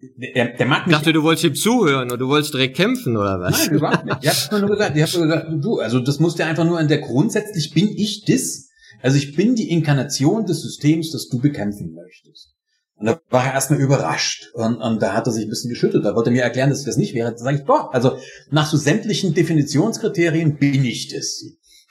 der, 0.00 0.56
der 0.56 0.66
mag 0.66 0.86
mich. 0.86 0.94
Ich 0.94 0.98
dachte, 0.98 1.12
du 1.12 1.22
wolltest 1.22 1.44
ihm 1.44 1.54
zuhören 1.54 2.08
oder 2.08 2.18
du 2.18 2.28
wolltest 2.28 2.54
direkt 2.54 2.76
kämpfen 2.76 3.16
oder 3.16 3.40
was? 3.40 3.66
Nein, 3.66 3.76
überhaupt 3.76 4.04
nicht. 4.04 4.18
Ich 4.22 4.28
hab's 4.28 4.50
nur 4.50 4.70
gesagt. 4.70 4.96
Ich 4.96 5.02
hab 5.02 5.14
nur 5.14 5.26
gesagt, 5.26 5.64
du, 5.64 5.78
also 5.80 6.00
das 6.00 6.20
musst 6.20 6.38
du 6.38 6.44
einfach 6.44 6.64
nur 6.64 6.78
an 6.78 6.88
der 6.88 7.00
grundsätzlich 7.00 7.72
bin 7.74 7.88
ich 7.88 8.24
das. 8.24 8.68
Also 9.02 9.16
ich 9.16 9.34
bin 9.34 9.54
die 9.54 9.70
Inkarnation 9.70 10.46
des 10.46 10.62
Systems, 10.62 11.10
das 11.10 11.28
du 11.28 11.40
bekämpfen 11.40 11.92
möchtest. 11.92 12.54
Und 12.98 13.06
da 13.06 13.20
war 13.30 13.46
er 13.46 13.54
erstmal 13.54 13.80
überrascht. 13.80 14.50
Und, 14.54 14.76
und 14.76 15.00
da 15.00 15.14
hat 15.14 15.26
er 15.26 15.32
sich 15.32 15.44
ein 15.46 15.50
bisschen 15.50 15.70
geschüttelt. 15.70 16.04
Da 16.04 16.16
wollte 16.16 16.30
er 16.30 16.32
mir 16.32 16.42
erklären, 16.42 16.68
dass 16.68 16.80
ich 16.80 16.86
das 16.86 16.96
nicht 16.96 17.14
wäre. 17.14 17.30
Da 17.30 17.38
sage 17.38 17.58
ich, 17.58 17.64
doch, 17.64 17.92
also 17.92 18.18
nach 18.50 18.68
so 18.68 18.76
sämtlichen 18.76 19.34
Definitionskriterien 19.34 20.58
bin 20.58 20.84
ich 20.84 21.08
das. 21.08 21.44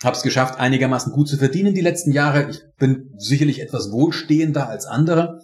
Hab's 0.04 0.22
geschafft, 0.22 0.60
einigermaßen 0.60 1.14
gut 1.14 1.28
zu 1.28 1.38
verdienen 1.38 1.74
die 1.74 1.82
letzten 1.82 2.12
Jahre. 2.12 2.50
Ich 2.50 2.62
bin 2.78 3.14
sicherlich 3.18 3.62
etwas 3.62 3.92
wohlstehender 3.92 4.68
als 4.68 4.86
andere. 4.86 5.40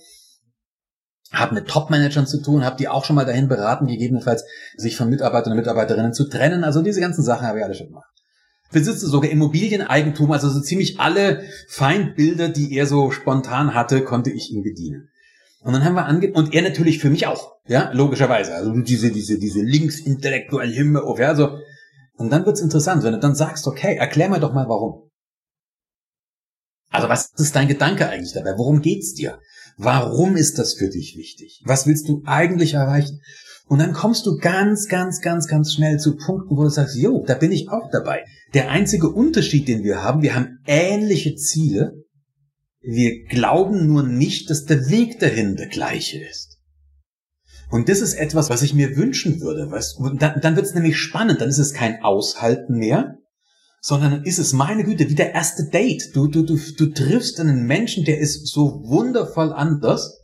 Hab 1.32 1.54
mit 1.54 1.68
Top-Managern 1.68 2.28
zu 2.28 2.42
tun, 2.42 2.64
habe 2.64 2.76
die 2.76 2.90
auch 2.90 3.06
schon 3.06 3.16
mal 3.16 3.26
dahin 3.26 3.48
beraten, 3.48 3.88
gegebenenfalls 3.88 4.44
sich 4.76 4.96
von 4.96 5.10
Mitarbeitern 5.10 5.54
und 5.54 5.58
Mitarbeiterinnen 5.58 6.14
zu 6.14 6.30
trennen. 6.30 6.64
Also 6.64 6.84
diese 6.84 7.00
ganzen 7.00 7.24
Sachen 7.24 7.48
habe 7.48 7.60
ich 7.60 7.64
alle 7.64 7.74
schon 7.74 7.88
gemacht. 7.88 8.10
besitze 8.72 9.08
sogar 9.08 9.32
Immobilieneigentum, 9.32 10.32
also 10.32 10.50
so 10.50 10.60
ziemlich 10.60 11.00
alle 11.00 11.44
Feindbilder, 11.70 12.50
die 12.50 12.76
er 12.76 12.86
so 12.86 13.10
spontan 13.12 13.74
hatte, 13.74 14.04
konnte 14.04 14.30
ich 14.30 14.52
ihm 14.52 14.62
bedienen. 14.62 15.10
Und 15.64 15.74
dann 15.74 15.86
haben 15.86 15.96
wir 15.96 16.06
ange 16.06 16.32
und 16.34 16.54
er 16.54 16.62
natürlich 16.62 17.00
für 17.00 17.10
mich 17.10 17.26
auch, 17.26 17.56
ja, 17.68 17.92
logischerweise. 17.94 18.54
Also 18.54 18.74
diese 18.82 19.12
diese 19.12 19.40
diese 19.40 19.62
linksintellektuelle 19.62 20.74
Himmel 20.74 21.04
auf, 21.04 21.20
ja, 21.20 21.36
so. 21.36 21.58
Und 22.16 22.32
dann 22.32 22.46
wird's 22.46 22.62
interessant, 22.62 23.04
wenn 23.04 23.14
du 23.14 23.20
dann 23.20 23.36
sagst, 23.36 23.66
okay, 23.66 23.96
erklär 23.96 24.30
mir 24.30 24.40
doch 24.40 24.54
mal 24.54 24.68
warum. 24.68 25.10
Also 26.90 27.10
was 27.10 27.32
ist 27.38 27.56
dein 27.56 27.68
Gedanke 27.68 28.08
eigentlich 28.08 28.34
dabei? 28.34 28.54
Worum 28.58 28.82
geht's 28.82 29.14
dir? 29.14 29.40
Warum 29.78 30.36
ist 30.36 30.60
das 30.60 30.76
für 30.76 30.90
dich 30.90 31.16
wichtig? 31.18 31.64
Was 31.66 31.88
willst 31.88 32.08
du 32.08 32.22
eigentlich 32.26 32.76
erreichen? 32.76 33.22
Und 33.68 33.80
dann 33.80 33.94
kommst 33.94 34.26
du 34.26 34.38
ganz, 34.38 34.88
ganz, 34.88 35.22
ganz, 35.22 35.48
ganz 35.48 35.74
schnell 35.74 35.98
zu 35.98 36.18
Punkten, 36.18 36.58
wo 36.58 36.64
du 36.64 36.70
sagst, 36.70 36.98
jo, 36.98 37.24
da 37.26 37.34
bin 37.36 37.52
ich 37.52 37.70
auch 37.70 37.90
dabei. 37.92 38.26
Der 38.54 38.70
einzige 38.70 39.10
Unterschied, 39.10 39.68
den 39.68 39.84
wir 39.84 40.04
haben, 40.04 40.22
wir 40.22 40.36
haben 40.36 40.60
ähnliche 40.68 41.36
Ziele. 41.36 42.03
Wir 42.84 43.24
glauben 43.26 43.88
nur 43.88 44.04
nicht, 44.04 44.50
dass 44.50 44.66
der 44.66 44.90
Weg 44.90 45.20
dahin 45.20 45.56
der 45.56 45.68
gleiche 45.68 46.20
ist. 46.20 46.58
Und 47.72 47.90
das 47.90 48.02
ist 48.02 48.14
etwas, 48.14 48.50
was 48.50 48.62
ich 48.62 48.74
mir 48.74 48.98
wünschen 48.98 49.42
würde. 49.42 49.72
Weißt? 49.72 49.98
Und 49.98 50.22
dann, 50.22 50.40
dann 50.42 50.56
wird 50.56 50.66
es 50.66 50.76
nämlich 50.76 50.98
spannend. 50.98 51.42
Dann 51.42 51.50
ist 51.50 51.58
es 51.58 51.74
kein 51.74 52.04
Aushalten 52.04 52.78
mehr, 52.78 53.16
sondern 53.82 54.12
dann 54.12 54.24
ist 54.26 54.38
es, 54.38 54.54
meine 54.54 54.84
Güte, 54.84 55.10
wie 55.10 55.16
der 55.16 55.34
erste 55.34 55.70
Date. 55.70 56.12
Du, 56.14 56.28
du, 56.28 56.44
du, 56.44 56.58
du 56.78 56.86
triffst 56.88 57.40
einen 57.40 57.66
Menschen, 57.66 58.06
der 58.06 58.20
ist 58.20 58.48
so 58.48 58.84
wundervoll 58.86 59.54
anders. 59.54 60.20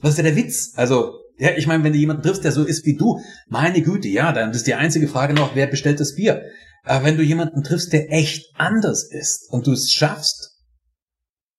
Das 0.00 0.12
ist 0.12 0.16
ja 0.16 0.22
der 0.22 0.36
Witz. 0.36 0.72
Also 0.76 1.12
ja, 1.38 1.50
ich 1.56 1.66
meine, 1.66 1.82
wenn 1.82 1.92
du 1.92 1.98
jemanden 1.98 2.22
triffst, 2.22 2.44
der 2.44 2.52
so 2.52 2.64
ist 2.64 2.86
wie 2.86 2.96
du, 2.96 3.20
meine 3.48 3.82
Güte, 3.82 4.08
ja, 4.08 4.32
dann 4.32 4.52
ist 4.52 4.66
die 4.66 4.74
einzige 4.74 5.08
Frage 5.08 5.34
noch, 5.34 5.54
wer 5.56 5.66
bestellt 5.66 6.00
das 6.00 6.14
Bier? 6.14 6.42
Aber 6.84 7.04
wenn 7.04 7.16
du 7.16 7.22
jemanden 7.22 7.62
triffst, 7.62 7.92
der 7.92 8.12
echt 8.12 8.52
anders 8.56 9.04
ist 9.10 9.50
und 9.50 9.66
du 9.66 9.72
es 9.72 9.90
schaffst, 9.90 10.53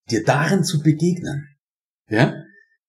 dir 0.10 0.24
darin 0.24 0.64
zu 0.64 0.82
begegnen, 0.82 1.48
ja, 2.10 2.34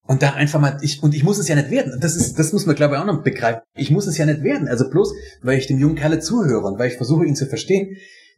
und 0.06 0.22
da 0.22 0.34
einfach 0.34 0.60
mal, 0.60 0.78
ich, 0.82 1.02
und 1.02 1.14
ich 1.14 1.24
muss 1.24 1.38
es 1.38 1.48
ja 1.48 1.56
nicht 1.56 1.70
werden. 1.70 1.98
Das 2.00 2.14
ist, 2.14 2.38
das 2.38 2.52
muss 2.52 2.64
man 2.64 2.76
glaube 2.76 2.94
ich 2.94 3.00
auch 3.00 3.06
noch 3.06 3.24
begreifen. 3.24 3.62
Ich 3.74 3.90
muss 3.90 4.06
es 4.06 4.16
ja 4.16 4.24
nicht 4.24 4.42
werden. 4.42 4.68
Also 4.68 4.88
bloß, 4.88 5.12
weil 5.42 5.58
ich 5.58 5.66
dem 5.66 5.78
jungen 5.78 5.96
Kerle 5.96 6.20
zuhöre 6.20 6.64
und 6.64 6.78
weil 6.78 6.90
ich 6.90 6.96
versuche, 6.96 7.24
ihn 7.24 7.34
zu 7.34 7.46
verstehen. 7.46 7.96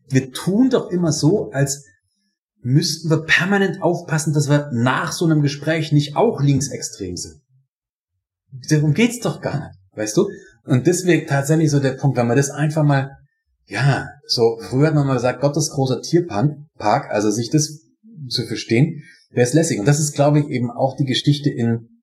Wir 0.09 0.33
tun 0.33 0.71
doch 0.71 0.91
immer 0.91 1.13
so, 1.13 1.51
als 1.51 1.85
müssten 2.61 3.11
wir 3.11 3.25
permanent 3.25 3.83
aufpassen, 3.83 4.33
dass 4.33 4.49
wir 4.49 4.71
nach 4.73 5.13
so 5.13 5.27
einem 5.27 5.43
Gespräch 5.43 5.93
nicht 5.93 6.17
auch 6.17 6.41
linksextrem 6.41 7.17
sind. 7.17 7.43
Darum 8.71 8.95
geht's 8.95 9.21
doch 9.21 9.43
gar 9.43 9.69
nicht, 9.69 9.79
weißt 9.93 10.17
du? 10.17 10.29
Und 10.65 10.87
deswegen 10.87 11.27
tatsächlich 11.27 11.71
so 11.71 11.81
der 11.81 11.93
Punkt, 11.93 12.17
wenn 12.17 12.27
man 12.27 12.37
das 12.37 12.51
einfach 12.51 12.83
mal, 12.83 13.11
ja, 13.67 14.09
so, 14.27 14.59
früher 14.63 14.89
hat 14.89 14.95
man 14.95 15.07
mal 15.07 15.15
gesagt, 15.15 15.43
Gottes 15.43 15.71
großer 15.71 16.01
Tierpark, 16.01 17.11
also 17.11 17.31
sich 17.31 17.51
das 17.51 17.88
zu 18.31 18.47
verstehen, 18.47 19.03
wäre 19.31 19.47
es 19.47 19.55
lässig. 19.55 19.79
Und 19.79 19.87
das 19.87 20.01
ist, 20.01 20.15
glaube 20.15 20.41
ich, 20.41 20.49
eben 20.49 20.71
auch 20.71 20.97
die 20.97 21.05
Geschichte 21.05 21.51
in, 21.51 22.03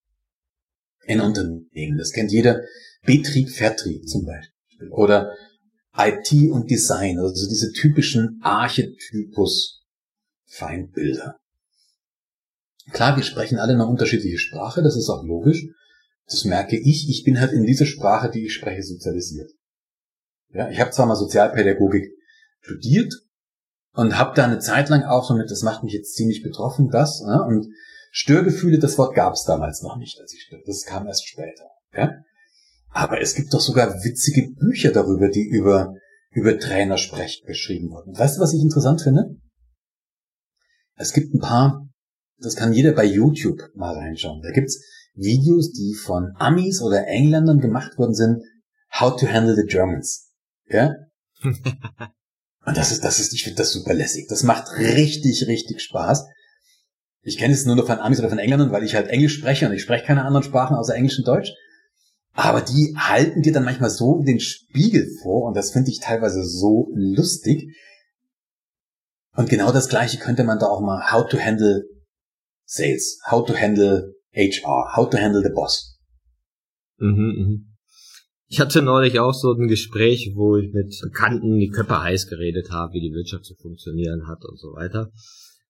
in 1.06 1.22
Unternehmen. 1.22 1.98
Das 1.98 2.12
kennt 2.12 2.32
jeder. 2.32 2.62
Betrieb, 3.06 3.50
Vertrieb 3.50 4.08
zum 4.08 4.26
Beispiel. 4.26 4.90
Oder 4.90 5.34
IT 5.98 6.32
und 6.52 6.70
Design, 6.70 7.20
also 7.20 7.48
diese 7.48 7.72
typischen 7.72 8.40
Archetypus 8.42 9.84
Feindbilder. 10.46 11.38
Klar, 12.92 13.16
wir 13.16 13.24
sprechen 13.24 13.58
alle 13.58 13.74
eine 13.74 13.88
unterschiedliche 13.88 14.38
Sprache, 14.38 14.84
das 14.84 14.96
ist 14.96 15.10
auch 15.10 15.24
logisch. 15.24 15.66
Das 16.28 16.46
merke 16.46 16.78
ich. 16.78 17.10
Ich 17.10 17.24
bin 17.24 17.40
halt 17.40 17.52
in 17.52 17.66
dieser 17.66 17.86
Sprache, 17.86 18.30
die 18.30 18.46
ich 18.46 18.54
spreche, 18.54 18.84
sozialisiert. 18.84 19.52
Ja, 20.50 20.70
ich 20.70 20.80
habe 20.80 20.92
zwar 20.92 21.06
mal 21.06 21.16
Sozialpädagogik 21.16 22.12
studiert 22.62 23.14
und 23.96 24.18
habe 24.18 24.36
da 24.36 24.43
eine 24.43 24.60
Zeit 24.60 24.89
lang 24.89 25.04
auch 25.04 25.28
so 25.28 25.34
mit, 25.36 25.50
das 25.50 25.64
macht 25.64 25.84
mich 25.84 25.93
jetzt 25.93 26.16
ziemlich 26.16 26.43
betroffen, 26.43 26.89
das. 26.89 27.22
Ja, 27.26 27.41
und 27.41 27.68
Störgefühle, 28.12 28.80
das 28.80 28.98
Wort 28.98 29.16
gab 29.16 29.34
es 29.34 29.43
damals 29.43 29.82
noch 29.82 29.98
nicht, 29.98 30.20
als 30.20 30.34
ich. 30.34 30.50
Das 30.66 30.86
kam 30.86 31.08
erst 31.08 31.28
später. 31.28 31.66
Ja? 31.93 32.14
Aber 32.89 33.22
es 33.22 33.36
gibt 33.36 33.54
doch 33.54 33.60
sogar 33.60 34.04
witzige 34.04 34.54
Bücher 34.54 34.91
darüber, 34.91 35.30
die 35.30 35.46
über, 35.48 35.93
über 36.32 36.58
Trainersprech 36.58 37.43
beschrieben 37.46 37.89
wurden. 37.89 38.18
Weißt 38.18 38.38
du, 38.38 38.41
was 38.41 38.54
ich 38.54 38.62
interessant 38.62 39.02
finde? 39.02 39.36
Es 40.96 41.12
gibt 41.12 41.34
ein 41.34 41.39
paar, 41.39 41.89
das 42.38 42.56
kann 42.56 42.74
jeder 42.74 42.93
bei 42.93 43.06
YouTube 43.06 43.62
mal 43.76 43.96
reinschauen. 43.96 44.41
Da 44.41 44.52
gibt's 44.52 44.82
Videos, 45.14 45.72
die 45.72 45.93
von 45.93 46.34
Amis 46.38 46.82
oder 46.82 47.08
Engländern 47.08 47.60
gemacht 47.60 47.98
worden 47.98 48.14
sind, 48.14 48.43
How 48.98 49.16
to 49.20 49.28
Handle 49.28 49.56
the 49.56 49.68
Germans. 49.68 50.32
Ja? 50.68 50.93
Und 52.66 52.78
das 52.78 52.91
ist, 52.91 53.03
das 53.03 53.20
ist, 53.20 53.34
ich 53.34 53.43
finde 53.43 53.57
das 53.57 53.72
super 53.72 53.93
lässig. 53.93 54.28
Das 54.28 54.43
macht 54.43 54.72
richtig, 54.78 55.47
richtig 55.47 55.82
Spaß. 55.82 56.26
Ich 57.22 57.38
kenne 57.38 57.53
es 57.53 57.66
nur 57.66 57.76
noch 57.76 57.88
von 57.88 57.99
Amis 57.99 58.20
oder 58.20 58.30
von 58.30 58.39
Engländern, 58.39 58.72
weil 58.72 58.84
ich 58.84 58.95
halt 58.95 59.07
Englisch 59.07 59.38
spreche 59.38 59.68
und 59.68 59.74
ich 59.74 59.82
spreche 59.82 60.05
keine 60.05 60.26
anderen 60.26 60.43
Sprachen 60.43 60.76
außer 60.76 60.95
Englisch 60.95 61.18
und 61.18 61.28
Deutsch. 61.28 61.51
Aber 62.34 62.61
die 62.61 62.95
halten 62.97 63.41
dir 63.41 63.53
dann 63.53 63.63
manchmal 63.63 63.89
so 63.89 64.22
den 64.22 64.39
Spiegel 64.39 65.07
vor 65.22 65.43
und 65.47 65.55
das 65.55 65.72
finde 65.72 65.89
ich 65.91 65.99
teilweise 65.99 66.43
so 66.43 66.89
lustig. 66.93 67.76
Und 69.36 69.49
genau 69.49 69.72
das 69.72 69.89
gleiche 69.89 70.18
könnte 70.18 70.43
man 70.43 70.59
da 70.59 70.68
auch 70.68 70.82
mal 70.82 71.11
How 71.11 71.28
to 71.28 71.39
Handle 71.39 71.84
Sales, 72.66 73.20
How 73.30 73.45
to 73.45 73.55
Handle 73.55 74.16
HR, 74.34 74.95
how 74.95 75.09
to 75.09 75.18
handle 75.18 75.41
the 75.41 75.53
boss. 75.53 75.97
Mhm, 76.97 77.36
mhm. 77.38 77.75
Ich 78.56 78.62
hatte 78.62 78.82
neulich 78.82 79.20
auch 79.20 79.34
so 79.34 79.51
ein 79.51 79.68
Gespräch, 79.68 80.32
wo 80.34 80.56
ich 80.56 80.72
mit 80.72 80.97
Bekannten 81.03 81.60
die 81.60 81.68
Köpfe 81.68 82.01
heiß 82.01 82.28
geredet 82.28 82.72
habe, 82.72 82.93
wie 82.93 83.01
die 83.01 83.14
Wirtschaft 83.14 83.43
zu 83.43 83.53
funktionieren 83.56 84.30
hat 84.30 84.45
und 84.45 84.58
so 84.58 84.70
weiter. 84.76 85.12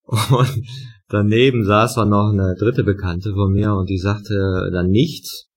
Und 0.04 0.68
daneben 1.08 1.66
saß 1.66 1.96
dann 1.96 2.10
noch 2.10 2.32
eine 2.32 2.54
dritte 2.54 2.84
Bekannte 2.84 3.34
von 3.34 3.52
mir 3.52 3.74
und 3.74 3.90
die 3.90 3.98
sagte 3.98 4.70
dann 4.72 4.92
nichts. 4.92 5.50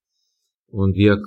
Und 0.69 0.95
wir 0.95 1.21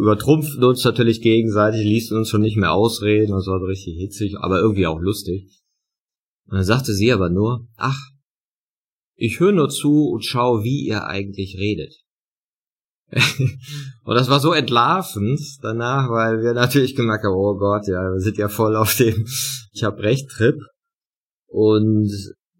übertrumpften 0.00 0.64
uns 0.64 0.82
natürlich 0.84 1.20
gegenseitig, 1.20 1.84
ließen 1.84 2.16
uns 2.16 2.30
schon 2.30 2.40
nicht 2.40 2.56
mehr 2.56 2.72
ausreden, 2.72 3.32
das 3.32 3.46
war 3.46 3.60
richtig 3.62 3.98
hitzig, 3.98 4.38
aber 4.38 4.60
irgendwie 4.60 4.86
auch 4.86 5.00
lustig. 5.00 5.50
Und 6.46 6.54
dann 6.54 6.64
sagte 6.64 6.94
sie 6.94 7.12
aber 7.12 7.28
nur, 7.28 7.68
ach, 7.76 8.00
ich 9.16 9.38
höre 9.38 9.52
nur 9.52 9.68
zu 9.68 10.08
und 10.08 10.24
schaue, 10.24 10.64
wie 10.64 10.86
ihr 10.86 11.04
eigentlich 11.04 11.58
redet. 11.58 11.94
und 14.04 14.14
das 14.14 14.30
war 14.30 14.40
so 14.40 14.52
entlarvend 14.52 15.40
danach, 15.62 16.10
weil 16.10 16.42
wir 16.42 16.52
natürlich 16.54 16.94
gemerkt 16.94 17.24
haben, 17.24 17.34
oh 17.34 17.56
Gott, 17.56 17.86
ja, 17.88 18.00
wir 18.12 18.20
sind 18.20 18.38
ja 18.38 18.48
voll 18.48 18.76
auf 18.76 18.94
dem 18.96 19.26
Ich 19.72 19.82
hab 19.82 19.98
recht 19.98 20.28
Trip. 20.30 20.56
Und 21.46 22.10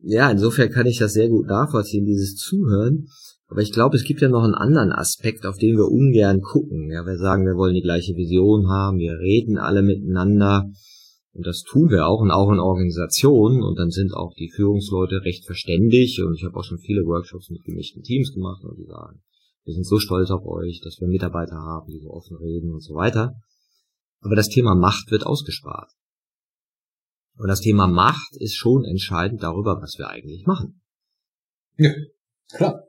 ja, 0.02 0.30
insofern 0.30 0.70
kann 0.70 0.86
ich 0.86 0.98
das 0.98 1.12
sehr 1.12 1.28
gut 1.28 1.46
nachvollziehen, 1.46 2.04
dieses 2.04 2.36
Zuhören. 2.36 3.06
Aber 3.48 3.62
ich 3.62 3.72
glaube, 3.72 3.96
es 3.96 4.04
gibt 4.04 4.20
ja 4.20 4.28
noch 4.28 4.44
einen 4.44 4.54
anderen 4.54 4.92
Aspekt, 4.92 5.44
auf 5.44 5.58
den 5.58 5.76
wir 5.76 5.90
ungern 5.90 6.40
gucken. 6.40 6.90
Ja, 6.90 7.04
wir 7.04 7.18
sagen, 7.18 7.46
wir 7.46 7.56
wollen 7.56 7.74
die 7.74 7.82
gleiche 7.82 8.14
Vision 8.14 8.68
haben, 8.68 8.98
wir 8.98 9.18
reden 9.18 9.58
alle 9.58 9.82
miteinander. 9.82 10.70
Und 11.32 11.46
das 11.46 11.62
tun 11.62 11.90
wir 11.90 12.06
auch 12.06 12.20
und 12.20 12.30
auch 12.30 12.50
in 12.50 12.58
Organisationen 12.58 13.62
und 13.62 13.78
dann 13.78 13.90
sind 13.90 14.14
auch 14.14 14.34
die 14.34 14.50
Führungsleute 14.50 15.22
recht 15.24 15.46
verständig 15.46 16.20
und 16.24 16.34
ich 16.34 16.44
habe 16.44 16.56
auch 16.56 16.64
schon 16.64 16.78
viele 16.78 17.02
Workshops 17.02 17.50
mit 17.50 17.62
gemischten 17.62 18.02
Teams 18.02 18.32
gemacht 18.32 18.64
und 18.64 18.76
die 18.76 18.86
sagen, 18.86 19.20
wir 19.64 19.74
sind 19.74 19.86
so 19.86 19.98
stolz 19.98 20.30
auf 20.30 20.44
euch, 20.46 20.80
dass 20.82 21.00
wir 21.00 21.08
Mitarbeiter 21.08 21.56
haben, 21.56 21.86
die 21.88 22.00
so 22.00 22.10
offen 22.10 22.36
reden 22.36 22.72
und 22.72 22.82
so 22.82 22.94
weiter. 22.94 23.34
Aber 24.20 24.36
das 24.36 24.48
Thema 24.48 24.74
Macht 24.74 25.10
wird 25.10 25.24
ausgespart. 25.24 25.90
Und 27.36 27.48
das 27.48 27.60
Thema 27.60 27.86
Macht 27.86 28.36
ist 28.36 28.56
schon 28.56 28.84
entscheidend 28.84 29.42
darüber, 29.42 29.80
was 29.80 29.96
wir 29.98 30.08
eigentlich 30.08 30.46
machen. 30.46 30.82
Ja, 31.76 31.92
klar. 32.52 32.84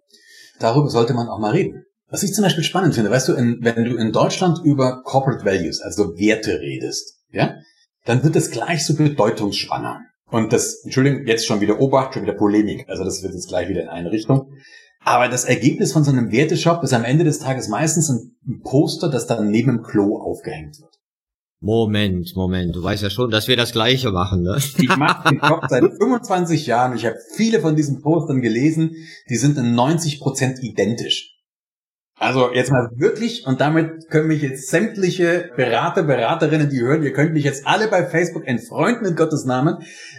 Darüber 0.59 0.89
sollte 0.89 1.13
man 1.13 1.27
auch 1.27 1.39
mal 1.39 1.51
reden. 1.51 1.85
Was 2.07 2.23
ich 2.23 2.33
zum 2.33 2.43
Beispiel 2.43 2.63
spannend 2.63 2.93
finde, 2.93 3.09
weißt 3.09 3.29
du, 3.29 3.33
in, 3.33 3.59
wenn 3.61 3.85
du 3.85 3.95
in 3.95 4.11
Deutschland 4.11 4.59
über 4.65 5.01
Corporate 5.03 5.45
Values, 5.45 5.79
also 5.81 6.17
Werte 6.17 6.59
redest, 6.59 7.19
ja, 7.31 7.55
dann 8.05 8.23
wird 8.23 8.35
es 8.35 8.51
gleich 8.51 8.85
so 8.85 8.95
bedeutungsschwanger. 8.95 10.01
Und 10.29 10.51
das, 10.51 10.83
Entschuldigung, 10.83 11.25
jetzt 11.25 11.45
schon 11.45 11.61
wieder 11.61 11.79
Obacht, 11.79 12.13
schon 12.13 12.23
wieder 12.23 12.33
Polemik. 12.33 12.87
Also 12.89 13.03
das 13.03 13.23
wird 13.23 13.33
jetzt 13.33 13.47
gleich 13.47 13.69
wieder 13.69 13.83
in 13.83 13.89
eine 13.89 14.11
Richtung. 14.11 14.53
Aber 15.03 15.27
das 15.27 15.45
Ergebnis 15.45 15.93
von 15.93 16.03
so 16.03 16.11
einem 16.11 16.31
Werteshop 16.31 16.83
ist 16.83 16.93
am 16.93 17.03
Ende 17.03 17.23
des 17.23 17.39
Tages 17.39 17.67
meistens 17.67 18.09
ein 18.09 18.61
Poster, 18.63 19.09
das 19.09 19.27
dann 19.27 19.49
neben 19.49 19.77
dem 19.77 19.83
Klo 19.83 20.17
aufgehängt 20.17 20.79
wird. 20.79 20.91
Moment, 21.63 22.35
Moment, 22.35 22.75
du 22.75 22.81
weißt 22.81 23.03
ja 23.03 23.11
schon, 23.11 23.29
dass 23.29 23.47
wir 23.47 23.55
das 23.55 23.71
Gleiche 23.71 24.11
machen, 24.11 24.41
ne? 24.41 24.57
Ich 24.57 24.97
mache 24.97 25.29
den 25.29 25.39
Job 25.39 25.61
seit 25.69 25.83
25 26.01 26.65
Jahren. 26.65 26.95
Ich 26.95 27.05
habe 27.05 27.17
viele 27.35 27.61
von 27.61 27.75
diesen 27.75 28.01
Postern 28.01 28.41
gelesen. 28.41 28.95
Die 29.29 29.37
sind 29.37 29.57
in 29.57 29.75
90 29.75 30.19
Prozent 30.19 30.63
identisch. 30.63 31.37
Also 32.17 32.51
jetzt 32.53 32.71
mal 32.71 32.89
wirklich, 32.95 33.47
und 33.47 33.61
damit 33.61 34.09
können 34.09 34.27
mich 34.27 34.43
jetzt 34.43 34.69
sämtliche 34.69 35.49
Berater, 35.55 36.03
Beraterinnen, 36.03 36.69
die 36.69 36.79
hören, 36.79 37.01
ihr 37.01 37.13
könnt 37.13 37.33
mich 37.33 37.43
jetzt 37.43 37.65
alle 37.65 37.87
bei 37.87 38.05
Facebook 38.05 38.45
entfreunden 38.47 39.07
in 39.07 39.15
Gottes 39.15 39.45
Namen, 39.45 39.77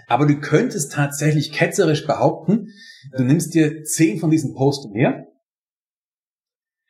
aber 0.08 0.26
du 0.26 0.40
könntest 0.40 0.92
tatsächlich 0.92 1.52
ketzerisch 1.52 2.04
behaupten, 2.04 2.70
du 3.16 3.24
nimmst 3.24 3.54
dir 3.54 3.84
zehn 3.84 4.18
von 4.18 4.30
diesen 4.30 4.54
Posten 4.54 4.92
her, 4.94 5.26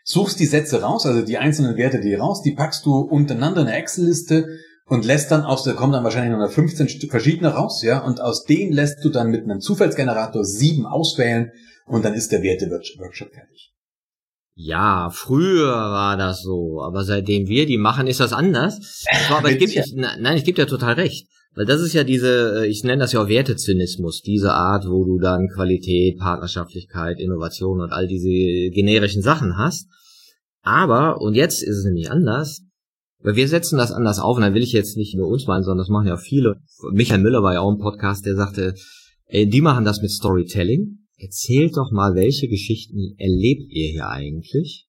suchst 0.04 0.40
die 0.40 0.46
Sätze 0.46 0.82
raus, 0.82 1.06
also 1.06 1.22
die 1.22 1.38
einzelnen 1.38 1.76
Werte 1.76 2.00
die 2.00 2.14
raus, 2.14 2.42
die 2.42 2.52
packst 2.52 2.84
du 2.86 2.98
untereinander 2.98 3.62
in 3.62 3.68
eine 3.68 3.76
Excel-Liste 3.76 4.58
und 4.86 5.04
lässt 5.04 5.30
dann 5.30 5.42
aus, 5.42 5.62
da 5.62 5.72
kommen 5.72 5.92
dann 5.92 6.04
wahrscheinlich 6.04 6.36
noch 6.36 6.50
15 6.50 7.08
verschiedene 7.08 7.54
raus, 7.54 7.82
ja, 7.82 8.04
und 8.04 8.20
aus 8.20 8.44
denen 8.44 8.72
lässt 8.72 9.04
du 9.04 9.10
dann 9.10 9.30
mit 9.30 9.44
einem 9.44 9.60
Zufallsgenerator 9.60 10.44
sieben 10.44 10.86
auswählen 10.86 11.52
und 11.86 12.04
dann 12.04 12.14
ist 12.14 12.32
der 12.32 12.42
Werte-Workshop 12.42 13.32
fertig. 13.32 13.72
Ja, 14.54 15.10
früher 15.10 15.72
war 15.72 16.16
das 16.16 16.42
so, 16.42 16.82
aber 16.82 17.04
seitdem 17.04 17.48
wir 17.48 17.64
die 17.64 17.78
machen, 17.78 18.06
ist 18.06 18.20
das 18.20 18.34
anders. 18.34 19.02
Aber 19.30 19.50
es 19.50 19.58
gibt, 19.58 19.96
nein, 19.96 20.36
ich 20.36 20.44
gebe 20.44 20.56
dir 20.56 20.66
total 20.66 20.92
recht. 20.94 21.26
Weil 21.54 21.66
das 21.66 21.82
ist 21.82 21.92
ja 21.92 22.04
diese, 22.04 22.62
äh, 22.62 22.66
ich 22.66 22.82
nenne 22.82 23.00
das 23.00 23.12
ja 23.12 23.22
auch 23.22 23.28
Wertezynismus, 23.28 24.22
diese 24.22 24.52
Art, 24.52 24.86
wo 24.88 25.04
du 25.04 25.18
dann 25.18 25.48
Qualität, 25.48 26.18
Partnerschaftlichkeit, 26.18 27.20
Innovation 27.20 27.80
und 27.80 27.92
all 27.92 28.06
diese 28.06 28.28
generischen 28.70 29.22
Sachen 29.22 29.58
hast. 29.58 29.86
Aber, 30.62 31.20
und 31.20 31.34
jetzt 31.34 31.62
ist 31.62 31.78
es 31.78 31.84
nämlich 31.84 32.10
anders, 32.10 32.62
weil 33.20 33.36
wir 33.36 33.48
setzen 33.48 33.76
das 33.76 33.92
anders 33.92 34.18
auf, 34.18 34.36
und 34.36 34.42
dann 34.42 34.54
will 34.54 34.62
ich 34.62 34.72
jetzt 34.72 34.96
nicht 34.96 35.14
nur 35.14 35.28
uns 35.28 35.46
meinen, 35.46 35.62
sondern 35.62 35.84
das 35.84 35.90
machen 35.90 36.08
ja 36.08 36.16
viele. 36.16 36.56
Michael 36.92 37.20
Müller 37.20 37.42
war 37.42 37.54
ja 37.54 37.60
auch 37.60 37.72
im 37.72 37.78
Podcast, 37.78 38.24
der 38.24 38.34
sagte, 38.34 38.74
ey, 39.26 39.48
die 39.48 39.60
machen 39.60 39.84
das 39.84 40.00
mit 40.00 40.10
Storytelling. 40.10 40.98
Erzählt 41.18 41.76
doch 41.76 41.92
mal, 41.92 42.14
welche 42.14 42.48
Geschichten 42.48 43.14
erlebt 43.18 43.70
ihr 43.70 43.90
hier 43.90 44.08
eigentlich? 44.08 44.88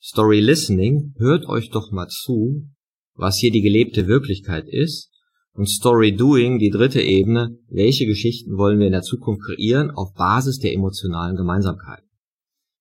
Story 0.00 0.40
Listening, 0.40 1.14
hört 1.18 1.46
euch 1.46 1.70
doch 1.70 1.90
mal 1.90 2.08
zu, 2.08 2.68
was 3.14 3.36
hier 3.36 3.50
die 3.50 3.60
gelebte 3.60 4.06
Wirklichkeit 4.06 4.66
ist. 4.66 5.11
Und 5.54 5.68
Story 5.68 6.16
Doing, 6.16 6.58
die 6.58 6.70
dritte 6.70 7.02
Ebene, 7.02 7.58
welche 7.68 8.06
Geschichten 8.06 8.56
wollen 8.56 8.78
wir 8.78 8.86
in 8.86 8.92
der 8.92 9.02
Zukunft 9.02 9.42
kreieren 9.42 9.90
auf 9.90 10.14
Basis 10.14 10.58
der 10.58 10.72
emotionalen 10.72 11.36
Gemeinsamkeit. 11.36 12.02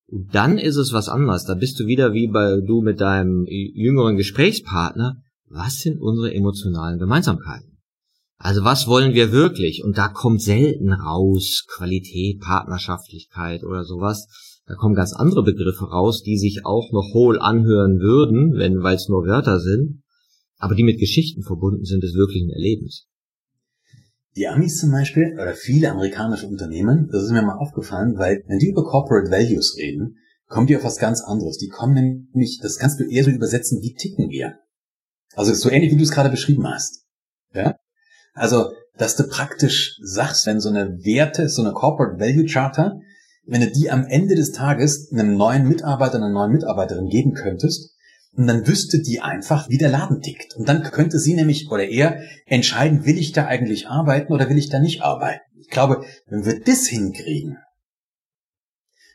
Und 0.07 0.34
dann 0.34 0.57
ist 0.57 0.78
es 0.78 0.93
was 0.93 1.09
anderes. 1.09 1.45
Da 1.45 1.55
bist 1.55 1.80
du 1.80 1.86
wieder 1.86 2.13
wie 2.13 2.28
bei 2.28 2.61
du 2.61 2.82
mit 2.82 3.01
deinem 3.01 3.45
jüngeren 3.47 4.15
Gesprächspartner. 4.15 5.17
Was 5.47 5.80
sind 5.80 5.99
unsere 5.99 6.34
emotionalen 6.34 6.97
Gemeinsamkeiten? 6.97 7.78
Also 8.38 8.63
was 8.63 8.88
wollen 8.88 9.13
wir 9.13 9.32
wirklich? 9.32 9.84
Und 9.84 9.97
da 9.97 10.07
kommt 10.07 10.41
selten 10.41 10.91
raus 10.91 11.65
Qualität, 11.67 12.39
Partnerschaftlichkeit 12.39 13.63
oder 13.63 13.84
sowas. 13.84 14.28
Da 14.65 14.76
kommen 14.76 14.95
ganz 14.95 15.13
andere 15.13 15.43
Begriffe 15.43 15.86
raus, 15.86 16.24
die 16.24 16.38
sich 16.38 16.65
auch 16.65 16.91
noch 16.91 17.13
hohl 17.13 17.39
anhören 17.39 17.99
würden, 17.99 18.53
wenn, 18.55 18.82
weil 18.82 18.95
es 18.95 19.09
nur 19.09 19.26
Wörter 19.26 19.59
sind, 19.59 20.01
aber 20.62 20.76
die 20.76 20.84
mit 20.84 20.99
Geschichten 20.99 21.41
verbunden 21.41 21.86
sind 21.86 22.03
des 22.03 22.14
wirklichen 22.14 22.51
Erlebens. 22.51 23.07
Die 24.36 24.47
Amis 24.47 24.78
zum 24.78 24.91
Beispiel, 24.91 25.34
oder 25.34 25.53
viele 25.53 25.91
amerikanische 25.91 26.47
Unternehmen, 26.47 27.09
das 27.12 27.24
ist 27.24 27.32
mir 27.32 27.41
mal 27.41 27.57
aufgefallen, 27.57 28.18
weil 28.18 28.43
wenn 28.47 28.59
die 28.59 28.70
über 28.70 28.86
Corporate 28.86 29.30
Values 29.30 29.76
reden, 29.78 30.18
kommen 30.47 30.68
die 30.68 30.78
auf 30.78 30.84
was 30.84 30.97
ganz 30.97 31.22
anderes. 31.22 31.57
Die 31.57 31.68
kommen 31.68 32.30
nämlich, 32.32 32.59
das 32.62 32.78
kannst 32.78 32.99
du 32.99 33.03
eher 33.05 33.24
so 33.24 33.32
übersetzen, 33.32 33.82
wie 33.82 33.95
ticken 33.95 34.30
wir. 34.30 34.59
Also 35.34 35.53
so 35.53 35.70
ähnlich, 35.70 35.91
wie 35.91 35.97
du 35.97 36.03
es 36.03 36.12
gerade 36.12 36.30
beschrieben 36.30 36.68
hast. 36.68 37.05
Ja? 37.53 37.78
Also, 38.34 38.72
dass 38.97 39.16
du 39.16 39.28
praktisch 39.28 39.97
sagst, 40.01 40.45
wenn 40.45 40.62
so 40.62 40.70
eine 40.70 41.03
Werte, 41.03 41.49
so 41.49 41.64
eine 41.64 41.74
Corporate 41.74 42.20
Value 42.20 42.45
Charter, 42.45 42.99
wenn 43.45 43.62
du 43.62 43.72
die 43.72 43.89
am 43.89 44.05
Ende 44.05 44.36
des 44.36 44.51
Tages 44.51 45.12
einem 45.12 45.36
neuen 45.36 45.68
Mitarbeiter, 45.68 46.18
einer 46.18 46.30
neuen 46.30 46.51
Mitarbeiterin 46.51 47.07
geben 47.07 47.34
könntest, 47.34 47.91
und 48.34 48.48
dann 48.48 48.66
wüsste 48.66 49.02
die 49.02 49.20
einfach, 49.20 49.70
wie 49.70 49.78
der 49.78 49.90
Laden 49.90 50.22
tickt. 50.22 50.56
Und 50.56 50.68
dann 50.68 50.84
könnte 50.84 51.20
sie 51.20 51.34
nämlich 51.34 51.70
oder 51.70 51.84
er 51.84 52.22
entscheiden, 52.46 53.06
will 53.06 53.18
ich 53.18 53.34
da 53.34 53.46
eigentlich 53.46 53.88
arbeiten 53.88 54.32
oder 54.32 54.50
will 54.50 54.58
ich 54.58 54.70
da 54.70 54.80
nicht 54.80 55.02
arbeiten. 55.02 55.42
Ich 55.60 55.70
glaube, 55.70 56.06
wenn 56.28 56.46
wir 56.46 56.62
das 56.62 56.88
hinkriegen, 56.88 57.58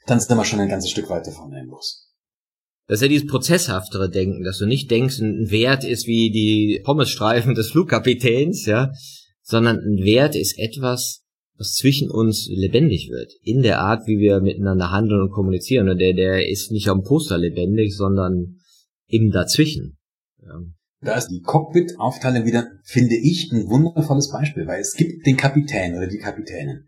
dann 0.06 0.20
sind 0.20 0.36
wir 0.36 0.44
schon 0.44 0.60
ein 0.60 0.68
ganzes 0.68 0.90
Stück 0.90 1.08
weiter 1.08 1.32
von 1.32 1.50
dem 1.50 1.68
Bus. 1.68 2.06
Das 2.88 2.98
ist 2.98 3.02
ja 3.02 3.08
dieses 3.08 3.26
prozesshaftere 3.26 4.08
Denken, 4.08 4.44
dass 4.44 4.58
du 4.58 4.66
nicht 4.66 4.90
denkst, 4.90 5.18
ein 5.18 5.50
Wert 5.50 5.84
ist 5.84 6.06
wie 6.06 6.30
die 6.30 6.80
Pommesstreifen 6.84 7.54
des 7.54 7.70
Flugkapitäns, 7.70 8.64
ja, 8.66 8.92
sondern 9.42 9.78
ein 9.78 10.04
Wert 10.04 10.36
ist 10.36 10.56
etwas, 10.58 11.24
was 11.58 11.72
zwischen 11.72 12.10
uns 12.10 12.48
lebendig 12.48 13.08
wird. 13.10 13.32
In 13.42 13.62
der 13.62 13.80
Art, 13.80 14.06
wie 14.06 14.18
wir 14.18 14.40
miteinander 14.40 14.92
handeln 14.92 15.22
und 15.22 15.30
kommunizieren. 15.30 15.88
Und 15.88 15.98
der, 15.98 16.12
der 16.12 16.48
ist 16.48 16.70
nicht 16.70 16.88
am 16.88 17.02
Poster 17.02 17.38
lebendig, 17.38 17.96
sondern 17.96 18.60
im 19.08 19.30
Dazwischen. 19.30 19.98
Ja. 20.42 20.60
Da 21.00 21.14
ist 21.14 21.28
die 21.28 21.42
Cockpit-Aufteilung 21.42 22.44
wieder, 22.44 22.70
finde 22.84 23.16
ich, 23.16 23.52
ein 23.52 23.68
wundervolles 23.68 24.30
Beispiel, 24.30 24.66
weil 24.66 24.80
es 24.80 24.94
gibt 24.94 25.26
den 25.26 25.36
Kapitän 25.36 25.94
oder 25.94 26.06
die 26.06 26.18
Kapitänin. 26.18 26.86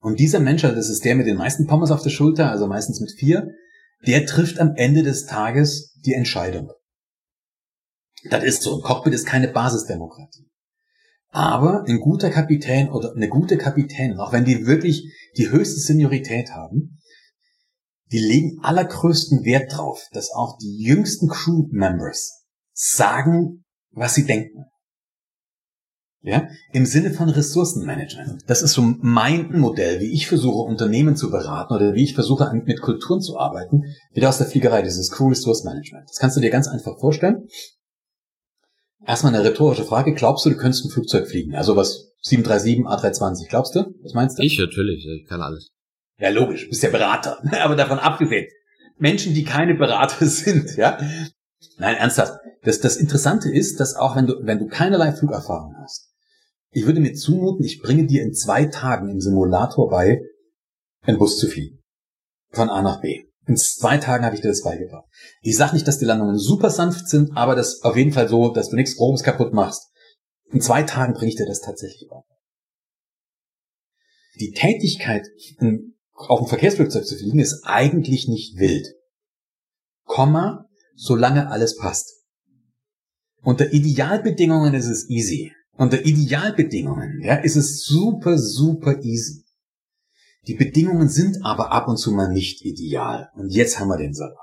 Und 0.00 0.18
dieser 0.18 0.40
Mensch, 0.40 0.64
also 0.64 0.76
das 0.76 0.88
ist 0.88 1.04
der 1.04 1.14
mit 1.14 1.26
den 1.26 1.36
meisten 1.36 1.66
Pommes 1.66 1.90
auf 1.90 2.02
der 2.02 2.10
Schulter, 2.10 2.50
also 2.50 2.66
meistens 2.66 3.00
mit 3.00 3.12
vier, 3.12 3.48
der 4.06 4.26
trifft 4.26 4.58
am 4.58 4.74
Ende 4.76 5.02
des 5.02 5.26
Tages 5.26 5.94
die 6.04 6.14
Entscheidung. 6.14 6.70
Das 8.30 8.44
ist 8.44 8.62
so. 8.62 8.76
Ein 8.76 8.82
Cockpit 8.82 9.14
ist 9.14 9.26
keine 9.26 9.48
Basisdemokratie. 9.48 10.50
Aber 11.28 11.84
ein 11.86 12.00
guter 12.00 12.30
Kapitän 12.30 12.88
oder 12.90 13.12
eine 13.14 13.28
gute 13.28 13.58
Kapitänin, 13.58 14.18
auch 14.18 14.32
wenn 14.32 14.44
die 14.44 14.66
wirklich 14.66 15.12
die 15.36 15.50
höchste 15.50 15.80
Seniorität 15.80 16.50
haben, 16.52 16.98
die 18.14 18.20
legen 18.20 18.60
allergrößten 18.62 19.44
Wert 19.44 19.76
drauf, 19.76 20.06
dass 20.12 20.30
auch 20.30 20.56
die 20.58 20.84
jüngsten 20.84 21.28
Crew-Members 21.28 22.44
sagen, 22.72 23.64
was 23.90 24.14
sie 24.14 24.24
denken. 24.24 24.66
Ja, 26.22 26.46
im 26.72 26.86
Sinne 26.86 27.12
von 27.12 27.28
Ressourcenmanagement. 27.28 28.44
Das 28.46 28.62
ist 28.62 28.74
so 28.74 28.82
mein 28.82 29.58
Modell, 29.58 29.98
wie 30.00 30.12
ich 30.12 30.28
versuche, 30.28 30.62
Unternehmen 30.62 31.16
zu 31.16 31.28
beraten 31.28 31.74
oder 31.74 31.92
wie 31.94 32.04
ich 32.04 32.14
versuche, 32.14 32.50
mit 32.64 32.80
Kulturen 32.80 33.20
zu 33.20 33.36
arbeiten. 33.36 33.82
Wieder 34.12 34.28
aus 34.28 34.38
der 34.38 34.46
Fliegerei, 34.46 34.82
dieses 34.82 35.10
Crew 35.10 35.30
Resource 35.30 35.64
Management. 35.64 36.08
Das 36.08 36.18
kannst 36.18 36.36
du 36.36 36.40
dir 36.40 36.50
ganz 36.50 36.68
einfach 36.68 36.98
vorstellen. 37.00 37.48
Erstmal 39.04 39.34
eine 39.34 39.44
rhetorische 39.44 39.84
Frage. 39.84 40.14
Glaubst 40.14 40.46
du, 40.46 40.50
du 40.50 40.56
könntest 40.56 40.84
ein 40.84 40.90
Flugzeug 40.90 41.26
fliegen? 41.26 41.56
Also 41.56 41.74
was 41.74 42.12
737, 42.22 42.86
A320. 42.86 43.48
Glaubst 43.48 43.74
du? 43.74 43.92
Was 44.02 44.14
meinst 44.14 44.38
du? 44.38 44.44
Ich 44.44 44.56
natürlich. 44.56 45.04
Ich 45.04 45.26
kann 45.28 45.42
alles. 45.42 45.73
Ja, 46.18 46.30
logisch, 46.30 46.68
bist 46.68 46.82
ja 46.82 46.90
Berater. 46.90 47.42
Aber 47.62 47.76
davon 47.76 47.98
abgesehen, 47.98 48.46
Menschen, 48.98 49.34
die 49.34 49.44
keine 49.44 49.74
Berater 49.74 50.26
sind, 50.26 50.76
ja. 50.76 50.98
Nein, 51.78 51.96
ernsthaft. 51.96 52.38
Das, 52.62 52.80
das 52.80 52.96
Interessante 52.96 53.50
ist, 53.50 53.80
dass 53.80 53.94
auch 53.94 54.16
wenn 54.16 54.26
du, 54.26 54.34
wenn 54.42 54.58
du 54.58 54.66
keinerlei 54.66 55.12
Flugerfahrung 55.12 55.74
hast, 55.82 56.10
ich 56.70 56.86
würde 56.86 57.00
mir 57.00 57.14
zumuten, 57.14 57.64
ich 57.64 57.80
bringe 57.80 58.06
dir 58.06 58.22
in 58.22 58.34
zwei 58.34 58.66
Tagen 58.66 59.08
im 59.08 59.20
Simulator 59.20 59.88
bei, 59.88 60.20
einen 61.02 61.18
Bus 61.18 61.38
zu 61.38 61.48
fliegen. 61.48 61.80
Von 62.50 62.70
A 62.70 62.82
nach 62.82 63.00
B. 63.00 63.24
In 63.46 63.56
zwei 63.56 63.98
Tagen 63.98 64.24
habe 64.24 64.34
ich 64.34 64.42
dir 64.42 64.48
das 64.48 64.62
beigebracht. 64.62 65.06
Ich 65.42 65.56
sage 65.56 65.74
nicht, 65.74 65.86
dass 65.86 65.98
die 65.98 66.04
Landungen 66.04 66.38
super 66.38 66.70
sanft 66.70 67.08
sind, 67.08 67.36
aber 67.36 67.54
das 67.54 67.82
auf 67.82 67.96
jeden 67.96 68.12
Fall 68.12 68.28
so, 68.28 68.52
dass 68.52 68.70
du 68.70 68.76
nichts 68.76 68.96
Grobes 68.96 69.22
kaputt 69.22 69.52
machst. 69.52 69.90
In 70.50 70.60
zwei 70.60 70.82
Tagen 70.82 71.12
bringe 71.14 71.30
ich 71.30 71.36
dir 71.36 71.46
das 71.46 71.60
tatsächlich 71.60 72.08
bei. 72.08 72.20
Die 74.40 74.52
Tätigkeit, 74.52 75.26
auf 76.14 76.40
dem 76.40 76.48
Verkehrsflugzeug 76.48 77.06
zu 77.06 77.16
fliegen, 77.16 77.38
ist 77.38 77.64
eigentlich 77.64 78.28
nicht 78.28 78.58
wild. 78.58 78.86
Komma, 80.04 80.68
solange 80.94 81.50
alles 81.50 81.76
passt. 81.76 82.22
Unter 83.42 83.72
Idealbedingungen 83.72 84.74
ist 84.74 84.88
es 84.88 85.10
easy. 85.10 85.52
Unter 85.76 86.04
Idealbedingungen, 86.04 87.20
ja, 87.22 87.34
ist 87.34 87.56
es 87.56 87.84
super, 87.84 88.38
super 88.38 89.02
easy. 89.02 89.44
Die 90.46 90.54
Bedingungen 90.54 91.08
sind 91.08 91.44
aber 91.44 91.72
ab 91.72 91.88
und 91.88 91.96
zu 91.96 92.12
mal 92.12 92.30
nicht 92.30 92.64
ideal. 92.64 93.30
Und 93.34 93.50
jetzt 93.50 93.80
haben 93.80 93.88
wir 93.88 93.96
den 93.96 94.14
Salat. 94.14 94.36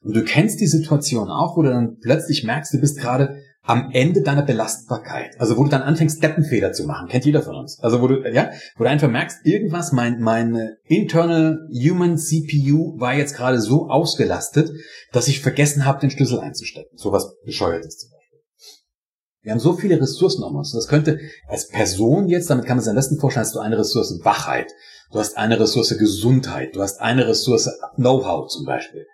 Und 0.00 0.14
du 0.14 0.22
kennst 0.22 0.60
die 0.60 0.66
Situation 0.66 1.30
auch, 1.30 1.56
wo 1.56 1.62
du 1.62 1.70
dann 1.70 1.98
plötzlich 1.98 2.44
merkst, 2.44 2.74
du 2.74 2.80
bist 2.80 2.98
gerade 2.98 3.42
am 3.66 3.90
Ende 3.92 4.22
deiner 4.22 4.42
Belastbarkeit. 4.42 5.38
Also 5.40 5.56
wo 5.56 5.64
du 5.64 5.70
dann 5.70 5.82
anfängst, 5.82 6.18
Steppenfehler 6.18 6.72
zu 6.72 6.84
machen. 6.84 7.08
Kennt 7.08 7.24
jeder 7.24 7.42
von 7.42 7.56
uns. 7.56 7.78
Also 7.80 8.00
wo 8.00 8.06
du, 8.06 8.22
ja, 8.32 8.50
wo 8.76 8.84
du 8.84 8.90
einfach 8.90 9.10
merkst, 9.10 9.44
irgendwas, 9.44 9.92
mein, 9.92 10.20
mein 10.20 10.76
internal 10.84 11.68
human 11.72 12.16
CPU 12.16 12.98
war 12.98 13.14
jetzt 13.14 13.36
gerade 13.36 13.60
so 13.60 13.88
ausgelastet, 13.88 14.70
dass 15.12 15.28
ich 15.28 15.40
vergessen 15.40 15.84
habe, 15.84 16.00
den 16.00 16.10
Schlüssel 16.10 16.38
einzustecken. 16.38 16.96
So 16.96 17.10
was 17.10 17.36
bescheuertes 17.44 17.98
zum 17.98 18.10
Beispiel. 18.10 18.38
Wir 19.42 19.52
haben 19.52 19.60
so 19.60 19.74
viele 19.74 20.00
Ressourcen 20.00 20.44
um 20.44 20.54
uns. 20.54 20.72
Das 20.72 20.86
könnte 20.86 21.18
als 21.48 21.68
Person 21.68 22.28
jetzt, 22.28 22.48
damit 22.48 22.66
kann 22.66 22.76
man 22.76 22.84
sich 22.84 22.90
am 22.90 22.96
besten 22.96 23.18
vorstellen, 23.18 23.46
hast 23.46 23.54
du 23.54 23.60
eine 23.60 23.78
Ressource 23.78 24.20
Wachheit. 24.22 24.72
Du 25.10 25.18
hast 25.18 25.36
eine 25.36 25.58
Ressource 25.58 25.96
Gesundheit. 25.98 26.74
Du 26.74 26.82
hast 26.82 27.00
eine 27.00 27.26
Ressource 27.26 27.68
Know-how 27.96 28.48
zum 28.48 28.64
Beispiel. 28.64 29.06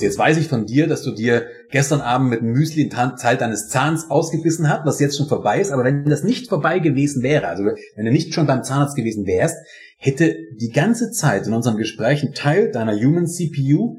Jetzt 0.00 0.18
weiß 0.18 0.36
ich 0.36 0.48
von 0.48 0.64
dir, 0.64 0.86
dass 0.86 1.02
du 1.02 1.10
dir 1.10 1.48
gestern 1.70 2.00
Abend 2.00 2.30
mit 2.30 2.42
Müsli 2.42 2.88
einen 2.90 3.16
Teil 3.16 3.36
deines 3.36 3.68
Zahns 3.68 4.10
ausgebissen 4.10 4.68
hast, 4.68 4.86
was 4.86 5.00
jetzt 5.00 5.16
schon 5.16 5.26
vorbei 5.26 5.60
ist. 5.60 5.72
Aber 5.72 5.84
wenn 5.84 6.04
das 6.04 6.22
nicht 6.22 6.48
vorbei 6.48 6.78
gewesen 6.78 7.22
wäre, 7.22 7.48
also 7.48 7.64
wenn 7.64 8.04
du 8.04 8.12
nicht 8.12 8.32
schon 8.32 8.46
beim 8.46 8.62
Zahnarzt 8.62 8.96
gewesen 8.96 9.26
wärst, 9.26 9.56
hätte 9.96 10.36
die 10.60 10.70
ganze 10.70 11.10
Zeit 11.10 11.46
in 11.46 11.52
unserem 11.52 11.76
Gespräch 11.76 12.22
ein 12.22 12.32
Teil 12.32 12.70
deiner 12.70 12.94
Human 12.94 13.26
CPU, 13.26 13.98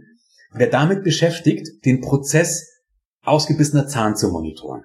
wäre 0.54 0.70
damit 0.70 1.04
beschäftigt, 1.04 1.86
den 1.86 2.00
Prozess 2.00 2.68
ausgebissener 3.24 3.88
Zahn 3.88 4.16
zu 4.16 4.30
monitoren. 4.30 4.84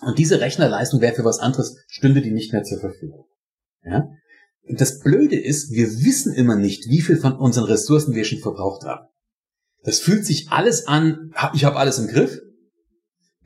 Und 0.00 0.18
diese 0.18 0.40
Rechnerleistung 0.40 1.00
wäre 1.00 1.14
für 1.14 1.24
was 1.24 1.38
anderes, 1.38 1.76
stünde 1.88 2.20
die 2.20 2.32
nicht 2.32 2.52
mehr 2.52 2.64
zur 2.64 2.80
Verfügung. 2.80 3.26
Ja? 3.84 4.08
Und 4.68 4.80
das 4.80 5.00
Blöde 5.00 5.38
ist, 5.38 5.70
wir 5.70 5.86
wissen 5.86 6.34
immer 6.34 6.56
nicht, 6.56 6.88
wie 6.88 7.00
viel 7.00 7.16
von 7.16 7.36
unseren 7.36 7.64
Ressourcen 7.64 8.14
wir 8.14 8.24
schon 8.24 8.40
verbraucht 8.40 8.84
haben. 8.84 9.08
Das 9.84 10.00
fühlt 10.00 10.24
sich 10.24 10.50
alles 10.50 10.86
an, 10.86 11.32
ich 11.54 11.64
habe 11.64 11.76
alles 11.76 11.98
im 11.98 12.08
Griff, 12.08 12.40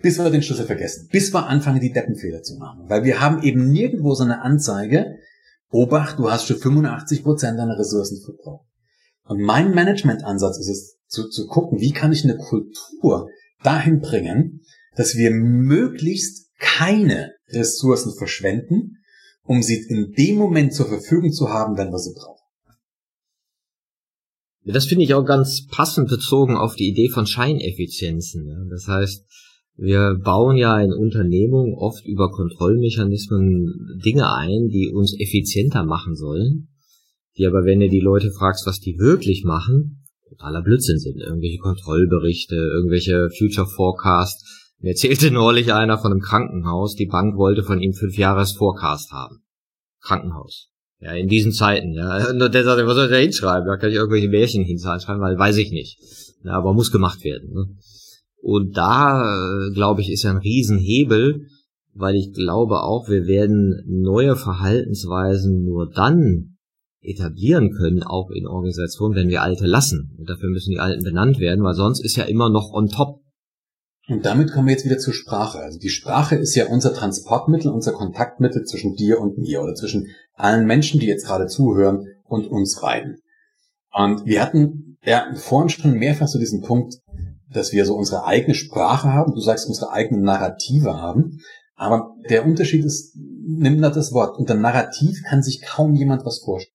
bis 0.00 0.18
wir 0.18 0.30
den 0.30 0.42
Schlüssel 0.42 0.66
vergessen, 0.66 1.08
bis 1.12 1.32
wir 1.32 1.46
anfangen, 1.46 1.80
die 1.80 1.92
Deppenfehler 1.92 2.42
zu 2.42 2.56
machen. 2.56 2.88
Weil 2.88 3.04
wir 3.04 3.20
haben 3.20 3.42
eben 3.42 3.70
nirgendwo 3.70 4.14
so 4.14 4.24
eine 4.24 4.42
Anzeige, 4.42 5.18
Obacht, 5.70 6.18
du 6.18 6.30
hast 6.30 6.46
schon 6.46 6.58
85 6.58 7.22
Prozent 7.22 7.58
deiner 7.58 7.78
Ressourcen 7.78 8.20
verbraucht. 8.22 8.66
Und 9.24 9.40
mein 9.40 9.74
Managementansatz 9.74 10.58
ist 10.58 10.68
es, 10.68 10.98
zu, 11.06 11.28
zu 11.28 11.46
gucken, 11.46 11.80
wie 11.80 11.92
kann 11.92 12.12
ich 12.12 12.24
eine 12.24 12.36
Kultur 12.36 13.28
dahin 13.62 14.00
bringen, 14.00 14.62
dass 14.96 15.16
wir 15.16 15.30
möglichst 15.30 16.50
keine 16.58 17.32
Ressourcen 17.48 18.14
verschwenden, 18.16 18.98
um 19.44 19.62
sie 19.62 19.84
in 19.88 20.12
dem 20.12 20.36
Moment 20.36 20.74
zur 20.74 20.86
Verfügung 20.88 21.32
zu 21.32 21.50
haben, 21.50 21.76
wenn 21.76 21.90
wir 21.90 21.98
sie 21.98 22.14
brauchen. 22.14 22.41
Das 24.64 24.86
finde 24.86 25.04
ich 25.04 25.14
auch 25.14 25.24
ganz 25.24 25.66
passend 25.66 26.08
bezogen 26.08 26.56
auf 26.56 26.76
die 26.76 26.88
Idee 26.88 27.08
von 27.08 27.26
Scheineffizienzen. 27.26 28.68
Das 28.70 28.86
heißt, 28.86 29.26
wir 29.76 30.14
bauen 30.22 30.56
ja 30.56 30.80
in 30.80 30.92
Unternehmungen 30.92 31.74
oft 31.74 32.06
über 32.06 32.30
Kontrollmechanismen 32.30 34.00
Dinge 34.04 34.32
ein, 34.32 34.68
die 34.68 34.92
uns 34.94 35.18
effizienter 35.18 35.84
machen 35.84 36.14
sollen, 36.14 36.68
die 37.36 37.46
aber, 37.46 37.64
wenn 37.64 37.80
du 37.80 37.88
die 37.88 38.00
Leute 38.00 38.30
fragst, 38.30 38.66
was 38.66 38.78
die 38.78 38.98
wirklich 38.98 39.44
machen, 39.44 40.04
totaler 40.28 40.62
Blödsinn 40.62 40.98
sind. 40.98 41.20
Irgendwelche 41.20 41.58
Kontrollberichte, 41.58 42.54
irgendwelche 42.54 43.30
Future 43.36 43.66
Forecast. 43.66 44.44
Mir 44.78 44.90
erzählte 44.90 45.30
neulich 45.30 45.72
einer 45.72 45.98
von 45.98 46.12
einem 46.12 46.20
Krankenhaus, 46.20 46.94
die 46.94 47.06
Bank 47.06 47.36
wollte 47.36 47.62
von 47.62 47.80
ihm 47.80 47.92
fünf 47.94 48.16
Jahres 48.16 48.52
Forecast 48.52 49.12
haben. 49.12 49.42
Krankenhaus. 50.00 50.71
Ja, 51.02 51.14
in 51.14 51.26
diesen 51.26 51.52
Zeiten, 51.52 51.92
ja. 51.92 52.30
Und 52.30 52.38
der 52.38 52.64
sagte, 52.64 52.86
was 52.86 52.94
soll 52.94 53.06
ich 53.06 53.10
da 53.10 53.16
hinschreiben? 53.16 53.66
Da 53.66 53.76
kann 53.76 53.90
ich 53.90 53.96
irgendwelche 53.96 54.28
Märchen 54.28 54.62
hinschreiben, 54.62 55.20
weil 55.20 55.36
weiß 55.36 55.56
ich 55.56 55.72
nicht. 55.72 55.98
Ja, 56.44 56.52
aber 56.52 56.72
muss 56.72 56.92
gemacht 56.92 57.24
werden. 57.24 57.52
Ne? 57.52 57.66
Und 58.40 58.76
da, 58.76 59.22
äh, 59.22 59.72
glaube 59.72 60.00
ich, 60.00 60.10
ist 60.10 60.24
ein 60.26 60.36
Riesenhebel, 60.36 61.46
weil 61.94 62.14
ich 62.14 62.32
glaube 62.32 62.82
auch, 62.82 63.08
wir 63.08 63.26
werden 63.26 63.82
neue 63.86 64.36
Verhaltensweisen 64.36 65.64
nur 65.64 65.90
dann 65.90 66.56
etablieren 67.02 67.72
können, 67.72 68.02
auch 68.02 68.30
in 68.30 68.46
Organisationen, 68.46 69.16
wenn 69.16 69.28
wir 69.28 69.42
alte 69.42 69.66
lassen. 69.66 70.14
Und 70.18 70.28
dafür 70.28 70.50
müssen 70.50 70.70
die 70.70 70.78
alten 70.78 71.02
benannt 71.02 71.40
werden, 71.40 71.64
weil 71.64 71.74
sonst 71.74 72.00
ist 72.04 72.16
ja 72.16 72.24
immer 72.24 72.48
noch 72.48 72.72
on 72.72 72.88
top. 72.88 73.21
Und 74.12 74.26
damit 74.26 74.52
kommen 74.52 74.66
wir 74.66 74.74
jetzt 74.74 74.84
wieder 74.84 74.98
zur 74.98 75.14
Sprache. 75.14 75.60
Also 75.60 75.78
die 75.78 75.88
Sprache 75.88 76.36
ist 76.36 76.54
ja 76.54 76.66
unser 76.66 76.92
Transportmittel, 76.92 77.70
unser 77.70 77.92
Kontaktmittel 77.92 78.64
zwischen 78.64 78.94
dir 78.94 79.18
und 79.18 79.38
mir 79.38 79.62
oder 79.62 79.74
zwischen 79.74 80.08
allen 80.34 80.66
Menschen, 80.66 81.00
die 81.00 81.06
jetzt 81.06 81.24
gerade 81.24 81.46
zuhören 81.46 82.06
und 82.24 82.46
uns 82.46 82.78
beiden. 82.78 83.22
Und 83.90 84.26
wir 84.26 84.42
hatten 84.42 84.98
ja 85.02 85.32
vorhin 85.34 85.70
schon 85.70 85.92
mehrfach 85.94 86.28
so 86.28 86.38
diesen 86.38 86.60
Punkt, 86.60 86.96
dass 87.50 87.72
wir 87.72 87.86
so 87.86 87.94
unsere 87.94 88.26
eigene 88.26 88.54
Sprache 88.54 89.14
haben. 89.14 89.32
Du 89.32 89.40
sagst, 89.40 89.66
unsere 89.66 89.92
eigene 89.92 90.20
Narrative 90.20 91.00
haben. 91.00 91.38
Aber 91.74 92.10
der 92.28 92.44
Unterschied 92.44 92.84
ist, 92.84 93.16
nimm 93.16 93.80
da 93.80 93.88
das 93.88 94.12
Wort. 94.12 94.36
Unter 94.36 94.54
Narrativ 94.54 95.22
kann 95.26 95.42
sich 95.42 95.62
kaum 95.62 95.94
jemand 95.94 96.26
was 96.26 96.40
vorstellen. 96.44 96.71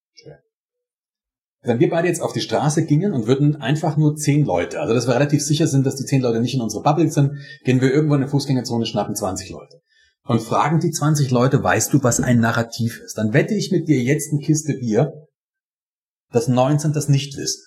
Wenn 1.63 1.79
wir 1.79 1.89
beide 1.89 2.07
jetzt 2.07 2.21
auf 2.21 2.33
die 2.33 2.41
Straße 2.41 2.85
gingen 2.85 3.13
und 3.13 3.27
würden 3.27 3.55
einfach 3.55 3.97
nur 3.97 4.15
zehn 4.15 4.45
Leute, 4.45 4.79
also 4.79 4.93
dass 4.93 5.07
wir 5.07 5.15
relativ 5.15 5.43
sicher 5.43 5.67
sind, 5.67 5.85
dass 5.85 5.95
die 5.95 6.05
zehn 6.05 6.21
Leute 6.21 6.39
nicht 6.39 6.53
in 6.53 6.61
unserer 6.61 6.83
Bubble 6.83 7.09
sind, 7.09 7.31
gehen 7.65 7.81
wir 7.81 7.91
irgendwo 7.91 8.15
in 8.15 8.21
eine 8.21 8.29
Fußgängerzone, 8.29 8.85
schnappen 8.85 9.15
20 9.15 9.49
Leute. 9.49 9.81
Und 10.23 10.41
fragen 10.41 10.79
die 10.79 10.91
20 10.91 11.31
Leute, 11.31 11.63
weißt 11.63 11.93
du, 11.93 12.03
was 12.03 12.19
ein 12.19 12.39
Narrativ 12.39 12.99
ist? 13.03 13.17
Dann 13.17 13.33
wette 13.33 13.55
ich 13.55 13.71
mit 13.71 13.87
dir 13.87 14.01
jetzt 14.01 14.31
eine 14.31 14.41
Kiste 14.41 14.73
Bier, 14.73 15.13
dass 16.31 16.47
19 16.47 16.93
das 16.93 17.09
nicht 17.09 17.37
wissen. 17.37 17.63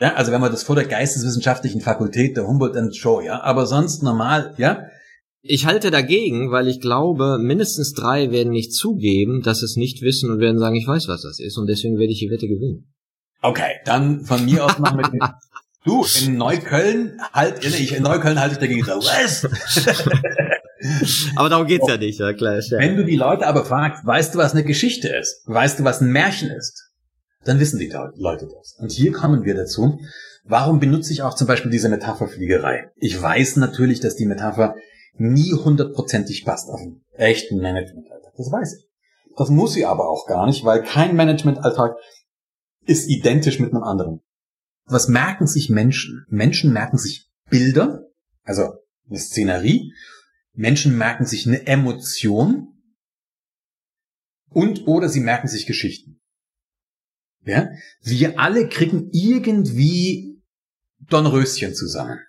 Ja, 0.00 0.14
also 0.14 0.32
wenn 0.32 0.40
man 0.40 0.50
das 0.50 0.62
vor 0.62 0.74
der 0.74 0.86
geisteswissenschaftlichen 0.86 1.80
Fakultät 1.80 2.36
der 2.36 2.46
Humboldt 2.46 2.76
and 2.76 2.96
Show, 2.96 3.20
ja, 3.20 3.42
aber 3.42 3.66
sonst 3.66 4.02
normal, 4.02 4.54
ja. 4.58 4.84
Ich 5.46 5.66
halte 5.66 5.90
dagegen, 5.90 6.50
weil 6.50 6.68
ich 6.68 6.80
glaube, 6.80 7.38
mindestens 7.38 7.92
drei 7.92 8.30
werden 8.30 8.50
nicht 8.50 8.72
zugeben, 8.72 9.42
dass 9.42 9.62
es 9.62 9.76
nicht 9.76 10.00
wissen 10.00 10.30
und 10.30 10.40
werden 10.40 10.58
sagen, 10.58 10.74
ich 10.74 10.86
weiß, 10.86 11.06
was 11.08 11.22
das 11.22 11.38
ist 11.38 11.58
und 11.58 11.66
deswegen 11.66 11.98
werde 11.98 12.12
ich 12.12 12.18
die 12.18 12.30
Wette 12.30 12.48
gewinnen. 12.48 12.92
Okay, 13.42 13.80
dann 13.84 14.24
von 14.24 14.44
mir 14.44 14.64
aus 14.64 14.78
machen 14.78 14.98
wir 14.98 15.08
den 15.08 15.20
Du, 15.84 16.02
in 16.24 16.38
Neukölln 16.38 17.20
halt, 17.34 17.62
ich, 17.62 17.94
in 17.94 18.02
Neukölln 18.02 18.40
halte 18.40 18.54
ich 18.54 18.58
dagegen 18.58 18.82
so, 18.84 18.92
was? 18.92 19.44
aber 21.36 21.50
darum 21.50 21.66
geht's 21.66 21.86
ja 21.86 21.98
nicht, 21.98 22.18
ja 22.18 22.32
klar. 22.32 22.58
Ja. 22.58 22.78
Wenn 22.78 22.96
du 22.96 23.04
die 23.04 23.16
Leute 23.16 23.46
aber 23.46 23.66
fragst, 23.66 24.06
weißt 24.06 24.34
du, 24.34 24.38
was 24.38 24.52
eine 24.52 24.64
Geschichte 24.64 25.08
ist? 25.08 25.42
Weißt 25.44 25.78
du, 25.78 25.84
was 25.84 26.00
ein 26.00 26.10
Märchen 26.10 26.48
ist? 26.48 26.94
dann 27.44 27.60
wissen 27.60 27.78
die 27.78 27.92
Leute 28.16 28.48
das. 28.58 28.76
Und 28.78 28.92
hier 28.92 29.12
kommen 29.12 29.44
wir 29.44 29.54
dazu. 29.54 30.00
Warum 30.44 30.80
benutze 30.80 31.12
ich 31.12 31.22
auch 31.22 31.34
zum 31.34 31.46
Beispiel 31.46 31.70
diese 31.70 31.88
Metapher 31.88 32.28
Fliegerei? 32.28 32.90
Ich 32.96 33.20
weiß 33.20 33.56
natürlich, 33.56 34.00
dass 34.00 34.16
die 34.16 34.26
Metapher 34.26 34.74
nie 35.16 35.52
hundertprozentig 35.52 36.44
passt 36.44 36.68
auf 36.68 36.80
einen 36.80 37.04
echten 37.12 37.60
Managementalltag. 37.60 38.32
Das 38.36 38.50
weiß 38.50 38.78
ich. 38.78 38.88
Das 39.36 39.48
muss 39.50 39.72
sie 39.72 39.84
aber 39.84 40.08
auch 40.08 40.26
gar 40.26 40.46
nicht, 40.46 40.64
weil 40.64 40.82
kein 40.82 41.16
Managementalltag 41.16 41.96
ist 42.86 43.08
identisch 43.08 43.58
mit 43.58 43.72
einem 43.72 43.82
anderen. 43.82 44.20
Was 44.86 45.08
merken 45.08 45.46
sich 45.46 45.70
Menschen? 45.70 46.26
Menschen 46.28 46.72
merken 46.72 46.98
sich 46.98 47.30
Bilder, 47.48 48.06
also 48.42 48.72
eine 49.08 49.18
Szenerie. 49.18 49.92
Menschen 50.52 50.96
merken 50.96 51.26
sich 51.26 51.46
eine 51.46 51.66
Emotion 51.66 52.74
und 54.50 54.86
oder 54.86 55.08
sie 55.08 55.20
merken 55.20 55.48
sich 55.48 55.66
Geschichten. 55.66 56.20
Ja? 57.44 57.70
Wir 58.02 58.38
alle 58.38 58.68
kriegen 58.68 59.08
irgendwie 59.12 60.42
Dornröschen 60.98 61.74
zusammen. 61.74 62.20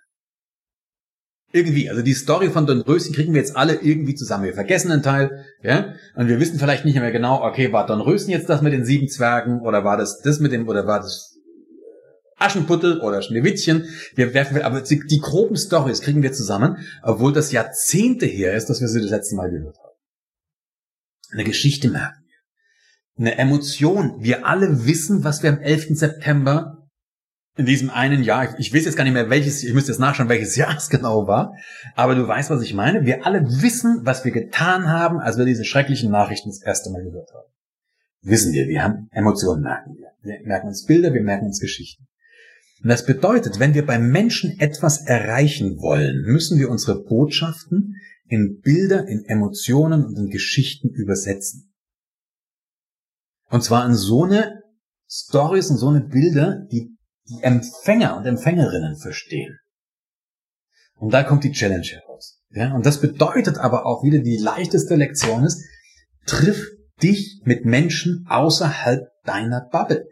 Irgendwie, 1.56 1.88
also 1.88 2.02
die 2.02 2.12
Story 2.12 2.50
von 2.50 2.66
Dornröschen 2.66 3.14
kriegen 3.14 3.32
wir 3.32 3.40
jetzt 3.40 3.56
alle 3.56 3.76
irgendwie 3.76 4.14
zusammen. 4.14 4.44
Wir 4.44 4.52
vergessen 4.52 4.90
einen 4.90 5.02
Teil, 5.02 5.44
ja, 5.62 5.94
und 6.14 6.28
wir 6.28 6.38
wissen 6.38 6.58
vielleicht 6.58 6.84
nicht 6.84 6.96
mehr 6.96 7.12
genau, 7.12 7.42
okay, 7.42 7.72
war 7.72 7.86
Dornröschen 7.86 8.28
jetzt 8.30 8.50
das 8.50 8.60
mit 8.60 8.74
den 8.74 8.84
sieben 8.84 9.08
Zwergen 9.08 9.60
oder 9.62 9.82
war 9.82 9.96
das 9.96 10.20
das 10.20 10.38
mit 10.38 10.52
dem 10.52 10.68
oder 10.68 10.86
war 10.86 11.00
das 11.00 11.38
Aschenputtel 12.36 13.00
oder 13.00 13.22
Schneewittchen. 13.22 13.88
Wir 14.14 14.34
werfen, 14.34 14.60
aber 14.60 14.82
die, 14.82 15.00
die 15.00 15.20
groben 15.20 15.56
Stories 15.56 16.02
kriegen 16.02 16.22
wir 16.22 16.32
zusammen, 16.32 16.76
obwohl 17.02 17.32
das 17.32 17.52
Jahrzehnte 17.52 18.26
her 18.26 18.54
ist, 18.54 18.68
dass 18.68 18.82
wir 18.82 18.88
sie 18.88 19.00
das 19.00 19.10
letzte 19.10 19.36
Mal 19.36 19.50
gehört 19.50 19.78
haben. 19.78 19.94
Eine 21.32 21.44
Geschichte 21.44 21.88
merken 21.88 22.26
eine 23.18 23.38
Emotion. 23.38 24.16
Wir 24.18 24.46
alle 24.46 24.86
wissen, 24.86 25.24
was 25.24 25.42
wir 25.42 25.50
am 25.50 25.60
11. 25.60 25.98
September 25.98 26.75
in 27.56 27.64
diesem 27.64 27.88
einen 27.90 28.22
Jahr, 28.22 28.58
ich 28.58 28.72
weiß 28.72 28.84
jetzt 28.84 28.96
gar 28.96 29.04
nicht 29.04 29.14
mehr 29.14 29.30
welches, 29.30 29.64
ich 29.64 29.72
müsste 29.72 29.90
jetzt 29.90 29.98
nachschauen, 29.98 30.28
welches 30.28 30.56
Jahr 30.56 30.76
es 30.76 30.90
genau 30.90 31.26
war, 31.26 31.54
aber 31.94 32.14
du 32.14 32.26
weißt, 32.26 32.50
was 32.50 32.62
ich 32.62 32.74
meine. 32.74 33.04
Wir 33.04 33.26
alle 33.26 33.42
wissen, 33.62 34.00
was 34.04 34.24
wir 34.24 34.32
getan 34.32 34.88
haben, 34.88 35.18
als 35.18 35.38
wir 35.38 35.44
diese 35.44 35.64
schrecklichen 35.64 36.10
Nachrichten 36.10 36.50
das 36.50 36.62
erste 36.62 36.90
Mal 36.90 37.02
gehört 37.02 37.30
haben. 37.32 37.48
Wissen 38.22 38.52
wir, 38.52 38.66
wir 38.66 38.82
haben 38.82 39.08
Emotionen, 39.12 39.62
merken 39.62 39.96
wir. 39.96 40.10
Wir 40.22 40.46
merken 40.46 40.68
uns 40.68 40.84
Bilder, 40.84 41.14
wir 41.14 41.22
merken 41.22 41.46
uns 41.46 41.60
Geschichten. 41.60 42.06
Und 42.82 42.90
das 42.90 43.06
bedeutet, 43.06 43.58
wenn 43.58 43.74
wir 43.74 43.86
beim 43.86 44.10
Menschen 44.10 44.58
etwas 44.58 45.06
erreichen 45.06 45.78
wollen, 45.78 46.22
müssen 46.22 46.58
wir 46.58 46.68
unsere 46.68 47.02
Botschaften 47.02 47.94
in 48.28 48.60
Bilder, 48.60 49.06
in 49.06 49.24
Emotionen 49.24 50.04
und 50.04 50.18
in 50.18 50.28
Geschichten 50.28 50.90
übersetzen. 50.90 51.72
Und 53.48 53.62
zwar 53.62 53.86
in 53.86 53.94
so 53.94 54.24
eine 54.24 54.62
Stories 55.08 55.70
und 55.70 55.78
so 55.78 55.88
eine 55.88 56.00
Bilder, 56.00 56.66
die 56.70 56.95
die 57.28 57.42
Empfänger 57.42 58.16
und 58.16 58.26
Empfängerinnen 58.26 58.96
verstehen. 58.96 59.58
Und 60.94 61.12
da 61.12 61.22
kommt 61.22 61.44
die 61.44 61.52
Challenge 61.52 61.86
heraus. 61.86 62.40
Ja, 62.50 62.74
und 62.74 62.86
das 62.86 63.00
bedeutet 63.00 63.58
aber 63.58 63.84
auch 63.86 64.02
wieder 64.02 64.18
die 64.18 64.38
leichteste 64.38 64.94
Lektion 64.94 65.44
ist, 65.44 65.62
triff 66.26 66.66
dich 67.02 67.42
mit 67.44 67.64
Menschen 67.64 68.24
außerhalb 68.28 69.08
deiner 69.24 69.60
Bubble. 69.70 70.06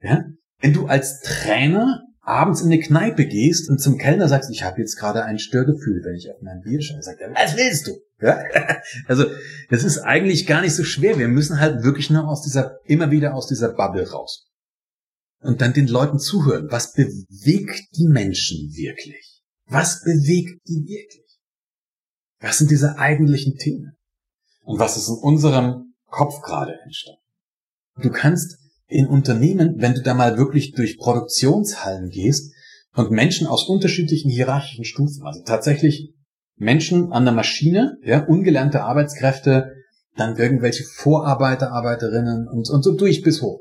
Ja? 0.00 0.24
Wenn 0.60 0.72
du 0.72 0.86
als 0.86 1.20
Trainer 1.20 2.02
abends 2.22 2.60
in 2.60 2.66
eine 2.72 2.80
Kneipe 2.80 3.26
gehst 3.26 3.68
und 3.68 3.80
zum 3.80 3.98
Kellner 3.98 4.28
sagst, 4.28 4.50
ich 4.50 4.62
habe 4.62 4.80
jetzt 4.80 4.96
gerade 4.96 5.24
ein 5.24 5.38
Störgefühl, 5.38 6.02
wenn 6.04 6.16
ich 6.16 6.30
auf 6.30 6.40
mein 6.42 6.60
Bier 6.60 6.80
schaue, 6.82 7.02
sagt 7.02 7.20
er, 7.20 7.32
was 7.32 7.56
willst 7.56 7.86
du? 7.86 7.98
Ja? 8.20 8.42
Also 9.06 9.26
das 9.70 9.84
ist 9.84 9.98
eigentlich 9.98 10.46
gar 10.46 10.60
nicht 10.60 10.74
so 10.74 10.84
schwer. 10.84 11.18
Wir 11.18 11.28
müssen 11.28 11.60
halt 11.60 11.84
wirklich 11.84 12.10
nur 12.10 12.28
aus 12.28 12.42
dieser, 12.42 12.78
immer 12.84 13.10
wieder 13.10 13.34
aus 13.34 13.46
dieser 13.46 13.72
Bubble 13.72 14.10
raus. 14.10 14.49
Und 15.40 15.60
dann 15.60 15.72
den 15.72 15.88
Leuten 15.88 16.18
zuhören. 16.18 16.68
Was 16.70 16.92
bewegt 16.92 17.96
die 17.96 18.06
Menschen 18.06 18.72
wirklich? 18.74 19.42
Was 19.66 20.02
bewegt 20.02 20.60
die 20.68 20.84
wirklich? 20.86 21.38
Was 22.40 22.58
sind 22.58 22.70
diese 22.70 22.98
eigentlichen 22.98 23.56
Themen? 23.56 23.96
Und 24.62 24.78
was 24.78 24.96
ist 24.96 25.08
in 25.08 25.16
unserem 25.16 25.94
Kopf 26.06 26.42
gerade 26.42 26.78
entstanden? 26.84 27.22
Du 28.02 28.10
kannst 28.10 28.58
in 28.86 29.06
Unternehmen, 29.06 29.76
wenn 29.78 29.94
du 29.94 30.02
da 30.02 30.14
mal 30.14 30.36
wirklich 30.36 30.72
durch 30.72 30.98
Produktionshallen 30.98 32.10
gehst 32.10 32.52
und 32.94 33.10
Menschen 33.10 33.46
aus 33.46 33.68
unterschiedlichen 33.68 34.30
hierarchischen 34.30 34.84
Stufen, 34.84 35.24
also 35.24 35.42
tatsächlich 35.44 36.14
Menschen 36.56 37.12
an 37.12 37.24
der 37.24 37.34
Maschine, 37.34 37.98
ja, 38.02 38.24
ungelernte 38.26 38.82
Arbeitskräfte, 38.82 39.72
dann 40.16 40.36
irgendwelche 40.36 40.84
Vorarbeiter, 40.84 41.72
Arbeiterinnen 41.72 42.48
und, 42.48 42.68
und 42.68 42.82
so 42.82 42.94
durch 42.94 43.22
bis 43.22 43.40
hoch. 43.42 43.60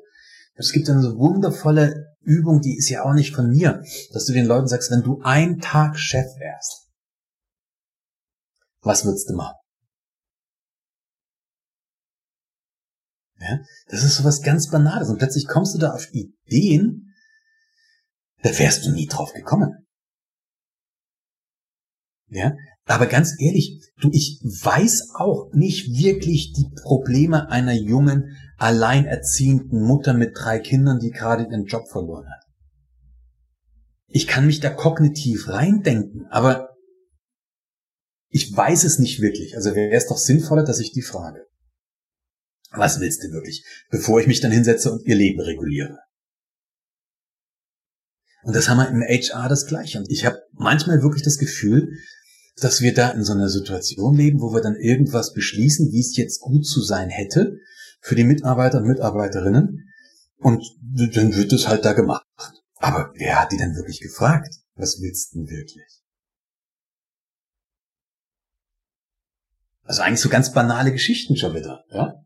Es 0.60 0.74
gibt 0.74 0.90
eine 0.90 1.02
so 1.02 1.18
wundervolle 1.18 2.18
Übung, 2.20 2.60
die 2.60 2.76
ist 2.76 2.90
ja 2.90 3.06
auch 3.06 3.14
nicht 3.14 3.34
von 3.34 3.50
mir, 3.50 3.82
dass 4.12 4.26
du 4.26 4.34
den 4.34 4.46
Leuten 4.46 4.68
sagst, 4.68 4.92
wenn 4.92 5.04
du 5.04 5.22
ein 5.24 5.60
Tag 5.60 5.98
Chef 5.98 6.28
wärst, 6.38 6.90
Was 8.82 9.06
würdest 9.06 9.30
du 9.30 9.36
machen? 9.36 9.56
Ja, 13.40 13.60
das 13.88 14.04
ist 14.04 14.18
so 14.18 14.26
was 14.26 14.42
ganz 14.42 14.70
Banales. 14.70 15.10
Und 15.10 15.18
plötzlich 15.18 15.48
kommst 15.48 15.76
du 15.76 15.80
da 15.80 15.94
auf 15.94 16.10
Ideen, 16.12 17.14
da 18.44 18.50
wärst 18.58 18.86
du 18.86 18.92
nie 18.92 19.08
drauf 19.08 19.32
gekommen. 19.32 19.88
Ja, 22.28 22.54
aber 22.84 23.08
ganz 23.08 23.34
ehrlich, 23.40 23.90
du, 24.02 24.10
ich 24.12 24.42
weiß 24.44 25.12
auch 25.16 25.54
nicht 25.54 25.98
wirklich 25.98 26.52
die 26.52 26.70
Probleme 26.84 27.50
einer 27.50 27.74
jungen, 27.74 28.36
alleinerziehenden 28.60 29.82
Mutter 29.82 30.14
mit 30.14 30.38
drei 30.38 30.60
Kindern, 30.60 31.00
die 31.00 31.12
gerade 31.12 31.44
ihren 31.44 31.66
Job 31.66 31.88
verloren 31.90 32.30
hat. 32.30 32.46
Ich 34.08 34.28
kann 34.28 34.46
mich 34.46 34.60
da 34.60 34.70
kognitiv 34.70 35.48
reindenken, 35.48 36.28
aber 36.30 36.76
ich 38.30 38.56
weiß 38.56 38.84
es 38.84 39.00
nicht 39.00 39.22
wirklich. 39.22 39.56
Also 39.56 39.76
wäre 39.76 39.96
es 39.96 40.08
doch 40.08 40.18
sinnvoller, 40.18 40.64
dass 40.64 40.80
ich 40.80 40.92
die 40.92 41.02
frage. 41.02 41.46
Was 42.72 43.00
willst 43.00 43.24
du 43.24 43.32
wirklich, 43.32 43.66
bevor 43.90 44.20
ich 44.20 44.28
mich 44.28 44.42
dann 44.42 44.52
hinsetze 44.52 44.92
und 44.92 45.06
ihr 45.06 45.16
Leben 45.16 45.40
reguliere? 45.40 45.98
Und 48.44 48.56
das 48.56 48.70
haben 48.70 48.78
wir 48.78 48.90
im 48.90 49.02
HR 49.02 49.50
das 49.50 49.66
Gleiche. 49.66 50.00
Und 50.00 50.10
ich 50.10 50.26
habe 50.26 50.42
manchmal 50.54 51.02
wirklich 51.02 51.24
das 51.24 51.38
Gefühl, 51.38 51.98
dass 52.58 52.82
wir 52.82 52.94
da 52.94 53.12
in 53.12 53.24
so 53.24 53.34
einer 53.34 53.50
Situation 53.50 54.16
leben, 54.16 54.42
wo 54.42 54.54
wir 54.54 54.62
dann 54.62 54.76
irgendwas 54.76 55.34
beschließen, 55.34 55.92
wie 55.92 56.00
es 56.00 56.16
jetzt 56.18 56.42
gut 56.42 56.66
zu 56.66 56.82
sein 56.82 57.10
hätte 57.10 57.58
für 58.00 58.16
die 58.16 58.24
Mitarbeiter 58.24 58.80
und 58.80 58.88
Mitarbeiterinnen. 58.88 59.92
Und 60.38 60.64
dann 61.14 61.36
wird 61.36 61.52
es 61.54 61.68
halt 61.68 61.86
da 61.86 61.94
gemacht. 61.94 62.26
Aber 62.76 63.12
wer 63.16 63.42
hat 63.42 63.52
die 63.52 63.58
denn 63.58 63.76
wirklich 63.76 64.00
gefragt? 64.00 64.56
Was 64.76 65.02
willst 65.02 65.34
du 65.34 65.40
denn 65.40 65.50
wirklich? 65.50 65.84
Also 69.84 70.04
eigentlich 70.04 70.22
so 70.22 70.30
ganz 70.30 70.54
banale 70.54 70.92
Geschichten 70.92 71.36
schon 71.36 71.56
wieder, 71.56 71.84
ja? 71.90 72.24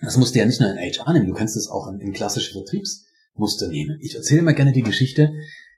Das 0.00 0.16
musst 0.16 0.34
du 0.34 0.40
ja 0.40 0.46
nicht 0.46 0.60
nur 0.60 0.68
in 0.68 0.78
HR 0.78 1.12
nehmen, 1.12 1.28
du 1.28 1.34
kannst 1.34 1.56
es 1.56 1.68
auch 1.68 1.86
in, 1.86 2.00
in 2.00 2.12
klassische 2.12 2.52
Vertriebsmuster 2.52 3.68
nehmen. 3.68 3.98
Ich 4.00 4.16
erzähle 4.16 4.42
mal 4.42 4.54
gerne 4.54 4.72
die 4.72 4.82
Geschichte. 4.82 5.32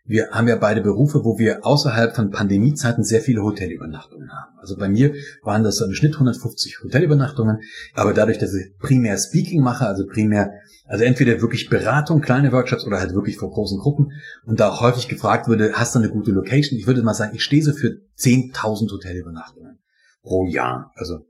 Wir 0.07 0.29
haben 0.33 0.49
ja 0.49 0.57
beide 0.57 0.83
Berufe, 0.83 1.25
wo 1.25 1.39
wir 1.39 1.65
außerhalb 1.65 2.15
von 2.15 2.31
Pandemiezeiten 2.31 3.05
sehr 3.05 3.23
viele 3.23 3.43
Hotelübernachtungen 3.43 4.31
haben. 4.31 4.59
Also 4.59 4.77
bei 4.77 4.87
mir 4.87 5.15
waren 5.43 5.65
das 5.65 5.77
so 5.77 5.87
im 5.87 5.95
Schnitt 5.95 6.13
150 6.13 6.83
Hotelübernachtungen, 6.85 7.61
aber 7.95 8.13
dadurch, 8.13 8.37
dass 8.37 8.53
ich 8.53 8.77
primär 8.79 9.17
Speaking 9.17 9.63
mache, 9.63 9.87
also 9.87 10.07
primär, 10.07 10.53
also 10.85 11.05
entweder 11.05 11.41
wirklich 11.41 11.71
Beratung, 11.71 12.21
kleine 12.21 12.53
Workshops 12.53 12.85
oder 12.85 13.01
halt 13.01 13.15
wirklich 13.15 13.39
vor 13.39 13.51
großen 13.51 13.79
Gruppen 13.79 14.13
und 14.45 14.61
da 14.61 14.69
auch 14.69 14.83
häufig 14.83 15.09
gefragt 15.09 15.49
würde, 15.49 15.73
hast 15.73 15.95
du 15.95 16.01
eine 16.01 16.11
gute 16.11 16.33
Location? 16.33 16.79
Ich 16.79 16.87
würde 16.87 17.03
mal 17.03 17.15
sagen, 17.15 17.35
ich 17.35 17.43
stehe 17.43 17.63
so 17.63 17.73
für 17.73 17.97
10.000 18.19 18.93
Hotelübernachtungen 18.93 19.79
pro 20.23 20.45
Jahr. 20.45 20.93
Also 20.97 21.21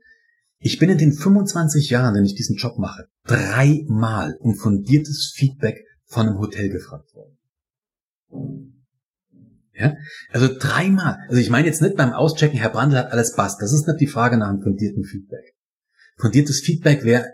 ich 0.59 0.79
bin 0.79 0.89
in 0.89 0.97
den 0.97 1.13
25 1.13 1.89
Jahren, 1.91 2.13
wenn 2.13 2.25
ich 2.25 2.35
diesen 2.35 2.57
Job 2.57 2.77
mache, 2.77 3.05
dreimal 3.25 4.35
um 4.39 4.53
fundiertes 4.53 5.31
Feedback 5.33 5.85
von 6.03 6.27
einem 6.27 6.39
Hotel 6.39 6.69
gefragt 6.69 7.15
worden. 7.15 7.34
Ja? 9.73 9.95
Also 10.31 10.47
dreimal. 10.57 11.17
Also 11.27 11.41
ich 11.41 11.49
meine 11.49 11.67
jetzt 11.67 11.81
nicht 11.81 11.95
beim 11.95 12.13
Auschecken, 12.13 12.57
Herr 12.57 12.69
Brandl 12.69 12.97
hat 12.97 13.11
alles 13.11 13.33
passt. 13.33 13.61
Das 13.61 13.73
ist 13.73 13.87
nicht 13.87 13.99
die 13.99 14.07
Frage 14.07 14.37
nach 14.37 14.49
einem 14.49 14.61
fundierten 14.61 15.03
Feedback. 15.03 15.53
Fundiertes 16.17 16.61
Feedback 16.61 17.03
wäre, 17.03 17.25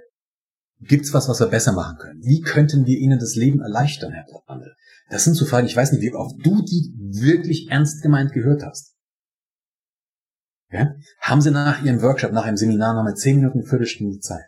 gibt's 0.79 1.13
was, 1.13 1.29
was 1.29 1.39
wir 1.39 1.47
besser 1.47 1.73
machen 1.73 1.97
können? 1.99 2.21
Wie 2.23 2.41
könnten 2.41 2.85
wir 2.85 2.97
Ihnen 2.97 3.19
das 3.19 3.35
Leben 3.35 3.61
erleichtern, 3.61 4.11
Herr 4.11 4.25
Brandl? 4.25 4.73
Das 5.09 5.23
sind 5.23 5.35
so 5.35 5.45
Fragen, 5.45 5.67
ich 5.67 5.75
weiß 5.75 5.91
nicht, 5.91 6.01
wie 6.01 6.13
oft 6.13 6.35
du 6.43 6.63
die 6.63 6.93
wirklich 6.97 7.69
ernst 7.69 8.01
gemeint 8.01 8.31
gehört 8.31 8.63
hast. 8.63 8.95
Ja? 10.71 10.95
Haben 11.19 11.41
Sie 11.41 11.51
nach 11.51 11.83
Ihrem 11.83 12.01
Workshop, 12.01 12.31
nach 12.31 12.45
einem 12.45 12.57
Seminar 12.57 12.95
nochmal 12.95 13.15
zehn 13.15 13.37
Minuten, 13.37 13.63
Viertelstunde 13.63 14.19
Zeit? 14.19 14.45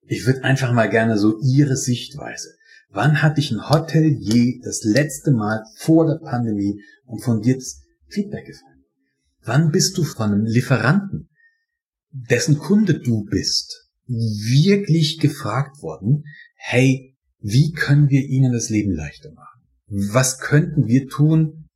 Ich 0.00 0.26
würde 0.26 0.42
einfach 0.42 0.72
mal 0.72 0.88
gerne 0.88 1.18
so 1.18 1.38
Ihre 1.40 1.76
Sichtweise. 1.76 2.56
Wann 2.92 3.22
hat 3.22 3.38
dich 3.38 3.50
ein 3.50 3.70
Hotelier 3.70 4.60
das 4.62 4.82
letzte 4.84 5.32
Mal 5.32 5.64
vor 5.76 6.06
der 6.06 6.18
Pandemie 6.24 6.82
um 7.06 7.18
fundiertes 7.18 7.82
Feedback 8.08 8.46
gefallen? 8.46 8.84
Wann 9.44 9.70
bist 9.70 9.96
du 9.96 10.04
von 10.04 10.32
einem 10.32 10.44
Lieferanten, 10.44 11.30
dessen 12.10 12.58
Kunde 12.58 13.00
du 13.00 13.24
bist, 13.24 13.88
wirklich 14.06 15.18
gefragt 15.18 15.82
worden, 15.82 16.24
hey, 16.54 17.16
wie 17.40 17.72
können 17.72 18.10
wir 18.10 18.22
Ihnen 18.22 18.52
das 18.52 18.68
Leben 18.68 18.92
leichter 18.92 19.32
machen? 19.32 19.62
Was 19.88 20.38
könnten 20.38 20.86
wir 20.86 21.08
tun, 21.08 21.68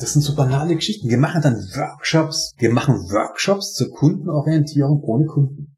das 0.00 0.12
sind 0.12 0.22
so 0.22 0.34
banale 0.34 0.74
Geschichten. 0.74 1.08
Wir 1.08 1.18
machen 1.18 1.42
dann 1.42 1.54
Workshops, 1.54 2.54
wir 2.58 2.72
machen 2.72 2.94
Workshops 2.94 3.74
zur 3.74 3.90
Kundenorientierung 3.90 5.02
ohne 5.02 5.26
Kunden. 5.26 5.76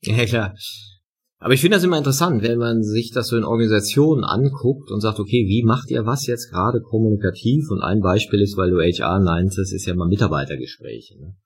Ja, 0.00 0.24
klar. 0.24 0.54
Aber 1.44 1.52
ich 1.52 1.60
finde 1.60 1.76
das 1.76 1.84
immer 1.84 1.98
interessant, 1.98 2.42
wenn 2.42 2.56
man 2.56 2.82
sich 2.82 3.10
das 3.10 3.28
so 3.28 3.36
in 3.36 3.44
Organisationen 3.44 4.24
anguckt 4.24 4.90
und 4.90 5.02
sagt, 5.02 5.20
okay, 5.20 5.44
wie 5.46 5.62
macht 5.62 5.90
ihr 5.90 6.06
was 6.06 6.26
jetzt 6.26 6.48
gerade 6.50 6.80
kommunikativ? 6.80 7.70
Und 7.70 7.82
ein 7.82 8.00
Beispiel 8.00 8.40
ist, 8.40 8.56
weil 8.56 8.70
du 8.70 8.80
HR 8.80 9.20
meintest, 9.20 9.74
ist 9.74 9.84
ja 9.84 9.94
mal 9.94 10.08
Mitarbeitergespräche. 10.08 11.18
Ne? 11.18 11.36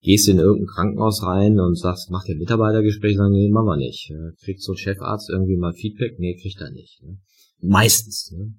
Gehst 0.00 0.30
in 0.30 0.38
irgendein 0.38 0.68
Krankenhaus 0.68 1.22
rein 1.24 1.60
und 1.60 1.78
sagst, 1.78 2.10
macht 2.10 2.26
ihr 2.30 2.36
Mitarbeitergespräche? 2.36 3.18
Sagen, 3.18 3.34
nee, 3.34 3.50
machen 3.50 3.66
wir 3.66 3.76
nicht. 3.76 4.10
Kriegt 4.42 4.62
so 4.62 4.72
ein 4.72 4.78
Chefarzt 4.78 5.28
irgendwie 5.28 5.58
mal 5.58 5.74
Feedback? 5.74 6.18
Nee, 6.18 6.38
kriegt 6.40 6.62
er 6.62 6.70
nicht. 6.70 7.02
Ne? 7.02 7.18
Meistens. 7.60 8.32
Ne? 8.34 8.54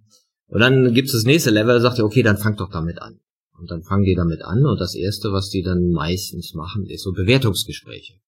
Und 0.50 0.60
dann 0.60 0.94
gibt's 0.94 1.14
das 1.14 1.24
nächste 1.24 1.50
Level, 1.50 1.82
sagt 1.82 1.98
ihr, 1.98 2.06
okay, 2.06 2.22
dann 2.22 2.38
fangt 2.38 2.60
doch 2.60 2.70
damit 2.70 3.02
an. 3.02 3.22
Und 3.58 3.72
dann 3.72 3.82
fangen 3.82 4.04
die 4.04 4.14
damit 4.14 4.44
an 4.44 4.64
und 4.64 4.80
das 4.80 4.94
erste, 4.94 5.32
was 5.32 5.50
die 5.50 5.64
dann 5.64 5.90
meistens 5.90 6.54
machen, 6.54 6.86
ist 6.86 7.02
so 7.02 7.12
Bewertungsgespräche. 7.12 8.20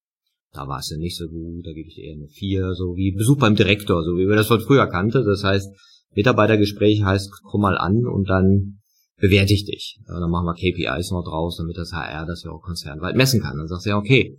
Da 0.57 0.67
war 0.67 0.79
es 0.79 0.89
ja 0.89 0.97
nicht 0.97 1.17
so 1.17 1.27
gut, 1.27 1.65
da 1.65 1.71
gebe 1.71 1.87
ich 1.87 1.99
eher 1.99 2.13
eine 2.13 2.27
vier, 2.27 2.73
so 2.73 2.95
wie 2.95 3.11
Besuch 3.11 3.37
beim 3.37 3.55
Direktor, 3.55 4.03
so 4.03 4.17
wie 4.17 4.27
wir 4.27 4.35
das 4.35 4.47
von 4.47 4.59
früher 4.59 4.87
kannte. 4.87 5.23
Das 5.23 5.43
heißt, 5.43 5.69
Mitarbeitergespräch 6.15 7.03
heißt, 7.03 7.31
komm 7.43 7.61
mal 7.61 7.77
an 7.77 8.05
und 8.05 8.29
dann 8.29 8.79
bewerte 9.17 9.53
ich 9.53 9.65
dich. 9.65 9.99
Dann 10.07 10.29
machen 10.29 10.45
wir 10.45 10.53
KPIs 10.53 11.11
noch 11.11 11.23
draus, 11.23 11.57
damit 11.57 11.77
das 11.77 11.93
HR 11.93 12.25
das 12.25 12.43
ja 12.43 12.51
auch 12.51 12.61
konzernweit 12.61 13.15
messen 13.15 13.41
kann. 13.41 13.57
Dann 13.57 13.67
sagst 13.67 13.85
du 13.85 13.91
ja, 13.91 13.97
okay, 13.97 14.37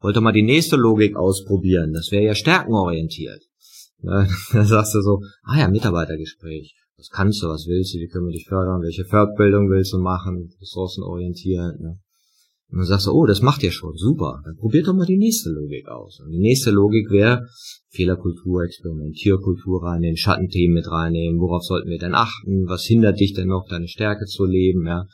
wollt 0.00 0.16
ihr 0.16 0.20
mal 0.20 0.32
die 0.32 0.42
nächste 0.42 0.76
Logik 0.76 1.16
ausprobieren. 1.16 1.92
Das 1.92 2.10
wäre 2.10 2.24
ja 2.24 2.34
stärkenorientiert. 2.34 3.42
Dann 4.02 4.28
sagst 4.66 4.94
du 4.94 5.00
so, 5.00 5.20
ah 5.44 5.58
ja, 5.58 5.68
Mitarbeitergespräch 5.68 6.74
was 6.96 7.10
kannst 7.10 7.42
du, 7.42 7.48
was 7.48 7.66
willst 7.66 7.94
du, 7.94 7.98
wie 7.98 8.08
können 8.08 8.26
wir 8.26 8.32
dich 8.32 8.46
fördern, 8.46 8.82
welche 8.82 9.04
Fortbildung 9.04 9.68
willst 9.68 9.92
du 9.92 9.98
machen, 9.98 10.50
ressourcenorientiert. 10.60 11.80
Ne? 11.80 11.98
Und 12.74 12.78
dann 12.78 12.86
sagst 12.86 13.06
du, 13.06 13.12
oh, 13.12 13.24
das 13.24 13.40
macht 13.40 13.62
ihr 13.62 13.70
schon, 13.70 13.96
super. 13.96 14.42
Dann 14.44 14.56
probiert 14.56 14.88
doch 14.88 14.94
mal 14.94 15.06
die 15.06 15.16
nächste 15.16 15.48
Logik 15.50 15.86
aus. 15.86 16.18
Und 16.18 16.32
die 16.32 16.40
nächste 16.40 16.72
Logik 16.72 17.08
wäre, 17.08 17.46
Fehlerkultur, 17.90 18.64
Experimentierkultur 18.64 19.84
reinnehmen, 19.84 20.16
Schattenthemen 20.16 20.74
mit 20.74 20.90
reinnehmen, 20.90 21.38
worauf 21.38 21.62
sollten 21.62 21.88
wir 21.88 22.00
denn 22.00 22.16
achten, 22.16 22.66
was 22.66 22.82
hindert 22.82 23.20
dich 23.20 23.32
denn 23.32 23.46
noch, 23.46 23.68
deine 23.70 23.86
Stärke 23.86 24.24
zu 24.24 24.44
leben, 24.44 24.84
ja. 24.88 25.06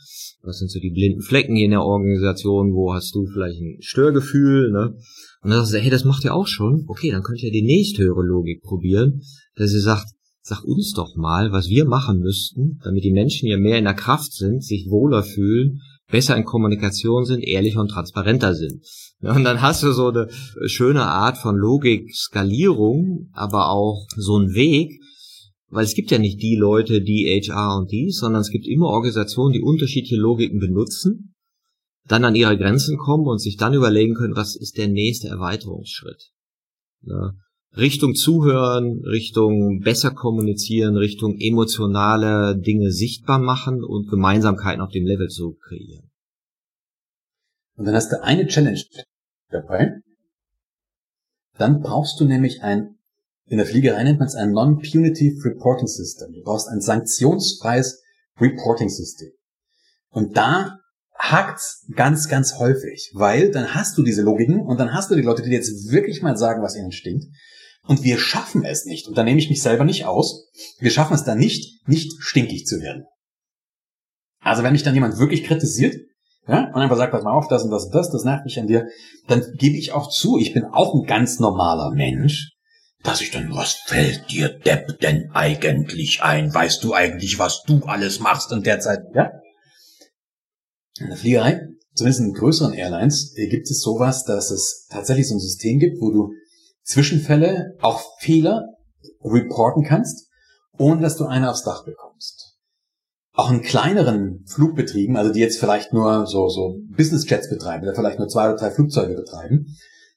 Was 0.43 0.57
sind 0.57 0.71
so 0.71 0.81
die 0.81 0.89
blinden 0.89 1.21
Flecken 1.21 1.55
hier 1.55 1.67
in 1.67 1.73
der 1.73 1.85
Organisation, 1.85 2.73
wo 2.73 2.95
hast 2.95 3.15
du 3.15 3.27
vielleicht 3.27 3.61
ein 3.61 3.77
Störgefühl, 3.81 4.71
ne? 4.71 4.95
Und 5.43 5.51
dann 5.51 5.59
sagst 5.59 5.75
du, 5.75 5.81
hey, 5.81 5.91
das 5.91 6.05
macht 6.05 6.25
ihr 6.25 6.35
auch 6.35 6.47
schon. 6.47 6.87
Okay, 6.89 7.11
dann 7.11 7.23
könnt 7.23 7.43
ihr 7.43 7.53
die 7.53 7.61
nächsthöhere 7.61 8.23
Logik 8.23 8.63
probieren, 8.63 9.21
dass 9.57 9.75
ihr 9.75 9.83
sagt, 9.83 10.07
Sag 10.43 10.65
uns 10.65 10.95
doch 10.95 11.17
mal, 11.17 11.53
was 11.53 11.69
wir 11.69 11.85
machen 11.85 12.21
müssten, 12.21 12.81
damit 12.83 13.05
die 13.05 13.13
Menschen 13.13 13.47
hier 13.47 13.59
mehr 13.59 13.79
in 13.79 13.85
der 13.85 13.95
Kraft 13.95 14.33
sind, 14.33 14.65
sich 14.65 14.87
wohler 14.89 15.23
fühlen, 15.23 15.83
besser 16.11 16.37
in 16.37 16.45
Kommunikation 16.45 17.25
sind, 17.25 17.43
ehrlicher 17.43 17.81
und 17.81 17.89
transparenter 17.89 18.55
sind. 18.55 18.85
und 19.21 19.45
dann 19.45 19.63
hast 19.63 19.83
du 19.83 19.93
so 19.93 20.09
eine 20.09 20.29
schöne 20.67 21.05
Art 21.05 21.39
von 21.39 21.57
Logik-Skalierung, 21.57 23.31
aber 23.33 23.71
auch 23.71 24.07
so 24.17 24.37
einen 24.37 24.55
Weg, 24.55 25.01
weil 25.69 25.85
es 25.85 25.95
gibt 25.95 26.11
ja 26.11 26.19
nicht 26.19 26.43
die 26.43 26.57
Leute, 26.57 27.01
die 27.01 27.27
HR 27.27 27.79
und 27.79 27.93
die, 27.93 28.11
sondern 28.11 28.41
es 28.43 28.51
gibt 28.51 28.67
immer 28.67 28.87
Organisationen, 28.87 29.53
die 29.53 29.63
unterschiedliche 29.63 30.17
Logiken 30.17 30.59
benutzen, 30.59 31.35
dann 32.07 32.25
an 32.25 32.35
ihre 32.35 32.59
Grenzen 32.59 32.99
kommen 32.99 33.27
und 33.27 33.39
sich 33.39 33.57
dann 33.57 33.75
überlegen 33.75 34.15
können, 34.15 34.37
was 34.37 34.57
ist 34.57 34.79
der 34.79 34.89
nächste 34.89 35.29
Erweiterungsschritt. 35.29 36.33
Richtung 37.77 38.15
Zuhören, 38.15 39.03
Richtung 39.05 39.81
besser 39.81 40.11
kommunizieren, 40.11 40.97
Richtung 40.97 41.37
emotionale 41.39 42.59
Dinge 42.59 42.91
sichtbar 42.91 43.39
machen 43.39 43.85
und 43.85 44.09
Gemeinsamkeiten 44.11 44.81
auf 44.81 44.91
dem 44.91 45.07
Level 45.07 45.29
zu 45.29 45.55
kreieren. 45.55 46.11
Und 47.77 47.85
dann 47.85 47.95
hast 47.95 48.11
du 48.11 48.23
eine 48.23 48.47
Challenge 48.47 48.83
dabei. 49.51 50.01
Dann 51.59 51.81
brauchst 51.81 52.19
du 52.21 52.25
nämlich 52.25 52.63
ein, 52.63 52.97
in 53.47 53.59
der 53.59 53.67
Fliegerei 53.67 54.03
nennt 54.03 54.19
man 54.19 54.29
es 54.29 54.35
ein 54.35 54.51
Non-Punitive 54.51 55.45
Reporting 55.45 55.87
System. 55.87 56.33
Du 56.33 56.43
brauchst 56.43 56.69
ein 56.69 56.81
sanktionsfreies 56.81 58.03
Reporting 58.41 58.89
System. 58.89 59.31
Und 60.09 60.37
da 60.37 60.81
hakt's 61.15 61.87
ganz, 61.95 62.29
ganz 62.29 62.59
häufig, 62.59 63.13
weil 63.15 63.51
dann 63.51 63.75
hast 63.75 63.97
du 63.97 64.03
diese 64.03 64.23
Logiken 64.23 64.61
und 64.61 64.81
dann 64.81 64.93
hast 64.93 65.11
du 65.11 65.15
die 65.15 65.23
Leute, 65.23 65.43
die 65.43 65.51
jetzt 65.51 65.91
wirklich 65.93 66.23
mal 66.23 66.37
sagen, 66.37 66.63
was 66.63 66.77
ihnen 66.77 66.93
stinkt. 66.93 67.27
Und 67.87 68.05
wir 68.05 68.19
schaffen 68.19 68.65
es 68.65 68.85
nicht, 68.85 69.09
und 69.09 69.17
da 69.17 69.23
nehme 69.23 69.41
ich 69.41 69.49
mich 69.49 69.63
selber 69.63 69.85
nicht 69.85 70.05
aus, 70.05 70.49
wir 70.79 70.91
schaffen 70.91 71.15
es 71.15 71.25
dann 71.25 71.39
nicht, 71.39 71.87
nicht 71.89 72.13
stinkig 72.21 72.67
zu 72.67 72.81
werden. 72.81 73.05
Also 74.41 74.63
wenn 74.63 74.73
mich 74.73 74.83
dann 74.83 74.95
jemand 74.95 75.19
wirklich 75.19 75.45
kritisiert, 75.45 75.97
ja, 76.49 76.69
und 76.75 76.81
einfach 76.81 76.97
sagt, 76.97 77.13
pass 77.13 77.23
mal 77.23 77.33
auf, 77.37 77.49
das 77.49 77.63
und 77.63 77.71
das 77.71 77.85
und 77.85 77.95
das, 77.95 78.11
das 78.11 78.25
nervt 78.25 78.45
mich 78.45 78.59
an 78.59 78.67
dir, 78.67 78.89
dann 79.29 79.45
gebe 79.57 79.77
ich 79.77 79.93
auch 79.93 80.09
zu, 80.09 80.39
ich 80.39 80.53
bin 80.53 80.65
auch 80.65 80.95
ein 80.95 81.07
ganz 81.07 81.39
normaler 81.39 81.91
Mensch, 81.91 82.53
dass 83.03 83.21
ich 83.21 83.31
dann, 83.31 83.55
was 83.55 83.75
fällt 83.87 84.31
dir 84.31 84.49
Depp 84.49 84.99
denn 85.01 85.31
eigentlich 85.33 86.23
ein? 86.23 86.53
Weißt 86.53 86.85
du 86.85 86.93
eigentlich, 86.93 87.39
was 87.39 87.63
du 87.63 87.81
alles 87.85 88.21
machst 88.21 88.53
in 88.53 88.63
der 88.63 88.81
Zeit? 88.81 89.01
Ja? 89.15 89.31
In 90.99 91.09
der 91.09 91.17
Fliegerei, 91.17 91.61
zumindest 91.95 92.21
in 92.21 92.35
größeren 92.35 92.75
Airlines, 92.75 93.33
äh, 93.37 93.49
gibt 93.49 93.71
es 93.71 93.81
sowas, 93.81 94.25
dass 94.25 94.51
es 94.51 94.87
tatsächlich 94.91 95.29
so 95.29 95.37
ein 95.37 95.41
System 95.41 95.79
gibt, 95.79 96.01
wo 96.01 96.11
du 96.11 96.33
Zwischenfälle, 96.83 97.77
auch 97.81 98.03
Fehler 98.19 98.65
reporten 99.23 99.85
kannst, 99.85 100.29
ohne 100.79 101.03
dass 101.03 101.17
du 101.17 101.27
eine 101.27 101.51
aufs 101.51 101.63
Dach 101.63 101.85
bekommst. 101.85 102.59
Auch 103.33 103.51
in 103.51 103.63
kleineren 103.63 104.45
Flugbetrieben, 104.47 105.17
also 105.17 105.33
die 105.33 105.41
jetzt 105.41 105.61
vielleicht 105.61 105.93
nur 105.93 106.27
so, 106.27 106.49
so 106.49 106.79
Business 106.89 107.29
Jets 107.29 107.49
betreiben 107.49 107.85
oder 107.85 107.95
vielleicht 107.95 108.19
nur 108.19 108.29
zwei 108.29 108.47
oder 108.47 108.57
drei 108.57 108.71
Flugzeuge 108.71 109.15
betreiben, 109.15 109.77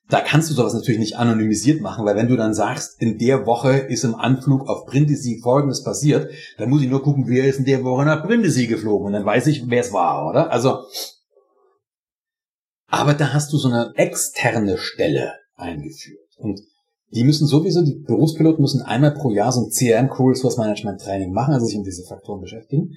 da 0.10 0.20
kannst 0.20 0.50
du 0.50 0.54
sowas 0.54 0.74
natürlich 0.74 1.00
nicht 1.00 1.18
anonymisiert 1.18 1.82
machen, 1.82 2.06
weil 2.06 2.16
wenn 2.16 2.28
du 2.28 2.36
dann 2.36 2.54
sagst, 2.54 3.02
in 3.02 3.18
der 3.18 3.46
Woche 3.46 3.78
ist 3.78 4.04
im 4.04 4.16
Anflug 4.16 4.68
auf 4.68 4.86
Brindisi 4.86 5.40
Folgendes 5.42 5.84
passiert, 5.84 6.32
dann 6.58 6.70
muss 6.70 6.82
ich 6.82 6.90
nur 6.90 7.04
gucken, 7.04 7.26
wer 7.28 7.46
ist 7.46 7.60
in 7.60 7.66
der 7.66 7.84
Woche 7.84 8.04
nach 8.04 8.26
Brindisi 8.26 8.68
geflogen 8.68 9.08
und 9.08 9.14
dann 9.14 9.26
weiß 9.26 9.48
ich, 9.48 9.70
wer 9.70 9.82
es 9.82 9.94
war, 9.94 10.30
oder? 10.30 10.52
Also, 10.52 10.84
aber 12.88 13.14
da 13.14 13.32
hast 13.34 13.54
du 13.54 13.58
so 13.58 13.70
eine 13.70 13.94
externe 13.96 14.78
Stelle 14.78 15.34
eingeführt 15.56 16.23
und 16.38 16.62
die 17.12 17.24
müssen 17.24 17.46
sowieso, 17.46 17.84
die 17.84 18.04
Berufspiloten 18.06 18.62
müssen 18.62 18.82
einmal 18.82 19.14
pro 19.14 19.30
Jahr 19.30 19.52
so 19.52 19.62
ein 19.62 19.70
CRM 19.70 20.10
Crew 20.10 20.30
Resource 20.30 20.58
Management 20.58 21.02
Training 21.02 21.32
machen, 21.32 21.54
also 21.54 21.66
sich 21.68 21.78
um 21.78 21.84
diese 21.84 22.04
Faktoren 22.04 22.42
beschäftigen. 22.42 22.96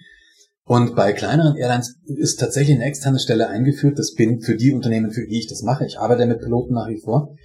Und 0.64 0.96
bei 0.96 1.12
kleineren 1.12 1.56
Airlines 1.56 2.00
ist 2.06 2.40
tatsächlich 2.40 2.76
eine 2.76 2.86
externe 2.86 3.20
Stelle 3.20 3.48
eingeführt. 3.48 3.98
Das 3.98 4.14
bin 4.14 4.40
für 4.40 4.56
die 4.56 4.72
Unternehmen, 4.72 5.12
für 5.12 5.26
die 5.26 5.38
ich 5.38 5.46
das 5.46 5.62
mache. 5.62 5.86
Ich 5.86 5.98
arbeite 5.98 6.26
mit 6.26 6.40
Piloten 6.40 6.74
nach 6.74 6.88
wie 6.88 7.00
vor. 7.00 7.36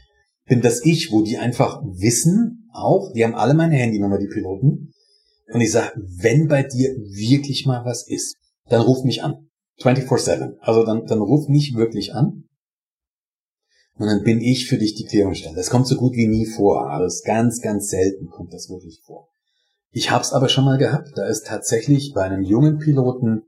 Bin 0.47 0.61
das 0.61 0.83
ich, 0.83 1.11
wo 1.11 1.21
die 1.21 1.37
einfach 1.37 1.81
wissen, 1.83 2.67
auch, 2.73 3.11
die 3.13 3.23
haben 3.23 3.35
alle 3.35 3.53
meine 3.53 3.75
Handynummer, 3.75 4.17
die 4.17 4.27
Piloten. 4.27 4.91
Und 5.53 5.61
ich 5.61 5.71
sage, 5.71 5.91
wenn 5.95 6.47
bei 6.47 6.63
dir 6.63 6.89
wirklich 6.95 7.65
mal 7.65 7.85
was 7.85 8.07
ist, 8.07 8.37
dann 8.69 8.81
ruf 8.81 9.03
mich 9.03 9.23
an. 9.23 9.49
24-7. 9.81 10.53
Also 10.59 10.85
dann, 10.85 11.05
dann 11.05 11.19
ruf 11.19 11.47
mich 11.47 11.75
wirklich 11.75 12.15
an. 12.15 12.45
Und 13.97 14.07
dann 14.07 14.23
bin 14.23 14.41
ich 14.41 14.67
für 14.67 14.77
dich 14.77 14.95
die 14.95 15.05
Klärungsstelle. 15.05 15.55
Das 15.55 15.69
kommt 15.69 15.87
so 15.87 15.95
gut 15.95 16.13
wie 16.13 16.27
nie 16.27 16.45
vor. 16.45 16.89
Also 16.89 17.23
ganz, 17.25 17.61
ganz 17.61 17.89
selten 17.89 18.29
kommt 18.29 18.53
das 18.53 18.69
wirklich 18.69 19.01
vor. 19.05 19.29
Ich 19.91 20.09
habe 20.09 20.23
es 20.23 20.31
aber 20.31 20.49
schon 20.49 20.65
mal 20.65 20.77
gehabt. 20.77 21.09
Da 21.15 21.27
ist 21.27 21.45
tatsächlich 21.45 22.13
bei 22.13 22.23
einem 22.23 22.43
jungen 22.43 22.79
Piloten 22.79 23.43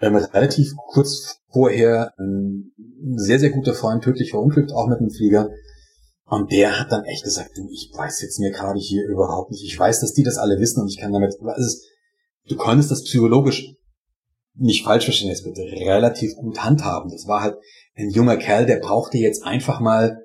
ähm, 0.00 0.16
relativ 0.16 0.74
kurz 0.88 1.40
vorher 1.50 2.12
ein 2.18 2.72
sehr, 3.16 3.38
sehr 3.38 3.50
guter 3.50 3.74
Freund 3.74 4.04
tödlich 4.04 4.30
verunglückt, 4.30 4.72
auch 4.72 4.86
mit 4.86 4.98
einem 4.98 5.10
Flieger. 5.10 5.50
Und 6.26 6.52
der 6.52 6.78
hat 6.78 6.92
dann 6.92 7.04
echt 7.04 7.24
gesagt, 7.24 7.58
ich 7.72 7.90
weiß 7.92 8.22
jetzt 8.22 8.38
mir 8.38 8.52
gerade 8.52 8.78
hier 8.78 9.04
überhaupt 9.08 9.50
nicht. 9.50 9.64
Ich 9.64 9.78
weiß, 9.78 10.00
dass 10.00 10.12
die 10.12 10.22
das 10.22 10.38
alle 10.38 10.60
wissen 10.60 10.80
und 10.80 10.88
ich 10.88 10.98
kann 10.98 11.12
damit, 11.12 11.34
also 11.42 11.78
du 12.48 12.56
konntest 12.56 12.90
das 12.90 13.02
psychologisch 13.02 13.74
nicht 14.54 14.84
falsch 14.84 15.04
verstehen, 15.04 15.28
jetzt 15.28 15.44
bitte, 15.44 15.62
relativ 15.62 16.34
gut 16.36 16.62
handhaben. 16.62 17.10
Das 17.10 17.26
war 17.26 17.42
halt 17.42 17.56
ein 17.96 18.10
junger 18.10 18.36
Kerl, 18.36 18.66
der 18.66 18.76
brauchte 18.76 19.18
jetzt 19.18 19.44
einfach 19.44 19.80
mal 19.80 20.18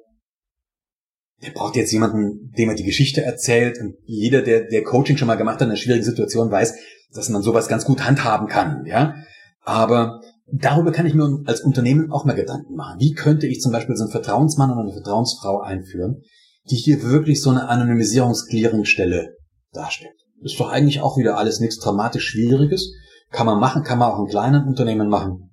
der 1.41 1.51
braucht 1.51 1.75
jetzt 1.75 1.91
jemanden, 1.91 2.51
dem 2.57 2.69
er 2.69 2.75
die 2.75 2.83
Geschichte 2.83 3.21
erzählt. 3.21 3.79
Und 3.79 3.95
jeder, 4.05 4.41
der, 4.41 4.67
der 4.67 4.83
Coaching 4.83 5.17
schon 5.17 5.27
mal 5.27 5.35
gemacht 5.35 5.55
hat 5.55 5.63
in 5.63 5.69
einer 5.69 5.77
schwierigen 5.77 6.05
Situation, 6.05 6.51
weiß, 6.51 6.73
dass 7.13 7.29
man 7.29 7.41
sowas 7.41 7.67
ganz 7.67 7.85
gut 7.85 8.05
handhaben 8.05 8.47
kann, 8.47 8.85
ja. 8.85 9.15
Aber 9.61 10.21
darüber 10.51 10.91
kann 10.91 11.05
ich 11.05 11.13
mir 11.13 11.41
als 11.45 11.61
Unternehmen 11.61 12.11
auch 12.11 12.25
mal 12.25 12.35
Gedanken 12.35 12.75
machen. 12.75 12.99
Wie 12.99 13.13
könnte 13.13 13.47
ich 13.47 13.61
zum 13.61 13.71
Beispiel 13.71 13.95
so 13.95 14.03
einen 14.03 14.11
Vertrauensmann 14.11 14.71
oder 14.71 14.81
eine 14.81 14.93
Vertrauensfrau 14.93 15.61
einführen, 15.61 16.21
die 16.69 16.75
hier 16.75 17.03
wirklich 17.03 17.41
so 17.41 17.49
eine 17.49 17.67
Anonymisierungsklärungsstelle 17.67 19.35
darstellt? 19.71 20.13
Ist 20.41 20.59
doch 20.59 20.69
eigentlich 20.69 21.01
auch 21.01 21.17
wieder 21.17 21.37
alles 21.37 21.59
nichts 21.59 21.79
dramatisch 21.79 22.27
Schwieriges. 22.27 22.93
Kann 23.35 23.45
man 23.45 23.59
machen, 23.59 23.83
kann 23.83 23.99
man 23.99 24.11
auch 24.11 24.19
in 24.19 24.29
kleinen 24.29 24.65
Unternehmen 24.65 25.09
machen. 25.09 25.51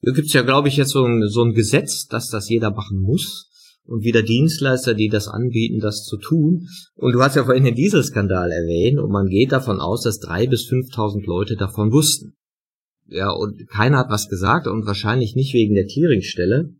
Da 0.00 0.10
gibt's 0.10 0.32
ja, 0.32 0.42
glaube 0.42 0.66
ich, 0.66 0.76
jetzt 0.76 0.90
so 0.90 1.04
ein, 1.04 1.22
so 1.28 1.44
ein 1.44 1.52
Gesetz, 1.52 2.08
dass 2.08 2.28
das 2.30 2.48
jeder 2.48 2.72
machen 2.72 3.00
muss 3.00 3.48
und 3.84 4.02
wieder 4.02 4.22
Dienstleister, 4.22 4.94
die 4.94 5.08
das 5.08 5.28
anbieten, 5.28 5.78
das 5.78 6.04
zu 6.04 6.16
tun. 6.16 6.66
Und 6.96 7.12
du 7.12 7.22
hast 7.22 7.36
ja 7.36 7.44
vorhin 7.44 7.62
den 7.62 7.76
Dieselskandal 7.76 8.50
erwähnt 8.50 8.98
und 8.98 9.12
man 9.12 9.28
geht 9.28 9.52
davon 9.52 9.80
aus, 9.80 10.02
dass 10.02 10.18
drei 10.18 10.48
bis 10.48 10.66
fünftausend 10.66 11.26
Leute 11.26 11.54
davon 11.54 11.92
wussten. 11.92 12.34
Ja, 13.06 13.30
und 13.30 13.68
keiner 13.68 13.98
hat 13.98 14.10
was 14.10 14.28
gesagt 14.28 14.66
und 14.66 14.84
wahrscheinlich 14.84 15.36
nicht 15.36 15.54
wegen 15.54 15.76
der 15.76 15.86
Clearingstelle, 15.86 16.74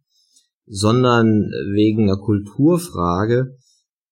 sondern 0.66 1.50
wegen 1.72 2.10
einer 2.10 2.18
Kulturfrage. 2.18 3.56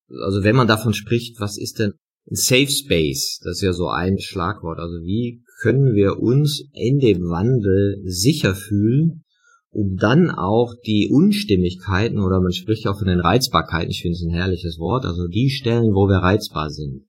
Also 0.08 0.44
wenn 0.44 0.54
man 0.54 0.68
davon 0.68 0.94
spricht, 0.94 1.40
was 1.40 1.58
ist 1.58 1.80
denn 1.80 1.94
Safe 2.30 2.70
Space? 2.70 3.40
Das 3.42 3.56
ist 3.56 3.62
ja 3.62 3.72
so 3.72 3.88
ein 3.88 4.18
Schlagwort. 4.18 4.78
Also 4.78 5.02
wie 5.02 5.42
können 5.62 5.94
wir 5.94 6.18
uns 6.18 6.62
in 6.72 6.98
dem 6.98 7.28
Wandel 7.28 8.00
sicher 8.04 8.54
fühlen, 8.54 9.24
um 9.70 9.96
dann 9.96 10.30
auch 10.30 10.74
die 10.86 11.08
Unstimmigkeiten 11.12 12.18
oder 12.18 12.40
man 12.40 12.52
spricht 12.52 12.86
auch 12.86 12.98
von 12.98 13.08
den 13.08 13.20
Reizbarkeiten, 13.20 13.90
ich 13.90 14.02
finde 14.02 14.16
es 14.16 14.22
ein 14.22 14.34
herrliches 14.34 14.78
Wort, 14.78 15.04
also 15.04 15.26
die 15.28 15.50
Stellen, 15.50 15.94
wo 15.94 16.08
wir 16.08 16.18
reizbar 16.18 16.70
sind. 16.70 17.04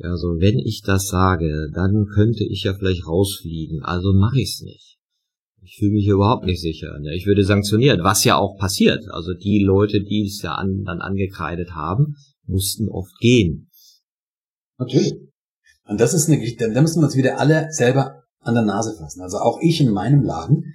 Also 0.00 0.40
wenn 0.40 0.58
ich 0.58 0.82
das 0.84 1.06
sage, 1.06 1.70
dann 1.72 2.06
könnte 2.12 2.44
ich 2.44 2.64
ja 2.64 2.74
vielleicht 2.74 3.06
rausfliegen, 3.06 3.82
also 3.82 4.12
mache 4.12 4.40
ich 4.40 4.54
es 4.54 4.62
nicht. 4.62 4.98
Ich 5.64 5.76
fühle 5.76 5.92
mich 5.92 6.06
überhaupt 6.08 6.44
nicht 6.44 6.60
sicher. 6.60 6.98
Ne? 6.98 7.14
Ich 7.14 7.26
würde 7.26 7.44
sanktioniert, 7.44 8.02
was 8.02 8.24
ja 8.24 8.36
auch 8.36 8.58
passiert. 8.58 9.04
Also 9.10 9.32
die 9.32 9.62
Leute, 9.62 10.02
die 10.02 10.24
es 10.26 10.42
ja 10.42 10.54
an, 10.54 10.82
dann 10.84 11.00
angekreidet 11.00 11.70
haben, 11.70 12.16
mussten 12.46 12.88
oft 12.88 13.16
gehen. 13.20 13.68
Natürlich. 14.82 15.14
Und 15.84 16.00
das 16.00 16.14
ist 16.14 16.28
eine 16.28 16.38
Geschichte, 16.38 16.70
da 16.70 16.80
müssen 16.80 17.00
wir 17.00 17.06
uns 17.06 17.16
wieder 17.16 17.38
alle 17.38 17.72
selber 17.72 18.22
an 18.40 18.54
der 18.54 18.64
Nase 18.64 18.96
fassen. 18.96 19.20
Also 19.20 19.38
auch 19.38 19.58
ich 19.60 19.80
in 19.80 19.90
meinem 19.90 20.22
Laden 20.22 20.74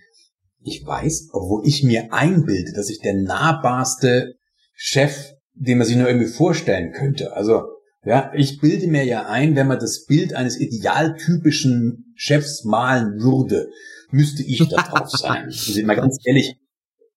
ich 0.68 0.86
weiß, 0.86 1.30
obwohl 1.32 1.66
ich 1.66 1.84
mir 1.84 2.14
einbilde, 2.14 2.74
dass 2.74 2.90
ich 2.90 3.00
der 3.00 3.16
nahbarste 3.16 4.36
Chef, 4.74 5.34
den 5.54 5.78
man 5.78 5.88
sich 5.88 5.96
nur 5.96 6.08
irgendwie 6.08 6.28
vorstellen 6.28 6.92
könnte. 6.92 7.34
Also, 7.34 7.64
ja, 8.06 8.32
ich 8.36 8.60
bilde 8.60 8.88
mir 8.88 9.04
ja 9.04 9.28
ein, 9.28 9.56
wenn 9.56 9.68
man 9.68 9.80
das 9.80 10.06
Bild 10.06 10.34
eines 10.34 10.60
idealtypischen 10.60 12.14
Chefs 12.16 12.64
malen 12.64 13.22
würde, 13.22 13.70
müsste 14.12 14.44
ich 14.44 14.68
da 14.70 14.82
drauf 14.82 15.10
sein. 15.10 15.46
Also 15.68 15.84
mal 15.84 15.96
ganz 15.96 16.20
ehrlich, 16.24 16.56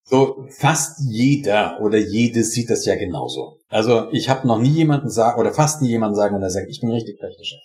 so 0.05 0.47
fast 0.49 1.01
jeder 1.09 1.81
oder 1.81 1.99
jede 1.99 2.43
sieht 2.43 2.71
das 2.71 2.85
ja 2.87 2.97
genauso. 2.97 3.60
Also 3.71 4.11
ich 4.11 4.29
habe 4.29 4.47
noch 4.49 4.59
nie 4.59 4.73
jemanden 4.73 5.09
sagen, 5.09 5.41
oder 5.41 5.55
fast 5.55 5.81
nie 5.81 5.89
jemanden 5.89 6.17
sagen, 6.17 6.35
wenn 6.35 6.43
er 6.43 6.51
sagt, 6.51 6.69
ich 6.69 6.81
bin 6.81 6.91
richtig 6.91 7.19
schlechter 7.19 7.45
Chef. 7.45 7.61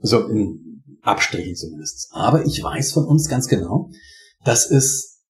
So 0.00 0.26
in 0.28 0.82
Abstrichen 1.02 1.54
zumindest. 1.54 2.08
Aber 2.12 2.44
ich 2.46 2.62
weiß 2.62 2.92
von 2.92 3.04
uns 3.04 3.28
ganz 3.28 3.46
genau, 3.46 3.90
dass 4.44 4.70
es 4.70 5.22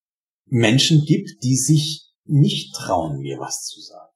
Menschen 0.46 1.04
gibt, 1.04 1.42
die 1.42 1.57
sich 1.57 2.12
nicht 2.24 2.74
trauen, 2.76 3.18
mir 3.18 3.38
was 3.40 3.64
zu 3.64 3.80
sagen. 3.80 4.12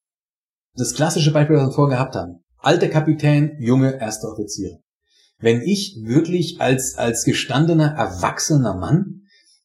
Das 0.75 0.95
klassische 0.95 1.33
Beispiel, 1.33 1.57
was 1.57 1.69
wir 1.69 1.73
vorher 1.73 1.97
gehabt 1.97 2.15
haben. 2.15 2.45
Alter 2.59 2.89
Kapitän, 2.89 3.57
junge 3.59 3.99
erste 3.99 4.29
Offiziere. 4.29 4.79
Wenn 5.39 5.61
ich 5.63 5.99
wirklich 6.05 6.61
als, 6.61 6.97
als 6.97 7.25
gestandener, 7.25 7.95
erwachsener 7.97 8.75
Mann 8.75 9.20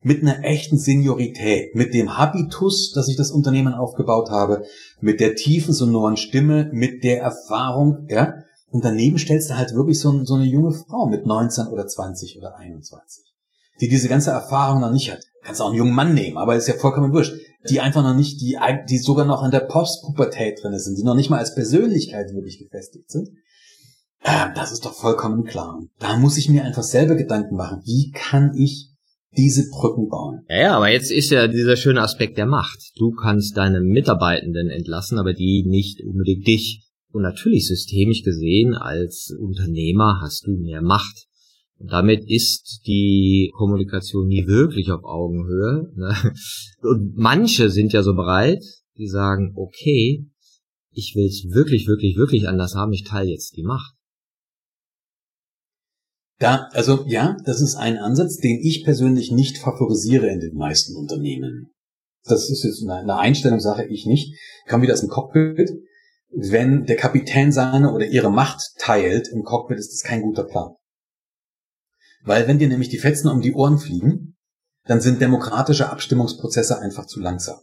mit 0.06 0.22
einer 0.22 0.44
echten 0.44 0.78
Seniorität, 0.78 1.76
mit 1.76 1.94
dem 1.94 2.18
Habitus, 2.18 2.94
dass 2.94 3.10
ich 3.10 3.18
das 3.18 3.32
Unternehmen 3.32 3.74
aufgebaut 3.74 4.30
habe, 4.30 4.64
mit 5.02 5.20
der 5.20 5.36
tiefen, 5.36 5.74
sonoren 5.74 6.16
Stimme, 6.16 6.70
mit 6.72 7.04
der 7.04 7.22
Erfahrung, 7.22 8.08
ja, 8.10 8.36
und 8.70 8.86
daneben 8.86 9.18
stellst 9.18 9.50
du 9.50 9.58
halt 9.58 9.74
wirklich 9.74 10.00
so, 10.00 10.24
so 10.26 10.36
eine 10.36 10.46
junge 10.46 10.72
Frau 10.72 11.08
mit 11.08 11.26
19 11.26 11.68
oder 11.68 11.88
20 11.88 12.38
oder 12.38 12.58
21 12.58 13.26
die 13.82 13.90
diese 13.90 14.08
ganze 14.08 14.32
Erfahrung 14.32 14.82
noch 14.82 14.92
nicht 14.92 15.12
hat. 15.12 15.24
Kannst 15.44 15.62
auch 15.62 15.68
einen 15.68 15.78
jungen 15.78 15.94
Mann 15.94 16.14
nehmen, 16.14 16.38
aber 16.38 16.56
ist 16.56 16.68
ja 16.68 16.76
vollkommen 16.76 17.14
wurscht. 17.14 17.36
Die 17.70 17.80
einfach 17.80 18.04
noch 18.04 18.16
nicht, 18.16 18.42
die, 18.42 18.58
die 18.90 18.98
sogar 19.00 19.26
noch 19.26 19.44
in 19.44 19.52
der 19.52 19.62
Postpubertät 19.62 20.64
drin 20.64 20.78
sind, 20.78 20.98
die 20.98 21.04
noch 21.04 21.16
nicht 21.16 21.30
mal 21.30 21.40
als 21.40 21.56
Persönlichkeit 21.56 22.32
wirklich 22.34 22.60
gefestigt 22.60 23.10
sind. 23.10 23.30
Ähm, 24.24 24.52
das 24.56 24.72
ist 24.72 24.86
doch 24.86 24.94
vollkommen 24.94 25.46
klar. 25.46 25.80
Da 26.00 26.18
muss 26.18 26.38
ich 26.38 26.50
mir 26.50 26.64
einfach 26.64 26.84
selber 26.84 27.16
Gedanken 27.16 27.56
machen. 27.56 27.82
Wie 27.84 28.12
kann 28.12 28.54
ich 28.56 28.92
diese 29.38 29.70
Brücken 29.70 30.10
bauen? 30.10 30.42
Ja, 30.50 30.60
ja, 30.60 30.78
aber 30.78 30.90
jetzt 30.90 31.12
ist 31.12 31.30
ja 31.32 31.48
dieser 31.48 31.76
schöne 31.76 32.02
Aspekt 32.02 32.38
der 32.38 32.46
Macht. 32.46 32.92
Du 32.98 33.12
kannst 33.12 33.58
deine 33.58 33.82
Mitarbeitenden 33.82 34.70
entlassen, 34.70 35.18
aber 35.20 35.34
die 35.34 35.64
nicht 35.68 36.02
unbedingt 36.04 36.48
dich. 36.48 36.84
Und 37.12 37.22
natürlich 37.22 37.68
systemisch 37.68 38.24
gesehen 38.24 38.74
als 38.74 39.34
Unternehmer 39.40 40.20
hast 40.22 40.46
du 40.48 40.58
mehr 40.58 40.82
Macht. 40.82 41.28
Und 41.78 41.92
damit 41.92 42.30
ist 42.30 42.82
die 42.88 43.52
Kommunikation 43.56 44.28
nie 44.28 44.48
wirklich 44.48 44.92
auf 44.92 45.04
Augenhöhe. 45.04 45.92
Ne? 45.96 46.16
Und 46.82 47.16
manche 47.16 47.70
sind 47.70 47.94
ja 47.94 48.04
so 48.04 48.16
bereit, 48.16 48.64
die 48.98 49.08
sagen, 49.08 49.54
okay, 49.56 50.26
ich 50.92 51.14
will 51.16 51.26
es 51.26 51.46
wirklich, 51.52 51.88
wirklich, 51.88 52.16
wirklich 52.16 52.48
anders 52.48 52.76
haben, 52.76 52.94
ich 52.94 53.04
teile 53.04 53.30
jetzt 53.30 53.58
die 53.58 53.64
Macht. 53.64 53.95
Da, 56.38 56.68
also 56.74 57.06
ja, 57.08 57.38
das 57.46 57.62
ist 57.62 57.76
ein 57.76 57.98
Ansatz, 57.98 58.38
den 58.38 58.60
ich 58.62 58.84
persönlich 58.84 59.32
nicht 59.32 59.58
favorisiere 59.58 60.28
in 60.28 60.40
den 60.40 60.56
meisten 60.56 60.96
Unternehmen. 60.96 61.72
Das 62.26 62.50
ist 62.50 62.64
jetzt 62.64 62.84
eine 62.88 63.18
Einstellungssache, 63.18 63.86
ich 63.86 64.06
nicht. 64.06 64.38
Kann 64.66 64.82
wieder 64.82 64.94
aus 64.94 65.02
dem 65.02 65.10
Cockpit. 65.10 65.72
Wenn 66.30 66.86
der 66.86 66.98
Kapitän 66.98 67.52
seine 67.52 67.94
oder 67.94 68.08
ihre 68.08 68.32
Macht 68.32 68.62
teilt 68.80 69.30
im 69.30 69.44
Cockpit, 69.44 69.78
ist 69.78 69.94
das 69.94 70.04
kein 70.04 70.22
guter 70.22 70.44
Plan. 70.44 70.76
Weil 72.24 72.48
wenn 72.48 72.60
dir 72.60 72.68
nämlich 72.68 72.90
die 72.90 72.98
Fetzen 72.98 73.30
um 73.30 73.42
die 73.42 73.54
Ohren 73.54 73.78
fliegen, 73.78 74.36
dann 74.86 75.00
sind 75.00 75.22
demokratische 75.22 75.90
Abstimmungsprozesse 75.90 76.80
einfach 76.80 77.06
zu 77.06 77.20
langsam. 77.20 77.60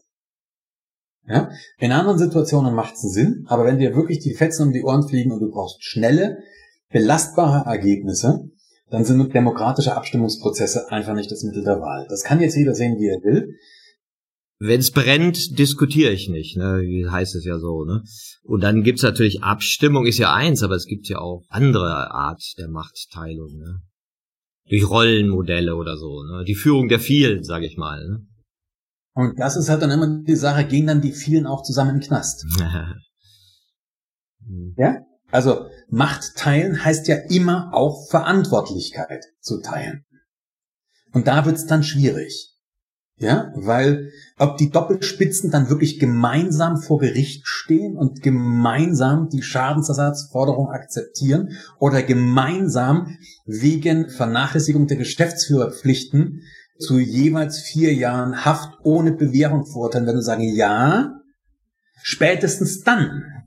Ja? 1.27 1.51
In 1.79 1.93
anderen 1.93 2.19
Situationen 2.19 2.75
macht 2.75 2.95
es 2.95 3.03
Sinn, 3.03 3.45
aber 3.49 3.65
wenn 3.65 3.79
dir 3.79 3.95
wirklich 3.95 4.21
die 4.21 4.35
Fetzen 4.35 4.69
um 4.69 4.73
die 4.73 4.83
Ohren 4.83 5.07
fliegen 5.07 5.33
und 5.33 5.41
du 5.41 5.51
brauchst 5.51 5.83
schnelle, 5.85 6.39
belastbare 6.91 7.69
Ergebnisse, 7.69 8.49
dann 8.93 9.05
sind 9.07 9.35
demokratische 9.35 9.97
Abstimmungsprozesse 9.97 10.93
einfach 10.93 11.15
nicht 11.15 11.31
das 11.31 11.43
Mittel 11.43 11.65
der 11.65 11.81
Wahl. 11.81 12.07
Das 12.11 12.25
kann 12.25 12.43
jetzt 12.43 12.57
jeder 12.57 12.75
sehen, 12.75 12.99
wie 12.99 13.09
er 13.09 13.23
will. 13.23 13.57
Wenn 14.59 14.81
es 14.81 14.93
brennt, 14.93 15.59
diskutiere 15.59 16.13
ich 16.13 16.29
nicht, 16.29 16.59
ne? 16.59 16.83
Wie 16.83 17.09
heißt 17.09 17.35
es 17.35 17.47
ja 17.47 17.59
so, 17.59 17.85
ne? 17.85 18.05
Und 18.45 18.63
dann 18.63 18.83
gibt's 18.83 19.03
natürlich 19.03 19.43
Abstimmung 19.43 20.05
ist 20.05 20.19
ja 20.19 20.35
eins, 20.35 20.63
aber 20.63 20.75
es 20.75 20.85
gibt 20.85 21.09
ja 21.09 21.19
auch 21.19 21.43
andere 21.49 22.11
Art 22.13 22.43
der 22.59 22.69
Machtteilung, 22.69 23.57
ne? 23.57 23.81
Durch 24.69 24.89
Rollenmodelle 24.89 25.75
oder 25.75 25.97
so, 25.97 26.23
ne? 26.25 26.45
Die 26.47 26.55
Führung 26.55 26.89
der 26.89 27.01
vielen, 27.01 27.45
sage 27.45 27.67
ich 27.67 27.79
mal. 27.79 28.07
Ne? 28.07 28.27
Und 29.15 29.41
das 29.41 29.57
ist 29.57 29.71
halt 29.71 29.81
dann 29.81 29.91
immer 29.91 30.23
die 30.23 30.37
Sache, 30.37 30.67
gehen 30.67 30.87
dann 30.87 31.01
die 31.01 31.13
vielen 31.13 31.47
auch 31.47 31.63
zusammen 31.63 31.95
in 31.95 32.01
den 32.01 32.07
Knast. 32.07 32.45
ja? 34.77 35.01
Also 35.33 35.67
Macht 35.89 36.37
teilen 36.37 36.85
heißt 36.85 37.09
ja 37.09 37.17
immer 37.17 37.71
auch 37.73 38.09
Verantwortlichkeit 38.09 39.25
zu 39.41 39.61
teilen. 39.61 40.05
Und 41.13 41.27
da 41.27 41.45
wird's 41.45 41.67
dann 41.67 41.83
schwierig. 41.83 42.51
Ja, 43.17 43.53
weil 43.55 44.11
ob 44.39 44.57
die 44.57 44.71
Doppelspitzen 44.71 45.51
dann 45.51 45.69
wirklich 45.69 46.01
gemeinsam 46.01 46.77
vor 46.79 46.99
Gericht 46.99 47.47
stehen 47.47 47.97
und 47.97 48.21
gemeinsam 48.23 49.29
die 49.29 49.43
Schadensersatzforderung 49.43 50.69
akzeptieren 50.71 51.57
oder 51.79 52.03
gemeinsam 52.03 53.17
wegen 53.45 54.09
Vernachlässigung 54.09 54.87
der 54.87 54.97
Geschäftsführerpflichten 54.97 56.43
zu 56.79 56.99
jeweils 56.99 57.61
vier 57.61 57.95
Jahren 57.95 58.45
Haft 58.45 58.79
ohne 58.83 59.13
Bewährung 59.13 59.67
verurteilen, 59.67 60.07
wenn 60.07 60.17
du 60.17 60.23
sagen, 60.23 60.43
ja, 60.43 61.21
spätestens 62.03 62.81
dann 62.81 63.42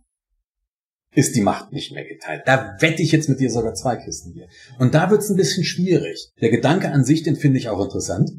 ist 1.15 1.35
die 1.35 1.41
Macht 1.41 1.71
nicht 1.71 1.93
mehr 1.93 2.05
geteilt. 2.05 2.43
Da 2.45 2.75
wette 2.79 3.01
ich 3.01 3.11
jetzt 3.11 3.29
mit 3.29 3.39
dir 3.39 3.49
sogar 3.49 3.73
zwei 3.73 3.95
Kisten 3.95 4.33
hier. 4.33 4.47
Und 4.77 4.93
da 4.93 5.09
wird's 5.09 5.29
ein 5.29 5.37
bisschen 5.37 5.63
schwierig. 5.63 6.31
Der 6.41 6.49
Gedanke 6.49 6.91
an 6.91 7.03
sich, 7.03 7.23
den 7.23 7.37
finde 7.37 7.57
ich 7.57 7.69
auch 7.69 7.83
interessant. 7.83 8.31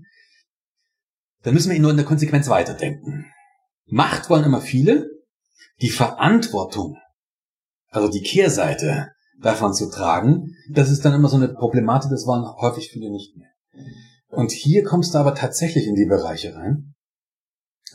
Da 1.42 1.52
müssen 1.52 1.70
wir 1.70 1.76
ihn 1.76 1.82
nur 1.82 1.90
in 1.90 1.96
der 1.96 2.06
Konsequenz 2.06 2.48
weiterdenken. 2.48 3.26
Macht 3.86 4.28
wollen 4.30 4.44
immer 4.44 4.60
viele. 4.60 5.08
Die 5.80 5.90
Verantwortung, 5.90 6.96
also 7.88 8.08
die 8.08 8.22
Kehrseite 8.22 9.12
davon 9.40 9.74
zu 9.74 9.90
tragen, 9.90 10.54
das 10.70 10.90
ist 10.90 11.04
dann 11.04 11.14
immer 11.14 11.28
so 11.28 11.36
eine 11.36 11.48
Problematik, 11.48 12.10
das 12.10 12.26
wollen 12.26 12.44
häufig 12.60 12.90
viele 12.90 13.10
nicht 13.10 13.36
mehr. 13.36 13.50
Und 14.28 14.52
hier 14.52 14.84
kommst 14.84 15.14
du 15.14 15.18
aber 15.18 15.34
tatsächlich 15.34 15.86
in 15.86 15.94
die 15.94 16.06
Bereiche 16.06 16.54
rein. 16.54 16.94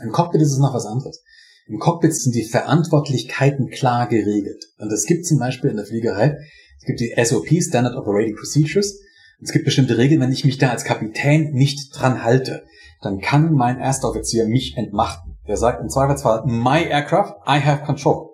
Im 0.01 0.11
Cockpit 0.11 0.41
ist 0.41 0.53
es 0.53 0.59
noch 0.59 0.73
was 0.73 0.85
anderes. 0.85 1.23
Im 1.67 1.79
Cockpit 1.79 2.13
sind 2.13 2.35
die 2.35 2.43
Verantwortlichkeiten 2.43 3.69
klar 3.69 4.07
geregelt. 4.07 4.65
Und 4.77 4.91
es 4.91 5.05
gibt 5.05 5.25
zum 5.25 5.39
Beispiel 5.39 5.69
in 5.69 5.77
der 5.77 5.85
Fliegerei, 5.85 6.37
es 6.79 6.85
gibt 6.85 6.99
die 6.99 7.13
SOP, 7.23 7.47
Standard 7.61 7.95
Operating 7.95 8.35
Procedures. 8.35 8.99
Es 9.39 9.51
gibt 9.51 9.65
bestimmte 9.65 9.97
Regeln, 9.97 10.21
wenn 10.21 10.31
ich 10.31 10.45
mich 10.45 10.57
da 10.57 10.69
als 10.69 10.83
Kapitän 10.83 11.51
nicht 11.53 11.89
dran 11.93 12.23
halte, 12.23 12.63
dann 13.01 13.19
kann 13.19 13.53
mein 13.53 13.79
erster 13.79 14.09
Offizier 14.09 14.47
mich 14.47 14.77
entmachten. 14.77 15.37
Der 15.47 15.57
sagt 15.57 15.81
im 15.81 15.89
Zweifelsfall, 15.89 16.43
my 16.45 16.83
aircraft, 16.83 17.35
I 17.47 17.59
have 17.59 17.83
control. 17.83 18.29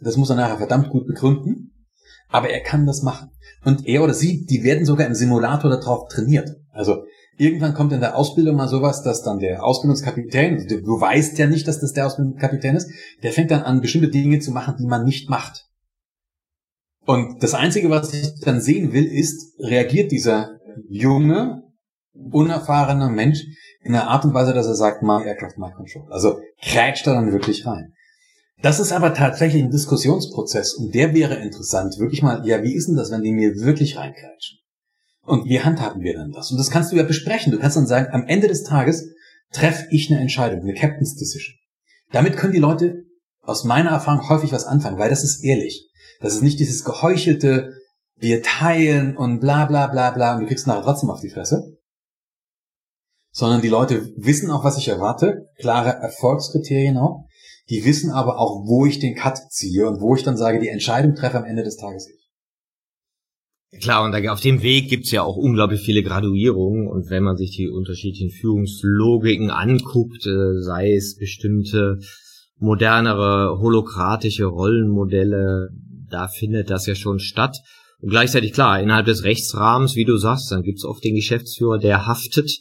Das 0.00 0.16
muss 0.16 0.30
er 0.30 0.36
nachher 0.36 0.58
verdammt 0.58 0.90
gut 0.90 1.06
begründen, 1.06 1.86
aber 2.28 2.50
er 2.50 2.60
kann 2.60 2.86
das 2.86 3.02
machen. 3.02 3.30
Und 3.64 3.86
er 3.86 4.02
oder 4.02 4.14
sie, 4.14 4.46
die 4.46 4.64
werden 4.64 4.84
sogar 4.84 5.06
im 5.06 5.14
Simulator 5.14 5.70
darauf 5.70 6.08
trainiert. 6.08 6.50
Also 6.72 7.04
irgendwann 7.36 7.74
kommt 7.74 7.92
in 7.92 8.00
der 8.00 8.16
Ausbildung 8.16 8.56
mal 8.56 8.68
sowas, 8.68 9.02
dass 9.02 9.22
dann 9.22 9.38
der 9.38 9.64
Ausbildungskapitän, 9.64 10.66
du 10.68 11.00
weißt 11.00 11.38
ja 11.38 11.46
nicht, 11.46 11.66
dass 11.66 11.80
das 11.80 11.92
der 11.92 12.06
Ausbildungskapitän 12.06 12.76
ist, 12.76 12.90
der 13.22 13.32
fängt 13.32 13.50
dann 13.50 13.62
an, 13.62 13.80
bestimmte 13.80 14.08
Dinge 14.08 14.38
zu 14.40 14.52
machen, 14.52 14.76
die 14.78 14.86
man 14.86 15.04
nicht 15.04 15.28
macht. 15.28 15.66
Und 17.04 17.42
das 17.42 17.54
Einzige, 17.54 17.90
was 17.90 18.12
ich 18.14 18.40
dann 18.40 18.60
sehen 18.60 18.92
will, 18.92 19.04
ist, 19.04 19.58
reagiert 19.58 20.12
dieser 20.12 20.58
junge, 20.88 21.62
unerfahrener 22.12 23.10
Mensch 23.10 23.44
in 23.82 23.94
einer 23.94 24.08
Art 24.08 24.24
und 24.24 24.34
Weise, 24.34 24.52
dass 24.52 24.66
er 24.66 24.74
sagt, 24.74 25.02
my 25.02 25.24
aircraft, 25.24 25.58
my 25.58 25.72
control. 25.72 26.06
Also 26.10 26.38
krätscht 26.60 27.06
er 27.06 27.14
dann 27.14 27.32
wirklich 27.32 27.66
rein. 27.66 27.92
Das 28.62 28.78
ist 28.78 28.92
aber 28.92 29.12
tatsächlich 29.12 29.62
ein 29.62 29.70
Diskussionsprozess 29.70 30.74
und 30.74 30.94
der 30.94 31.12
wäre 31.14 31.34
interessant. 31.34 31.98
Wirklich 31.98 32.22
mal, 32.22 32.46
ja, 32.46 32.62
wie 32.62 32.74
ist 32.74 32.86
denn 32.86 32.94
das, 32.94 33.10
wenn 33.10 33.22
die 33.22 33.32
mir 33.32 33.56
wirklich 33.56 33.96
reinkrätschen? 33.96 34.58
Und 35.24 35.44
wie 35.44 35.60
handhaben 35.60 36.02
wir 36.02 36.14
dann 36.14 36.32
das? 36.32 36.50
Und 36.50 36.58
das 36.58 36.70
kannst 36.70 36.92
du 36.92 36.96
ja 36.96 37.04
besprechen. 37.04 37.52
Du 37.52 37.58
kannst 37.58 37.76
dann 37.76 37.86
sagen, 37.86 38.12
am 38.12 38.26
Ende 38.26 38.48
des 38.48 38.64
Tages 38.64 39.08
treffe 39.52 39.86
ich 39.90 40.10
eine 40.10 40.20
Entscheidung, 40.20 40.60
eine 40.60 40.74
Captain's 40.74 41.14
Decision. 41.14 41.54
Damit 42.10 42.36
können 42.36 42.52
die 42.52 42.58
Leute 42.58 43.04
aus 43.40 43.64
meiner 43.64 43.90
Erfahrung 43.90 44.28
häufig 44.28 44.52
was 44.52 44.64
anfangen, 44.64 44.98
weil 44.98 45.10
das 45.10 45.24
ist 45.24 45.44
ehrlich. 45.44 45.88
Das 46.20 46.34
ist 46.34 46.42
nicht 46.42 46.60
dieses 46.60 46.84
geheuchelte, 46.84 47.72
wir 48.16 48.42
teilen 48.42 49.16
und 49.16 49.40
bla 49.40 49.66
bla 49.66 49.88
bla 49.88 50.10
bla 50.10 50.34
und 50.34 50.42
du 50.42 50.46
kriegst 50.46 50.66
nachher 50.66 50.82
trotzdem 50.82 51.10
auf 51.10 51.20
die 51.20 51.30
Fresse. 51.30 51.76
Sondern 53.30 53.62
die 53.62 53.68
Leute 53.68 54.12
wissen 54.16 54.50
auch, 54.50 54.62
was 54.62 54.76
ich 54.76 54.88
erwarte, 54.88 55.46
klare 55.58 55.90
Erfolgskriterien 55.90 56.98
auch. 56.98 57.24
Die 57.70 57.84
wissen 57.84 58.10
aber 58.10 58.38
auch, 58.38 58.66
wo 58.66 58.86
ich 58.86 58.98
den 58.98 59.16
Cut 59.16 59.38
ziehe 59.50 59.88
und 59.88 60.00
wo 60.00 60.14
ich 60.14 60.22
dann 60.22 60.36
sage, 60.36 60.60
die 60.60 60.68
Entscheidung 60.68 61.14
treffe 61.14 61.38
am 61.38 61.44
Ende 61.44 61.62
des 61.62 61.76
Tages 61.76 62.08
ich. 62.08 62.21
Klar, 63.80 64.04
und 64.04 64.14
auf 64.28 64.40
dem 64.40 64.62
Weg 64.62 64.90
gibt's 64.90 65.10
ja 65.12 65.22
auch 65.22 65.36
unglaublich 65.36 65.80
viele 65.80 66.02
Graduierungen 66.02 66.88
und 66.88 67.08
wenn 67.08 67.22
man 67.22 67.38
sich 67.38 67.56
die 67.56 67.68
unterschiedlichen 67.68 68.30
Führungslogiken 68.30 69.50
anguckt, 69.50 70.26
äh, 70.26 70.60
sei 70.60 70.92
es 70.92 71.16
bestimmte 71.16 71.98
modernere 72.58 73.58
holokratische 73.60 74.44
Rollenmodelle, 74.44 75.70
da 76.10 76.28
findet 76.28 76.68
das 76.68 76.86
ja 76.86 76.94
schon 76.94 77.18
statt. 77.18 77.58
Und 78.00 78.10
gleichzeitig 78.10 78.52
klar, 78.52 78.80
innerhalb 78.80 79.06
des 79.06 79.24
Rechtsrahmens, 79.24 79.96
wie 79.96 80.04
du 80.04 80.18
sagst, 80.18 80.52
dann 80.52 80.62
gibt's 80.62 80.84
oft 80.84 81.02
den 81.02 81.14
Geschäftsführer, 81.14 81.78
der 81.78 82.06
haftet 82.06 82.52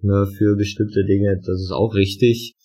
ne, 0.00 0.26
für 0.38 0.56
bestimmte 0.56 1.04
Dinge, 1.04 1.40
das 1.44 1.60
ist 1.60 1.72
auch 1.72 1.94
richtig. 1.94 2.56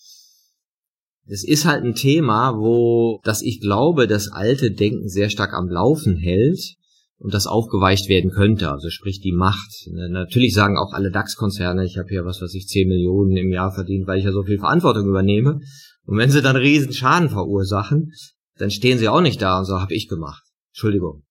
Es 1.26 1.44
ist 1.44 1.66
halt 1.66 1.84
ein 1.84 1.94
Thema, 1.94 2.56
wo, 2.56 3.20
dass 3.24 3.42
ich 3.42 3.60
glaube, 3.60 4.06
das 4.06 4.28
alte 4.28 4.70
Denken 4.70 5.08
sehr 5.08 5.28
stark 5.28 5.52
am 5.52 5.68
Laufen 5.68 6.16
hält 6.16 6.79
und 7.20 7.34
das 7.34 7.46
aufgeweicht 7.46 8.08
werden 8.08 8.30
könnte, 8.30 8.72
also 8.72 8.88
sprich 8.88 9.20
die 9.20 9.32
Macht. 9.32 9.86
Ne, 9.92 10.08
natürlich 10.08 10.54
sagen 10.54 10.78
auch 10.78 10.94
alle 10.94 11.10
DAX-Konzerne, 11.10 11.84
ich 11.84 11.98
habe 11.98 12.08
hier 12.08 12.24
was, 12.24 12.40
was 12.40 12.54
ich 12.54 12.66
10 12.66 12.88
Millionen 12.88 13.36
im 13.36 13.52
Jahr 13.52 13.72
verdient, 13.72 14.06
weil 14.06 14.18
ich 14.18 14.24
ja 14.24 14.32
so 14.32 14.42
viel 14.42 14.58
Verantwortung 14.58 15.06
übernehme. 15.06 15.60
Und 16.06 16.16
wenn 16.16 16.30
sie 16.30 16.40
dann 16.40 16.56
riesen 16.56 16.94
Schaden 16.94 17.28
verursachen, 17.28 18.10
dann 18.56 18.70
stehen 18.70 18.96
sie 18.98 19.08
auch 19.08 19.20
nicht 19.20 19.42
da 19.42 19.58
und 19.58 19.66
sagen, 19.66 19.82
habe 19.82 19.94
ich 19.94 20.08
gemacht. 20.08 20.42
Entschuldigung. 20.72 21.24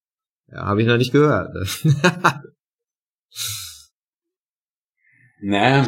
Ja, 0.51 0.67
habe 0.67 0.81
ich 0.81 0.87
noch 0.87 0.97
nicht 0.97 1.11
gehört. 1.11 1.49
naja, 5.41 5.87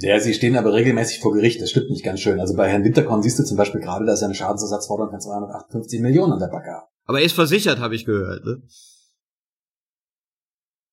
ja, 0.00 0.20
sie 0.20 0.32
stehen 0.32 0.56
aber 0.56 0.72
regelmäßig 0.72 1.20
vor 1.20 1.34
Gericht, 1.34 1.60
das 1.60 1.70
stimmt 1.70 1.90
nicht 1.90 2.04
ganz 2.04 2.20
schön. 2.20 2.40
Also 2.40 2.56
bei 2.56 2.68
Herrn 2.68 2.84
Winterkorn 2.84 3.22
siehst 3.22 3.38
du 3.38 3.44
zum 3.44 3.58
Beispiel 3.58 3.80
gerade, 3.82 4.06
dass 4.06 4.22
er 4.22 4.28
eine 4.28 4.34
Schadensersatzforderung 4.34 5.10
von 5.10 5.20
258 5.20 6.00
Millionen 6.00 6.32
an 6.32 6.38
der 6.38 6.46
Backe 6.46 6.70
hat. 6.70 6.88
Aber 7.04 7.18
er 7.18 7.26
ist 7.26 7.34
versichert, 7.34 7.78
habe 7.78 7.94
ich 7.94 8.06
gehört. 8.06 8.44
Ne? 8.44 8.62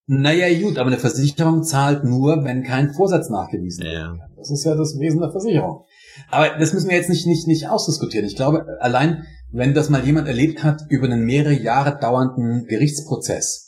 Naja, 0.08 0.48
gut, 0.62 0.78
aber 0.78 0.88
eine 0.88 1.00
Versicherung 1.00 1.64
zahlt 1.64 2.04
nur, 2.04 2.44
wenn 2.44 2.64
kein 2.64 2.94
Vorsatz 2.94 3.30
nachgewiesen 3.30 3.86
wird. 3.86 3.94
Ja. 3.94 4.16
Das 4.38 4.52
ist 4.52 4.64
ja 4.64 4.76
das 4.76 5.00
Wesen 5.00 5.20
der 5.20 5.32
Versicherung. 5.32 5.86
Aber 6.30 6.60
das 6.60 6.74
müssen 6.74 6.90
wir 6.90 6.96
jetzt 6.96 7.10
nicht, 7.10 7.26
nicht, 7.26 7.48
nicht 7.48 7.68
ausdiskutieren. 7.68 8.28
Ich 8.28 8.36
glaube, 8.36 8.66
allein, 8.80 9.26
wenn 9.52 9.74
das 9.74 9.90
mal 9.90 10.06
jemand 10.06 10.28
erlebt 10.28 10.64
hat, 10.64 10.84
über 10.90 11.06
einen 11.06 11.26
mehrere 11.26 11.54
Jahre 11.54 11.98
dauernden 12.00 12.66
Gerichtsprozess 12.68 13.66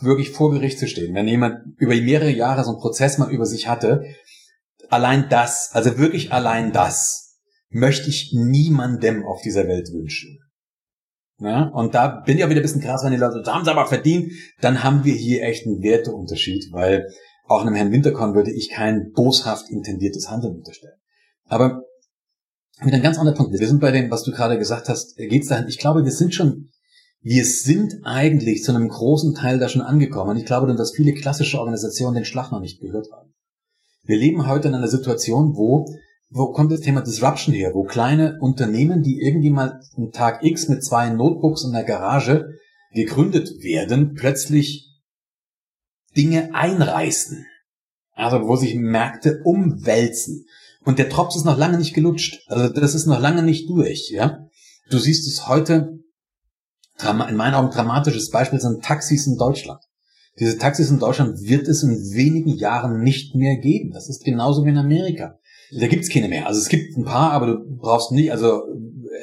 wirklich 0.00 0.30
vor 0.30 0.52
Gericht 0.52 0.78
zu 0.78 0.86
stehen, 0.86 1.14
wenn 1.14 1.26
jemand 1.26 1.58
über 1.78 1.94
mehrere 1.94 2.30
Jahre 2.30 2.62
so 2.64 2.70
einen 2.70 2.80
Prozess 2.80 3.18
mal 3.18 3.30
über 3.30 3.46
sich 3.46 3.68
hatte, 3.68 4.04
allein 4.90 5.28
das, 5.28 5.70
also 5.72 5.98
wirklich 5.98 6.32
allein 6.32 6.72
das, 6.72 7.38
möchte 7.70 8.08
ich 8.08 8.32
niemandem 8.34 9.24
auf 9.24 9.40
dieser 9.42 9.66
Welt 9.66 9.92
wünschen. 9.92 10.38
Ja, 11.40 11.68
und 11.68 11.94
da 11.94 12.08
bin 12.08 12.36
ich 12.36 12.44
auch 12.44 12.48
wieder 12.48 12.60
ein 12.60 12.62
bisschen 12.62 12.80
krass, 12.80 13.04
wenn 13.04 13.12
die 13.12 13.18
Leute, 13.18 13.42
da 13.44 13.54
haben 13.54 13.64
sie 13.64 13.70
aber 13.70 13.86
verdient, 13.86 14.32
dann 14.60 14.82
haben 14.82 15.04
wir 15.04 15.14
hier 15.14 15.42
echt 15.42 15.66
einen 15.66 15.82
Werteunterschied, 15.82 16.72
weil 16.72 17.06
auch 17.46 17.62
einem 17.62 17.74
Herrn 17.74 17.92
Winterkorn 17.92 18.34
würde 18.34 18.52
ich 18.52 18.70
kein 18.70 19.12
boshaft 19.12 19.70
intendiertes 19.70 20.28
Handeln 20.30 20.56
unterstellen. 20.56 20.98
Aber 21.44 21.82
mit 22.82 22.92
einem 22.92 23.02
ganz 23.02 23.18
anderen 23.18 23.36
Punkt. 23.36 23.58
Wir 23.58 23.66
sind 23.66 23.80
bei 23.80 23.90
dem, 23.90 24.10
was 24.10 24.24
du 24.24 24.32
gerade 24.32 24.58
gesagt 24.58 24.88
hast, 24.88 25.16
geht's 25.16 25.48
dahin. 25.48 25.68
Ich 25.68 25.78
glaube, 25.78 26.04
wir 26.04 26.12
sind 26.12 26.34
schon 26.34 26.70
wir 27.20 27.44
sind 27.44 27.94
eigentlich 28.04 28.62
zu 28.62 28.72
einem 28.72 28.88
großen 28.88 29.34
Teil 29.34 29.58
da 29.58 29.68
schon 29.68 29.82
angekommen. 29.82 30.30
Und 30.30 30.36
ich 30.36 30.46
glaube, 30.46 30.72
dass 30.74 30.94
viele 30.94 31.14
klassische 31.14 31.58
Organisationen 31.58 32.14
den 32.14 32.24
Schlag 32.24 32.52
noch 32.52 32.60
nicht 32.60 32.80
gehört 32.80 33.10
haben. 33.12 33.34
Wir 34.04 34.16
leben 34.16 34.46
heute 34.46 34.68
in 34.68 34.74
einer 34.74 34.88
Situation, 34.88 35.56
wo, 35.56 35.84
wo 36.30 36.52
kommt 36.52 36.72
das 36.72 36.80
Thema 36.80 37.00
Disruption 37.00 37.54
her, 37.54 37.72
wo 37.74 37.84
kleine 37.84 38.38
Unternehmen, 38.40 39.02
die 39.02 39.20
irgendwie 39.20 39.50
mal 39.50 39.80
einen 39.96 40.12
Tag 40.12 40.44
X 40.44 40.68
mit 40.68 40.84
zwei 40.84 41.08
Notebooks 41.10 41.64
in 41.64 41.72
der 41.72 41.84
Garage 41.84 42.48
gegründet 42.92 43.62
werden, 43.62 44.14
plötzlich 44.14 44.88
Dinge 46.16 46.54
einreißen. 46.54 47.46
Also 48.12 48.46
wo 48.46 48.56
sich 48.56 48.74
Märkte 48.74 49.40
umwälzen. 49.44 50.46
Und 50.84 50.98
der 50.98 51.08
Drops 51.08 51.36
ist 51.36 51.44
noch 51.44 51.56
lange 51.56 51.78
nicht 51.78 51.94
gelutscht. 51.94 52.40
Also 52.48 52.72
das 52.72 52.94
ist 52.94 53.06
noch 53.06 53.20
lange 53.20 53.42
nicht 53.42 53.68
durch, 53.68 54.10
ja. 54.10 54.48
Du 54.90 54.98
siehst 54.98 55.28
es 55.28 55.46
heute, 55.46 55.98
in 57.00 57.36
meinen 57.36 57.54
Augen 57.54 57.70
dramatisches 57.70 58.30
Beispiel 58.30 58.58
sind 58.58 58.82
Taxis 58.82 59.26
in 59.26 59.36
Deutschland. 59.36 59.80
Diese 60.40 60.58
Taxis 60.58 60.90
in 60.90 60.98
Deutschland 60.98 61.40
wird 61.42 61.68
es 61.68 61.82
in 61.82 61.90
wenigen 62.14 62.56
Jahren 62.56 63.02
nicht 63.02 63.34
mehr 63.34 63.56
geben. 63.56 63.92
Das 63.92 64.08
ist 64.08 64.24
genauso 64.24 64.64
wie 64.64 64.70
in 64.70 64.78
Amerika. 64.78 65.38
Da 65.72 65.86
gibt's 65.86 66.08
keine 66.08 66.28
mehr. 66.28 66.46
Also 66.46 66.60
es 66.60 66.68
gibt 66.68 66.96
ein 66.96 67.04
paar, 67.04 67.32
aber 67.32 67.46
du 67.46 67.76
brauchst 67.76 68.12
nicht, 68.12 68.32
also 68.32 68.62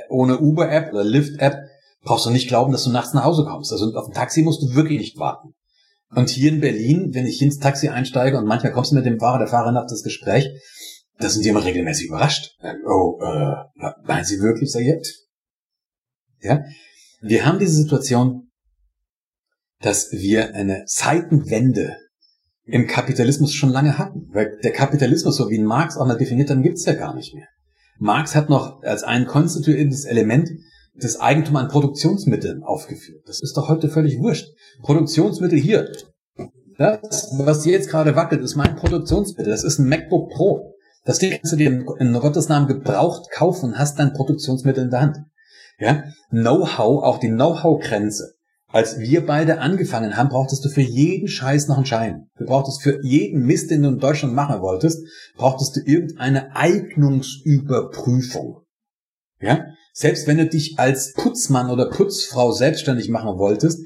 ohne 0.10 0.40
Uber-App 0.40 0.94
oder 0.94 1.04
Lyft-App 1.04 1.58
brauchst 2.02 2.26
du 2.26 2.30
nicht 2.30 2.48
glauben, 2.48 2.72
dass 2.72 2.84
du 2.84 2.92
nachts 2.92 3.14
nach 3.14 3.24
Hause 3.24 3.46
kommst. 3.46 3.72
Also 3.72 3.94
auf 3.96 4.08
ein 4.08 4.14
Taxi 4.14 4.44
musst 4.44 4.62
du 4.62 4.76
wirklich 4.76 5.00
nicht 5.00 5.18
warten. 5.18 5.56
Und 6.12 6.30
hier 6.30 6.52
in 6.52 6.62
Berlin, 6.62 7.10
wenn 7.14 7.26
ich 7.26 7.42
ins 7.42 7.60
Taxi 7.60 7.90
einsteige 7.90 8.38
und 8.38 8.46
manchmal 8.46 8.72
kommst 8.72 8.92
du 8.92 8.96
mit 8.96 9.06
dem 9.06 9.20
Fahrer, 9.20 9.40
der 9.40 9.48
Fahrerin 9.48 9.78
auf 9.78 9.88
das 9.90 10.04
Gespräch, 10.04 10.50
da 11.18 11.30
sind 11.30 11.44
die 11.44 11.50
immer 11.50 11.64
regelmäßig 11.64 12.08
überrascht. 12.08 12.56
Oh, 12.88 13.20
äh, 13.22 13.92
meinen 14.04 14.26
Sie 14.26 14.40
wirklich, 14.40 14.72
sag 14.72 14.84
jetzt? 14.84 15.28
Ja? 16.42 16.64
Wir 17.22 17.46
haben 17.46 17.60
diese 17.60 17.74
Situation, 17.76 18.52
dass 19.80 20.12
wir 20.12 20.54
eine 20.54 20.86
Zeitenwende 20.86 21.98
im 22.66 22.88
Kapitalismus 22.88 23.54
schon 23.54 23.70
lange 23.70 23.98
hatten. 23.98 24.30
Weil 24.32 24.58
der 24.64 24.72
Kapitalismus, 24.72 25.36
so 25.38 25.50
wie 25.50 25.56
ihn 25.56 25.66
Marx 25.66 25.98
auch 25.98 26.08
mal 26.08 26.18
definiert 26.18 26.50
hat, 26.50 26.62
gibt's 26.64 26.86
ja 26.86 26.94
gar 26.94 27.16
nicht 27.16 27.34
mehr. 27.34 27.48
Marx 27.98 28.36
hat 28.36 28.50
noch 28.50 28.82
als 28.84 29.04
ein 29.04 29.26
konstituierendes 29.26 30.06
Element 30.06 30.50
das 30.96 31.20
Eigentum 31.20 31.58
an 31.58 31.68
Produktionsmitteln 31.68 32.64
aufgeführt. 32.64 33.24
Das 33.26 33.42
ist 33.42 33.56
doch 33.58 33.70
heute 33.70 33.90
völlig 33.90 34.20
wurscht. 34.20 34.48
Produktionsmittel 34.82 35.60
hier. 35.60 35.92
Das, 36.78 37.32
was 37.38 37.66
jetzt 37.66 37.90
gerade 37.90 38.16
wackelt, 38.16 38.42
ist 38.42 38.56
mein 38.56 38.76
Produktionsmittel. 38.76 39.52
Das 39.52 39.64
ist 39.64 39.80
ein 39.80 39.88
MacBook 39.88 40.32
Pro. 40.32 40.74
Das 41.06 41.20
Ding 41.20 41.32
kannst 41.32 41.54
du 41.54 41.58
dir 41.58 41.86
in 42.00 42.14
Gottes 42.14 42.50
Namen 42.50 42.68
gebraucht 42.68 43.30
kaufen 43.32 43.72
und 43.72 43.80
hast 43.80 44.00
dein 44.00 44.14
Produktionsmittel 44.14 44.86
in 44.86 44.90
der 44.90 45.02
Hand. 45.02 45.18
Ja? 45.80 46.04
Know-how, 46.30 47.04
auch 47.04 47.20
die 47.20 47.30
Know-how-Grenze. 47.30 48.36
Als 48.76 49.00
wir 49.00 49.26
beide 49.26 49.62
angefangen 49.62 50.18
haben, 50.18 50.28
brauchtest 50.28 50.66
du 50.66 50.70
für 50.70 50.82
jeden 50.82 51.30
Scheiß 51.30 51.70
noch 51.70 51.78
einen 51.78 51.86
Schein. 51.86 52.28
Du 52.38 52.44
brauchtest 52.44 52.82
für 52.82 53.00
jeden 53.06 53.46
Mist, 53.46 53.72
den 53.72 53.84
du 53.84 53.88
in 53.88 54.00
Deutschland 54.00 54.34
machen 54.34 54.60
wolltest, 54.60 55.08
brauchtest 55.38 55.78
du 55.78 55.80
irgendeine 55.80 56.54
Eignungsüberprüfung. 56.58 58.66
Ja? 59.40 59.64
Selbst 59.94 60.28
wenn 60.28 60.40
du 60.40 60.50
dich 60.50 60.78
als 60.78 61.14
Putzmann 61.14 61.70
oder 61.70 61.90
Putzfrau 61.90 62.52
selbstständig 62.52 63.08
machen 63.08 63.40
wolltest, 63.40 63.80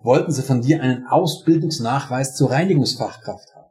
wollten 0.00 0.30
sie 0.30 0.42
von 0.42 0.60
dir 0.60 0.82
einen 0.82 1.06
Ausbildungsnachweis 1.06 2.36
zur 2.36 2.50
Reinigungsfachkraft 2.50 3.48
haben. 3.54 3.70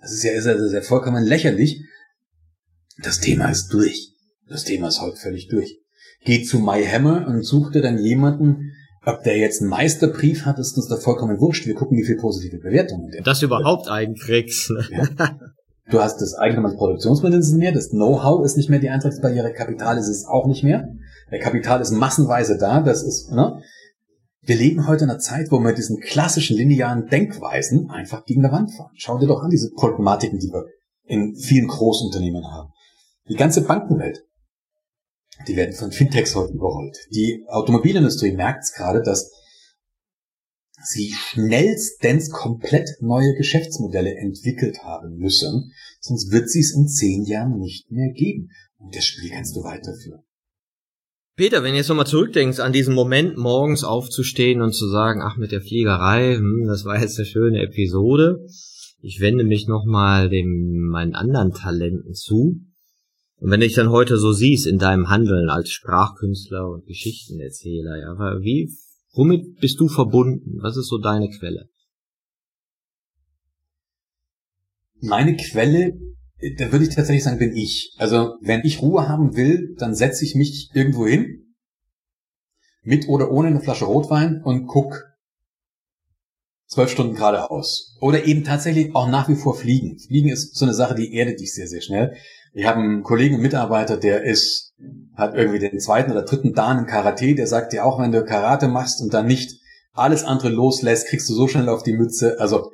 Das 0.00 0.10
ist 0.10 0.22
ja, 0.22 0.32
ist 0.32 0.46
ja, 0.46 0.52
ist 0.52 0.72
ja 0.72 0.80
vollkommen 0.80 1.22
lächerlich. 1.22 1.82
Das 3.02 3.20
Thema 3.20 3.50
ist 3.50 3.68
durch. 3.74 4.14
Das 4.48 4.64
Thema 4.64 4.88
ist 4.88 5.02
heute 5.02 5.18
völlig 5.18 5.48
durch. 5.48 5.82
Geh 6.24 6.44
zu 6.44 6.60
MyHammer 6.60 7.26
und 7.26 7.42
such 7.42 7.72
dir 7.72 7.82
dann 7.82 7.98
jemanden, 7.98 8.70
ob 9.06 9.22
der 9.22 9.36
jetzt 9.38 9.60
einen 9.60 9.70
Meisterbrief 9.70 10.44
hat, 10.46 10.58
ist 10.58 10.76
uns 10.76 10.88
da 10.88 10.96
vollkommen 10.96 11.40
wurscht. 11.40 11.66
Wir 11.66 11.74
gucken, 11.74 11.96
wie 11.98 12.04
viel 12.04 12.16
positive 12.16 12.58
Bewertungen 12.58 13.10
der 13.10 13.22
Das 13.22 13.42
überhaupt 13.42 13.88
einkriegst. 13.88 14.70
Ne? 14.70 15.08
Ja. 15.18 15.38
Du 15.90 16.00
hast 16.00 16.18
das 16.20 16.34
Eigentum 16.34 16.64
als 16.64 16.76
Produktionsmittel 16.76 17.40
nicht 17.40 17.52
mehr, 17.54 17.72
das 17.72 17.90
Know-how 17.90 18.44
ist 18.44 18.56
nicht 18.56 18.70
mehr 18.70 18.78
die 18.78 18.88
Eintrittsbarriere, 18.88 19.52
Kapital 19.52 19.98
ist 19.98 20.08
es 20.08 20.24
auch 20.26 20.46
nicht 20.46 20.64
mehr. 20.64 20.88
Der 21.30 21.40
Kapital 21.40 21.80
ist 21.80 21.90
massenweise 21.90 22.56
da, 22.58 22.80
das 22.80 23.02
ist, 23.02 23.30
ne? 23.30 23.60
Wir 24.46 24.56
leben 24.56 24.86
heute 24.86 25.04
in 25.04 25.10
einer 25.10 25.18
Zeit, 25.18 25.50
wo 25.50 25.58
wir 25.58 25.72
diesen 25.72 26.00
klassischen 26.00 26.56
linearen 26.56 27.06
Denkweisen 27.06 27.90
einfach 27.90 28.24
gegen 28.26 28.42
die 28.42 28.50
Wand 28.50 28.74
fahren. 28.74 28.92
Schau 28.94 29.18
dir 29.18 29.26
doch 29.26 29.42
an 29.42 29.50
diese 29.50 29.70
Problematiken, 29.70 30.38
die 30.38 30.48
wir 30.48 30.64
in 31.06 31.34
vielen 31.34 31.66
Großunternehmen 31.66 32.44
haben. 32.44 32.70
Die 33.28 33.36
ganze 33.36 33.62
Bankenwelt, 33.62 34.22
die 35.48 35.56
werden 35.56 35.74
von 35.74 35.92
Fintechs 35.92 36.34
heute 36.34 36.54
überrollt. 36.54 36.96
Die 37.10 37.44
Automobilindustrie 37.48 38.32
merkt 38.32 38.64
es 38.64 38.72
gerade, 38.72 39.02
dass 39.02 39.30
sie 40.84 41.12
schnellstens 41.12 42.30
komplett 42.30 42.90
neue 43.00 43.34
Geschäftsmodelle 43.34 44.14
entwickelt 44.16 44.82
haben 44.82 45.16
müssen, 45.16 45.72
sonst 46.00 46.30
wird 46.30 46.50
sie 46.50 46.60
es 46.60 46.74
in 46.74 46.88
zehn 46.88 47.24
Jahren 47.24 47.58
nicht 47.58 47.90
mehr 47.90 48.12
geben. 48.12 48.50
Und 48.78 48.94
das 48.94 49.04
Spiel 49.04 49.30
kannst 49.30 49.56
du 49.56 49.62
weiterführen. 49.62 50.22
Peter, 51.36 51.64
wenn 51.64 51.72
du 51.72 51.78
jetzt 51.78 51.88
nochmal 51.88 52.06
zurückdenkst 52.06 52.60
an 52.60 52.72
diesen 52.72 52.94
Moment, 52.94 53.36
morgens 53.36 53.82
aufzustehen 53.82 54.62
und 54.62 54.72
zu 54.72 54.88
sagen, 54.88 55.20
ach, 55.20 55.36
mit 55.36 55.50
der 55.50 55.62
Fliegerei, 55.62 56.36
hm, 56.36 56.64
das 56.66 56.84
war 56.84 57.00
jetzt 57.00 57.18
eine 57.18 57.26
schöne 57.26 57.60
Episode. 57.60 58.46
Ich 59.00 59.20
wende 59.20 59.42
mich 59.42 59.66
nochmal 59.66 60.30
meinen 60.30 61.14
anderen 61.14 61.52
Talenten 61.52 62.14
zu. 62.14 62.60
Und 63.38 63.50
wenn 63.50 63.60
du 63.60 63.66
dich 63.66 63.76
dann 63.76 63.90
heute 63.90 64.16
so 64.16 64.32
siehst 64.32 64.66
in 64.66 64.78
deinem 64.78 65.10
Handeln 65.10 65.50
als 65.50 65.70
Sprachkünstler 65.70 66.68
und 66.68 66.86
Geschichtenerzähler, 66.86 67.98
ja, 67.98 68.40
wie, 68.40 68.72
womit 69.12 69.60
bist 69.60 69.80
du 69.80 69.88
verbunden? 69.88 70.58
Was 70.62 70.76
ist 70.76 70.88
so 70.88 70.98
deine 70.98 71.28
Quelle? 71.28 71.68
Meine 75.00 75.36
Quelle 75.36 75.92
da 76.58 76.70
würde 76.72 76.84
ich 76.84 76.94
tatsächlich 76.94 77.24
sagen, 77.24 77.38
bin 77.38 77.56
ich. 77.56 77.94
Also 77.96 78.36
wenn 78.40 78.62
ich 78.64 78.82
Ruhe 78.82 79.08
haben 79.08 79.36
will, 79.36 79.74
dann 79.78 79.94
setze 79.94 80.24
ich 80.24 80.34
mich 80.34 80.70
irgendwo 80.74 81.06
hin, 81.06 81.54
mit 82.82 83.08
oder 83.08 83.30
ohne 83.30 83.48
eine 83.48 83.60
Flasche 83.60 83.86
Rotwein 83.86 84.42
und 84.42 84.66
guck 84.66 85.04
zwölf 86.74 86.90
Stunden 86.90 87.14
geradeaus. 87.14 87.96
Oder 88.00 88.24
eben 88.24 88.44
tatsächlich 88.44 88.94
auch 88.94 89.08
nach 89.08 89.28
wie 89.28 89.36
vor 89.36 89.54
fliegen. 89.56 89.98
Fliegen 89.98 90.28
ist 90.28 90.56
so 90.56 90.64
eine 90.64 90.74
Sache, 90.74 90.94
die 90.94 91.14
erdet 91.14 91.40
dich 91.40 91.54
sehr, 91.54 91.68
sehr 91.68 91.80
schnell. 91.80 92.14
Ich 92.52 92.66
habe 92.66 92.80
einen 92.80 93.02
Kollegen, 93.02 93.34
einen 93.34 93.42
Mitarbeiter, 93.42 93.96
der 93.96 94.24
ist, 94.24 94.74
hat 95.16 95.34
irgendwie 95.34 95.58
den 95.58 95.80
zweiten 95.80 96.10
oder 96.10 96.22
dritten 96.22 96.52
Dan 96.52 96.80
im 96.80 96.86
Karate, 96.86 97.34
der 97.34 97.46
sagt 97.46 97.72
dir 97.72 97.84
auch, 97.84 98.00
wenn 98.00 98.12
du 98.12 98.24
Karate 98.24 98.68
machst 98.68 99.00
und 99.00 99.14
dann 99.14 99.26
nicht 99.26 99.60
alles 99.92 100.24
andere 100.24 100.48
loslässt, 100.48 101.08
kriegst 101.08 101.28
du 101.28 101.34
so 101.34 101.48
schnell 101.48 101.68
auf 101.68 101.82
die 101.82 101.92
Mütze. 101.92 102.38
Also 102.40 102.70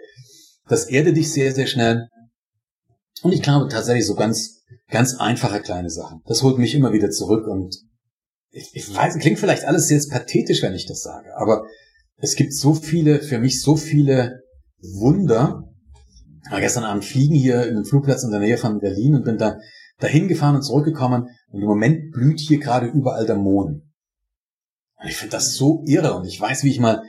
das 0.69 0.87
erdet 0.87 1.17
dich 1.17 1.33
sehr, 1.33 1.55
sehr 1.55 1.67
schnell. 1.67 2.09
Und 3.23 3.33
ich 3.33 3.43
glaube 3.43 3.69
tatsächlich 3.69 4.07
so 4.07 4.15
ganz, 4.15 4.63
ganz 4.89 5.15
einfache 5.17 5.61
kleine 5.61 5.91
Sachen. 5.91 6.23
Das 6.27 6.43
holt 6.43 6.59
mich 6.59 6.75
immer 6.75 6.93
wieder 6.93 7.11
zurück 7.11 7.47
und 7.47 7.77
ich, 8.53 8.71
ich 8.73 8.95
weiß, 8.95 9.19
klingt 9.19 9.39
vielleicht 9.39 9.65
alles 9.65 9.91
jetzt 9.91 10.11
pathetisch, 10.11 10.63
wenn 10.63 10.75
ich 10.75 10.87
das 10.87 11.03
sage, 11.03 11.37
aber 11.37 11.67
es 12.21 12.37
gibt 12.37 12.55
so 12.55 12.75
viele, 12.75 13.21
für 13.21 13.39
mich 13.39 13.63
so 13.63 13.77
viele 13.77 14.43
Wunder. 14.81 15.65
Ich 16.45 16.53
war 16.53 16.61
gestern 16.61 16.85
Abend 16.85 17.05
fliegen 17.05 17.35
hier 17.35 17.65
in 17.65 17.77
einem 17.77 17.85
Flugplatz 17.85 18.25
in 18.25 18.31
der 18.31 18.41
Nähe 18.41 18.59
von 18.59 18.81
Berlin 18.81 19.15
und 19.15 19.25
bin 19.25 19.39
da 19.39 19.59
dahin 19.99 20.29
gefahren 20.29 20.57
und 20.57 20.63
zurückgekommen 20.63 21.29
und 21.49 21.61
im 21.61 21.67
Moment 21.67 22.13
blüht 22.13 22.41
hier 22.41 22.59
gerade 22.59 22.87
überall 22.87 23.27
der 23.27 23.37
Mond. 23.37 23.83
Ich 25.07 25.17
finde 25.17 25.33
das 25.33 25.55
so 25.55 25.83
irre 25.87 26.15
und 26.15 26.27
ich 26.27 26.41
weiß, 26.41 26.65
wie 26.65 26.71
ich 26.71 26.81
mal 26.81 27.03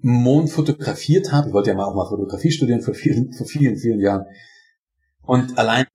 Mond 0.00 0.50
fotografiert 0.50 1.32
habe. 1.32 1.48
Ich 1.48 1.54
wollte 1.54 1.70
ja 1.70 1.76
mal 1.76 1.86
auch 1.86 1.94
mal 1.94 2.08
Fotografie 2.08 2.50
studieren 2.50 2.82
vor 2.82 2.94
vielen, 2.94 3.32
vor 3.32 3.46
vielen, 3.46 3.76
vielen 3.76 4.00
Jahren. 4.00 4.24
Und 5.22 5.58
allein 5.58 5.86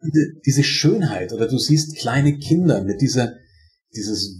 diese 0.45 0.63
Schönheit, 0.63 1.33
oder 1.33 1.47
du 1.47 1.57
siehst 1.57 1.97
kleine 1.97 2.37
Kinder 2.37 2.83
mit 2.83 3.01
dieser, 3.01 3.33
dieses 3.95 4.39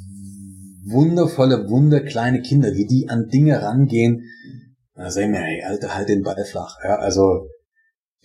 wundervolle, 0.83 1.69
wunder 1.69 2.01
kleine 2.01 2.41
Kinder, 2.41 2.73
wie 2.73 2.85
die 2.85 3.09
an 3.09 3.29
Dinge 3.29 3.61
rangehen. 3.61 4.23
Da 4.95 5.09
sag 5.09 5.23
ich 5.23 5.29
mir, 5.29 5.39
ey, 5.39 5.63
Alter, 5.63 5.95
halt 5.95 6.09
den 6.09 6.23
Ball 6.23 6.45
flach. 6.45 6.77
Ja, 6.83 6.97
also, 6.97 7.49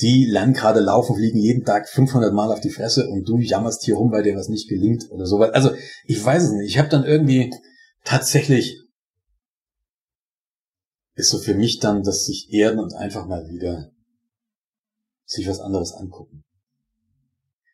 die 0.00 0.26
lernen 0.26 0.52
gerade 0.52 0.80
laufen, 0.80 1.16
fliegen 1.16 1.38
jeden 1.38 1.64
Tag 1.64 1.88
500 1.88 2.32
Mal 2.32 2.52
auf 2.52 2.60
die 2.60 2.70
Fresse 2.70 3.08
und 3.08 3.28
du 3.28 3.38
jammerst 3.38 3.84
hier 3.84 3.96
rum, 3.96 4.12
weil 4.12 4.22
dir 4.22 4.36
was 4.36 4.48
nicht 4.48 4.68
gelingt 4.68 5.10
oder 5.10 5.26
sowas. 5.26 5.50
Also, 5.54 5.70
ich 6.04 6.22
weiß 6.22 6.44
es 6.44 6.52
nicht. 6.52 6.68
Ich 6.68 6.78
habe 6.78 6.88
dann 6.88 7.04
irgendwie 7.04 7.52
tatsächlich 8.04 8.76
ist 11.18 11.30
so 11.30 11.38
für 11.38 11.54
mich 11.54 11.80
dann, 11.80 12.04
dass 12.04 12.26
sich 12.26 12.52
erden 12.52 12.78
und 12.78 12.94
einfach 12.94 13.26
mal 13.26 13.48
wieder 13.48 13.90
sich 15.24 15.48
was 15.48 15.60
anderes 15.60 15.92
angucken. 15.92 16.44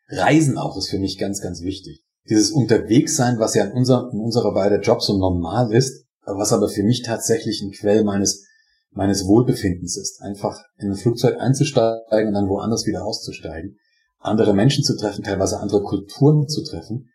Reisen 0.08 0.56
auch 0.56 0.76
ist 0.76 0.88
für 0.88 0.98
mich 0.98 1.18
ganz, 1.18 1.40
ganz 1.40 1.60
wichtig. 1.60 2.03
Dieses 2.28 2.52
Unterwegssein, 2.52 3.38
was 3.38 3.54
ja 3.54 3.64
in, 3.64 3.72
unser, 3.72 4.08
in 4.12 4.20
unserer 4.20 4.54
beiden 4.54 4.80
Jobs 4.80 5.06
so 5.06 5.18
normal 5.18 5.72
ist, 5.72 6.06
was 6.24 6.52
aber 6.52 6.68
für 6.68 6.82
mich 6.82 7.02
tatsächlich 7.02 7.60
ein 7.62 7.72
Quell 7.72 8.02
meines, 8.02 8.46
meines 8.90 9.26
Wohlbefindens 9.26 9.96
ist. 9.96 10.22
Einfach 10.22 10.58
in 10.78 10.90
ein 10.90 10.96
Flugzeug 10.96 11.38
einzusteigen 11.38 12.28
und 12.28 12.34
dann 12.34 12.48
woanders 12.48 12.86
wieder 12.86 13.04
auszusteigen. 13.04 13.76
Andere 14.18 14.54
Menschen 14.54 14.84
zu 14.84 14.96
treffen, 14.96 15.22
teilweise 15.22 15.60
andere 15.60 15.82
Kulturen 15.82 16.48
zu 16.48 16.64
treffen. 16.64 17.10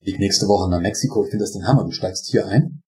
Ich 0.00 0.18
nächste 0.18 0.46
Woche 0.46 0.70
nach 0.70 0.80
Mexiko, 0.80 1.24
ich 1.24 1.30
finde 1.30 1.44
das 1.44 1.52
den 1.52 1.66
Hammer. 1.66 1.84
Du 1.84 1.92
steigst 1.92 2.28
hier 2.30 2.46
ein 2.46 2.82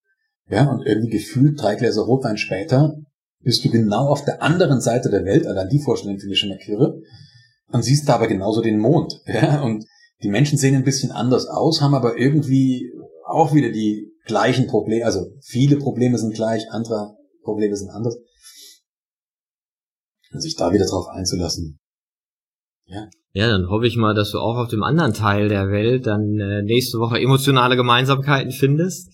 Ja, 0.48 0.70
und 0.70 0.86
irgendwie 0.86 1.08
gefühlt 1.08 1.60
drei 1.60 1.76
Gläser 1.76 2.02
Rotwein 2.02 2.36
später 2.36 2.94
bist 3.40 3.64
du 3.64 3.70
genau 3.70 4.08
auf 4.08 4.24
der 4.24 4.42
anderen 4.42 4.80
Seite 4.80 5.08
der 5.08 5.24
Welt, 5.24 5.46
allein 5.46 5.68
die 5.68 5.80
Vorstellung 5.80 6.18
finde 6.18 6.34
ich 6.34 6.40
schon 6.40 6.48
mal 6.48 6.58
kirre, 6.58 7.00
und 7.68 7.82
siehst 7.82 8.08
da 8.08 8.14
aber 8.14 8.26
genauso 8.26 8.60
den 8.60 8.78
Mond. 8.78 9.20
Ja, 9.26 9.62
und 9.62 9.84
die 10.22 10.28
Menschen 10.28 10.58
sehen 10.58 10.74
ein 10.74 10.84
bisschen 10.84 11.12
anders 11.12 11.46
aus, 11.46 11.80
haben 11.80 11.94
aber 11.94 12.16
irgendwie 12.18 12.92
auch 13.26 13.54
wieder 13.54 13.70
die 13.70 14.12
gleichen 14.24 14.66
Probleme, 14.66 15.04
also 15.04 15.26
viele 15.42 15.76
Probleme 15.76 16.18
sind 16.18 16.34
gleich, 16.34 16.70
andere 16.70 17.16
Probleme 17.42 17.76
sind 17.76 17.90
anders. 17.90 18.16
Und 20.32 20.40
sich 20.40 20.56
da 20.56 20.72
wieder 20.72 20.86
drauf 20.86 21.06
einzulassen. 21.08 21.78
Ja. 22.86 23.08
Ja, 23.32 23.48
dann 23.48 23.68
hoffe 23.68 23.86
ich 23.86 23.96
mal, 23.96 24.14
dass 24.14 24.30
du 24.30 24.38
auch 24.38 24.56
auf 24.56 24.68
dem 24.68 24.82
anderen 24.82 25.12
Teil 25.12 25.48
der 25.48 25.68
Welt 25.68 26.06
dann 26.06 26.38
äh, 26.38 26.62
nächste 26.62 26.98
Woche 26.98 27.20
emotionale 27.20 27.76
Gemeinsamkeiten 27.76 28.50
findest 28.50 29.10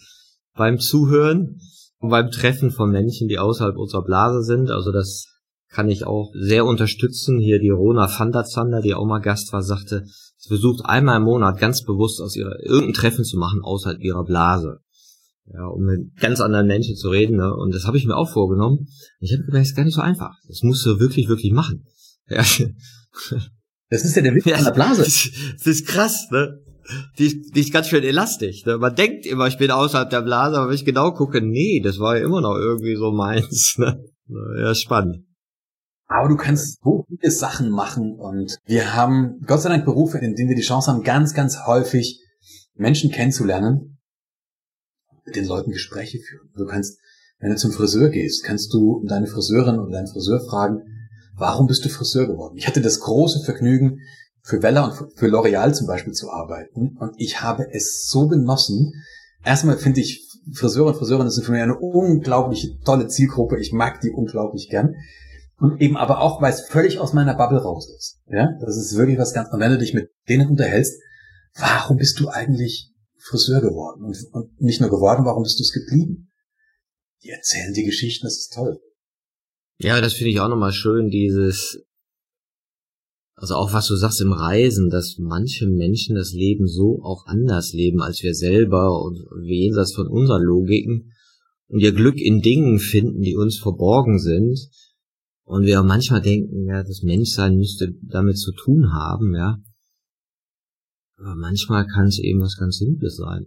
beim 0.54 0.78
Zuhören 0.78 1.60
und 1.98 2.10
beim 2.10 2.30
Treffen 2.30 2.70
von 2.70 2.90
Menschen, 2.90 3.28
die 3.28 3.38
außerhalb 3.38 3.76
unserer 3.76 4.04
Blase 4.04 4.42
sind. 4.42 4.70
Also 4.70 4.92
das 4.92 5.26
kann 5.72 5.88
ich 5.88 6.06
auch 6.06 6.30
sehr 6.34 6.66
unterstützen. 6.66 7.38
Hier 7.38 7.58
die 7.58 7.70
Rona 7.70 8.08
van 8.08 8.32
der 8.32 8.44
Zander, 8.44 8.80
die 8.80 8.94
auch 8.94 9.06
mal 9.06 9.20
Gast 9.20 9.52
war, 9.52 9.62
sagte, 9.62 10.04
sie 10.36 10.48
versucht 10.48 10.84
einmal 10.84 11.16
im 11.16 11.24
Monat 11.24 11.58
ganz 11.58 11.82
bewusst 11.82 12.20
aus 12.20 12.36
ihrer 12.36 12.60
irgendein 12.62 12.92
Treffen 12.92 13.24
zu 13.24 13.38
machen 13.38 13.60
außerhalb 13.62 14.00
ihrer 14.00 14.24
Blase. 14.24 14.80
Ja, 15.52 15.66
um 15.66 15.82
mit 15.82 16.16
ganz 16.20 16.40
anderen 16.40 16.66
Menschen 16.66 16.94
zu 16.94 17.08
reden. 17.08 17.36
Ne? 17.36 17.52
Und 17.54 17.74
das 17.74 17.86
habe 17.86 17.96
ich 17.96 18.06
mir 18.06 18.16
auch 18.16 18.30
vorgenommen. 18.30 18.86
Ich 19.18 19.32
habe 19.32 19.44
gemerkt, 19.44 19.64
es 19.64 19.70
ist 19.70 19.76
gar 19.76 19.84
nicht 19.84 19.94
so 19.94 20.00
einfach. 20.00 20.34
Das 20.46 20.62
musst 20.62 20.86
du 20.86 21.00
wirklich, 21.00 21.28
wirklich 21.28 21.52
machen. 21.52 21.86
Ja. 22.28 22.44
Das 23.88 24.06
ist 24.06 24.16
ja 24.16 24.22
der 24.22 24.34
Witz 24.34 24.46
ja, 24.46 24.56
an 24.56 24.64
der 24.64 24.70
Blase. 24.70 25.02
Das, 25.02 25.28
das 25.58 25.66
ist 25.66 25.86
krass, 25.86 26.28
ne? 26.30 26.62
Die 27.18 27.26
ist, 27.26 27.54
die 27.54 27.60
ist 27.60 27.74
ganz 27.74 27.88
schön 27.88 28.02
elastisch. 28.02 28.64
Ne? 28.64 28.78
Man 28.78 28.94
denkt 28.94 29.26
immer, 29.26 29.48
ich 29.48 29.58
bin 29.58 29.70
außerhalb 29.70 30.08
der 30.08 30.22
Blase, 30.22 30.56
aber 30.56 30.68
wenn 30.68 30.74
ich 30.74 30.86
genau 30.86 31.12
gucke, 31.12 31.42
nee, 31.42 31.82
das 31.84 31.98
war 31.98 32.16
ja 32.16 32.24
immer 32.24 32.40
noch 32.40 32.56
irgendwie 32.56 32.96
so 32.96 33.12
meins. 33.12 33.76
Ne? 33.78 34.02
Ja, 34.62 34.74
spannend. 34.74 35.26
Aber 36.06 36.28
du 36.28 36.36
kannst 36.36 36.82
so 36.82 37.04
viele 37.08 37.30
Sachen 37.30 37.70
machen 37.70 38.16
und 38.18 38.58
wir 38.66 38.94
haben 38.94 39.40
Gott 39.46 39.62
sei 39.62 39.70
Dank 39.70 39.84
Berufe, 39.84 40.18
in 40.18 40.34
denen 40.34 40.48
wir 40.48 40.56
die 40.56 40.62
Chance 40.62 40.90
haben, 40.90 41.02
ganz, 41.02 41.34
ganz 41.34 41.66
häufig 41.66 42.20
Menschen 42.74 43.10
kennenzulernen, 43.10 43.98
mit 45.24 45.36
den 45.36 45.46
Leuten 45.46 45.70
Gespräche 45.70 46.18
führen. 46.18 46.50
Du 46.56 46.66
kannst, 46.66 46.98
wenn 47.38 47.50
du 47.50 47.56
zum 47.56 47.72
Friseur 47.72 48.10
gehst, 48.10 48.44
kannst 48.44 48.72
du 48.74 49.04
deine 49.06 49.26
Friseurin 49.26 49.78
oder 49.78 49.92
deinen 49.92 50.08
Friseur 50.08 50.40
fragen, 50.40 50.82
warum 51.36 51.66
bist 51.66 51.84
du 51.84 51.88
Friseur 51.88 52.26
geworden? 52.26 52.56
Ich 52.56 52.66
hatte 52.66 52.80
das 52.80 53.00
große 53.00 53.44
Vergnügen, 53.44 54.00
für 54.42 54.62
Wella 54.62 54.84
und 54.84 55.12
für 55.16 55.26
L'Oreal 55.26 55.72
zum 55.72 55.86
Beispiel 55.86 56.12
zu 56.12 56.30
arbeiten 56.30 56.96
und 56.98 57.14
ich 57.16 57.42
habe 57.42 57.66
es 57.72 58.06
so 58.06 58.26
genossen. 58.26 58.92
Erstmal 59.44 59.78
finde 59.78 60.00
ich 60.00 60.28
Friseure 60.52 60.88
und 60.88 60.96
Friseurinnen 60.96 61.30
sind 61.30 61.44
für 61.44 61.52
mich 61.52 61.62
eine 61.62 61.78
unglaublich 61.78 62.76
tolle 62.84 63.06
Zielgruppe. 63.06 63.60
Ich 63.60 63.72
mag 63.72 64.00
die 64.00 64.10
unglaublich 64.10 64.68
gern. 64.68 64.96
Und 65.62 65.80
eben 65.80 65.96
aber 65.96 66.20
auch, 66.20 66.42
weil 66.42 66.52
es 66.52 66.62
völlig 66.62 66.98
aus 66.98 67.12
meiner 67.12 67.36
Bubble 67.36 67.62
raus 67.62 67.88
ist. 67.88 68.18
Ja, 68.26 68.48
das 68.60 68.76
ist 68.76 68.96
wirklich 68.96 69.16
was 69.16 69.32
ganz, 69.32 69.48
und 69.52 69.60
wenn 69.60 69.70
du 69.70 69.78
dich 69.78 69.94
mit 69.94 70.10
denen 70.28 70.48
unterhältst, 70.48 71.00
warum 71.54 71.98
bist 71.98 72.18
du 72.18 72.28
eigentlich 72.28 72.90
Friseur 73.18 73.60
geworden? 73.60 74.02
Und, 74.02 74.16
und 74.32 74.60
nicht 74.60 74.80
nur 74.80 74.90
geworden, 74.90 75.24
warum 75.24 75.44
bist 75.44 75.60
du 75.60 75.62
es 75.62 75.72
geblieben? 75.72 76.32
Die 77.22 77.30
erzählen 77.30 77.72
die 77.72 77.84
Geschichten, 77.84 78.26
das 78.26 78.38
ist 78.38 78.52
toll. 78.52 78.80
Ja, 79.78 80.00
das 80.00 80.14
finde 80.14 80.32
ich 80.32 80.40
auch 80.40 80.48
nochmal 80.48 80.72
schön, 80.72 81.10
dieses, 81.10 81.80
also 83.36 83.54
auch 83.54 83.72
was 83.72 83.86
du 83.86 83.94
sagst 83.94 84.20
im 84.20 84.32
Reisen, 84.32 84.90
dass 84.90 85.14
manche 85.20 85.68
Menschen 85.68 86.16
das 86.16 86.32
Leben 86.32 86.66
so 86.66 87.04
auch 87.04 87.26
anders 87.26 87.72
leben 87.72 88.02
als 88.02 88.20
wir 88.24 88.34
selber 88.34 89.00
und 89.00 89.24
jenseits 89.44 89.94
von 89.94 90.08
unseren 90.08 90.42
Logiken 90.42 91.12
und 91.68 91.78
ihr 91.78 91.92
Glück 91.92 92.16
in 92.16 92.40
Dingen 92.40 92.80
finden, 92.80 93.20
die 93.20 93.36
uns 93.36 93.58
verborgen 93.58 94.18
sind 94.18 94.58
und 95.44 95.64
wir 95.64 95.82
manchmal 95.82 96.22
denken, 96.22 96.66
ja, 96.66 96.82
das 96.82 97.02
Menschsein 97.02 97.56
müsste 97.56 97.92
damit 98.02 98.38
zu 98.38 98.52
tun 98.52 98.92
haben, 98.92 99.34
ja. 99.34 99.58
Aber 101.18 101.34
manchmal 101.36 101.86
kann 101.86 102.06
es 102.06 102.18
eben 102.18 102.40
was 102.40 102.56
ganz 102.56 102.78
Simples 102.78 103.16
sein. 103.16 103.46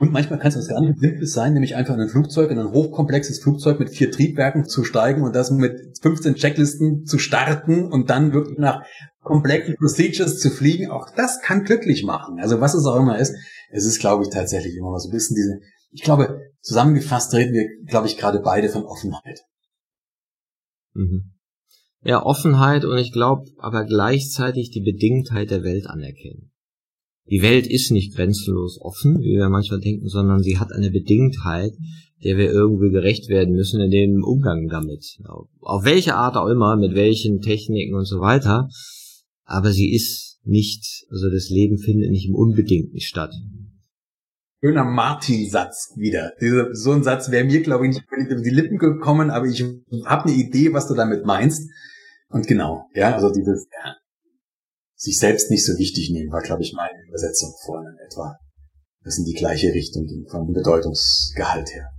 Und 0.00 0.12
manchmal 0.12 0.38
kann 0.38 0.48
es 0.48 0.56
was 0.56 0.68
ganz 0.68 1.00
Simples 1.00 1.32
sein, 1.32 1.54
nämlich 1.54 1.74
einfach 1.74 1.94
in 1.94 2.00
ein 2.00 2.08
Flugzeug, 2.08 2.50
in 2.50 2.58
ein 2.58 2.70
hochkomplexes 2.70 3.40
Flugzeug 3.40 3.80
mit 3.80 3.90
vier 3.90 4.12
Triebwerken 4.12 4.64
zu 4.64 4.84
steigen 4.84 5.22
und 5.22 5.34
das 5.34 5.50
mit 5.50 5.98
15 6.00 6.36
Checklisten 6.36 7.04
zu 7.04 7.18
starten 7.18 7.90
und 7.90 8.08
dann 8.08 8.32
wirklich 8.32 8.58
nach 8.58 8.82
komplexen 9.20 9.74
Procedures 9.76 10.38
zu 10.38 10.50
fliegen. 10.50 10.90
Auch 10.90 11.08
das 11.16 11.40
kann 11.40 11.64
glücklich 11.64 12.04
machen. 12.04 12.38
Also 12.38 12.60
was 12.60 12.74
es 12.74 12.86
auch 12.86 12.96
immer 12.96 13.18
ist, 13.18 13.34
es 13.70 13.84
ist, 13.84 13.98
glaube 13.98 14.22
ich, 14.22 14.30
tatsächlich 14.30 14.76
immer 14.76 14.90
mal 14.90 15.00
so 15.00 15.08
ein 15.08 15.12
bisschen 15.12 15.34
diese, 15.34 15.58
ich 15.90 16.02
glaube, 16.02 16.42
zusammengefasst 16.60 17.34
reden 17.34 17.52
wir, 17.52 17.66
glaube 17.86 18.06
ich, 18.06 18.16
gerade 18.16 18.40
beide 18.40 18.68
von 18.68 18.84
Offenheit. 18.84 19.40
Mhm. 20.98 21.30
Ja, 22.04 22.24
Offenheit 22.24 22.84
und 22.84 22.98
ich 22.98 23.12
glaube 23.12 23.50
aber 23.58 23.84
gleichzeitig 23.84 24.70
die 24.70 24.80
Bedingtheit 24.80 25.50
der 25.50 25.62
Welt 25.62 25.86
anerkennen. 25.86 26.50
Die 27.30 27.42
Welt 27.42 27.66
ist 27.66 27.90
nicht 27.90 28.14
grenzenlos 28.14 28.80
offen, 28.80 29.20
wie 29.20 29.36
wir 29.36 29.48
manchmal 29.48 29.80
denken, 29.80 30.08
sondern 30.08 30.42
sie 30.42 30.58
hat 30.58 30.72
eine 30.72 30.90
Bedingtheit, 30.90 31.72
der 32.24 32.36
wir 32.36 32.50
irgendwie 32.50 32.90
gerecht 32.90 33.28
werden 33.28 33.54
müssen 33.54 33.80
in 33.80 33.90
dem 33.90 34.24
Umgang 34.24 34.68
damit. 34.68 35.18
Auf 35.60 35.84
welche 35.84 36.14
Art 36.14 36.36
auch 36.36 36.48
immer, 36.48 36.76
mit 36.76 36.94
welchen 36.94 37.40
Techniken 37.40 37.94
und 37.94 38.06
so 38.06 38.20
weiter. 38.20 38.68
Aber 39.44 39.72
sie 39.72 39.92
ist 39.92 40.40
nicht, 40.44 41.04
also 41.10 41.28
das 41.30 41.50
Leben 41.50 41.78
findet 41.78 42.10
nicht 42.10 42.26
im 42.26 42.34
Unbedingten 42.34 43.00
statt. 43.00 43.34
Schöner 44.60 44.84
Martin-Satz 44.84 45.92
wieder. 45.96 46.32
so 46.72 46.92
ein 46.92 47.04
Satz 47.04 47.30
wäre 47.30 47.44
mir, 47.44 47.62
glaube 47.62 47.86
ich, 47.86 47.94
nicht 47.94 48.06
über 48.10 48.42
die 48.42 48.50
Lippen 48.50 48.78
gekommen, 48.78 49.30
aber 49.30 49.46
ich 49.46 49.62
habe 50.04 50.24
eine 50.24 50.32
Idee, 50.32 50.72
was 50.72 50.88
du 50.88 50.94
damit 50.94 51.24
meinst. 51.24 51.70
Und 52.28 52.46
genau, 52.46 52.86
ja, 52.94 53.14
also 53.14 53.32
dieses 53.32 53.68
ja, 53.72 53.94
sich 54.96 55.18
selbst 55.18 55.50
nicht 55.50 55.64
so 55.64 55.78
wichtig 55.78 56.10
nehmen, 56.10 56.32
war, 56.32 56.42
glaube 56.42 56.62
ich, 56.62 56.72
meine 56.74 56.98
Übersetzung 57.08 57.54
vorhin 57.64 57.92
in 57.92 58.04
etwa. 58.04 58.36
Das 59.04 59.14
sind 59.14 59.26
die 59.26 59.38
gleiche 59.38 59.72
Richtung 59.72 60.06
vom 60.28 60.52
Bedeutungsgehalt 60.52 61.72
her. 61.72 61.90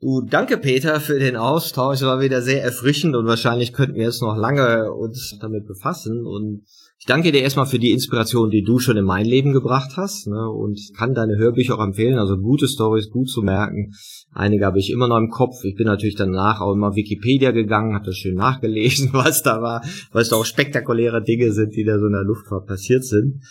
Du, 0.00 0.22
danke 0.22 0.58
Peter 0.58 1.00
für 1.00 1.18
den 1.18 1.36
Austausch, 1.36 2.02
war 2.02 2.20
wieder 2.20 2.42
sehr 2.42 2.62
erfrischend 2.62 3.14
und 3.14 3.26
wahrscheinlich 3.26 3.72
könnten 3.72 3.96
wir 3.96 4.04
jetzt 4.04 4.22
noch 4.22 4.36
lange 4.36 4.92
uns 4.92 5.38
damit 5.40 5.66
befassen 5.66 6.26
und 6.26 6.64
ich 6.98 7.04
danke 7.04 7.30
dir 7.30 7.42
erstmal 7.42 7.66
für 7.66 7.78
die 7.78 7.90
Inspiration, 7.90 8.50
die 8.50 8.62
du 8.62 8.78
schon 8.78 8.96
in 8.96 9.04
mein 9.04 9.26
Leben 9.26 9.52
gebracht 9.52 9.92
hast 9.96 10.26
ne, 10.28 10.48
und 10.50 10.80
kann 10.96 11.14
deine 11.14 11.36
Hörbücher 11.36 11.78
auch 11.78 11.84
empfehlen, 11.84 12.18
also 12.18 12.38
gute 12.38 12.68
Stories, 12.68 13.10
gut 13.10 13.28
zu 13.28 13.42
merken. 13.42 13.92
Einige 14.32 14.64
habe 14.64 14.78
ich 14.78 14.90
immer 14.90 15.06
noch 15.06 15.18
im 15.18 15.28
Kopf. 15.28 15.62
Ich 15.64 15.76
bin 15.76 15.86
natürlich 15.86 16.16
danach 16.16 16.60
auch 16.60 16.72
immer 16.72 16.96
Wikipedia 16.96 17.50
gegangen, 17.50 17.94
habe 17.94 18.06
das 18.06 18.16
schön 18.16 18.34
nachgelesen, 18.34 19.10
was 19.12 19.42
da 19.42 19.60
war, 19.60 19.84
weil 20.12 20.22
es 20.22 20.30
da 20.30 20.36
auch 20.36 20.46
spektakuläre 20.46 21.22
Dinge 21.22 21.52
sind, 21.52 21.76
die 21.76 21.84
da 21.84 21.98
so 21.98 22.06
in 22.06 22.12
der 22.12 22.24
Luftfahrt 22.24 22.66
passiert 22.66 23.04
sind 23.04 23.42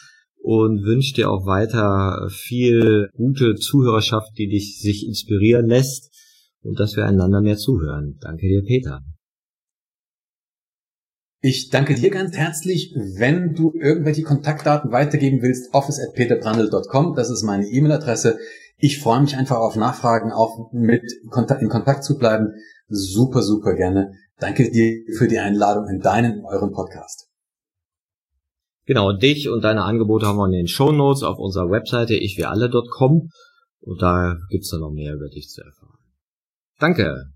und 0.46 0.84
wünsche 0.84 1.14
dir 1.14 1.30
auch 1.30 1.46
weiter 1.46 2.28
viel 2.30 3.10
gute 3.14 3.56
Zuhörerschaft, 3.56 4.38
die 4.38 4.48
dich 4.48 4.80
sich 4.80 5.06
inspirieren 5.06 5.68
lässt 5.68 6.12
und 6.62 6.80
dass 6.80 6.96
wir 6.96 7.06
einander 7.06 7.42
mehr 7.42 7.58
zuhören. 7.58 8.18
Danke 8.22 8.48
dir, 8.48 8.64
Peter. 8.64 9.02
Ich 11.48 11.70
danke 11.70 11.94
dir 11.94 12.10
ganz 12.10 12.36
herzlich. 12.36 12.92
Wenn 12.96 13.54
du 13.54 13.72
irgendwelche 13.76 14.24
Kontaktdaten 14.24 14.92
weitergeben 14.92 15.44
willst, 15.44 15.76
office 15.76 16.00
at 16.00 16.16
peterbrandl.com, 16.16 17.14
das 17.14 17.30
ist 17.30 17.44
meine 17.44 17.68
E-Mail-Adresse. 17.68 18.40
Ich 18.78 18.98
freue 18.98 19.22
mich 19.22 19.38
einfach 19.38 19.58
auf 19.58 19.76
Nachfragen, 19.76 20.32
auch 20.32 20.72
mit 20.72 21.04
in 21.22 21.70
Kontakt 21.70 22.04
zu 22.04 22.18
bleiben. 22.18 22.48
Super, 22.88 23.44
super 23.44 23.76
gerne. 23.76 24.14
Danke 24.40 24.72
dir 24.72 25.04
für 25.20 25.28
die 25.28 25.38
Einladung 25.38 25.88
in 25.88 26.00
deinen, 26.00 26.44
euren 26.46 26.72
Podcast. 26.72 27.30
Genau, 28.88 29.14
dich 29.14 29.48
und 29.48 29.64
deine 29.64 29.84
Angebote 29.84 30.26
haben 30.26 30.38
wir 30.38 30.48
in 30.48 30.52
den 30.52 30.68
Show 30.68 30.92
Notes 30.92 31.22
auf 31.22 31.38
unserer 31.38 31.70
Webseite 31.70 32.16
ichwiralle.com 32.16 33.30
und 33.82 34.02
da 34.02 34.36
gibt's 34.50 34.72
dann 34.72 34.80
noch 34.80 34.90
mehr 34.90 35.14
über 35.14 35.30
dich 35.30 35.50
zu 35.50 35.62
erfahren. 35.62 36.00
Danke. 36.80 37.36